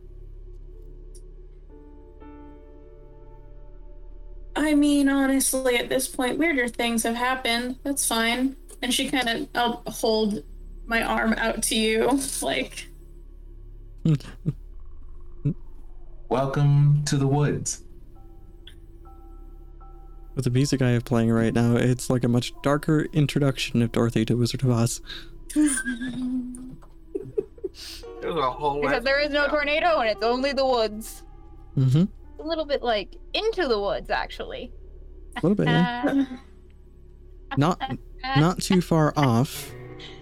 I 4.55 4.75
mean, 4.75 5.09
honestly, 5.09 5.77
at 5.77 5.89
this 5.89 6.07
point, 6.07 6.37
weirder 6.37 6.67
things 6.67 7.01
have 7.01 7.15
happened. 7.15 7.77
That's 7.83 8.07
fine. 8.07 8.55
And 8.83 8.93
she 8.93 9.09
kind 9.09 9.27
of, 9.27 9.47
I'll 9.55 9.81
hold 9.87 10.43
my 10.85 11.03
arm 11.03 11.33
out 11.33 11.63
to 11.63 11.75
you, 11.75 12.19
like, 12.41 12.87
Welcome 16.29 17.03
to 17.05 17.17
the 17.17 17.27
woods. 17.27 17.83
With 20.35 20.45
the 20.45 20.51
music 20.51 20.81
I 20.81 20.89
have 20.89 21.05
playing 21.05 21.31
right 21.31 21.53
now, 21.53 21.75
it's 21.75 22.09
like 22.09 22.23
a 22.23 22.27
much 22.27 22.53
darker 22.63 23.05
introduction 23.13 23.83
of 23.83 23.91
Dorothy 23.91 24.25
to 24.25 24.35
Wizard 24.35 24.63
of 24.63 24.71
Oz. 24.71 24.99
There's 25.53 25.77
a 28.35 28.51
whole. 28.51 28.83
Except 28.83 29.05
there 29.05 29.19
is 29.19 29.29
no 29.29 29.47
tornado 29.47 29.99
and 29.99 30.09
it's 30.09 30.23
only 30.23 30.53
the 30.53 30.65
woods. 30.65 31.21
Mm-hmm. 31.77 32.05
A 32.41 32.47
little 32.47 32.65
bit 32.65 32.81
like 32.81 33.15
into 33.33 33.67
the 33.67 33.79
woods, 33.79 34.09
actually. 34.09 34.71
A 35.37 35.45
little 35.45 35.55
bit, 35.55 35.67
yeah. 35.67 36.03
Uh, 36.05 36.25
Not 37.57 37.79
not 38.37 38.59
too 38.59 38.81
far 38.81 39.13
off. 39.15 39.71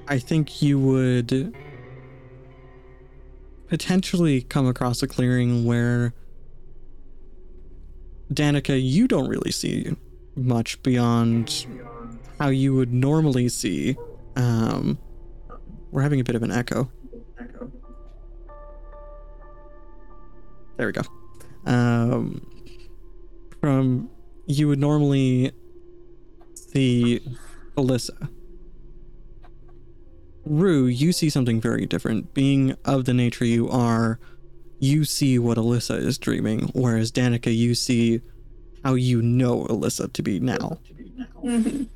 I 0.07 0.19
think 0.19 0.61
you 0.61 0.79
would 0.79 1.55
potentially 3.67 4.41
come 4.41 4.67
across 4.67 5.01
a 5.01 5.07
clearing 5.07 5.65
where 5.65 6.13
Danica, 8.33 8.79
you 8.81 9.07
don't 9.07 9.27
really 9.27 9.51
see 9.51 9.95
much 10.35 10.81
beyond 10.83 11.65
how 12.39 12.49
you 12.49 12.73
would 12.73 12.93
normally 12.93 13.49
see. 13.49 13.97
Um, 14.35 14.97
we're 15.91 16.01
having 16.01 16.19
a 16.19 16.23
bit 16.23 16.35
of 16.35 16.43
an 16.43 16.51
echo. 16.51 16.89
There 20.77 20.87
we 20.87 20.93
go. 20.93 21.01
Um, 21.65 22.45
from 23.59 24.09
you 24.47 24.67
would 24.67 24.79
normally 24.79 25.51
see 26.55 27.21
Alyssa. 27.77 28.29
Rue, 30.45 30.85
you 30.87 31.11
see 31.11 31.29
something 31.29 31.61
very 31.61 31.85
different. 31.85 32.33
Being 32.33 32.75
of 32.85 33.05
the 33.05 33.13
nature 33.13 33.45
you 33.45 33.69
are, 33.69 34.19
you 34.79 35.05
see 35.05 35.37
what 35.37 35.57
Alyssa 35.57 35.97
is 35.97 36.17
dreaming, 36.17 36.71
whereas 36.73 37.11
Danica, 37.11 37.55
you 37.55 37.75
see 37.75 38.21
how 38.83 38.95
you 38.95 39.21
know 39.21 39.65
Alyssa 39.65 40.11
to 40.13 40.23
be 40.23 40.39
now. 40.39 40.79
mhm. 41.43 41.87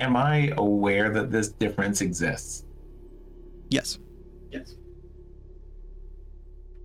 Am 0.00 0.16
I 0.16 0.52
aware 0.56 1.10
that 1.10 1.30
this 1.30 1.48
difference 1.48 2.00
exists? 2.00 2.64
Yes. 3.70 4.00
Yes. 4.50 4.74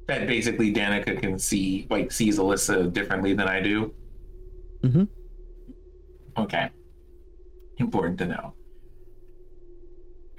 That 0.07 0.27
basically 0.27 0.71
Danica 0.71 1.19
can 1.19 1.39
see, 1.39 1.87
like, 1.89 2.11
sees 2.11 2.37
Alyssa 2.37 2.93
differently 2.93 3.33
than 3.33 3.47
I 3.47 3.59
do? 3.59 3.91
Mhm. 4.83 5.07
Okay. 6.37 6.69
Important 7.77 8.17
to 8.19 8.25
know. 8.27 8.53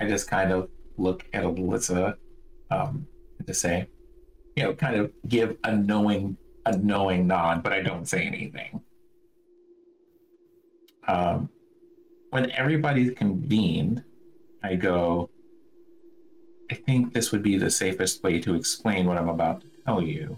I 0.00 0.06
just 0.06 0.28
kind 0.28 0.52
of 0.52 0.68
look 0.96 1.24
at 1.32 1.44
Alyssa 1.44 2.14
um, 2.70 3.06
to 3.46 3.54
say, 3.54 3.88
you 4.56 4.62
know, 4.62 4.74
kind 4.74 4.96
of 4.96 5.12
give 5.26 5.56
a 5.64 5.74
knowing, 5.74 6.36
a 6.66 6.76
knowing 6.76 7.26
nod, 7.26 7.62
but 7.62 7.72
I 7.72 7.82
don't 7.82 8.08
say 8.08 8.22
anything. 8.22 8.80
Um, 11.06 11.48
when 12.30 12.50
everybody's 12.50 13.12
convened, 13.12 14.04
I 14.62 14.74
go, 14.74 15.30
I 16.70 16.74
think 16.74 17.14
this 17.14 17.32
would 17.32 17.42
be 17.42 17.56
the 17.56 17.70
safest 17.70 18.22
way 18.22 18.40
to 18.40 18.54
explain 18.54 19.06
what 19.06 19.16
I'm 19.16 19.28
about 19.28 19.62
to 19.62 19.68
tell 19.86 20.02
you. 20.02 20.36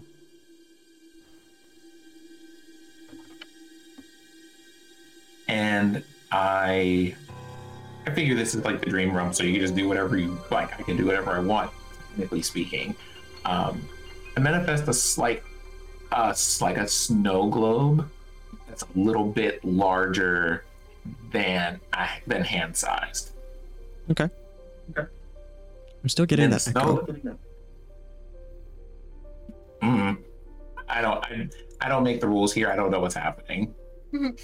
And 5.51 6.01
I 6.31 7.13
I 8.07 8.11
figure 8.11 8.35
this 8.35 8.55
is 8.55 8.63
like 8.63 8.79
the 8.79 8.89
dream 8.89 9.13
room, 9.13 9.33
so 9.33 9.43
you 9.43 9.51
can 9.51 9.61
just 9.61 9.75
do 9.75 9.85
whatever 9.87 10.17
you 10.17 10.39
like. 10.49 10.79
I 10.79 10.83
can 10.83 10.95
do 10.95 11.05
whatever 11.05 11.31
I 11.31 11.39
want, 11.39 11.71
technically 12.09 12.41
speaking. 12.41 12.95
Um, 13.43 13.81
I 14.37 14.39
manifest 14.39 14.87
a 14.87 14.93
slight, 14.93 15.43
uh, 16.13 16.33
like 16.61 16.77
a 16.77 16.87
snow 16.87 17.49
globe 17.49 18.09
that's 18.67 18.83
a 18.83 18.87
little 18.95 19.25
bit 19.25 19.63
larger 19.65 20.63
than 21.31 21.81
I, 21.91 22.21
than 22.27 22.43
hand 22.43 22.77
sized. 22.77 23.31
Okay. 24.09 24.29
Okay. 24.97 25.07
I'm 26.01 26.09
still 26.09 26.25
getting 26.25 26.45
And 26.45 26.53
that 26.53 26.65
echo. 26.69 27.05
snow- 27.05 27.37
Mm. 29.83 30.17
I 30.87 31.01
don't. 31.01 31.23
I, 31.25 31.49
I 31.81 31.89
don't 31.89 32.03
make 32.03 32.21
the 32.21 32.27
rules 32.27 32.53
here. 32.53 32.69
I 32.71 32.75
don't 32.75 32.89
know 32.91 32.99
what's 33.01 33.15
happening. 33.15 33.73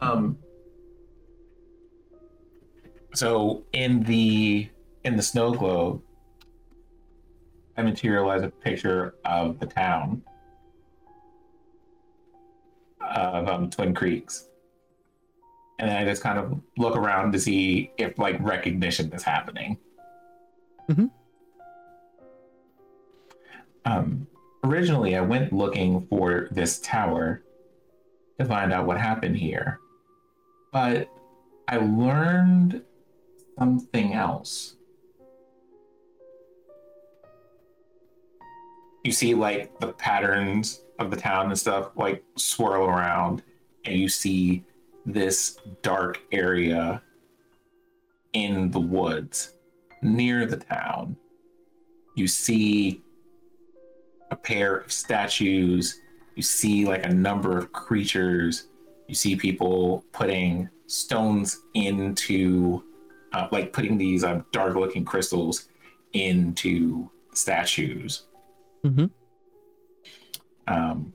um. 0.00 0.38
So 3.14 3.64
in 3.72 4.02
the 4.04 4.68
in 5.04 5.16
the 5.16 5.22
snow 5.22 5.52
globe, 5.52 6.02
I 7.76 7.82
materialize 7.82 8.42
a 8.42 8.50
picture 8.50 9.14
of 9.24 9.58
the 9.58 9.66
town 9.66 10.22
of 13.00 13.48
um, 13.48 13.70
Twin 13.70 13.94
Creeks 13.94 14.46
and 15.80 15.88
then 15.88 15.96
I 15.96 16.04
just 16.04 16.22
kind 16.22 16.38
of 16.38 16.60
look 16.76 16.94
around 16.94 17.32
to 17.32 17.40
see 17.40 17.90
if 17.96 18.18
like 18.18 18.36
recognition 18.40 19.10
is 19.14 19.22
happening. 19.22 19.78
Mhm. 20.90 21.10
Um, 23.86 24.26
originally, 24.62 25.16
I 25.16 25.22
went 25.22 25.54
looking 25.54 26.06
for 26.08 26.48
this 26.50 26.80
tower 26.80 27.42
to 28.38 28.44
find 28.44 28.74
out 28.74 28.86
what 28.86 29.00
happened 29.00 29.38
here, 29.38 29.80
but 30.72 31.08
I 31.68 31.76
learned 31.76 32.82
something 33.58 34.14
else. 34.14 34.76
You 39.04 39.12
see, 39.12 39.34
like 39.34 39.78
the 39.80 39.92
patterns 39.92 40.82
of 40.98 41.10
the 41.10 41.16
town 41.16 41.46
and 41.46 41.58
stuff, 41.58 41.90
like 41.96 42.22
swirl 42.36 42.84
around, 42.84 43.42
and 43.84 43.96
you 43.96 44.08
see 44.08 44.64
this 45.06 45.56
dark 45.82 46.20
area 46.32 47.02
in 48.34 48.70
the 48.70 48.80
woods 48.80 49.54
near 50.02 50.46
the 50.46 50.56
town. 50.56 51.16
You 52.14 52.28
see 52.28 53.02
a 54.30 54.36
pair 54.36 54.76
of 54.76 54.92
statues. 54.92 56.00
You 56.36 56.42
see 56.42 56.84
like 56.84 57.06
a 57.06 57.12
number 57.12 57.56
of 57.58 57.72
creatures. 57.72 58.68
You 59.10 59.16
see 59.16 59.34
people 59.34 60.04
putting 60.12 60.68
stones 60.86 61.62
into 61.74 62.84
uh, 63.32 63.48
like 63.50 63.72
putting 63.72 63.98
these 63.98 64.22
uh, 64.22 64.42
dark 64.52 64.76
looking 64.76 65.04
crystals 65.04 65.68
into 66.12 67.10
statues. 67.34 68.28
Mm-hmm. 68.84 69.06
Um, 70.68 71.12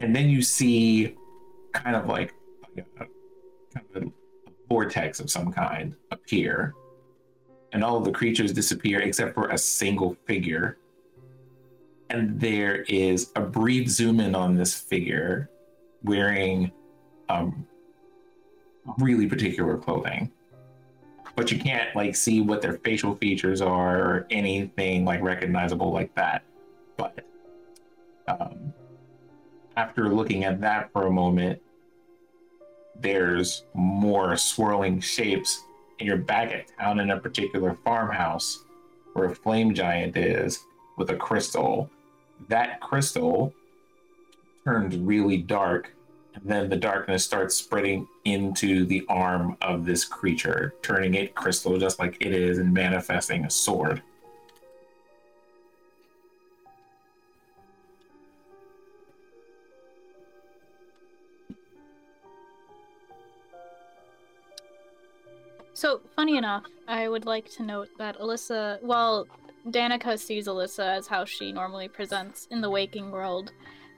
and 0.00 0.14
then 0.14 0.28
you 0.28 0.42
see 0.42 1.14
kind 1.72 1.94
of 1.94 2.08
like, 2.08 2.34
a, 2.76 2.82
kind 3.72 3.86
of 3.94 4.02
a 4.02 4.06
vortex 4.68 5.20
of 5.20 5.30
some 5.30 5.52
kind 5.52 5.94
appear, 6.10 6.74
and 7.72 7.84
all 7.84 7.96
of 7.96 8.04
the 8.04 8.10
creatures 8.10 8.52
disappear 8.52 9.02
except 9.02 9.34
for 9.34 9.50
a 9.50 9.58
single 9.58 10.16
figure. 10.26 10.78
And 12.10 12.40
there 12.40 12.82
is 12.88 13.30
a 13.36 13.40
brief 13.40 13.88
zoom 13.88 14.18
in 14.18 14.34
on 14.34 14.56
this 14.56 14.74
figure 14.74 15.48
wearing 16.04 16.70
um, 17.28 17.66
really 18.98 19.26
particular 19.26 19.76
clothing. 19.76 20.30
But 21.34 21.50
you 21.50 21.58
can't 21.58 21.94
like 21.96 22.14
see 22.14 22.40
what 22.40 22.60
their 22.60 22.74
facial 22.78 23.16
features 23.16 23.60
are 23.60 23.98
or 23.98 24.26
anything 24.30 25.04
like 25.04 25.22
recognizable 25.22 25.92
like 25.92 26.14
that. 26.14 26.42
But 26.96 27.24
um, 28.28 28.74
after 29.76 30.08
looking 30.10 30.44
at 30.44 30.60
that 30.60 30.92
for 30.92 31.06
a 31.06 31.10
moment, 31.10 31.60
there's 33.00 33.64
more 33.74 34.36
swirling 34.36 35.00
shapes, 35.00 35.64
and 35.98 36.06
you're 36.06 36.18
back 36.18 36.52
at 36.52 36.66
town 36.78 37.00
in 37.00 37.10
a 37.10 37.18
particular 37.18 37.78
farmhouse 37.84 38.64
where 39.14 39.26
a 39.26 39.34
flame 39.34 39.74
giant 39.74 40.16
is 40.16 40.64
with 40.98 41.10
a 41.10 41.16
crystal. 41.16 41.90
That 42.48 42.80
crystal 42.80 43.54
turns 44.64 44.96
really 44.96 45.38
dark, 45.38 45.94
and 46.34 46.44
then 46.44 46.68
the 46.68 46.76
darkness 46.76 47.24
starts 47.24 47.54
spreading 47.54 48.06
into 48.24 48.84
the 48.86 49.04
arm 49.08 49.56
of 49.60 49.84
this 49.84 50.04
creature, 50.04 50.74
turning 50.82 51.14
it 51.14 51.34
crystal 51.34 51.78
just 51.78 51.98
like 51.98 52.16
it 52.20 52.32
is 52.32 52.58
and 52.58 52.72
manifesting 52.72 53.44
a 53.44 53.50
sword. 53.50 54.02
So, 65.74 66.00
funny 66.14 66.36
enough, 66.36 66.62
I 66.86 67.08
would 67.08 67.26
like 67.26 67.50
to 67.56 67.64
note 67.64 67.88
that 67.98 68.16
Alyssa, 68.20 68.80
while 68.82 69.26
Danica 69.66 70.16
sees 70.16 70.46
Alyssa 70.46 70.98
as 70.98 71.08
how 71.08 71.24
she 71.24 71.50
normally 71.50 71.88
presents 71.88 72.46
in 72.52 72.60
the 72.60 72.70
waking 72.70 73.10
world, 73.10 73.50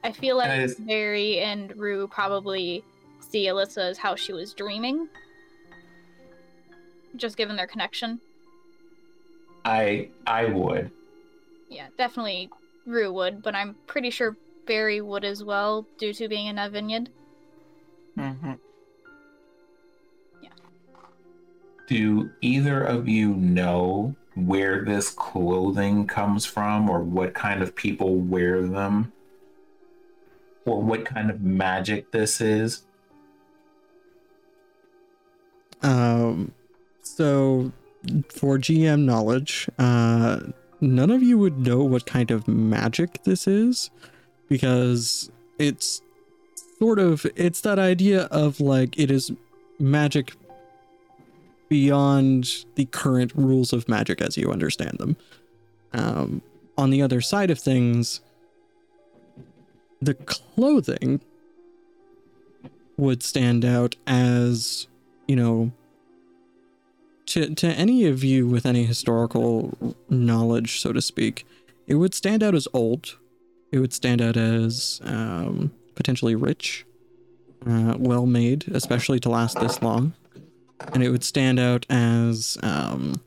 I 0.05 0.13
feel 0.13 0.37
like 0.37 0.49
That 0.49 0.61
is- 0.61 0.75
Barry 0.77 1.41
and 1.41 1.75
Rue 1.77 2.07
probably 2.07 2.85
see 3.21 3.47
Alyssa 3.47 3.79
as 3.91 3.99
how 3.99 4.15
she 4.15 4.33
was 4.33 4.53
dreaming. 4.55 5.09
Just 7.17 7.37
given 7.37 7.57
their 7.57 7.67
connection. 7.67 8.21
I 9.65 10.11
I 10.27 10.45
would. 10.45 10.91
Yeah, 11.71 11.87
definitely 11.97 12.51
Rue 12.87 13.13
would, 13.13 13.43
but 13.43 13.55
I'm 13.55 13.75
pretty 13.87 14.11
sure 14.11 14.37
Barry 14.67 15.01
would 15.01 15.25
as 15.25 15.43
well, 15.43 15.87
due 15.99 16.13
to 16.13 16.29
being 16.29 16.47
in 16.49 16.57
that 16.57 16.73
vineyard. 16.73 17.09
Mm-hmm. 18.19 18.53
Yeah. 20.43 20.51
Do 21.89 22.31
either 22.43 22.83
of 22.83 23.09
you 23.09 23.35
know 23.35 24.15
where 24.35 24.85
this 24.85 25.11
clothing 25.11 26.07
comes 26.07 26.45
from 26.45 26.91
or 26.91 27.01
what 27.01 27.33
kind 27.35 27.63
of 27.63 27.75
people 27.75 28.17
wear 28.17 28.63
them? 28.63 29.13
Or 30.67 30.81
what 30.83 31.05
kind 31.05 31.31
of 31.31 31.43
magic 31.43 32.11
this 32.11 32.41
is? 32.41 32.85
Um, 35.83 36.53
so 37.03 37.73
for 38.31 38.59
GM 38.59 39.05
knowledge, 39.05 39.69
uh, 39.79 40.41
none 40.81 41.11
of 41.11 41.23
you 41.23 41.39
would 41.39 41.59
know 41.59 41.85
what 41.85 42.07
kind 42.07 42.31
of 42.31 42.49
magic 42.49 43.23
this 43.25 43.47
is 43.47 43.91
because 44.49 45.31
it's 45.59 46.01
sort 46.79 46.99
of 46.99 47.27
it's 47.37 47.61
that 47.63 47.79
idea 47.79 48.23
of 48.25 48.61
like 48.61 48.99
it 48.99 49.11
is 49.11 49.31
magic 49.79 50.33
beyond 51.69 52.65
the 52.75 52.85
current 52.87 53.33
rules 53.35 53.73
of 53.73 53.89
magic 53.89 54.21
as 54.21 54.37
you 54.37 54.51
understand 54.51 54.99
them. 54.99 55.17
Um, 55.93 56.43
on 56.77 56.91
the 56.91 57.03
other 57.03 57.21
side 57.21 57.51
of 57.51 57.59
things, 57.59 58.21
the 60.05 60.15
clothing 60.15 61.21
would 62.97 63.23
stand 63.23 63.65
out 63.65 63.97
as 64.07 64.87
you 65.27 65.37
know 65.37 65.73
to 67.27 67.55
to 67.55 67.67
any 67.69 68.07
of 68.07 68.23
you 68.23 68.47
with 68.47 68.67
any 68.67 68.85
historical 68.85 69.97
knowledge 70.09 70.81
so 70.81 70.93
to 70.93 71.03
speak 71.03 71.45
it 71.87 71.95
would 71.97 72.15
stand 72.15 72.43
out 72.43 72.55
as 72.55 72.69
old. 72.73 73.19
It 73.71 73.79
would 73.79 73.93
stand 73.93 74.23
out 74.23 74.37
as 74.37 75.01
um, 75.05 75.73
potentially 75.95 76.35
rich 76.35 76.87
uh, 77.67 77.97
well 77.99 78.27
made 78.27 78.67
especially 78.73 79.19
to 79.21 79.29
last 79.29 79.59
this 79.61 79.83
long. 79.83 80.15
And 80.93 81.03
it 81.03 81.11
would 81.11 81.25
stand 81.25 81.59
out 81.59 81.87
as 81.89 82.59
um, 82.63 83.23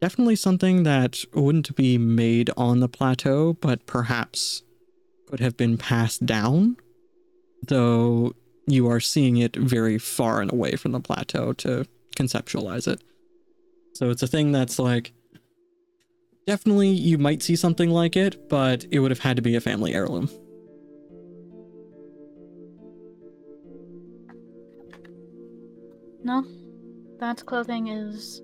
definitely 0.00 0.36
something 0.36 0.82
that 0.82 1.24
wouldn't 1.32 1.74
be 1.76 1.98
made 1.98 2.50
on 2.56 2.80
the 2.80 2.88
plateau 2.88 3.54
but 3.54 3.86
perhaps 3.86 4.62
could 5.34 5.40
have 5.40 5.56
been 5.56 5.76
passed 5.76 6.24
down 6.24 6.76
though 7.66 8.32
you 8.68 8.88
are 8.88 9.00
seeing 9.00 9.36
it 9.36 9.56
very 9.56 9.98
far 9.98 10.40
and 10.40 10.52
away 10.52 10.76
from 10.76 10.92
the 10.92 11.00
plateau 11.00 11.52
to 11.52 11.84
conceptualize 12.16 12.86
it. 12.86 13.02
So 13.94 14.10
it's 14.10 14.22
a 14.22 14.28
thing 14.28 14.52
that's 14.52 14.78
like 14.78 15.12
definitely 16.46 16.90
you 16.90 17.18
might 17.18 17.42
see 17.42 17.56
something 17.56 17.90
like 17.90 18.14
it, 18.16 18.48
but 18.48 18.86
it 18.92 19.00
would 19.00 19.10
have 19.10 19.18
had 19.18 19.34
to 19.34 19.42
be 19.42 19.56
a 19.56 19.60
family 19.60 19.92
heirloom. 19.92 20.30
No, 26.22 26.46
that 27.18 27.44
clothing 27.44 27.88
is 27.88 28.40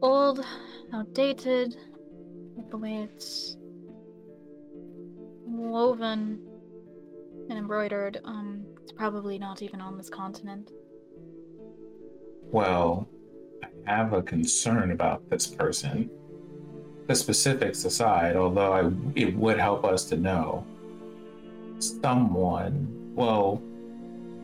old, 0.00 0.46
outdated, 0.92 1.76
the 2.70 2.76
way 2.76 3.08
it's 3.12 3.56
woven 5.56 6.40
and 7.48 7.58
embroidered. 7.58 8.20
Um, 8.24 8.64
it's 8.82 8.92
probably 8.92 9.38
not 9.38 9.62
even 9.62 9.80
on 9.80 9.96
this 9.96 10.08
continent. 10.08 10.70
Well, 12.50 13.08
I 13.62 13.90
have 13.90 14.12
a 14.12 14.22
concern 14.22 14.90
about 14.90 15.28
this 15.30 15.46
person. 15.46 16.10
The 17.06 17.14
specifics 17.14 17.84
aside, 17.84 18.36
although 18.36 18.72
I, 18.72 18.90
it 19.14 19.36
would 19.36 19.58
help 19.58 19.84
us 19.84 20.04
to 20.06 20.16
know, 20.16 20.64
someone, 21.78 23.12
well, 23.14 23.62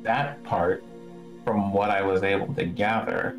that 0.03 0.43
part, 0.45 0.85
from 1.45 1.73
what 1.73 1.91
I 1.91 2.03
was 2.03 2.23
able 2.23 2.53
to 2.55 2.65
gather, 2.65 3.39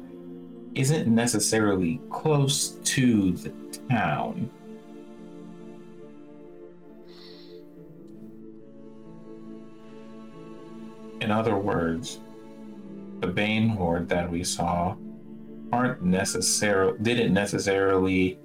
isn't 0.73 1.07
necessarily 1.07 2.01
close 2.09 2.69
to 2.83 3.33
the 3.33 3.49
town. 3.89 4.49
In 11.21 11.29
other 11.29 11.55
words, 11.55 12.19
the 13.19 13.27
Bane 13.27 13.69
horde 13.69 14.09
that 14.09 14.29
we 14.29 14.43
saw 14.43 14.95
aren't 15.71 16.01
necessarily 16.01 16.97
didn't 17.01 17.33
necessarily 17.33 18.39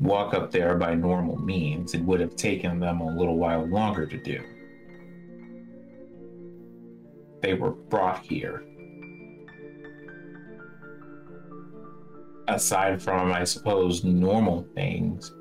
walk 0.00 0.32
up 0.32 0.52
there 0.52 0.76
by 0.76 0.94
normal 0.94 1.36
means. 1.38 1.92
It 1.92 2.02
would 2.02 2.20
have 2.20 2.36
taken 2.36 2.78
them 2.78 3.00
a 3.00 3.16
little 3.16 3.36
while 3.36 3.66
longer 3.66 4.06
to 4.06 4.16
do. 4.16 4.40
They 7.42 7.54
were 7.54 7.72
brought 7.72 8.20
here. 8.20 8.64
Aside 12.48 13.02
from, 13.02 13.32
I 13.32 13.44
suppose, 13.44 14.04
normal 14.04 14.66
things, 14.74 15.32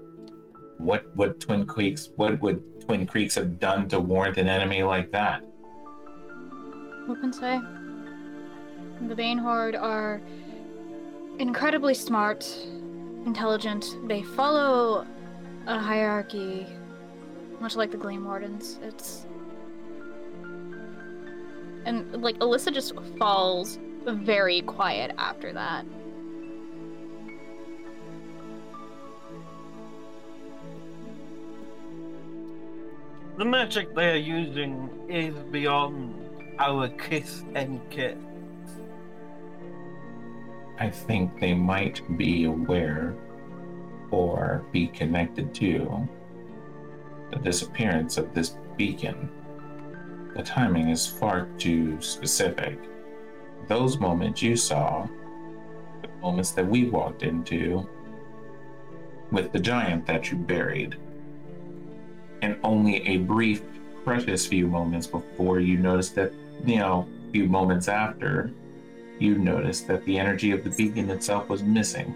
what 0.78 1.16
would 1.16 1.40
Twin 1.40 1.66
Creeks 1.66 2.10
what 2.16 2.42
would 2.42 2.64
Twin 2.90 3.06
Creeks 3.06 3.36
have 3.36 3.60
done 3.60 3.88
to 3.90 3.99
warrant 3.99 4.38
an 4.38 4.49
enemy 4.49 4.82
like 4.82 5.11
that? 5.11 5.44
Who 7.06 7.16
can 7.22 7.32
say? 7.32 7.61
The 9.07 9.14
Bane 9.14 9.38
Horde 9.38 9.76
are 9.76 10.20
incredibly 11.38 11.94
smart, 11.94 12.52
intelligent. 13.28 13.86
They 14.07 14.24
follow 14.24 15.06
a 15.68 15.78
hierarchy, 15.78 16.66
much 17.60 17.76
like 17.76 17.91
the 17.91 17.98
Gleam 17.98 18.26
Wardens. 18.26 18.80
It's. 18.82 19.28
And, 21.86 22.24
like, 22.24 22.40
Alyssa 22.40 22.74
just 22.74 22.94
falls 23.20 23.78
very 24.03 24.61
quiet 24.64 25.11
after 25.20 25.53
that. 25.53 25.86
The 33.40 33.45
magic 33.45 33.95
they 33.95 34.10
are 34.11 34.18
using 34.18 34.90
is 35.07 35.34
beyond 35.49 36.14
our 36.60 36.90
kiss 36.90 37.45
and 37.56 37.80
kiss. 37.90 38.18
I 40.78 40.90
think 40.90 41.40
they 41.40 41.53
might 41.53 42.02
be 42.18 42.44
aware 42.44 43.16
or 44.11 44.66
be 44.74 44.88
connected 44.88 45.53
to 45.53 46.06
the 47.32 47.38
disappearance 47.38 48.18
of 48.18 48.34
this 48.34 48.57
beacon. 48.76 49.30
The 50.36 50.44
timing 50.44 50.90
is 50.90 51.07
far 51.07 51.48
too 51.57 52.02
specific. 52.02 52.78
Those 53.70 53.99
moments 53.99 54.41
you 54.41 54.57
saw, 54.57 55.07
the 56.02 56.10
moments 56.22 56.52
that 56.52 56.68
we 56.68 56.90
walked 56.90 57.24
into, 57.24 57.88
with 59.32 59.53
the 59.53 59.60
giant 59.60 60.06
that 60.07 60.30
you 60.30 60.36
buried, 60.36 60.98
and 62.41 62.57
only 62.64 63.06
a 63.07 63.18
brief, 63.18 63.61
precious 64.03 64.45
few 64.45 64.68
moments 64.68 65.07
before 65.07 65.60
you 65.60 65.78
noticed 65.78 66.16
that, 66.16 66.32
you 66.66 66.78
know, 66.78 67.07
a 67.28 67.32
few 67.32 67.45
moments 67.48 67.88
after, 67.88 68.52
you 69.20 69.38
noticed 69.38 69.88
that 69.88 70.03
the 70.06 70.18
energy 70.18 70.52
of 70.52 70.64
the 70.64 70.70
beacon 70.70 71.10
itself 71.10 71.49
was 71.49 71.61
missing. 71.61 72.14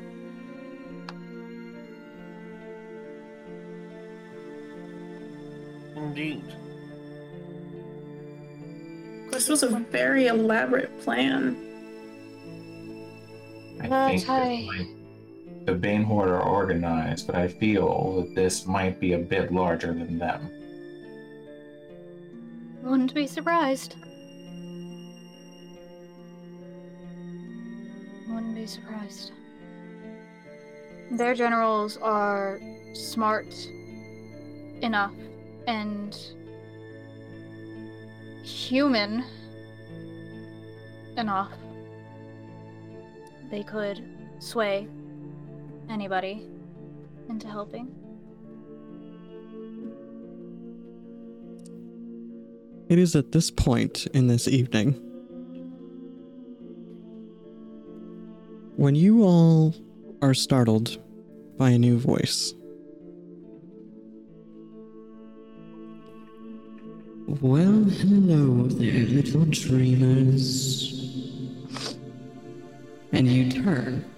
Indeed. 5.95 6.43
This 9.31 9.49
was 9.49 9.63
a 9.63 9.69
very 9.91 10.27
elaborate 10.27 10.97
plan. 11.01 11.57
I 13.81 13.87
That's 13.87 14.23
think 14.23 14.27
that, 14.27 14.43
high. 14.43 14.67
like, 14.77 14.87
the 15.65 15.73
Bane 15.73 16.03
Horde 16.03 16.29
are 16.29 16.41
organized, 16.41 17.27
but 17.27 17.35
I 17.35 17.47
feel 17.47 18.21
that 18.21 18.35
this 18.35 18.65
might 18.65 18.99
be 18.99 19.13
a 19.13 19.19
bit 19.19 19.51
larger 19.53 19.93
than 19.93 20.17
them. 20.19 20.49
Wouldn't 22.81 23.13
be 23.13 23.27
surprised. 23.27 23.95
Wouldn't 28.27 28.55
be 28.55 28.67
surprised. 28.67 29.31
Their 31.11 31.33
generals 31.33 31.97
are 31.97 32.59
smart 32.93 33.55
enough 34.81 35.13
and 35.67 36.17
human 38.43 39.23
enough. 41.15 41.53
They 43.49 43.63
could 43.63 44.03
sway 44.39 44.87
anybody 45.93 46.49
into 47.29 47.47
helping. 47.47 47.87
It 52.89 52.99
is 52.99 53.15
at 53.15 53.31
this 53.31 53.49
point 53.49 54.07
in 54.13 54.27
this 54.27 54.47
evening 54.47 54.93
when 58.75 58.95
you 58.95 59.23
all 59.23 59.73
are 60.21 60.33
startled 60.33 60.97
by 61.57 61.69
a 61.69 61.77
new 61.77 61.97
voice. 61.97 62.53
Well, 67.41 67.83
hello 67.83 68.67
there, 68.67 69.05
little 69.05 69.45
dreamers. 69.45 70.89
And 73.11 73.27
you 73.27 73.51
turn. 73.51 74.12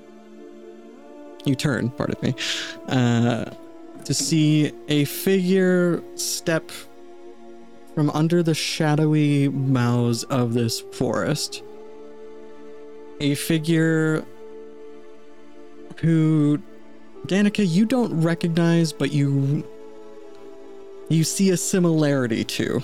You 1.46 1.56
turn, 1.56 1.90
pardon 1.92 2.18
me, 2.22 2.36
uh, 2.88 3.46
to 4.04 4.14
see 4.14 4.72
a 4.88 5.06
figure 5.06 6.04
step 6.16 6.72
from 7.94 8.10
under 8.12 8.44
the 8.44 8.54
shadowy 8.54 9.48
boughs 9.48 10.24
of 10.26 10.54
this 10.54 10.82
forest. 10.82 11.64
A 13.22 13.36
figure 13.36 14.26
who, 15.98 16.62
Danica, 17.26 17.66
you 17.68 17.86
don't 17.86 18.22
recognize, 18.22 18.92
but 18.92 19.12
you 19.12 19.66
you 21.08 21.24
see 21.24 21.52
a 21.52 21.58
similarity 21.58 22.44
to. 22.44 22.82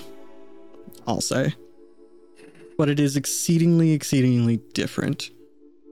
I'll 1.06 1.20
say, 1.20 1.54
but 2.78 2.88
it 2.88 3.00
is 3.00 3.16
exceedingly, 3.16 3.92
exceedingly 3.92 4.58
different. 4.72 5.30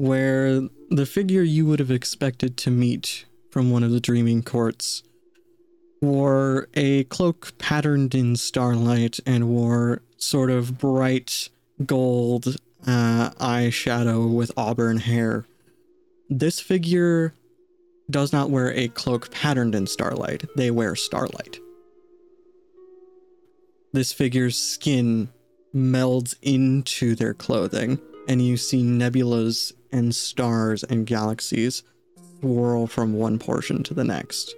Where 0.01 0.63
the 0.89 1.05
figure 1.05 1.43
you 1.43 1.67
would 1.67 1.79
have 1.79 1.91
expected 1.91 2.57
to 2.57 2.71
meet 2.71 3.27
from 3.51 3.71
one 3.71 3.83
of 3.83 3.91
the 3.91 4.01
dreaming 4.01 4.43
courts 4.43 5.03
wore 6.01 6.69
a 6.73 7.05
cloak 7.05 7.53
patterned 7.59 8.15
in 8.15 8.35
starlight 8.37 9.21
and 9.27 9.51
wore 9.51 10.01
sort 10.17 10.51
of 10.51 10.79
bright 10.79 11.51
gold 11.85 12.57
uh, 12.87 13.29
eyeshadow 13.33 14.35
with 14.35 14.51
auburn 14.57 14.97
hair. 14.97 15.45
This 16.31 16.61
figure 16.61 17.35
does 18.09 18.33
not 18.33 18.49
wear 18.49 18.73
a 18.73 18.89
cloak 18.89 19.31
patterned 19.31 19.75
in 19.75 19.87
starlight, 19.87 20.45
they 20.57 20.71
wear 20.71 20.97
starlight. 20.97 21.59
This 23.93 24.15
figure's 24.15 24.57
skin 24.57 25.29
melds 25.75 26.37
into 26.41 27.15
their 27.15 27.35
clothing, 27.35 28.01
and 28.27 28.41
you 28.41 28.57
see 28.57 28.83
nebulas 28.83 29.75
and 29.93 30.15
stars 30.15 30.85
and 30.85 31.07
galaxies 31.07 31.83
swirl 32.41 32.87
from 32.87 33.13
one 33.13 33.39
portion 33.39 33.83
to 33.85 33.95
the 33.95 34.05
next. 34.05 34.55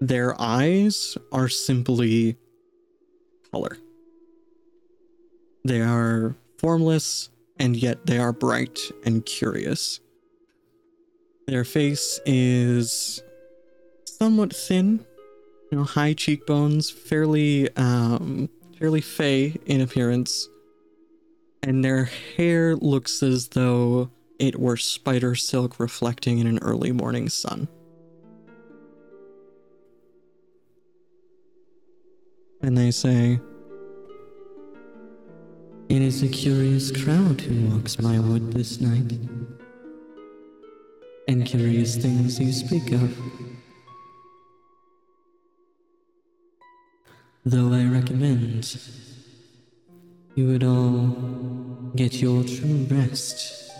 Their 0.00 0.40
eyes 0.40 1.16
are 1.30 1.48
simply 1.48 2.36
color. 3.50 3.78
They 5.64 5.80
are 5.80 6.34
formless, 6.58 7.30
and 7.58 7.76
yet 7.76 8.06
they 8.06 8.18
are 8.18 8.32
bright 8.32 8.80
and 9.04 9.24
curious. 9.24 10.00
Their 11.46 11.64
face 11.64 12.20
is 12.26 13.22
somewhat 14.04 14.54
thin, 14.54 15.04
you 15.70 15.78
know, 15.78 15.84
high 15.84 16.14
cheekbones, 16.14 16.90
fairly, 16.90 17.74
um, 17.76 18.48
fairly 18.78 19.00
fey 19.00 19.56
in 19.66 19.80
appearance, 19.80 20.48
and 21.62 21.84
their 21.84 22.04
hair 22.36 22.76
looks 22.76 23.22
as 23.22 23.48
though 23.48 24.10
it 24.38 24.58
were 24.58 24.76
spider 24.76 25.34
silk 25.34 25.78
reflecting 25.78 26.38
in 26.38 26.46
an 26.46 26.58
early 26.58 26.92
morning 26.92 27.28
sun. 27.28 27.68
and 32.62 32.78
they 32.78 32.90
say, 32.90 33.40
It 35.88 36.00
is 36.00 36.22
a 36.22 36.28
curious 36.28 36.90
crowd 36.90 37.40
who 37.40 37.68
walks 37.68 37.98
my 37.98 38.18
wood 38.18 38.52
this 38.52 38.80
night, 38.80 39.18
and 41.28 41.44
curious 41.44 41.96
things 41.96 42.38
you 42.40 42.52
speak 42.52 42.92
of. 42.92 43.16
Though 47.44 47.72
I 47.72 47.84
recommend 47.86 48.78
you 50.34 50.46
would 50.46 50.64
all 50.64 51.08
get 51.94 52.14
your 52.14 52.42
true 52.42 52.86
rest, 52.90 53.70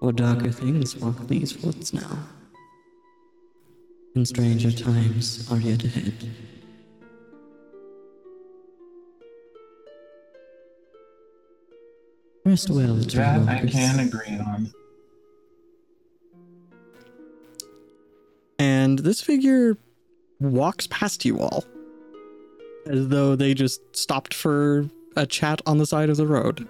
for 0.00 0.12
darker 0.12 0.50
things 0.50 0.96
walk 0.96 1.26
these 1.28 1.58
woods 1.58 1.92
now, 1.92 2.18
and 4.14 4.26
stranger 4.26 4.72
times 4.72 5.50
are 5.50 5.58
yet 5.58 5.84
ahead. 5.84 6.14
Rest 12.44 12.70
well, 12.70 12.96
That 12.96 13.48
I 13.48 13.66
can 13.66 14.00
agree 14.00 14.38
on. 14.38 14.72
And 18.58 18.98
this 18.98 19.20
figure 19.20 19.76
walks 20.40 20.88
past 20.88 21.24
you 21.24 21.38
all 21.38 21.64
as 22.86 23.08
though 23.08 23.36
they 23.36 23.54
just 23.54 23.80
stopped 23.96 24.34
for 24.34 24.88
a 25.16 25.26
chat 25.26 25.60
on 25.66 25.78
the 25.78 25.86
side 25.86 26.10
of 26.10 26.16
the 26.16 26.26
road. 26.26 26.66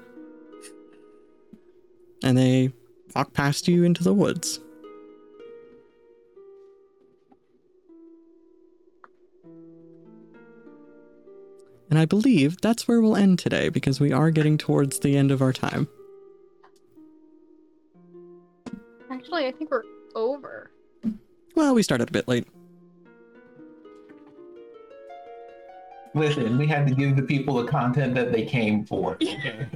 And 2.23 2.37
they 2.37 2.73
walk 3.15 3.33
past 3.33 3.69
you 3.69 3.85
into 3.85 4.03
the 4.03 4.15
woods. 4.15 4.61
And 11.91 11.99
I 11.99 12.07
believe 12.07 12.59
that's 12.63 12.89
where 12.89 13.03
we'll 13.03 13.17
end 13.17 13.39
today 13.39 13.69
because 13.69 14.01
we 14.01 14.13
are 14.13 14.31
getting 14.31 14.57
towards 14.57 15.01
the 15.01 15.15
end 15.15 15.31
of 15.31 15.43
our 15.43 15.53
time. 15.53 15.89
Actually, 19.11 19.47
I 19.47 19.53
think 19.53 19.71
we're 19.71 19.83
over. 20.15 20.71
Well, 21.55 21.75
we 21.75 21.83
started 21.83 22.09
a 22.09 22.13
bit 22.13 22.27
late. 22.27 22.47
Listen, 26.15 26.59
we 26.59 26.67
had 26.67 26.87
to 26.89 26.95
give 26.95 27.17
the 27.17 27.23
people 27.23 27.63
the 27.63 27.71
content 27.71 28.15
that 28.15 28.33
they 28.33 28.45
came 28.45 28.85
for. 28.85 29.19
Okay. 29.33 29.67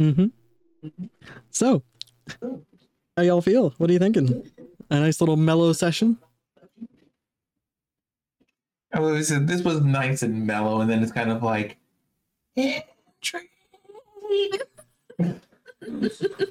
Mm-hmm. 0.00 1.06
So, 1.50 1.82
how 3.16 3.22
y'all 3.22 3.40
feel? 3.40 3.70
What 3.78 3.88
are 3.88 3.92
you 3.92 4.00
thinking? 4.00 4.50
A 4.90 4.98
nice 4.98 5.20
little 5.20 5.36
mellow 5.36 5.72
session? 5.72 6.18
I 8.92 8.98
was, 8.98 9.28
this 9.28 9.62
was 9.62 9.82
nice 9.82 10.22
and 10.22 10.46
mellow, 10.46 10.80
and 10.80 10.90
then 10.90 11.00
it's 11.02 11.12
kind 11.12 11.30
of 11.30 11.44
like, 11.44 11.76
"Eh, 12.56 12.80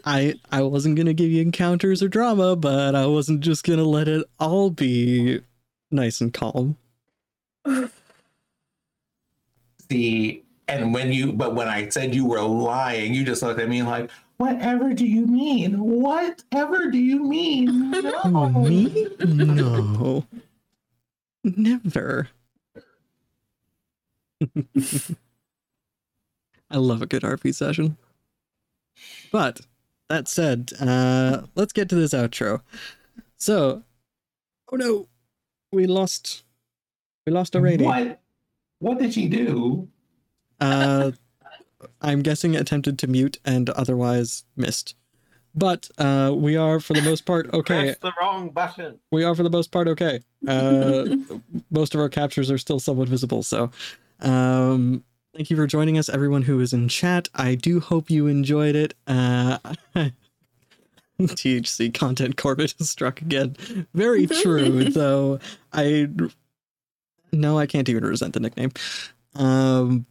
I 0.05 0.35
I 0.51 0.61
wasn't 0.61 0.95
gonna 0.95 1.13
give 1.13 1.31
you 1.31 1.41
encounters 1.41 2.03
or 2.03 2.07
drama, 2.07 2.55
but 2.55 2.95
I 2.95 3.05
wasn't 3.07 3.41
just 3.41 3.63
gonna 3.63 3.83
let 3.83 4.07
it 4.07 4.25
all 4.39 4.69
be 4.69 5.41
nice 5.91 6.21
and 6.21 6.33
calm. 6.33 6.77
See, 9.89 10.43
and 10.67 10.93
when 10.93 11.11
you, 11.11 11.33
but 11.33 11.55
when 11.55 11.67
I 11.67 11.89
said 11.89 12.15
you 12.15 12.25
were 12.25 12.41
lying, 12.41 13.13
you 13.13 13.23
just 13.23 13.41
looked 13.41 13.59
at 13.59 13.69
me 13.69 13.83
like, 13.83 14.09
whatever 14.37 14.93
do 14.93 15.05
you 15.05 15.25
mean? 15.27 15.79
Whatever 15.79 16.89
do 16.89 16.97
you 16.97 17.23
mean? 17.23 17.91
No. 18.25 18.49
Me? 18.49 19.07
No. 19.25 20.25
Never. 21.43 22.29
I 26.71 26.77
love 26.77 27.01
a 27.01 27.05
good 27.05 27.23
RP 27.23 27.53
session. 27.53 27.97
But 29.31 29.61
that 30.09 30.27
said, 30.27 30.71
uh 30.79 31.43
let's 31.55 31.73
get 31.73 31.89
to 31.89 31.95
this 31.95 32.13
outro. 32.13 32.61
So, 33.37 33.83
oh 34.71 34.75
no, 34.75 35.07
we 35.71 35.85
lost. 35.85 36.43
We 37.25 37.31
lost 37.31 37.55
already. 37.55 37.85
What? 37.85 38.19
What 38.79 38.99
did 38.99 39.13
she 39.13 39.27
do? 39.27 39.87
Uh, 40.59 41.11
I'm 42.01 42.21
guessing 42.21 42.55
attempted 42.55 42.99
to 42.99 43.07
mute 43.07 43.39
and 43.45 43.69
otherwise 43.69 44.43
missed. 44.55 44.95
But 45.55 45.89
uh, 45.97 46.33
we 46.35 46.57
are 46.57 46.79
for 46.79 46.93
the 46.93 47.01
most 47.01 47.25
part 47.25 47.49
okay. 47.53 47.83
Press 47.83 47.97
the 47.99 48.13
wrong 48.19 48.49
button. 48.49 48.99
We 49.11 49.23
are 49.23 49.35
for 49.35 49.43
the 49.43 49.49
most 49.49 49.71
part 49.71 49.87
okay. 49.87 50.21
Uh, 50.47 51.05
most 51.71 51.93
of 51.93 52.01
our 52.01 52.09
captures 52.09 52.49
are 52.49 52.57
still 52.57 52.79
somewhat 52.79 53.07
visible. 53.07 53.43
So, 53.43 53.71
um, 54.19 55.03
thank 55.35 55.49
you 55.49 55.55
for 55.55 55.67
joining 55.67 55.97
us, 55.97 56.09
everyone 56.09 56.41
who 56.41 56.59
is 56.59 56.73
in 56.73 56.87
chat. 56.87 57.29
I 57.35 57.55
do 57.55 57.79
hope 57.79 58.09
you 58.09 58.27
enjoyed 58.27 58.75
it. 58.75 58.95
Uh, 59.05 59.59
THC 61.21 61.93
content 61.93 62.35
Corbett 62.35 62.73
has 62.79 62.89
struck 62.89 63.21
again. 63.21 63.55
Very 63.93 64.25
true, 64.25 64.85
though. 64.85 65.39
I 65.71 66.09
no, 67.33 67.57
I 67.59 67.65
can't 67.65 67.89
even 67.89 68.05
resent 68.05 68.33
the 68.33 68.39
nickname. 68.39 68.71
Um, 69.35 70.05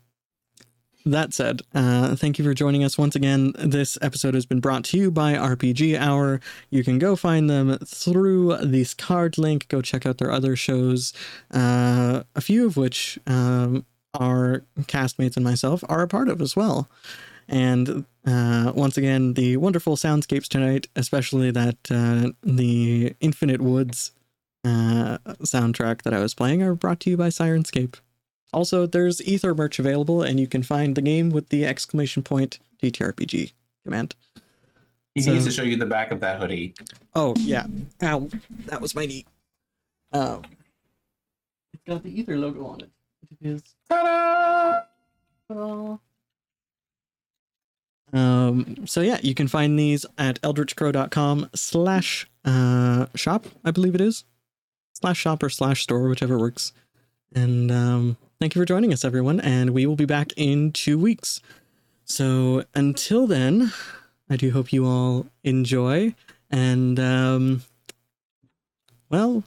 that 1.04 1.34
said, 1.34 1.62
uh, 1.74 2.14
thank 2.14 2.38
you 2.38 2.44
for 2.44 2.54
joining 2.54 2.84
us 2.84 2.96
once 2.96 3.16
again. 3.16 3.52
This 3.58 3.98
episode 4.00 4.34
has 4.34 4.46
been 4.46 4.60
brought 4.60 4.84
to 4.84 4.98
you 4.98 5.10
by 5.10 5.34
RPG 5.34 5.98
Hour. 5.98 6.40
You 6.70 6.84
can 6.84 6.98
go 6.98 7.16
find 7.16 7.50
them 7.50 7.76
through 7.84 8.56
this 8.58 8.94
card 8.94 9.36
link. 9.36 9.66
Go 9.68 9.82
check 9.82 10.06
out 10.06 10.18
their 10.18 10.30
other 10.30 10.54
shows, 10.54 11.12
uh, 11.52 12.22
a 12.36 12.40
few 12.40 12.66
of 12.66 12.76
which 12.76 13.18
um, 13.26 13.84
our 14.14 14.64
castmates 14.82 15.36
and 15.36 15.44
myself 15.44 15.82
are 15.88 16.02
a 16.02 16.08
part 16.08 16.28
of 16.28 16.40
as 16.40 16.54
well. 16.54 16.88
And 17.48 18.04
uh, 18.24 18.72
once 18.74 18.96
again, 18.96 19.34
the 19.34 19.56
wonderful 19.56 19.96
soundscapes 19.96 20.46
tonight, 20.46 20.86
especially 20.94 21.50
that 21.50 21.76
uh, 21.90 22.30
the 22.42 23.14
Infinite 23.20 23.60
Woods 23.60 24.12
uh, 24.64 25.18
soundtrack 25.42 26.02
that 26.02 26.14
I 26.14 26.20
was 26.20 26.34
playing, 26.34 26.62
are 26.62 26.74
brought 26.74 27.00
to 27.00 27.10
you 27.10 27.16
by 27.16 27.28
Syrinscape. 27.28 27.96
Also, 28.52 28.86
there's 28.86 29.20
Aether 29.26 29.54
merch 29.54 29.78
available, 29.78 30.22
and 30.22 30.38
you 30.38 30.46
can 30.46 30.62
find 30.62 30.94
the 30.94 31.02
game 31.02 31.30
with 31.30 31.48
the 31.48 31.64
exclamation 31.66 32.22
point 32.22 32.58
DTRPG 32.82 33.52
command. 33.84 34.14
He 35.14 35.22
So- 35.22 35.32
needs 35.32 35.44
to 35.46 35.50
show 35.50 35.62
you 35.62 35.76
the 35.76 35.86
back 35.86 36.10
of 36.10 36.20
that 36.20 36.40
hoodie. 36.40 36.74
Oh 37.14 37.34
yeah, 37.38 37.66
ow, 38.02 38.28
that 38.66 38.80
was 38.80 38.94
my 38.94 39.06
knee. 39.06 39.26
Oh, 40.12 40.42
it's 41.72 41.82
got 41.86 42.02
the 42.02 42.18
Aether 42.20 42.36
logo 42.38 42.64
on 42.66 42.80
it. 42.82 42.90
It 43.40 43.46
is. 43.48 43.62
Ta-da! 43.88 44.82
Um, 48.12 48.86
so 48.86 49.00
yeah, 49.00 49.18
you 49.22 49.34
can 49.34 49.48
find 49.48 49.78
these 49.78 50.04
at 50.18 50.40
eldritchcrow.com 50.42 51.48
slash 51.54 52.28
uh 52.44 53.06
shop, 53.14 53.46
I 53.64 53.70
believe 53.70 53.94
it 53.94 54.00
is. 54.02 54.24
Slash 55.02 55.18
shop 55.18 55.42
or 55.42 55.50
slash 55.50 55.82
store, 55.82 56.08
whichever 56.08 56.38
works. 56.38 56.72
And 57.34 57.72
um 57.72 58.16
thank 58.38 58.54
you 58.54 58.60
for 58.60 58.66
joining 58.66 58.92
us, 58.92 59.04
everyone, 59.04 59.40
and 59.40 59.70
we 59.70 59.84
will 59.84 59.96
be 59.96 60.04
back 60.04 60.32
in 60.36 60.70
two 60.70 60.96
weeks. 60.96 61.40
So 62.04 62.64
until 62.72 63.26
then, 63.26 63.72
I 64.30 64.36
do 64.36 64.52
hope 64.52 64.72
you 64.72 64.86
all 64.86 65.26
enjoy 65.42 66.14
and 66.50 67.00
um 67.00 67.62
well, 69.10 69.42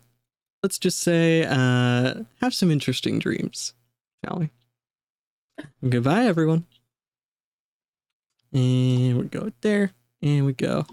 let's 0.62 0.78
just 0.78 1.00
say 1.00 1.46
uh 1.46 2.16
have 2.42 2.54
some 2.54 2.70
interesting 2.70 3.18
dreams, 3.20 3.74
shall 4.26 4.40
we? 4.40 4.50
Goodbye, 5.90 6.26
everyone. 6.26 6.66
And 8.52 9.18
we 9.18 9.26
go 9.28 9.54
there, 9.62 9.92
and 10.22 10.46
we 10.46 10.52
go 10.52 10.86